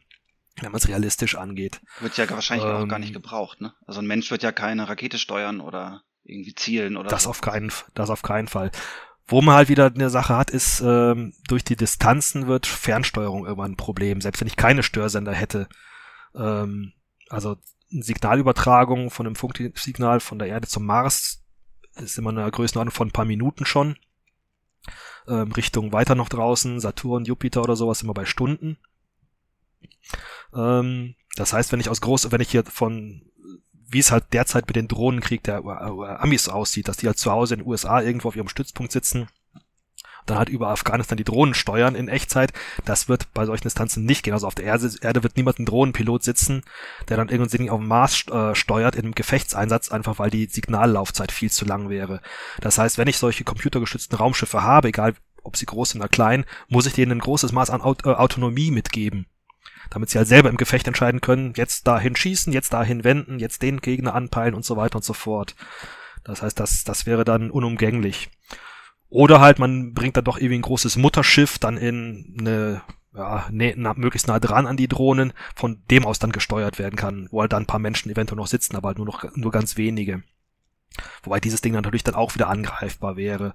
wenn 0.60 0.73
man 0.73 0.81
es 0.81 0.89
realistisch 0.89 1.36
angeht. 1.36 1.81
Wird 2.01 2.16
ja 2.19 2.28
wahrscheinlich 2.28 2.66
ähm, 2.66 2.74
auch 2.74 2.89
gar 2.89 2.98
nicht 2.98 3.10
ähm, 3.10 3.14
gebraucht, 3.14 3.60
ne? 3.60 3.74
Also 3.86 4.01
ein 4.01 4.06
Mensch 4.06 4.31
wird 4.31 4.43
ja 4.43 4.52
keine 4.52 4.89
Rakete 4.89 5.19
steuern 5.19 5.60
oder 5.60 6.02
irgendwie 6.24 6.55
zielen 6.55 6.97
oder 6.97 7.09
das 7.09 7.24
so. 7.24 7.31
auf 7.31 7.40
keinen 7.40 7.73
das 7.94 8.11
auf 8.11 8.23
keinen 8.23 8.49
Fall 8.49 8.70
wo 9.27 9.40
man 9.40 9.55
halt 9.55 9.69
wieder 9.69 9.86
eine 9.86 10.11
Sache 10.11 10.36
hat, 10.36 10.51
ist, 10.51 10.81
ähm, 10.81 11.32
durch 11.49 11.65
die 11.65 11.77
Distanzen 11.77 12.47
wird 12.49 12.66
Fernsteuerung 12.66 13.47
irgendwann 13.47 13.73
ein 13.73 13.77
Problem, 13.77 14.20
selbst 14.20 14.40
wenn 14.40 14.49
ich 14.49 14.57
keine 14.57 14.82
Störsender 14.82 15.32
hätte. 15.32 15.69
Ähm, 16.35 16.93
also 17.28 17.57
Signalübertragung 17.89 19.11
von 19.11 19.27
einem 19.27 19.36
Funksignal 19.36 20.20
von 20.20 20.39
der 20.39 20.49
Erde 20.49 20.69
zum 20.69 20.85
Mars 20.85 21.43
ist 21.97 22.19
immer 22.19 22.31
eine 22.31 22.51
Größenordnung 22.51 22.93
von 22.93 23.09
ein 23.09 23.12
paar 23.12 23.24
Minuten 23.24 23.65
schon. 23.65 23.97
Ähm, 25.28 25.53
Richtung 25.53 25.93
weiter 25.93 26.15
noch 26.15 26.28
draußen, 26.28 26.81
Saturn, 26.81 27.24
Jupiter 27.24 27.62
oder 27.62 27.77
sowas 27.77 28.03
immer 28.03 28.15
bei 28.15 28.24
Stunden. 28.24 28.78
Ähm, 30.55 31.15
das 31.36 31.53
heißt, 31.53 31.73
wenn 31.73 31.81
ich 31.81 31.89
aus 31.89 32.01
groß, 32.01 32.32
wenn 32.32 32.40
ich 32.40 32.51
hier 32.51 32.65
von 32.65 33.23
wie 33.93 33.98
es 33.98 34.10
halt 34.10 34.24
derzeit 34.32 34.66
mit 34.66 34.77
den 34.77 34.89
Drohnenkrieg 34.89 35.43
der 35.43 35.64
Amis 35.64 36.48
aussieht, 36.48 36.89
dass 36.89 36.97
die 36.97 37.06
halt 37.06 37.19
zu 37.19 37.31
Hause 37.31 37.55
in 37.55 37.60
den 37.60 37.69
USA 37.69 38.01
irgendwo 38.01 38.28
auf 38.28 38.36
ihrem 38.36 38.48
Stützpunkt 38.48 38.93
sitzen, 38.93 39.28
dann 40.27 40.39
halt 40.39 40.48
über 40.48 40.69
Afghanistan 40.69 41.16
die 41.16 41.24
Drohnen 41.24 41.55
steuern 41.55 41.94
in 41.94 42.09
Echtzeit. 42.09 42.52
Das 42.85 43.09
wird 43.09 43.32
bei 43.35 43.44
solchen 43.44 43.64
Distanzen 43.64 44.05
nicht 44.05 44.23
gehen. 44.23 44.35
Also 44.35 44.47
auf 44.47 44.55
der 44.55 44.64
Erde, 44.64 45.23
wird 45.23 45.36
niemand 45.36 45.59
ein 45.59 45.66
Drohnenpilot 45.66 46.23
sitzen, 46.23 46.62
der 47.09 47.16
dann 47.16 47.28
irgendwie 47.28 47.70
auf 47.70 47.81
dem 47.81 47.89
Mars 47.89 48.27
äh, 48.28 48.55
steuert 48.55 48.94
in 48.94 49.05
einem 49.05 49.14
Gefechtseinsatz, 49.14 49.90
einfach 49.90 50.19
weil 50.19 50.31
die 50.31 50.47
Signallaufzeit 50.47 51.32
viel 51.32 51.51
zu 51.51 51.64
lang 51.64 51.89
wäre. 51.89 52.20
Das 52.60 52.78
heißt, 52.78 52.98
wenn 52.98 53.09
ich 53.09 53.19
solche 53.19 53.44
computergestützten 53.44 54.16
Raumschiffe 54.16 54.62
habe, 54.62 54.89
egal 54.89 55.14
ob 55.43 55.56
sie 55.56 55.66
groß 55.66 55.90
sind 55.90 56.01
oder 56.01 56.09
klein, 56.09 56.44
muss 56.69 56.86
ich 56.86 56.93
denen 56.93 57.12
ein 57.12 57.19
großes 57.19 57.52
Maß 57.52 57.70
an 57.70 57.81
äh, 57.81 58.09
Autonomie 58.09 58.70
mitgeben 58.70 59.27
damit 59.93 60.09
sie 60.09 60.16
halt 60.16 60.28
selber 60.28 60.48
im 60.48 60.56
Gefecht 60.56 60.86
entscheiden 60.86 61.20
können, 61.20 61.52
jetzt 61.55 61.86
dahin 61.86 62.16
schießen, 62.16 62.52
jetzt 62.52 62.73
dahin 62.73 63.05
wenden, 63.05 63.39
jetzt 63.39 63.60
den 63.60 63.81
Gegner 63.81 64.14
anpeilen 64.14 64.55
und 64.55 64.64
so 64.64 64.77
weiter 64.77 64.97
und 64.97 65.05
so 65.05 65.12
fort. 65.12 65.55
Das 66.24 66.40
heißt, 66.40 66.59
das, 66.59 66.85
das 66.85 67.05
wäre 67.05 67.24
dann 67.24 67.51
unumgänglich. 67.51 68.31
Oder 69.10 69.40
halt, 69.40 69.59
man 69.59 69.93
bringt 69.93 70.16
dann 70.16 70.24
doch 70.24 70.39
irgendwie 70.39 70.59
ein 70.59 70.62
großes 70.62 70.97
Mutterschiff 70.97 71.59
dann 71.59 71.77
in 71.77 72.36
eine, 72.40 72.81
ja, 73.14 73.47
ne, 73.51 73.74
na, 73.77 73.93
möglichst 73.93 74.28
nah 74.28 74.40
dran 74.40 74.66
an 74.66 74.78
die 74.78 74.89
Drohnen, 74.89 75.35
von 75.55 75.82
dem 75.90 76.06
aus 76.06 76.19
dann 76.19 76.32
gesteuert 76.32 76.78
werden 76.78 76.97
kann, 76.97 77.28
wo 77.31 77.43
halt 77.43 77.52
dann 77.52 77.64
ein 77.64 77.66
paar 77.66 77.78
Menschen 77.78 78.10
eventuell 78.10 78.39
noch 78.39 78.47
sitzen, 78.47 78.77
aber 78.77 78.89
halt 78.89 78.97
nur 78.97 79.06
noch, 79.06 79.24
nur 79.35 79.52
ganz 79.52 79.77
wenige. 79.77 80.23
Wobei 81.23 81.39
dieses 81.39 81.60
Ding 81.60 81.74
natürlich 81.74 82.05
dann 82.05 82.14
auch 82.14 82.35
wieder 82.35 82.48
angreifbar 82.48 83.16
wäre. 83.16 83.52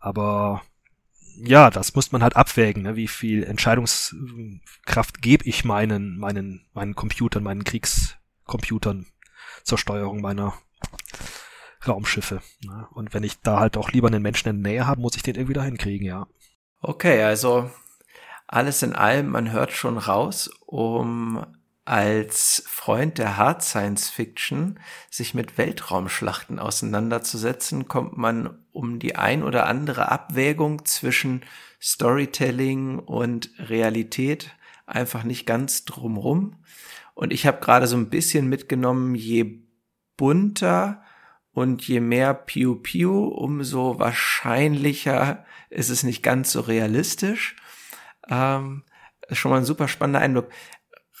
Aber 0.00 0.62
ja, 1.44 1.70
das 1.70 1.94
muss 1.94 2.12
man 2.12 2.22
halt 2.22 2.36
abwägen, 2.36 2.82
ne? 2.82 2.96
wie 2.96 3.08
viel 3.08 3.44
Entscheidungskraft 3.44 5.22
gebe 5.22 5.44
ich 5.44 5.64
meinen, 5.64 6.18
meinen, 6.18 6.66
meinen 6.72 6.94
Computern, 6.94 7.42
meinen 7.42 7.64
Kriegscomputern 7.64 9.06
zur 9.62 9.78
Steuerung 9.78 10.20
meiner 10.20 10.54
Raumschiffe. 11.86 12.40
Ne? 12.64 12.88
Und 12.92 13.14
wenn 13.14 13.22
ich 13.22 13.40
da 13.40 13.60
halt 13.60 13.76
auch 13.76 13.90
lieber 13.90 14.08
einen 14.08 14.22
Menschen 14.22 14.48
in 14.48 14.62
der 14.62 14.72
Nähe 14.72 14.86
habe, 14.86 15.00
muss 15.00 15.16
ich 15.16 15.22
den 15.22 15.36
irgendwie 15.36 15.54
da 15.54 15.62
hinkriegen, 15.62 16.06
ja. 16.06 16.26
Okay, 16.80 17.22
also 17.22 17.70
alles 18.46 18.82
in 18.82 18.94
allem, 18.94 19.28
man 19.28 19.52
hört 19.52 19.72
schon 19.72 19.98
raus, 19.98 20.50
um 20.66 21.44
als 21.88 22.62
Freund 22.66 23.16
der 23.16 23.38
Hard 23.38 23.62
Science 23.62 24.10
Fiction 24.10 24.78
sich 25.10 25.32
mit 25.32 25.56
Weltraumschlachten 25.56 26.58
auseinanderzusetzen, 26.58 27.88
kommt 27.88 28.18
man 28.18 28.58
um 28.72 28.98
die 28.98 29.16
ein 29.16 29.42
oder 29.42 29.66
andere 29.66 30.12
Abwägung 30.12 30.84
zwischen 30.84 31.46
Storytelling 31.80 32.98
und 32.98 33.50
Realität 33.58 34.54
einfach 34.84 35.24
nicht 35.24 35.46
ganz 35.46 35.86
drumrum. 35.86 36.56
Und 37.14 37.32
ich 37.32 37.46
habe 37.46 37.60
gerade 37.60 37.86
so 37.86 37.96
ein 37.96 38.10
bisschen 38.10 38.50
mitgenommen, 38.50 39.14
je 39.14 39.62
bunter 40.18 41.02
und 41.52 41.88
je 41.88 42.00
mehr 42.00 42.34
Piu 42.34 42.74
Piu, 42.76 43.24
umso 43.28 43.98
wahrscheinlicher 43.98 45.46
ist 45.70 45.88
es 45.88 46.02
nicht 46.02 46.22
ganz 46.22 46.52
so 46.52 46.60
realistisch. 46.60 47.56
Ähm, 48.28 48.84
schon 49.32 49.50
mal 49.50 49.58
ein 49.58 49.64
super 49.64 49.88
spannender 49.88 50.20
Eindruck. 50.20 50.50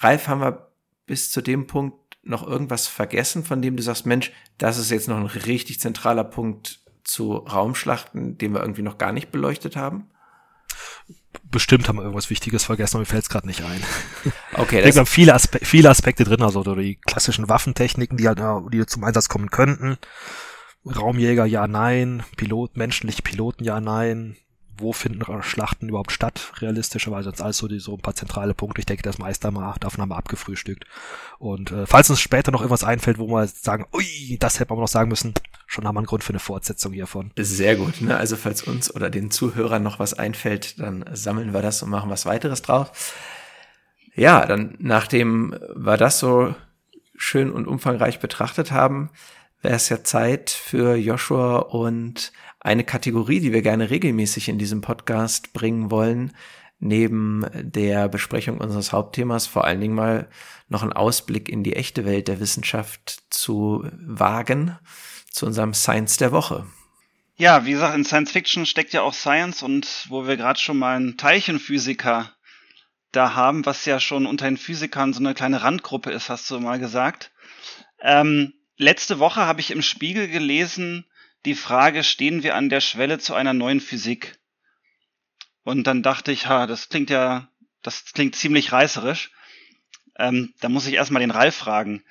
Ralf, 0.00 0.28
haben 0.28 0.40
wir 0.40 0.72
bis 1.06 1.30
zu 1.30 1.42
dem 1.42 1.66
Punkt 1.66 2.18
noch 2.22 2.46
irgendwas 2.46 2.86
vergessen, 2.86 3.44
von 3.44 3.62
dem 3.62 3.76
du 3.76 3.82
sagst, 3.82 4.06
Mensch, 4.06 4.32
das 4.58 4.78
ist 4.78 4.90
jetzt 4.90 5.08
noch 5.08 5.16
ein 5.16 5.26
richtig 5.26 5.80
zentraler 5.80 6.24
Punkt 6.24 6.80
zu 7.04 7.34
Raumschlachten, 7.34 8.36
den 8.38 8.52
wir 8.52 8.60
irgendwie 8.60 8.82
noch 8.82 8.98
gar 8.98 9.12
nicht 9.12 9.30
beleuchtet 9.30 9.76
haben? 9.76 10.10
Bestimmt 11.50 11.88
haben 11.88 11.96
wir 11.96 12.02
irgendwas 12.02 12.28
Wichtiges 12.28 12.64
vergessen, 12.64 12.96
aber 12.96 13.02
mir 13.02 13.06
fällt 13.06 13.22
es 13.22 13.30
gerade 13.30 13.46
nicht 13.46 13.62
ein. 13.62 13.82
Okay, 14.54 14.86
ich 14.88 14.96
haben 14.96 15.06
viele, 15.06 15.34
Aspe 15.34 15.60
viele 15.62 15.88
Aspekte 15.88 16.24
drin, 16.24 16.42
also 16.42 16.64
die 16.74 16.96
klassischen 16.96 17.48
Waffentechniken, 17.48 18.16
die 18.16 18.26
halt 18.26 18.40
die 18.72 18.84
zum 18.86 19.04
Einsatz 19.04 19.28
kommen 19.28 19.50
könnten. 19.50 19.98
Raumjäger, 20.84 21.44
ja, 21.44 21.68
nein. 21.68 22.24
Pilot, 22.36 22.76
menschliche 22.76 23.22
Piloten, 23.22 23.62
ja, 23.62 23.80
nein 23.80 24.36
wo 24.78 24.92
finden 24.92 25.24
Schlachten 25.42 25.88
überhaupt 25.88 26.12
statt, 26.12 26.52
realistischerweise. 26.60 27.30
Das 27.30 27.40
alles 27.40 27.58
so, 27.58 27.68
die, 27.68 27.78
so 27.78 27.94
ein 27.94 28.00
paar 28.00 28.14
zentrale 28.14 28.54
Punkte. 28.54 28.80
Ich 28.80 28.86
denke, 28.86 29.02
das 29.02 29.18
meiste 29.18 29.50
mal, 29.50 29.74
davon 29.80 30.02
haben 30.02 30.10
wir 30.10 30.16
abgefrühstückt. 30.16 30.84
Und 31.38 31.72
äh, 31.72 31.86
falls 31.86 32.10
uns 32.10 32.20
später 32.20 32.50
noch 32.50 32.60
irgendwas 32.60 32.84
einfällt, 32.84 33.18
wo 33.18 33.26
wir 33.28 33.46
sagen, 33.46 33.86
ui, 33.92 34.36
das 34.38 34.60
hätte 34.60 34.72
man 34.72 34.80
noch 34.80 34.88
sagen 34.88 35.08
müssen, 35.08 35.34
schon 35.66 35.86
haben 35.86 35.94
wir 35.94 36.00
einen 36.00 36.06
Grund 36.06 36.24
für 36.24 36.32
eine 36.32 36.38
Fortsetzung 36.38 36.92
hiervon. 36.92 37.30
Sehr 37.36 37.76
gut. 37.76 38.00
Ne? 38.00 38.16
Also 38.16 38.36
falls 38.36 38.62
uns 38.62 38.94
oder 38.94 39.10
den 39.10 39.30
Zuhörern 39.30 39.82
noch 39.82 39.98
was 39.98 40.14
einfällt, 40.14 40.78
dann 40.80 41.04
sammeln 41.12 41.52
wir 41.52 41.62
das 41.62 41.82
und 41.82 41.90
machen 41.90 42.10
was 42.10 42.26
weiteres 42.26 42.62
drauf. 42.62 43.14
Ja, 44.14 44.46
dann 44.46 44.74
nachdem 44.78 45.54
wir 45.76 45.96
das 45.96 46.18
so 46.18 46.54
schön 47.16 47.52
und 47.52 47.66
umfangreich 47.66 48.18
betrachtet 48.20 48.72
haben, 48.72 49.10
wäre 49.62 49.74
es 49.74 49.88
ja 49.88 50.02
Zeit 50.04 50.50
für 50.50 50.96
Joshua 50.96 51.58
und 51.58 52.32
eine 52.68 52.84
Kategorie, 52.84 53.40
die 53.40 53.54
wir 53.54 53.62
gerne 53.62 53.88
regelmäßig 53.88 54.50
in 54.50 54.58
diesem 54.58 54.82
Podcast 54.82 55.54
bringen 55.54 55.90
wollen, 55.90 56.32
neben 56.78 57.46
der 57.54 58.08
Besprechung 58.08 58.58
unseres 58.58 58.92
Hauptthemas 58.92 59.46
vor 59.46 59.64
allen 59.64 59.80
Dingen 59.80 59.94
mal 59.94 60.28
noch 60.68 60.82
einen 60.82 60.92
Ausblick 60.92 61.48
in 61.48 61.64
die 61.64 61.74
echte 61.74 62.04
Welt 62.04 62.28
der 62.28 62.40
Wissenschaft 62.40 63.22
zu 63.30 63.88
wagen, 63.92 64.78
zu 65.30 65.46
unserem 65.46 65.72
Science 65.72 66.18
der 66.18 66.30
Woche. 66.30 66.66
Ja, 67.36 67.64
wie 67.64 67.70
gesagt, 67.70 67.96
in 67.96 68.04
Science 68.04 68.32
Fiction 68.32 68.66
steckt 68.66 68.92
ja 68.92 69.00
auch 69.00 69.14
Science 69.14 69.62
und 69.62 70.06
wo 70.10 70.26
wir 70.26 70.36
gerade 70.36 70.58
schon 70.58 70.78
mal 70.78 70.96
einen 70.96 71.16
Teilchenphysiker 71.16 72.30
da 73.12 73.34
haben, 73.34 73.64
was 73.64 73.86
ja 73.86 73.98
schon 73.98 74.26
unter 74.26 74.44
den 74.44 74.58
Physikern 74.58 75.14
so 75.14 75.20
eine 75.20 75.32
kleine 75.32 75.62
Randgruppe 75.62 76.10
ist, 76.10 76.28
hast 76.28 76.50
du 76.50 76.60
mal 76.60 76.78
gesagt. 76.78 77.30
Ähm, 78.02 78.52
letzte 78.76 79.18
Woche 79.18 79.46
habe 79.46 79.60
ich 79.60 79.70
im 79.70 79.80
Spiegel 79.80 80.28
gelesen, 80.28 81.06
die 81.48 81.54
Frage, 81.54 82.04
stehen 82.04 82.42
wir 82.42 82.54
an 82.54 82.68
der 82.68 82.80
Schwelle 82.80 83.18
zu 83.18 83.34
einer 83.34 83.54
neuen 83.54 83.80
Physik? 83.80 84.38
Und 85.64 85.86
dann 85.86 86.02
dachte 86.02 86.30
ich, 86.30 86.46
ha, 86.46 86.66
das 86.66 86.88
klingt 86.88 87.10
ja, 87.10 87.48
das 87.82 88.12
klingt 88.12 88.36
ziemlich 88.36 88.72
reißerisch. 88.72 89.32
Ähm, 90.16 90.52
da 90.60 90.68
muss 90.68 90.86
ich 90.86 90.94
erstmal 90.94 91.20
den 91.20 91.30
Ralf 91.30 91.54
fragen. 91.54 92.04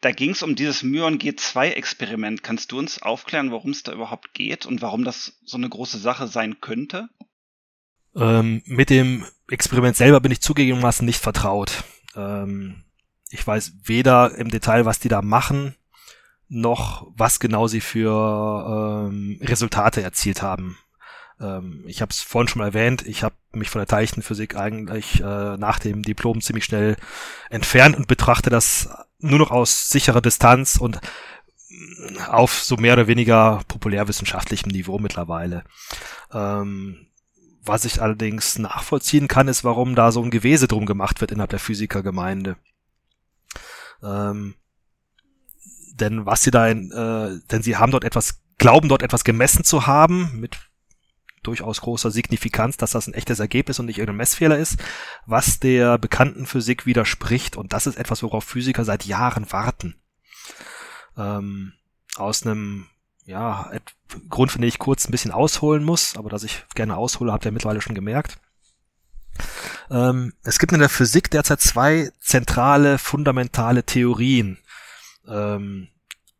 Da 0.00 0.12
ging 0.12 0.30
es 0.30 0.42
um 0.42 0.56
dieses 0.56 0.82
Myon 0.82 1.18
G2-Experiment. 1.18 2.42
Kannst 2.42 2.72
du 2.72 2.78
uns 2.78 3.02
aufklären, 3.02 3.50
worum 3.50 3.70
es 3.70 3.82
da 3.82 3.92
überhaupt 3.92 4.34
geht 4.34 4.66
und 4.66 4.82
warum 4.82 5.04
das 5.04 5.38
so 5.44 5.56
eine 5.56 5.68
große 5.68 5.98
Sache 5.98 6.28
sein 6.28 6.60
könnte? 6.60 7.08
Ähm, 8.14 8.62
mit 8.66 8.88
dem 8.90 9.26
Experiment 9.50 9.96
selber 9.96 10.20
bin 10.20 10.32
ich 10.32 10.40
zugegebenermaßen 10.40 11.04
nicht 11.04 11.20
vertraut. 11.20 11.84
Ähm, 12.14 12.84
ich 13.30 13.46
weiß 13.46 13.72
weder 13.84 14.34
im 14.36 14.50
Detail, 14.50 14.84
was 14.84 14.98
die 14.98 15.08
da 15.08 15.22
machen, 15.22 15.74
noch 16.48 17.06
was 17.16 17.40
genau 17.40 17.66
sie 17.66 17.80
für 17.80 19.08
ähm, 19.08 19.38
Resultate 19.42 20.02
erzielt 20.02 20.42
haben. 20.42 20.78
Ähm, 21.40 21.84
ich 21.86 22.00
habe 22.00 22.10
es 22.10 22.22
vorhin 22.22 22.48
schon 22.48 22.60
mal 22.60 22.66
erwähnt, 22.66 23.06
ich 23.06 23.22
habe 23.22 23.34
mich 23.52 23.70
von 23.70 23.80
der 23.80 23.88
Teilchenphysik 23.88 24.56
eigentlich 24.56 25.20
äh, 25.20 25.56
nach 25.56 25.78
dem 25.78 26.02
Diplom 26.02 26.40
ziemlich 26.40 26.64
schnell 26.64 26.96
entfernt 27.50 27.96
und 27.96 28.06
betrachte 28.06 28.50
das 28.50 28.88
nur 29.18 29.38
noch 29.38 29.50
aus 29.50 29.88
sicherer 29.88 30.20
Distanz 30.20 30.76
und 30.76 31.00
auf 32.28 32.62
so 32.62 32.76
mehr 32.76 32.94
oder 32.94 33.06
weniger 33.06 33.62
populärwissenschaftlichem 33.68 34.70
Niveau 34.70 34.98
mittlerweile. 34.98 35.64
Ähm, 36.32 37.08
was 37.62 37.84
ich 37.84 38.00
allerdings 38.00 38.58
nachvollziehen 38.58 39.26
kann, 39.26 39.48
ist, 39.48 39.64
warum 39.64 39.94
da 39.94 40.12
so 40.12 40.22
ein 40.22 40.30
Gewese 40.30 40.68
drum 40.68 40.86
gemacht 40.86 41.20
wird 41.20 41.32
innerhalb 41.32 41.50
der 41.50 41.58
Physikergemeinde. 41.58 42.56
Ähm, 44.02 44.54
denn 46.00 46.26
was 46.26 46.42
sie 46.42 46.50
da, 46.50 46.68
in, 46.68 46.90
äh, 46.92 47.40
denn 47.50 47.62
sie 47.62 47.76
haben 47.76 47.92
dort 47.92 48.04
etwas, 48.04 48.40
glauben 48.58 48.88
dort 48.88 49.02
etwas 49.02 49.24
gemessen 49.24 49.64
zu 49.64 49.86
haben, 49.86 50.40
mit 50.40 50.58
durchaus 51.42 51.80
großer 51.80 52.10
Signifikanz, 52.10 52.76
dass 52.76 52.90
das 52.90 53.06
ein 53.06 53.14
echtes 53.14 53.38
Ergebnis 53.38 53.78
und 53.78 53.86
nicht 53.86 53.98
irgendein 53.98 54.16
Messfehler 54.16 54.58
ist, 54.58 54.78
was 55.26 55.60
der 55.60 55.96
bekannten 55.98 56.46
Physik 56.46 56.86
widerspricht. 56.86 57.56
Und 57.56 57.72
das 57.72 57.86
ist 57.86 57.96
etwas, 57.96 58.22
worauf 58.22 58.44
Physiker 58.44 58.84
seit 58.84 59.04
Jahren 59.04 59.50
warten. 59.52 59.94
Ähm, 61.16 61.72
aus 62.16 62.44
einem 62.44 62.86
ja, 63.24 63.70
Grund, 64.28 64.52
finde 64.52 64.68
ich 64.68 64.78
kurz 64.78 65.06
ein 65.06 65.10
bisschen 65.10 65.32
ausholen 65.32 65.84
muss, 65.84 66.16
aber 66.16 66.30
dass 66.30 66.44
ich 66.44 66.64
gerne 66.74 66.96
aushole, 66.96 67.32
habt 67.32 67.44
ihr 67.44 67.52
mittlerweile 67.52 67.80
schon 67.80 67.94
gemerkt. 67.94 68.38
Ähm, 69.90 70.32
es 70.44 70.58
gibt 70.58 70.72
in 70.72 70.78
der 70.80 70.88
Physik 70.88 71.30
derzeit 71.30 71.60
zwei 71.60 72.10
zentrale, 72.20 72.98
fundamentale 72.98 73.84
Theorien, 73.84 74.58
ähm, 75.28 75.88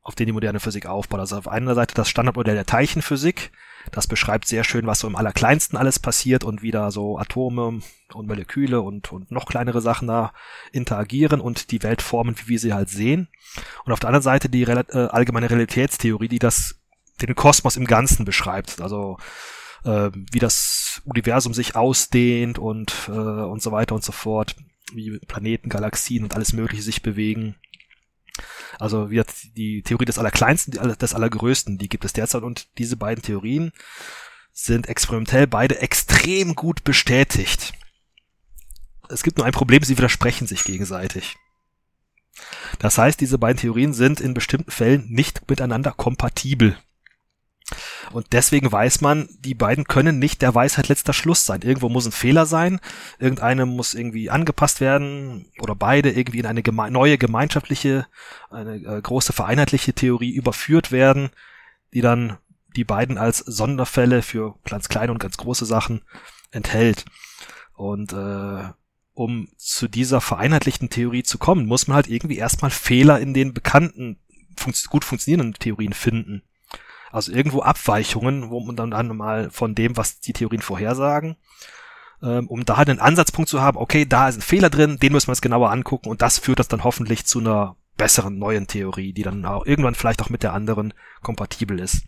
auf 0.02 0.14
denen 0.14 0.28
die 0.28 0.32
moderne 0.32 0.60
Physik 0.60 0.86
aufbaut. 0.86 1.20
Also 1.20 1.36
auf 1.36 1.48
einer 1.48 1.74
Seite 1.74 1.94
das 1.94 2.08
Standardmodell 2.08 2.54
der 2.54 2.66
Teilchenphysik, 2.66 3.50
das 3.90 4.06
beschreibt 4.06 4.46
sehr 4.46 4.64
schön, 4.64 4.86
was 4.86 5.00
so 5.00 5.08
im 5.08 5.16
Allerkleinsten 5.16 5.76
alles 5.76 5.98
passiert 5.98 6.44
und 6.44 6.62
wie 6.62 6.70
da 6.70 6.90
so 6.90 7.18
Atome 7.18 7.80
und 8.14 8.26
Moleküle 8.26 8.80
und, 8.80 9.12
und 9.12 9.30
noch 9.30 9.46
kleinere 9.46 9.80
Sachen 9.80 10.08
da 10.08 10.32
interagieren 10.72 11.40
und 11.40 11.70
die 11.70 11.82
Welt 11.82 12.02
formen, 12.02 12.36
wie 12.38 12.48
wir 12.48 12.58
sie 12.58 12.72
halt 12.72 12.88
sehen. 12.88 13.28
Und 13.84 13.92
auf 13.92 14.00
der 14.00 14.08
anderen 14.08 14.22
Seite 14.22 14.48
die 14.48 14.64
Rel 14.64 14.84
äh, 14.90 15.06
allgemeine 15.06 15.50
Realitätstheorie, 15.50 16.28
die 16.28 16.38
das 16.38 16.80
den 17.20 17.34
Kosmos 17.34 17.76
im 17.76 17.86
Ganzen 17.86 18.24
beschreibt. 18.24 18.80
Also 18.80 19.18
äh, 19.84 20.10
wie 20.12 20.38
das 20.38 21.02
Universum 21.04 21.54
sich 21.54 21.76
ausdehnt 21.76 22.58
und, 22.58 23.08
äh, 23.08 23.12
und 23.12 23.62
so 23.62 23.72
weiter 23.72 23.94
und 23.94 24.04
so 24.04 24.12
fort, 24.12 24.56
wie 24.92 25.18
Planeten, 25.26 25.68
Galaxien 25.68 26.24
und 26.24 26.34
alles 26.34 26.52
Mögliche 26.52 26.82
sich 26.82 27.02
bewegen. 27.02 27.56
Also 28.78 29.10
wie 29.10 29.22
die 29.56 29.82
Theorie 29.82 30.04
des 30.04 30.18
Allerkleinsten, 30.18 30.96
des 30.98 31.14
Allergrößten, 31.14 31.78
die 31.78 31.88
gibt 31.88 32.04
es 32.04 32.12
derzeit 32.12 32.42
und 32.42 32.68
diese 32.78 32.96
beiden 32.96 33.22
Theorien 33.22 33.72
sind 34.52 34.88
experimentell 34.88 35.46
beide 35.46 35.80
extrem 35.80 36.54
gut 36.54 36.84
bestätigt. 36.84 37.74
Es 39.08 39.22
gibt 39.22 39.38
nur 39.38 39.46
ein 39.46 39.52
Problem, 39.52 39.82
sie 39.82 39.96
widersprechen 39.96 40.46
sich 40.46 40.64
gegenseitig. 40.64 41.36
Das 42.78 42.98
heißt, 42.98 43.20
diese 43.20 43.38
beiden 43.38 43.58
Theorien 43.58 43.94
sind 43.94 44.20
in 44.20 44.34
bestimmten 44.34 44.70
Fällen 44.70 45.06
nicht 45.08 45.48
miteinander 45.48 45.92
kompatibel. 45.92 46.76
Und 48.12 48.28
deswegen 48.32 48.70
weiß 48.70 49.00
man, 49.00 49.28
die 49.40 49.54
beiden 49.54 49.84
können 49.84 50.18
nicht 50.18 50.40
der 50.40 50.54
Weisheit 50.54 50.88
letzter 50.88 51.12
Schluss 51.12 51.44
sein. 51.44 51.62
Irgendwo 51.62 51.88
muss 51.88 52.06
ein 52.06 52.12
Fehler 52.12 52.46
sein, 52.46 52.80
irgendeine 53.18 53.66
muss 53.66 53.94
irgendwie 53.94 54.30
angepasst 54.30 54.80
werden 54.80 55.50
oder 55.60 55.74
beide 55.74 56.10
irgendwie 56.12 56.38
in 56.38 56.46
eine 56.46 56.62
geme 56.62 56.90
neue 56.90 57.18
gemeinschaftliche, 57.18 58.06
eine 58.50 58.76
äh, 58.76 59.00
große 59.02 59.32
vereinheitliche 59.32 59.94
Theorie 59.94 60.30
überführt 60.30 60.92
werden, 60.92 61.30
die 61.92 62.02
dann 62.02 62.38
die 62.76 62.84
beiden 62.84 63.18
als 63.18 63.38
Sonderfälle 63.38 64.22
für 64.22 64.54
ganz 64.68 64.88
kleine 64.88 65.10
und 65.10 65.18
ganz 65.18 65.36
große 65.36 65.66
Sachen 65.66 66.02
enthält. 66.52 67.04
Und 67.74 68.12
äh, 68.12 68.70
um 69.14 69.48
zu 69.56 69.88
dieser 69.88 70.20
vereinheitlichten 70.20 70.90
Theorie 70.90 71.22
zu 71.22 71.38
kommen, 71.38 71.66
muss 71.66 71.88
man 71.88 71.96
halt 71.96 72.08
irgendwie 72.08 72.36
erstmal 72.36 72.70
Fehler 72.70 73.18
in 73.18 73.34
den 73.34 73.54
bekannten, 73.54 74.18
fun 74.56 74.74
gut 74.88 75.04
funktionierenden 75.04 75.58
Theorien 75.58 75.94
finden. 75.94 76.42
Also 77.10 77.32
irgendwo 77.32 77.62
Abweichungen, 77.62 78.50
wo 78.50 78.60
man 78.60 78.76
dann, 78.76 78.90
dann 78.90 79.16
mal 79.16 79.50
von 79.50 79.74
dem, 79.74 79.96
was 79.96 80.20
die 80.20 80.32
Theorien 80.32 80.62
vorhersagen, 80.62 81.36
ähm, 82.22 82.48
um 82.48 82.64
da 82.64 82.74
einen 82.74 83.00
Ansatzpunkt 83.00 83.48
zu 83.48 83.60
haben, 83.60 83.78
okay, 83.78 84.06
da 84.06 84.28
ist 84.28 84.38
ein 84.38 84.42
Fehler 84.42 84.70
drin, 84.70 84.98
den 84.98 85.12
müssen 85.12 85.28
wir 85.28 85.32
uns 85.32 85.40
genauer 85.40 85.70
angucken 85.70 86.08
und 86.08 86.22
das 86.22 86.38
führt 86.38 86.58
das 86.58 86.68
dann 86.68 86.84
hoffentlich 86.84 87.26
zu 87.26 87.40
einer 87.40 87.76
besseren 87.96 88.38
neuen 88.38 88.66
Theorie, 88.66 89.12
die 89.12 89.22
dann 89.22 89.44
auch 89.44 89.64
irgendwann 89.64 89.94
vielleicht 89.94 90.22
auch 90.22 90.28
mit 90.28 90.42
der 90.42 90.52
anderen 90.52 90.92
kompatibel 91.22 91.80
ist. 91.80 92.02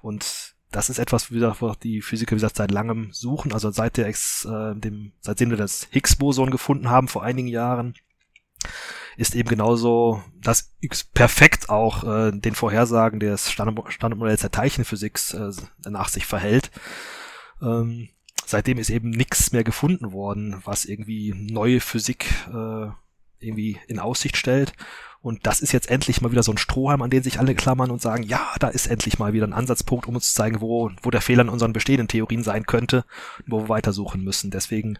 Und 0.00 0.54
das 0.70 0.90
ist 0.90 0.98
etwas, 0.98 1.30
wie 1.30 1.34
gesagt, 1.34 1.62
wo 1.62 1.72
die 1.74 2.02
Physiker, 2.02 2.32
wie 2.32 2.36
gesagt, 2.36 2.56
seit 2.56 2.70
langem 2.70 3.12
suchen, 3.12 3.52
also 3.52 3.70
seit 3.70 3.96
der 3.96 4.06
Ex, 4.06 4.44
äh, 4.44 4.74
dem, 4.74 5.12
seitdem 5.20 5.50
wir 5.50 5.56
das 5.56 5.86
Higgs-Boson 5.90 6.50
gefunden 6.50 6.90
haben 6.90 7.08
vor 7.08 7.22
einigen 7.22 7.48
Jahren, 7.48 7.94
ist 9.16 9.34
eben 9.34 9.48
genauso 9.48 10.22
das 10.40 10.74
perfekt 11.14 11.68
auch 11.68 12.04
äh, 12.04 12.32
den 12.32 12.54
Vorhersagen 12.54 13.20
des 13.20 13.50
Standard 13.50 13.92
Standardmodells 13.92 14.40
der 14.40 14.50
Teilchenphysik 14.50 15.20
äh, 15.34 15.52
nach 15.88 16.08
sich 16.08 16.26
verhält. 16.26 16.70
Ähm, 17.62 18.08
seitdem 18.44 18.78
ist 18.78 18.90
eben 18.90 19.10
nichts 19.10 19.52
mehr 19.52 19.64
gefunden 19.64 20.12
worden, 20.12 20.60
was 20.64 20.84
irgendwie 20.84 21.32
neue 21.34 21.80
Physik 21.80 22.26
äh, 22.48 22.88
irgendwie 23.38 23.78
in 23.86 23.98
Aussicht 23.98 24.36
stellt. 24.36 24.72
Und 25.20 25.46
das 25.46 25.60
ist 25.60 25.72
jetzt 25.72 25.90
endlich 25.90 26.20
mal 26.20 26.32
wieder 26.32 26.42
so 26.42 26.52
ein 26.52 26.58
Strohhalm, 26.58 27.00
an 27.00 27.08
den 27.08 27.22
sich 27.22 27.38
alle 27.38 27.54
klammern 27.54 27.90
und 27.90 28.02
sagen, 28.02 28.24
ja, 28.24 28.54
da 28.60 28.68
ist 28.68 28.86
endlich 28.88 29.18
mal 29.18 29.32
wieder 29.32 29.46
ein 29.46 29.54
Ansatzpunkt, 29.54 30.06
um 30.06 30.16
uns 30.16 30.28
zu 30.28 30.34
zeigen, 30.34 30.60
wo, 30.60 30.90
wo 31.02 31.10
der 31.10 31.22
Fehler 31.22 31.42
in 31.42 31.48
unseren 31.48 31.72
bestehenden 31.72 32.08
Theorien 32.08 32.42
sein 32.42 32.66
könnte, 32.66 33.06
wo 33.46 33.62
wir 33.62 33.68
weitersuchen 33.70 34.22
müssen. 34.22 34.50
Deswegen 34.50 34.98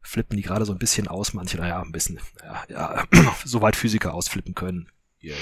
flippen 0.00 0.36
die 0.36 0.42
gerade 0.42 0.64
so 0.64 0.72
ein 0.72 0.78
bisschen 0.78 1.08
aus, 1.08 1.34
manche, 1.34 1.58
naja, 1.58 1.80
ein 1.82 1.92
bisschen, 1.92 2.20
ja, 2.42 2.64
ja 3.12 3.34
soweit 3.44 3.76
Physiker 3.76 4.14
ausflippen 4.14 4.54
können. 4.54 4.88
Yeah. 5.22 5.36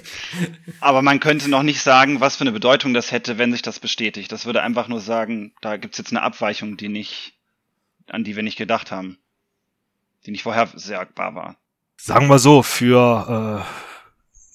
Aber 0.80 1.00
man 1.00 1.20
könnte 1.20 1.48
noch 1.48 1.62
nicht 1.62 1.80
sagen, 1.80 2.20
was 2.20 2.36
für 2.36 2.42
eine 2.42 2.52
Bedeutung 2.52 2.92
das 2.92 3.12
hätte, 3.12 3.38
wenn 3.38 3.52
sich 3.52 3.62
das 3.62 3.80
bestätigt. 3.80 4.30
Das 4.30 4.44
würde 4.44 4.62
einfach 4.62 4.88
nur 4.88 5.00
sagen, 5.00 5.54
da 5.62 5.78
gibt's 5.78 5.96
jetzt 5.96 6.10
eine 6.10 6.22
Abweichung, 6.22 6.76
die 6.76 6.90
nicht, 6.90 7.32
an 8.08 8.24
die 8.24 8.36
wir 8.36 8.42
nicht 8.42 8.58
gedacht 8.58 8.90
haben. 8.90 9.18
Die 10.26 10.30
nicht 10.30 10.42
vorhersagbar 10.42 11.34
war. 11.34 11.56
Sagen 11.96 12.28
wir 12.28 12.38
so, 12.38 12.62
für 12.62 13.64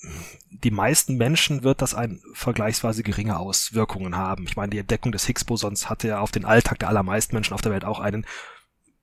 äh, 0.04 0.10
die 0.52 0.72
meisten 0.72 1.16
Menschen 1.18 1.64
wird 1.64 1.82
das 1.82 1.96
ein 1.96 2.22
vergleichsweise 2.34 3.02
geringe 3.02 3.40
Auswirkungen 3.40 4.16
haben. 4.16 4.46
Ich 4.48 4.56
meine, 4.56 4.70
die 4.70 4.78
Entdeckung 4.78 5.12
des 5.12 5.26
Higgs-Bosons 5.26 5.90
hatte 5.90 6.08
ja 6.08 6.20
auf 6.20 6.32
den 6.32 6.46
Alltag 6.46 6.80
der 6.80 6.90
allermeisten 6.90 7.36
Menschen 7.36 7.54
auf 7.54 7.62
der 7.62 7.72
Welt 7.72 7.86
auch 7.86 8.00
einen 8.00 8.26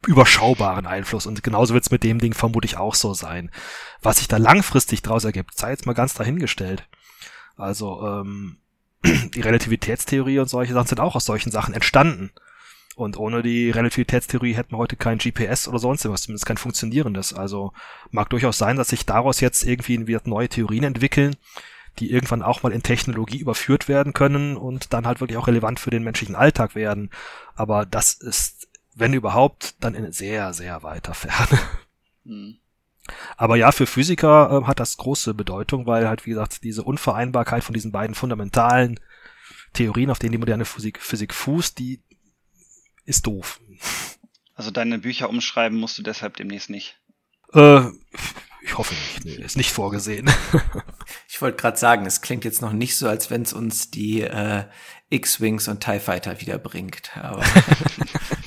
überschaubaren 0.07 0.87
Einfluss. 0.87 1.27
Und 1.27 1.43
genauso 1.43 1.75
wird 1.75 1.85
es 1.85 1.91
mit 1.91 2.03
dem 2.03 2.19
Ding 2.19 2.35
vermutlich 2.35 2.77
auch 2.77 2.95
so 2.95 3.15
sein. 3.15 3.51
Was 4.01 4.19
sich 4.19 4.29
da 4.29 4.37
langfristig 4.37 5.03
draus 5.03 5.25
ergibt, 5.25 5.57
sei 5.57 5.71
jetzt 5.71 5.87
mal 5.87 5.95
ganz 5.95 6.15
dahingestellt. 6.15 6.89
Also 7.57 8.03
ähm, 8.07 8.59
die 9.05 9.41
Relativitätstheorie 9.41 10.39
und 10.39 10.49
solche 10.49 10.73
Sachen 10.73 10.89
sind 10.89 11.01
auch 11.01 11.15
aus 11.15 11.25
solchen 11.25 11.51
Sachen 11.51 11.75
entstanden. 11.75 12.33
Und 12.95 13.17
ohne 13.17 13.43
die 13.43 13.71
Relativitätstheorie 13.71 14.55
hätten 14.55 14.73
wir 14.73 14.79
heute 14.79 14.97
kein 14.97 15.19
GPS 15.19 15.67
oder 15.67 15.79
sonst 15.79 16.09
was, 16.09 16.23
zumindest 16.23 16.47
kein 16.47 16.59
funktionierendes. 16.59 17.33
Also 17.33 17.73
mag 18.11 18.29
durchaus 18.31 18.59
sein, 18.59 18.77
dass 18.77 18.89
sich 18.89 19.07
daraus 19.07 19.41
jetzt 19.41 19.65
irgendwie 19.65 20.07
wieder 20.07 20.21
neue 20.25 20.49
Theorien 20.49 20.85
entwickeln, 20.85 21.37
die 21.99 22.11
irgendwann 22.11 22.43
auch 22.43 22.63
mal 22.63 22.73
in 22.73 22.83
Technologie 22.83 23.39
überführt 23.39 23.89
werden 23.89 24.13
können 24.13 24.57
und 24.57 24.93
dann 24.93 25.07
halt 25.07 25.21
wirklich 25.21 25.39
auch 25.39 25.47
relevant 25.47 25.81
für 25.81 25.91
den 25.91 26.03
menschlichen 26.03 26.35
Alltag 26.35 26.75
werden. 26.75 27.11
Aber 27.55 27.87
das 27.87 28.13
ist 28.13 28.69
wenn 28.95 29.15
überhaupt, 29.15 29.75
dann 29.81 29.95
in 29.95 30.11
sehr, 30.13 30.53
sehr 30.53 30.83
weiter 30.83 31.15
Ferne. 31.15 31.61
Hm. 32.25 32.59
Aber 33.37 33.57
ja, 33.57 33.73
für 33.73 33.87
Physiker 33.87 34.63
äh, 34.63 34.67
hat 34.67 34.81
das 34.81 34.97
große 34.97 35.35
Bedeutung, 35.35 35.87
weil 35.87 36.09
halt, 36.09 36.25
wie 36.27 36.31
gesagt, 36.31 36.63
diese 36.63 36.85
Unvereinbarkeit 36.85 37.65
von 37.65 37.75
diesen 37.75 37.93
beiden 37.93 38.15
fundamentalen 38.15 39.01
Theorien, 39.73 40.11
auf 40.11 40.19
denen 40.19 40.33
die 40.33 40.39
moderne 40.39 40.65
Physik, 40.65 41.01
Physik 41.01 41.35
fußt, 41.35 41.79
die 41.79 42.01
ist 43.05 43.27
doof. 43.27 43.61
Also 44.55 44.71
deine 44.71 44.99
Bücher 44.99 45.29
umschreiben 45.29 45.79
musst 45.79 45.99
du 45.99 46.03
deshalb 46.03 46.37
demnächst 46.37 46.71
nicht. 46.71 47.01
Äh, 47.53 47.81
ich 48.63 48.79
hoffe 48.79 48.95
nicht. 48.95 49.25
Nee, 49.25 49.45
ist 49.45 49.57
nicht 49.57 49.73
vorgesehen. 49.73 50.31
ich 51.29 51.41
wollte 51.43 51.57
gerade 51.57 51.77
sagen, 51.77 52.07
es 52.07 52.21
klingt 52.21 52.45
jetzt 52.45 52.63
noch 52.63 52.73
nicht 52.73 52.97
so, 52.97 53.09
als 53.09 53.31
wenn 53.31 53.43
es 53.43 53.53
uns 53.53 53.91
die 53.91 54.21
äh, 54.21 54.65
X-Wings 55.11 55.69
und 55.69 55.81
TIE 55.81 55.99
Fighter 55.99 56.41
wiederbringt. 56.41 57.17
Aber 57.17 57.43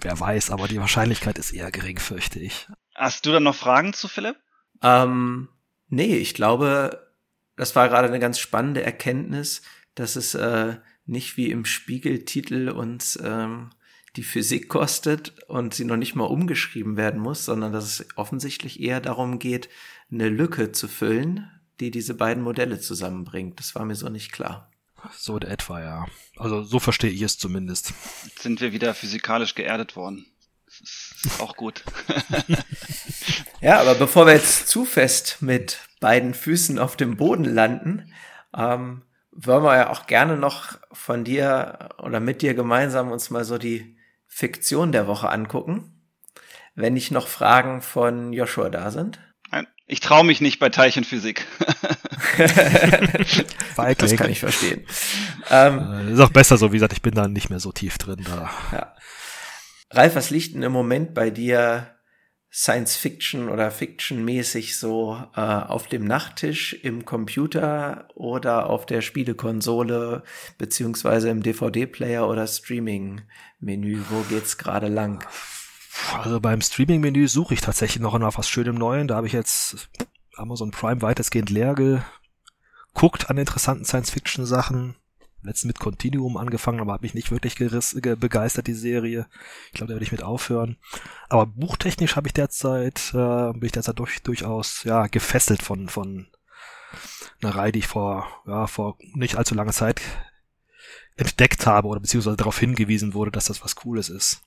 Wer 0.00 0.18
weiß, 0.18 0.50
aber 0.50 0.68
die 0.68 0.78
Wahrscheinlichkeit 0.78 1.38
ist 1.38 1.52
eher 1.52 1.70
gering, 1.70 1.98
fürchte 1.98 2.38
ich. 2.38 2.68
Hast 2.94 3.26
du 3.26 3.32
dann 3.32 3.42
noch 3.42 3.54
Fragen 3.54 3.92
zu 3.92 4.08
Philipp? 4.08 4.36
Ähm, 4.82 5.48
nee, 5.88 6.16
ich 6.16 6.34
glaube, 6.34 7.08
das 7.56 7.74
war 7.74 7.88
gerade 7.88 8.08
eine 8.08 8.20
ganz 8.20 8.38
spannende 8.38 8.82
Erkenntnis, 8.82 9.62
dass 9.94 10.16
es 10.16 10.34
äh, 10.34 10.76
nicht 11.06 11.36
wie 11.36 11.50
im 11.50 11.64
Spiegeltitel 11.64 12.68
uns 12.68 13.18
ähm, 13.22 13.70
die 14.16 14.22
Physik 14.22 14.68
kostet 14.68 15.40
und 15.48 15.74
sie 15.74 15.84
noch 15.84 15.96
nicht 15.96 16.14
mal 16.14 16.24
umgeschrieben 16.24 16.96
werden 16.96 17.20
muss, 17.20 17.44
sondern 17.44 17.72
dass 17.72 17.84
es 17.84 18.06
offensichtlich 18.16 18.80
eher 18.80 19.00
darum 19.00 19.38
geht, 19.38 19.68
eine 20.10 20.28
Lücke 20.28 20.72
zu 20.72 20.86
füllen, 20.86 21.50
die 21.80 21.90
diese 21.90 22.14
beiden 22.14 22.42
Modelle 22.42 22.78
zusammenbringt. 22.78 23.58
Das 23.58 23.74
war 23.74 23.84
mir 23.84 23.96
so 23.96 24.08
nicht 24.08 24.30
klar. 24.30 24.70
So 25.12 25.36
in 25.36 25.42
etwa, 25.42 25.80
ja. 25.80 26.06
Also 26.36 26.62
so 26.62 26.78
verstehe 26.78 27.10
ich 27.10 27.22
es 27.22 27.38
zumindest. 27.38 27.92
Jetzt 28.24 28.42
sind 28.42 28.60
wir 28.60 28.72
wieder 28.72 28.94
physikalisch 28.94 29.54
geerdet 29.54 29.96
worden. 29.96 30.26
Das 30.66 30.80
ist 30.80 31.40
auch 31.40 31.56
gut. 31.56 31.84
ja, 33.60 33.80
aber 33.80 33.94
bevor 33.94 34.26
wir 34.26 34.34
jetzt 34.34 34.68
zu 34.68 34.84
fest 34.84 35.38
mit 35.40 35.80
beiden 36.00 36.34
Füßen 36.34 36.78
auf 36.78 36.96
dem 36.96 37.16
Boden 37.16 37.44
landen, 37.44 38.12
ähm, 38.56 39.02
wollen 39.30 39.64
wir 39.64 39.76
ja 39.76 39.90
auch 39.90 40.06
gerne 40.06 40.36
noch 40.36 40.78
von 40.92 41.24
dir 41.24 41.90
oder 41.98 42.20
mit 42.20 42.42
dir 42.42 42.54
gemeinsam 42.54 43.10
uns 43.10 43.30
mal 43.30 43.44
so 43.44 43.58
die 43.58 43.96
Fiktion 44.26 44.92
der 44.92 45.06
Woche 45.06 45.28
angucken. 45.28 45.90
Wenn 46.74 46.94
nicht 46.94 47.12
noch 47.12 47.28
Fragen 47.28 47.82
von 47.82 48.32
Joshua 48.32 48.68
da 48.68 48.90
sind. 48.90 49.20
Nein, 49.50 49.68
ich 49.86 50.00
traue 50.00 50.24
mich 50.24 50.40
nicht 50.40 50.58
bei 50.58 50.70
Teilchenphysik. 50.70 51.46
das 53.98 54.16
kann 54.16 54.30
ich 54.30 54.40
verstehen. 54.40 54.86
Ähm, 55.50 56.12
ist 56.12 56.20
auch 56.20 56.30
besser 56.30 56.56
so, 56.56 56.72
wie 56.72 56.76
gesagt, 56.76 56.92
ich 56.92 57.02
bin 57.02 57.14
da 57.14 57.28
nicht 57.28 57.50
mehr 57.50 57.60
so 57.60 57.72
tief 57.72 57.98
drin. 57.98 58.24
Da. 58.24 58.50
Ja. 58.72 58.94
Ralf, 59.90 60.14
was 60.14 60.30
liegt 60.30 60.54
denn 60.54 60.62
im 60.62 60.72
Moment 60.72 61.14
bei 61.14 61.30
dir 61.30 61.94
Science 62.56 62.94
Fiction 62.94 63.48
oder 63.48 63.72
Fiction 63.72 64.24
mäßig 64.24 64.78
so 64.78 65.20
äh, 65.34 65.40
auf 65.40 65.88
dem 65.88 66.04
Nachttisch 66.04 66.72
im 66.72 67.04
Computer 67.04 68.06
oder 68.14 68.70
auf 68.70 68.86
der 68.86 69.00
Spielekonsole 69.00 70.22
beziehungsweise 70.56 71.30
im 71.30 71.42
DVD-Player 71.42 72.28
oder 72.28 72.46
Streaming-Menü? 72.46 74.02
Wo 74.08 74.20
geht's 74.22 74.56
gerade 74.56 74.86
lang? 74.86 75.26
Also 76.22 76.38
beim 76.38 76.60
Streaming-Menü 76.60 77.26
suche 77.26 77.54
ich 77.54 77.60
tatsächlich 77.60 78.00
noch 78.00 78.16
nach 78.18 78.38
was 78.38 78.48
Schönem 78.48 78.76
Neuen. 78.76 79.08
Da 79.08 79.16
habe 79.16 79.26
ich 79.26 79.32
jetzt 79.32 79.88
Amazon 80.36 80.70
Prime 80.70 81.02
weitestgehend 81.02 81.50
leer 81.50 81.74
geguckt 81.74 83.30
an 83.30 83.38
interessanten 83.38 83.84
Science-Fiction-Sachen 83.84 84.96
letztens 85.44 85.68
mit 85.68 85.78
Continuum 85.78 86.36
angefangen, 86.36 86.80
aber 86.80 86.94
hat 86.94 87.02
mich 87.02 87.14
nicht 87.14 87.30
wirklich 87.30 87.56
geriss, 87.56 87.96
ge 88.00 88.16
begeistert, 88.16 88.66
die 88.66 88.74
Serie. 88.74 89.26
Ich 89.66 89.72
glaube, 89.72 89.88
da 89.88 89.94
werde 89.94 90.04
ich 90.04 90.12
mit 90.12 90.22
aufhören. 90.22 90.76
Aber 91.28 91.46
buchtechnisch 91.46 92.16
habe 92.16 92.28
ich 92.28 92.32
derzeit, 92.32 93.12
äh, 93.14 93.52
bin 93.52 93.64
ich 93.64 93.72
derzeit 93.72 93.98
durch, 93.98 94.22
durchaus 94.22 94.84
ja, 94.84 95.06
gefesselt 95.06 95.62
von, 95.62 95.88
von 95.88 96.26
einer 97.42 97.54
Reihe, 97.54 97.72
die 97.72 97.80
ich 97.80 97.86
vor, 97.86 98.26
ja, 98.46 98.66
vor 98.66 98.96
nicht 99.14 99.36
allzu 99.36 99.54
langer 99.54 99.72
Zeit 99.72 100.00
entdeckt 101.16 101.66
habe 101.66 101.88
oder 101.88 102.00
beziehungsweise 102.00 102.36
darauf 102.36 102.58
hingewiesen 102.58 103.14
wurde, 103.14 103.30
dass 103.30 103.46
das 103.46 103.62
was 103.62 103.76
Cooles 103.76 104.08
ist. 104.08 104.42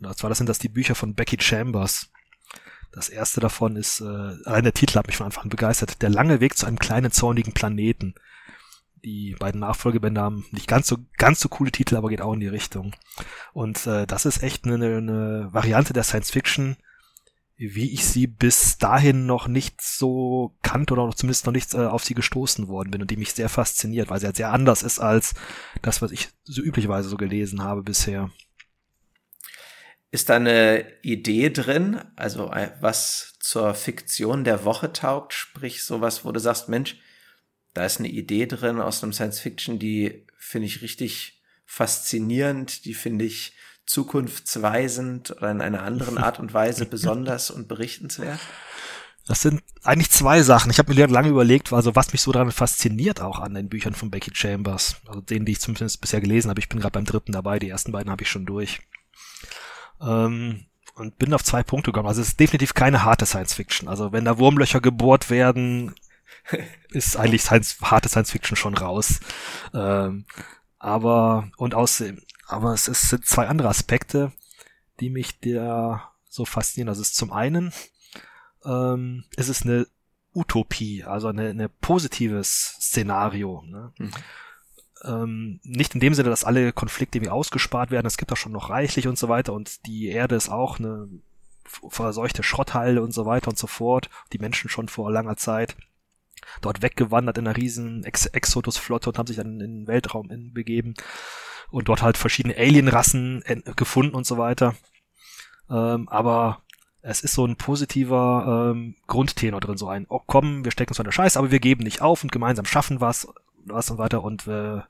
Und 0.00 0.16
zwar 0.16 0.30
das 0.30 0.38
sind 0.38 0.48
das 0.48 0.58
die 0.58 0.68
Bücher 0.68 0.94
von 0.94 1.14
Becky 1.14 1.36
Chambers. 1.40 2.10
Das 2.92 3.08
erste 3.08 3.40
davon 3.40 3.76
ist, 3.76 4.00
äh, 4.00 4.04
allein 4.04 4.64
der 4.64 4.74
Titel 4.74 4.98
hat 4.98 5.06
mich 5.06 5.16
von 5.16 5.26
Anfang 5.26 5.44
an 5.44 5.50
begeistert. 5.50 6.02
Der 6.02 6.10
lange 6.10 6.40
Weg 6.40 6.56
zu 6.56 6.66
einem 6.66 6.78
kleinen 6.78 7.12
zornigen 7.12 7.52
Planeten 7.52 8.14
die 9.04 9.36
beiden 9.38 9.60
Nachfolgebände 9.60 10.20
haben 10.20 10.44
nicht 10.50 10.68
ganz 10.68 10.86
so 10.86 10.98
ganz 11.16 11.40
so 11.40 11.48
coole 11.48 11.72
Titel, 11.72 11.96
aber 11.96 12.08
geht 12.08 12.20
auch 12.20 12.32
in 12.32 12.40
die 12.40 12.48
Richtung. 12.48 12.94
Und 13.52 13.86
äh, 13.86 14.06
das 14.06 14.26
ist 14.26 14.42
echt 14.42 14.64
eine, 14.64 14.74
eine 14.74 15.48
Variante 15.52 15.92
der 15.92 16.02
Science 16.02 16.30
Fiction, 16.30 16.76
wie 17.56 17.92
ich 17.92 18.06
sie 18.06 18.26
bis 18.26 18.78
dahin 18.78 19.26
noch 19.26 19.46
nicht 19.46 19.82
so 19.82 20.56
kannte 20.62 20.94
oder 20.94 21.14
zumindest 21.14 21.46
noch 21.46 21.52
nicht 21.52 21.74
äh, 21.74 21.86
auf 21.86 22.04
sie 22.04 22.14
gestoßen 22.14 22.68
worden 22.68 22.90
bin 22.90 23.02
und 23.02 23.10
die 23.10 23.16
mich 23.16 23.34
sehr 23.34 23.48
fasziniert, 23.48 24.08
weil 24.10 24.20
sie 24.20 24.26
halt 24.26 24.36
sehr 24.36 24.52
anders 24.52 24.82
ist 24.82 24.98
als 24.98 25.34
das, 25.82 26.00
was 26.00 26.10
ich 26.10 26.28
so 26.44 26.62
üblicherweise 26.62 27.08
so 27.08 27.16
gelesen 27.16 27.62
habe 27.62 27.82
bisher. 27.82 28.30
Ist 30.12 30.28
da 30.28 30.36
eine 30.36 30.86
Idee 31.02 31.50
drin, 31.50 32.00
also 32.16 32.50
äh, 32.50 32.72
was 32.80 33.34
zur 33.38 33.74
Fiktion 33.74 34.44
der 34.44 34.64
Woche 34.64 34.92
taugt, 34.92 35.32
sprich 35.34 35.84
sowas, 35.84 36.24
wo 36.24 36.32
du 36.32 36.40
sagst, 36.40 36.68
Mensch, 36.68 36.96
da 37.74 37.86
ist 37.86 38.00
eine 38.00 38.08
Idee 38.08 38.46
drin 38.46 38.80
aus 38.80 39.02
einem 39.02 39.12
Science 39.12 39.40
Fiction, 39.40 39.78
die 39.78 40.26
finde 40.36 40.66
ich 40.66 40.82
richtig 40.82 41.40
faszinierend, 41.64 42.84
die 42.84 42.94
finde 42.94 43.24
ich 43.24 43.54
zukunftsweisend 43.86 45.30
oder 45.32 45.50
in 45.50 45.60
einer 45.60 45.82
anderen 45.82 46.18
Art 46.18 46.40
und 46.40 46.52
Weise 46.52 46.86
besonders 46.90 47.50
und 47.50 47.68
berichtenswert. 47.68 48.40
Das 49.26 49.42
sind 49.42 49.62
eigentlich 49.84 50.10
zwei 50.10 50.42
Sachen. 50.42 50.70
Ich 50.70 50.78
habe 50.78 50.92
mir 50.92 51.06
lange 51.06 51.28
überlegt, 51.28 51.72
also 51.72 51.94
was 51.94 52.10
mich 52.12 52.20
so 52.20 52.32
daran 52.32 52.50
fasziniert 52.50 53.20
auch 53.20 53.38
an 53.38 53.54
den 53.54 53.68
Büchern 53.68 53.94
von 53.94 54.10
Becky 54.10 54.32
Chambers, 54.34 54.96
also 55.06 55.20
denen, 55.20 55.44
die 55.44 55.52
ich 55.52 55.60
zumindest 55.60 56.00
bisher 56.00 56.20
gelesen 56.20 56.50
habe. 56.50 56.58
Ich 56.58 56.68
bin 56.68 56.80
gerade 56.80 56.92
beim 56.92 57.04
dritten 57.04 57.30
dabei, 57.30 57.60
die 57.60 57.68
ersten 57.68 57.92
beiden 57.92 58.10
habe 58.10 58.22
ich 58.22 58.30
schon 58.30 58.46
durch. 58.46 58.80
Ähm, 60.00 60.66
und 60.94 61.18
bin 61.18 61.32
auf 61.32 61.44
zwei 61.44 61.62
Punkte 61.62 61.92
gekommen. 61.92 62.08
Also 62.08 62.20
es 62.20 62.28
ist 62.28 62.40
definitiv 62.40 62.74
keine 62.74 63.04
harte 63.04 63.26
Science 63.26 63.54
Fiction. 63.54 63.88
Also 63.88 64.12
wenn 64.12 64.24
da 64.24 64.38
Wurmlöcher 64.38 64.80
gebohrt 64.80 65.30
werden, 65.30 65.94
ist 66.90 67.16
eigentlich 67.16 67.42
Science, 67.42 67.78
harte 67.80 68.08
Science 68.08 68.30
Fiction 68.30 68.56
schon 68.56 68.74
raus. 68.74 69.20
Ähm, 69.72 70.26
aber, 70.78 71.50
und 71.56 71.74
aus, 71.74 72.02
aber 72.46 72.74
es, 72.74 72.88
ist, 72.88 73.08
sind 73.08 73.26
zwei 73.26 73.48
andere 73.48 73.68
Aspekte, 73.68 74.32
die 75.00 75.10
mich 75.10 75.40
da 75.40 76.12
so 76.28 76.44
faszinieren. 76.44 76.88
Also 76.88 77.02
es 77.02 77.10
ist 77.10 77.16
zum 77.16 77.32
einen, 77.32 77.72
ähm, 78.64 79.24
es 79.36 79.48
ist 79.48 79.64
eine 79.64 79.86
Utopie, 80.34 81.04
also 81.04 81.28
eine, 81.28 81.48
eine 81.48 81.68
positives 81.68 82.76
Szenario. 82.80 83.62
Ne? 83.66 83.92
Mhm. 83.98 84.10
Ähm, 85.04 85.60
nicht 85.62 85.94
in 85.94 86.00
dem 86.00 86.14
Sinne, 86.14 86.30
dass 86.30 86.44
alle 86.44 86.72
Konflikte 86.72 87.18
irgendwie 87.18 87.30
ausgespart 87.30 87.90
werden, 87.90 88.06
es 88.06 88.18
gibt 88.18 88.32
auch 88.32 88.36
schon 88.36 88.52
noch 88.52 88.70
reichlich 88.70 89.08
und 89.08 89.18
so 89.18 89.28
weiter. 89.28 89.52
Und 89.52 89.86
die 89.86 90.08
Erde 90.08 90.34
ist 90.34 90.48
auch 90.48 90.78
eine 90.78 91.08
verseuchte 91.64 92.42
Schrotthalde 92.42 93.02
und 93.02 93.12
so 93.12 93.26
weiter 93.26 93.48
und 93.48 93.58
so 93.58 93.66
fort, 93.66 94.10
die 94.32 94.38
Menschen 94.38 94.68
schon 94.68 94.88
vor 94.88 95.10
langer 95.10 95.36
Zeit 95.36 95.76
dort 96.60 96.82
weggewandert 96.82 97.38
in 97.38 97.46
einer 97.46 97.56
riesen 97.56 98.04
Ex 98.04 98.26
Exodus-Flotte 98.26 99.10
und 99.10 99.18
haben 99.18 99.26
sich 99.26 99.36
dann 99.36 99.52
in 99.52 99.58
den 99.58 99.86
Weltraum 99.86 100.28
begeben 100.52 100.94
und 101.70 101.88
dort 101.88 102.02
halt 102.02 102.18
verschiedene 102.18 102.56
Alien-Rassen 102.56 103.44
gefunden 103.76 104.14
und 104.14 104.26
so 104.26 104.38
weiter. 104.38 104.74
Ähm, 105.70 106.08
aber 106.08 106.62
es 107.02 107.22
ist 107.22 107.34
so 107.34 107.46
ein 107.46 107.56
positiver 107.56 108.72
ähm, 108.74 108.96
Grundtenor 109.06 109.60
drin, 109.60 109.76
so 109.76 109.88
ein, 109.88 110.06
oh 110.08 110.20
komm, 110.26 110.64
wir 110.64 110.72
stecken 110.72 110.90
uns 110.90 111.00
an 111.00 111.04
der 111.04 111.12
Scheiße, 111.12 111.38
aber 111.38 111.50
wir 111.50 111.60
geben 111.60 111.84
nicht 111.84 112.02
auf 112.02 112.22
und 112.22 112.32
gemeinsam 112.32 112.66
schaffen 112.66 113.00
was, 113.00 113.28
was 113.64 113.90
und 113.90 113.98
weiter 113.98 114.22
und 114.22 114.46
äh, 114.46 114.80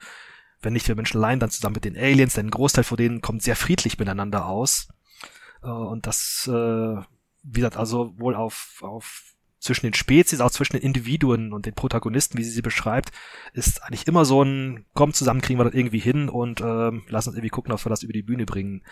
wenn 0.63 0.73
nicht 0.73 0.89
wir 0.89 0.95
Menschen 0.95 1.19
allein, 1.19 1.41
dann 1.41 1.51
zusammen 1.51 1.75
mit 1.75 1.85
den 1.85 1.97
Aliens, 1.97 2.35
denn 2.35 2.47
ein 2.47 2.51
Großteil 2.51 2.85
von 2.85 2.97
denen 2.97 3.23
kommt 3.23 3.43
sehr 3.43 3.57
friedlich 3.57 3.99
miteinander 3.99 4.47
aus. 4.47 4.89
Äh, 5.63 5.69
und 5.69 6.07
das, 6.07 6.49
äh, 6.53 6.97
wie 7.43 7.61
gesagt, 7.61 7.77
also 7.77 8.15
wohl 8.19 8.35
auf, 8.35 8.81
auf 8.83 9.31
zwischen 9.59 9.87
den 9.87 9.95
Spezies, 9.95 10.41
auch 10.41 10.51
zwischen 10.51 10.73
den 10.77 10.83
Individuen 10.83 11.53
und 11.53 11.67
den 11.67 11.75
Protagonisten, 11.75 12.39
wie 12.39 12.45
sie 12.45 12.51
sie 12.51 12.63
beschreibt, 12.63 13.13
ist 13.53 13.83
eigentlich 13.83 14.07
immer 14.07 14.25
so 14.25 14.43
ein, 14.43 14.87
komm 14.95 15.13
zusammen, 15.13 15.43
kriegen 15.43 15.61
wir 15.61 15.65
das 15.65 15.75
irgendwie 15.75 15.99
hin 15.99 16.29
und 16.29 16.61
ähm, 16.63 17.03
lass 17.09 17.27
uns 17.27 17.37
irgendwie 17.37 17.51
gucken, 17.51 17.73
ob 17.73 17.85
wir 17.85 17.91
das 17.91 18.03
über 18.03 18.15
die 18.15 18.23
Bühne 18.23 18.47
bringen. 18.47 18.83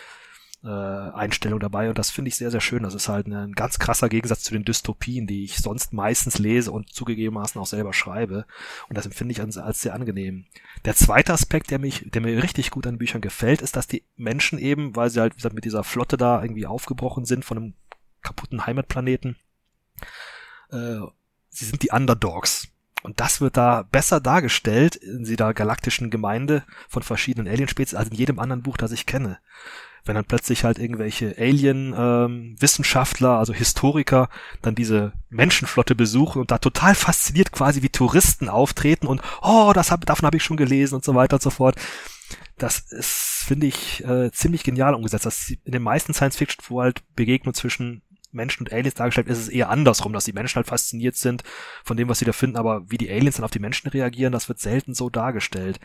Äh, 0.64 0.68
Einstellung 0.68 1.60
dabei 1.60 1.88
und 1.88 1.98
das 1.98 2.10
finde 2.10 2.30
ich 2.30 2.34
sehr, 2.34 2.50
sehr 2.50 2.60
schön. 2.60 2.82
Das 2.82 2.94
ist 2.94 3.08
halt 3.08 3.28
ein 3.28 3.52
ganz 3.52 3.78
krasser 3.78 4.08
Gegensatz 4.08 4.42
zu 4.42 4.52
den 4.52 4.64
Dystopien, 4.64 5.28
die 5.28 5.44
ich 5.44 5.58
sonst 5.58 5.92
meistens 5.92 6.38
lese 6.38 6.72
und 6.72 6.92
zugegebenermaßen 6.92 7.60
auch 7.60 7.66
selber 7.66 7.92
schreibe. 7.92 8.44
Und 8.88 8.98
das 8.98 9.06
empfinde 9.06 9.30
ich 9.30 9.40
als, 9.40 9.56
als 9.56 9.82
sehr 9.82 9.94
angenehm. 9.94 10.46
Der 10.84 10.96
zweite 10.96 11.32
Aspekt, 11.32 11.70
der 11.70 11.78
mich, 11.78 12.10
der 12.10 12.22
mir 12.22 12.42
richtig 12.42 12.72
gut 12.72 12.88
an 12.88 12.98
Büchern 12.98 13.20
gefällt, 13.20 13.62
ist, 13.62 13.76
dass 13.76 13.86
die 13.86 14.02
Menschen 14.16 14.58
eben, 14.58 14.96
weil 14.96 15.10
sie 15.10 15.20
halt, 15.20 15.34
wie 15.34 15.36
gesagt, 15.36 15.54
mit 15.54 15.64
dieser 15.64 15.84
Flotte 15.84 16.16
da 16.16 16.42
irgendwie 16.42 16.66
aufgebrochen 16.66 17.24
sind 17.24 17.44
von 17.44 17.56
einem 17.56 17.74
kaputten 18.22 18.66
Heimatplaneten, 18.66 19.36
äh, 20.70 20.98
sie 21.50 21.64
sind 21.66 21.84
die 21.84 21.90
Underdogs. 21.90 22.66
Und 23.04 23.20
das 23.20 23.40
wird 23.40 23.56
da 23.56 23.82
besser 23.84 24.20
dargestellt 24.20 24.96
in 24.96 25.22
dieser 25.22 25.54
galaktischen 25.54 26.10
Gemeinde 26.10 26.64
von 26.88 27.04
verschiedenen 27.04 27.46
Alienspezies 27.46 27.94
als 27.94 28.08
in 28.08 28.16
jedem 28.16 28.40
anderen 28.40 28.62
Buch, 28.62 28.76
das 28.76 28.90
ich 28.90 29.06
kenne. 29.06 29.38
Wenn 30.04 30.14
dann 30.14 30.24
plötzlich 30.24 30.64
halt 30.64 30.78
irgendwelche 30.78 31.34
Alien-Wissenschaftler, 31.38 33.32
ähm, 33.32 33.38
also 33.38 33.52
Historiker, 33.52 34.28
dann 34.62 34.74
diese 34.74 35.12
Menschenflotte 35.30 35.94
besuchen 35.94 36.40
und 36.40 36.50
da 36.50 36.58
total 36.58 36.94
fasziniert 36.94 37.52
quasi 37.52 37.82
wie 37.82 37.90
Touristen 37.90 38.48
auftreten 38.48 39.06
und 39.06 39.20
oh, 39.42 39.72
das 39.74 39.90
hab, 39.90 40.06
davon 40.06 40.26
habe 40.26 40.36
ich 40.36 40.42
schon 40.42 40.56
gelesen 40.56 40.94
und 40.96 41.04
so 41.04 41.14
weiter 41.14 41.36
und 41.36 41.42
so 41.42 41.50
fort. 41.50 41.76
Das 42.56 42.78
ist, 42.78 43.44
finde 43.46 43.66
ich, 43.66 44.04
äh, 44.04 44.30
ziemlich 44.32 44.64
genial 44.64 44.94
umgesetzt. 44.94 45.26
Das 45.26 45.50
in 45.50 45.72
den 45.72 45.82
meisten 45.82 46.12
Science-Fiction, 46.12 46.64
wo 46.68 46.82
halt 46.82 47.02
Begegnung 47.14 47.54
zwischen 47.54 48.02
Menschen 48.30 48.66
und 48.66 48.72
Aliens 48.72 48.94
dargestellt 48.94 49.28
ist 49.28 49.38
es 49.38 49.48
eher 49.48 49.70
andersrum, 49.70 50.12
dass 50.12 50.24
die 50.24 50.32
Menschen 50.32 50.56
halt 50.56 50.66
fasziniert 50.66 51.16
sind 51.16 51.44
von 51.84 51.96
dem, 51.96 52.08
was 52.08 52.18
sie 52.18 52.24
da 52.24 52.32
finden, 52.32 52.56
aber 52.56 52.90
wie 52.90 52.98
die 52.98 53.10
Aliens 53.10 53.36
dann 53.36 53.44
auf 53.44 53.50
die 53.50 53.58
Menschen 53.58 53.88
reagieren, 53.88 54.32
das 54.32 54.48
wird 54.48 54.58
selten 54.58 54.94
so 54.94 55.08
dargestellt. 55.08 55.80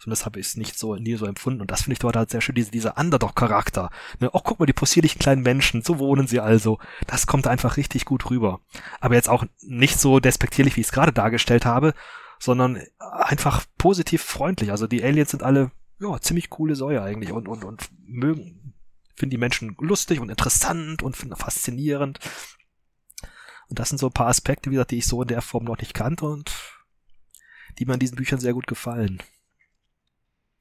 Zumindest 0.00 0.24
habe 0.24 0.40
ich 0.40 0.46
es 0.46 0.56
nicht 0.56 0.78
so, 0.78 0.96
nie 0.96 1.14
so 1.16 1.26
empfunden. 1.26 1.60
Und 1.60 1.70
das 1.70 1.82
finde 1.82 1.92
ich 1.92 1.98
dort 1.98 2.16
halt 2.16 2.30
sehr 2.30 2.40
schön, 2.40 2.54
diese, 2.54 2.70
dieser 2.70 2.96
Underdog-Charakter. 2.96 3.90
Ne? 4.18 4.30
Oh, 4.32 4.40
guck 4.42 4.58
mal, 4.58 4.64
die 4.64 4.72
possierlichen 4.72 5.18
kleinen 5.18 5.42
Menschen, 5.42 5.82
so 5.82 5.98
wohnen 5.98 6.26
sie 6.26 6.40
also. 6.40 6.78
Das 7.06 7.26
kommt 7.26 7.46
einfach 7.46 7.76
richtig 7.76 8.06
gut 8.06 8.30
rüber. 8.30 8.60
Aber 9.00 9.14
jetzt 9.14 9.28
auch 9.28 9.44
nicht 9.60 10.00
so 10.00 10.18
despektierlich, 10.18 10.76
wie 10.76 10.80
ich 10.80 10.86
es 10.86 10.92
gerade 10.92 11.12
dargestellt 11.12 11.66
habe, 11.66 11.92
sondern 12.38 12.82
einfach 12.98 13.66
positiv 13.76 14.22
freundlich. 14.22 14.70
Also 14.70 14.86
die 14.86 15.04
Aliens 15.04 15.32
sind 15.32 15.42
alle, 15.42 15.70
ja, 16.00 16.18
ziemlich 16.18 16.48
coole 16.48 16.76
Säue 16.76 17.02
eigentlich 17.02 17.32
und, 17.32 17.46
und, 17.46 17.62
und 17.62 17.90
mögen, 18.06 18.72
finden 19.16 19.32
die 19.32 19.38
Menschen 19.38 19.76
lustig 19.80 20.18
und 20.18 20.30
interessant 20.30 21.02
und 21.02 21.14
faszinierend. 21.14 22.20
Und 23.68 23.78
das 23.78 23.90
sind 23.90 23.98
so 23.98 24.06
ein 24.06 24.14
paar 24.14 24.28
Aspekte, 24.28 24.70
wie 24.70 24.76
gesagt, 24.76 24.92
die 24.92 24.98
ich 24.98 25.06
so 25.06 25.20
in 25.20 25.28
der 25.28 25.42
Form 25.42 25.64
noch 25.64 25.76
nicht 25.76 25.92
kannte 25.92 26.24
und 26.24 26.50
die 27.78 27.84
mir 27.84 27.92
in 27.92 28.00
diesen 28.00 28.16
Büchern 28.16 28.40
sehr 28.40 28.54
gut 28.54 28.66
gefallen. 28.66 29.22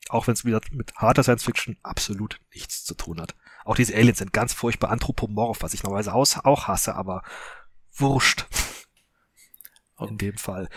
Auch 0.08 0.28
wenn 0.28 0.34
es 0.34 0.46
wieder 0.46 0.62
mit 0.72 0.96
harter 0.96 1.24
Science 1.24 1.44
Fiction 1.44 1.78
absolut 1.84 2.40
nichts 2.54 2.84
zu 2.84 2.96
tun 2.96 3.20
hat. 3.22 3.36
Auch 3.66 3.76
diese 3.76 3.94
Aliens 3.94 4.20
sind 4.20 4.34
ganz 4.34 4.54
furchtbar 4.54 4.90
anthropomorph, 4.90 5.62
was 5.62 5.74
ich 5.74 5.84
normalerweise 5.84 6.16
auch 6.46 6.68
hasse, 6.68 6.96
aber 6.96 7.24
wurscht. 7.94 8.48
In 10.00 10.18
dem 10.18 10.38
Fall. 10.38 10.70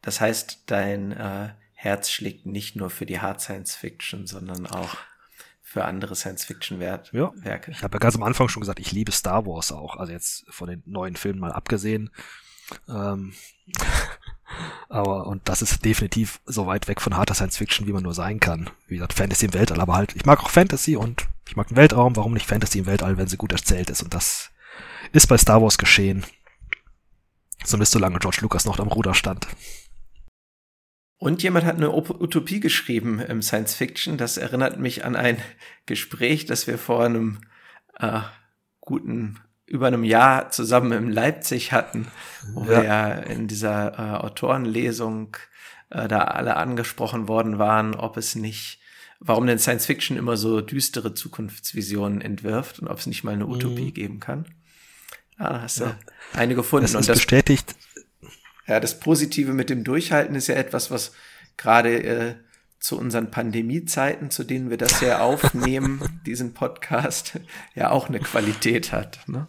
Das 0.00 0.20
heißt, 0.20 0.62
dein 0.66 1.12
äh, 1.12 1.54
Herz 1.74 2.10
schlägt 2.10 2.46
nicht 2.46 2.74
nur 2.74 2.90
für 2.90 3.06
die 3.06 3.20
Hard 3.20 3.40
Science 3.40 3.74
Fiction, 3.74 4.26
sondern 4.26 4.66
auch 4.66 4.96
für 5.60 5.84
andere 5.84 6.16
Science 6.16 6.44
Fiction 6.44 6.80
Werke. 6.80 7.16
Ja, 7.16 7.32
ich 7.68 7.82
habe 7.82 7.96
ja 7.96 7.98
ganz 7.98 8.14
am 8.14 8.22
Anfang 8.22 8.48
schon 8.48 8.60
gesagt, 8.60 8.78
ich 8.78 8.92
liebe 8.92 9.12
Star 9.12 9.46
Wars 9.46 9.72
auch. 9.72 9.96
Also 9.96 10.12
jetzt 10.12 10.46
von 10.48 10.68
den 10.68 10.82
neuen 10.86 11.16
Filmen 11.16 11.38
mal 11.38 11.52
abgesehen. 11.52 12.10
Ähm, 12.88 13.34
aber, 14.88 15.26
und 15.26 15.48
das 15.48 15.62
ist 15.62 15.84
definitiv 15.84 16.40
so 16.46 16.66
weit 16.66 16.88
weg 16.88 17.00
von 17.00 17.16
harter 17.16 17.34
Science 17.34 17.56
Fiction, 17.56 17.86
wie 17.86 17.92
man 17.92 18.02
nur 18.02 18.14
sein 18.14 18.40
kann. 18.40 18.70
Wie 18.86 18.94
gesagt, 18.94 19.12
Fantasy 19.12 19.46
im 19.46 19.54
Weltall, 19.54 19.80
aber 19.80 19.94
halt, 19.94 20.14
ich 20.14 20.24
mag 20.24 20.40
auch 20.40 20.50
Fantasy 20.50 20.96
und 20.96 21.26
ich 21.48 21.56
mag 21.56 21.68
den 21.68 21.76
Weltraum. 21.76 22.16
Warum 22.16 22.32
nicht 22.32 22.46
Fantasy 22.46 22.78
im 22.78 22.86
Weltall, 22.86 23.16
wenn 23.16 23.28
sie 23.28 23.36
gut 23.36 23.52
erzählt 23.52 23.90
ist? 23.90 24.02
Und 24.02 24.14
das 24.14 24.50
ist 25.12 25.26
bei 25.26 25.36
Star 25.36 25.62
Wars 25.62 25.78
geschehen. 25.78 26.24
Zumindest 27.64 27.92
solange 27.92 28.18
George 28.18 28.38
Lucas 28.42 28.64
noch 28.64 28.78
am 28.78 28.88
Ruder 28.88 29.14
stand. 29.14 29.46
Und 31.18 31.42
jemand 31.42 31.64
hat 31.64 31.76
eine 31.76 31.92
Utopie 31.92 32.60
geschrieben 32.60 33.20
im 33.20 33.42
Science 33.42 33.74
Fiction. 33.74 34.18
Das 34.18 34.36
erinnert 34.36 34.78
mich 34.78 35.04
an 35.04 35.16
ein 35.16 35.38
Gespräch, 35.86 36.44
das 36.44 36.66
wir 36.66 36.78
vor 36.78 37.04
einem 37.04 37.40
äh, 37.98 38.20
guten 38.80 39.40
über 39.66 39.88
einem 39.88 40.04
Jahr 40.04 40.50
zusammen 40.50 40.92
in 40.92 41.10
Leipzig 41.10 41.72
hatten, 41.72 42.06
wo 42.52 42.62
ja. 42.62 42.68
wir 42.68 42.84
ja 42.84 43.12
in 43.12 43.48
dieser 43.48 43.98
äh, 43.98 44.24
Autorenlesung 44.24 45.36
äh, 45.90 46.08
da 46.08 46.20
alle 46.20 46.56
angesprochen 46.56 47.28
worden 47.28 47.58
waren, 47.58 47.94
ob 47.94 48.16
es 48.16 48.36
nicht, 48.36 48.80
warum 49.18 49.46
denn 49.46 49.58
Science 49.58 49.86
Fiction 49.86 50.16
immer 50.16 50.36
so 50.36 50.60
düstere 50.60 51.14
Zukunftsvisionen 51.14 52.20
entwirft 52.20 52.78
und 52.78 52.88
ob 52.88 52.98
es 52.98 53.06
nicht 53.06 53.24
mal 53.24 53.32
eine 53.32 53.46
Utopie 53.46 53.86
mhm. 53.86 53.94
geben 53.94 54.20
kann. 54.20 54.46
Ah, 55.38 55.62
hast 55.62 55.80
ja. 55.80 55.96
du 56.32 56.38
eine 56.38 56.54
gefunden. 56.54 56.84
Das 56.84 56.92
ist 56.92 56.96
und 56.96 57.08
das 57.08 57.18
bestätigt. 57.18 57.74
Ja, 58.66 58.80
das 58.80 58.98
Positive 58.98 59.52
mit 59.52 59.68
dem 59.68 59.84
Durchhalten 59.84 60.34
ist 60.34 60.46
ja 60.46 60.54
etwas, 60.54 60.90
was 60.90 61.12
gerade 61.56 62.02
äh, 62.02 62.34
zu 62.86 62.96
unseren 62.96 63.32
Pandemiezeiten, 63.32 64.30
zu 64.30 64.44
denen 64.44 64.70
wir 64.70 64.76
das 64.76 65.00
ja 65.00 65.18
aufnehmen, 65.20 66.20
diesen 66.24 66.54
Podcast, 66.54 67.40
ja 67.74 67.90
auch 67.90 68.08
eine 68.08 68.20
Qualität 68.20 68.92
hat. 68.92 69.18
Ne? 69.26 69.48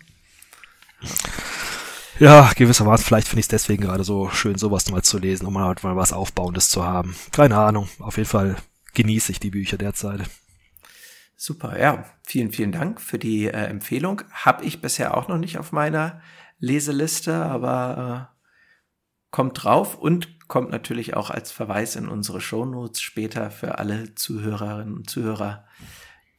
Ja, 2.17 2.51
gewissermaßen, 2.55 3.05
vielleicht 3.05 3.27
finde 3.27 3.41
ich 3.41 3.43
es 3.43 3.49
deswegen 3.49 3.83
gerade 3.83 4.03
so 4.03 4.29
schön, 4.29 4.57
sowas 4.57 4.89
mal 4.89 5.03
zu 5.03 5.19
lesen, 5.19 5.45
um 5.45 5.53
mal, 5.53 5.75
mal 5.83 5.95
was 5.95 6.13
Aufbauendes 6.13 6.71
zu 6.71 6.83
haben. 6.83 7.15
Keine 7.31 7.57
Ahnung, 7.57 7.87
auf 7.99 8.17
jeden 8.17 8.27
Fall 8.27 8.55
genieße 8.95 9.31
ich 9.31 9.39
die 9.39 9.51
Bücher 9.51 9.77
derzeit. 9.77 10.21
Super, 11.35 11.79
ja, 11.79 12.05
vielen, 12.23 12.51
vielen 12.51 12.71
Dank 12.71 12.99
für 12.99 13.19
die 13.19 13.45
äh, 13.45 13.51
Empfehlung. 13.51 14.23
Habe 14.31 14.65
ich 14.65 14.81
bisher 14.81 15.15
auch 15.15 15.27
noch 15.27 15.37
nicht 15.37 15.59
auf 15.59 15.71
meiner 15.71 16.21
Leseliste, 16.57 17.35
aber 17.35 18.31
äh, 18.33 18.36
kommt 19.37 19.63
drauf 19.63 19.93
und 19.93 20.47
kommt 20.47 20.71
natürlich 20.71 21.15
auch 21.15 21.29
als 21.29 21.51
Verweis 21.51 21.95
in 21.95 22.07
unsere 22.07 22.41
Shownotes 22.41 23.01
später 23.01 23.51
für 23.51 23.77
alle 23.77 24.15
Zuhörerinnen 24.15 24.95
und 24.95 25.11
Zuhörer 25.11 25.67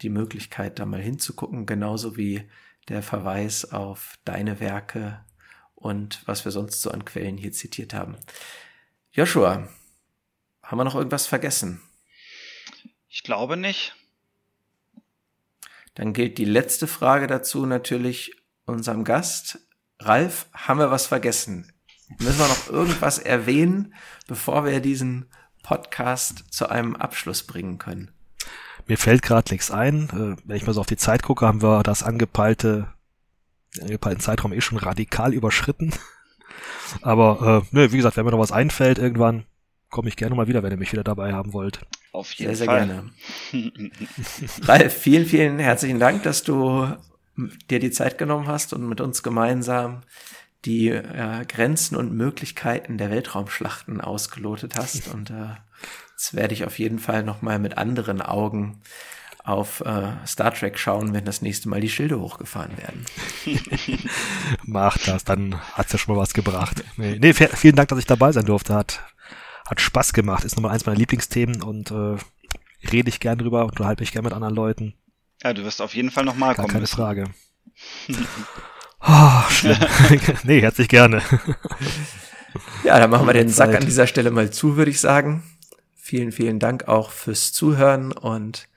die 0.03 0.09
Möglichkeit, 0.09 0.81
da 0.81 0.85
mal 0.85 1.01
hinzugucken, 1.01 1.65
genauso 1.65 2.17
wie 2.17 2.51
der 2.89 3.05
Verweis 3.05 3.71
auf 3.71 4.19
deine 4.25 4.59
Werke 4.59 5.25
und 5.77 6.27
was 6.27 6.45
wir 6.45 6.51
sonst 6.51 6.83
so 6.83 6.91
an 6.91 7.05
Quellen 7.05 7.37
hier 7.37 7.53
zitiert 7.53 7.95
haben. 7.95 8.17
Joshua, 9.13 9.69
haben 10.65 10.79
wir 10.79 10.85
noch 10.85 10.97
irgendwas 10.97 11.29
vergessen? 11.29 11.81
Ich 13.09 13.23
glaube 13.23 13.57
nicht. 13.57 13.95
Dann 15.95 16.13
gilt 16.13 16.37
die 16.37 16.45
letzte 16.45 16.89
Frage 16.89 17.29
dazu 17.29 17.65
natürlich 17.65 18.35
unserem 18.67 19.05
Gast. 19.05 19.61
Ralf, 20.01 20.49
haben 20.53 20.81
wir 20.81 20.91
was 20.91 21.07
vergessen? 21.07 21.73
Müssen 22.19 22.39
wir 22.39 22.49
noch 22.49 22.69
irgendwas 22.71 23.19
erwähnen, 23.19 23.95
bevor 24.27 24.65
wir 24.65 24.81
diesen 24.81 25.27
Podcast 25.63 26.45
zu 26.51 26.69
einem 26.69 26.97
Abschluss 26.97 27.43
bringen 27.43 27.79
können? 27.79 28.11
Mir 28.87 28.97
fällt 28.97 29.23
gerade 29.23 29.53
nichts 29.53 29.71
ein. 29.71 30.09
Äh, 30.11 30.43
wenn 30.45 30.57
ich 30.57 30.67
mal 30.67 30.73
so 30.73 30.81
auf 30.81 30.87
die 30.87 30.97
Zeit 30.97 31.23
gucke, 31.23 31.47
haben 31.47 31.63
wir 31.63 31.83
das 31.83 32.03
angepeilte, 32.03 32.89
den 33.77 33.85
angepeilten 33.85 34.23
Zeitraum 34.23 34.53
eh 34.53 34.63
schon 34.63 34.79
radikal 34.79 35.35
überschritten. 35.35 35.93
Aber 37.03 37.65
äh, 37.71 37.77
ne, 37.77 37.93
wie 37.93 37.99
gesagt, 37.99 38.17
wenn 38.17 38.25
mir 38.25 38.31
noch 38.31 38.39
was 38.39 38.53
einfällt, 38.53 38.99
irgendwann 38.99 39.45
komme 39.91 40.09
ich 40.09 40.17
gerne 40.17 40.35
mal 40.35 40.49
wieder, 40.49 40.63
wenn 40.63 40.71
ihr 40.71 40.79
mich 40.79 40.93
wieder 40.93 41.05
dabei 41.05 41.35
haben 41.35 41.53
wollt. 41.53 41.87
Auf 42.13 42.33
jeden 42.33 42.55
sehr, 42.55 42.67
Fall. 42.67 43.11
Sehr 43.53 43.71
gerne. 43.71 43.91
Ralf, 44.63 44.95
vielen, 44.95 45.27
vielen 45.27 45.59
herzlichen 45.59 45.99
Dank, 45.99 46.23
dass 46.23 46.43
du 46.43 46.97
dir 47.71 47.79
die 47.79 47.91
Zeit 47.91 48.19
genommen 48.19 48.47
hast 48.47 48.73
und 48.73 48.89
mit 48.89 49.01
uns 49.01 49.23
gemeinsam 49.23 50.03
die 50.65 50.89
äh, 50.89 51.45
Grenzen 51.47 51.97
und 51.97 52.13
Möglichkeiten 52.13 52.99
der 52.99 53.11
Weltraumschlachten 53.11 54.01
ausgelotet 54.01 54.77
hast. 54.77 55.09
Und 55.15 55.31
äh, 55.31 55.55
jetzt 56.13 56.35
werde 56.35 56.55
ich 56.55 56.65
auf 56.65 56.79
jeden 56.79 56.99
Fall 56.99 57.23
nochmal 57.23 57.59
mit 57.59 57.79
anderen 57.79 58.21
Augen 58.21 58.81
auf 59.45 59.81
äh, 59.81 60.13
Star 60.27 60.53
Trek 60.53 60.79
schauen, 60.79 61.15
wenn 61.15 61.25
das 61.25 61.41
nächste 61.41 61.71
Mal 61.71 61.81
die 61.81 61.89
Schilde 61.89 62.21
hochgefahren 62.21 62.77
werden. 62.77 63.07
Mach 64.65 64.99
das, 64.99 65.25
dann 65.25 65.59
hat's 65.73 65.93
ja 65.93 65.99
schon 65.99 66.15
mal 66.15 66.21
was 66.21 66.35
gebracht. 66.35 66.85
Nee, 66.99 67.19
nee, 67.19 67.33
vielen 67.33 67.77
Dank, 67.77 67.89
dass 67.89 67.99
ich 67.99 68.05
dabei 68.05 68.31
sein 68.33 68.45
durfte. 68.45 68.75
Hat, 68.75 69.03
hat 69.67 69.81
Spaß 69.81 70.13
gemacht. 70.13 70.45
Ist 70.45 70.57
nochmal 70.57 70.73
eins 70.73 70.85
meiner 70.85 70.99
Lieblingsthemen 70.99 71.63
und 71.63 71.91
äh, 71.91 72.17
rede 72.93 73.09
ich 73.09 73.21
gern 73.21 73.39
drüber, 73.39 73.65
unterhalte 73.65 74.03
mich 74.03 74.13
gern 74.13 74.25
mit 74.25 74.35
anderen 74.35 74.55
Leuten. 74.55 74.95
Ja, 75.43 75.55
du 75.55 75.65
wirst 75.65 75.81
auf 75.81 75.95
jeden 75.95 76.11
Fall 76.11 76.25
nochmal 76.25 76.55
kommen. 76.55 76.69
Keine 76.69 76.81
müssen. 76.81 76.97
Frage. 76.97 77.25
Oh, 79.01 79.43
schlimm. 79.51 79.79
nee, 80.45 80.61
herzlich 80.61 80.89
gerne. 80.89 81.23
ja, 82.85 82.99
dann 82.99 83.11
machen 83.11 83.27
wir 83.27 83.35
den 83.35 83.49
Sack 83.49 83.75
an 83.75 83.85
dieser 83.85 84.07
Stelle 84.07 84.31
mal 84.31 84.51
zu, 84.51 84.77
würde 84.77 84.91
ich 84.91 85.01
sagen. 85.01 85.43
Vielen, 85.97 86.33
vielen 86.33 86.59
Dank 86.59 86.89
auch 86.89 87.11
fürs 87.11 87.53
Zuhören 87.53 88.13
und 88.13 88.69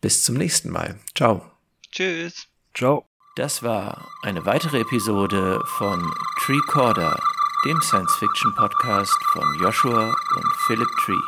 bis 0.00 0.22
zum 0.24 0.36
nächsten 0.36 0.70
Mal. 0.70 0.98
Ciao. 1.14 1.44
Tschüss. 1.90 2.46
Ciao. 2.74 3.06
Das 3.36 3.64
war 3.64 4.08
eine 4.22 4.46
weitere 4.46 4.80
Episode 4.80 5.60
von 5.78 6.14
Treecorder, 6.44 7.18
dem 7.64 7.80
Science-Fiction-Podcast 7.82 9.18
von 9.32 9.42
Joshua 9.60 10.14
und 10.36 10.46
Philip 10.66 10.88
Tree. 11.04 11.18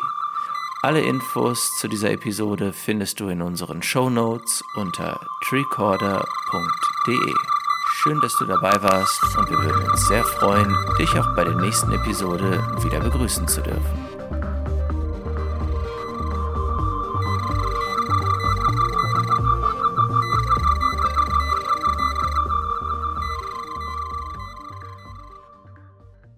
Alle 0.83 1.01
Infos 1.01 1.77
zu 1.81 1.89
dieser 1.89 2.13
Episode 2.13 2.73
findest 2.73 3.19
du 3.19 3.29
in 3.29 3.43
unseren 3.43 3.83
Show 3.83 4.09
Notes 4.09 4.63
unter 4.77 5.19
treecorder.de. 5.49 7.35
Schön, 8.03 8.21
dass 8.21 8.37
du 8.37 8.45
dabei 8.45 8.75
warst 8.83 9.23
und 9.39 9.49
wir 9.49 9.57
würden 9.57 9.91
uns 9.91 10.07
sehr 10.07 10.23
freuen, 10.23 10.77
dich 10.99 11.11
auch 11.19 11.35
bei 11.35 11.45
der 11.45 11.55
nächsten 11.55 11.91
Episode 11.93 12.63
wieder 12.85 13.01
begrüßen 13.01 13.49
zu 13.49 13.63
dürfen. 13.63 14.16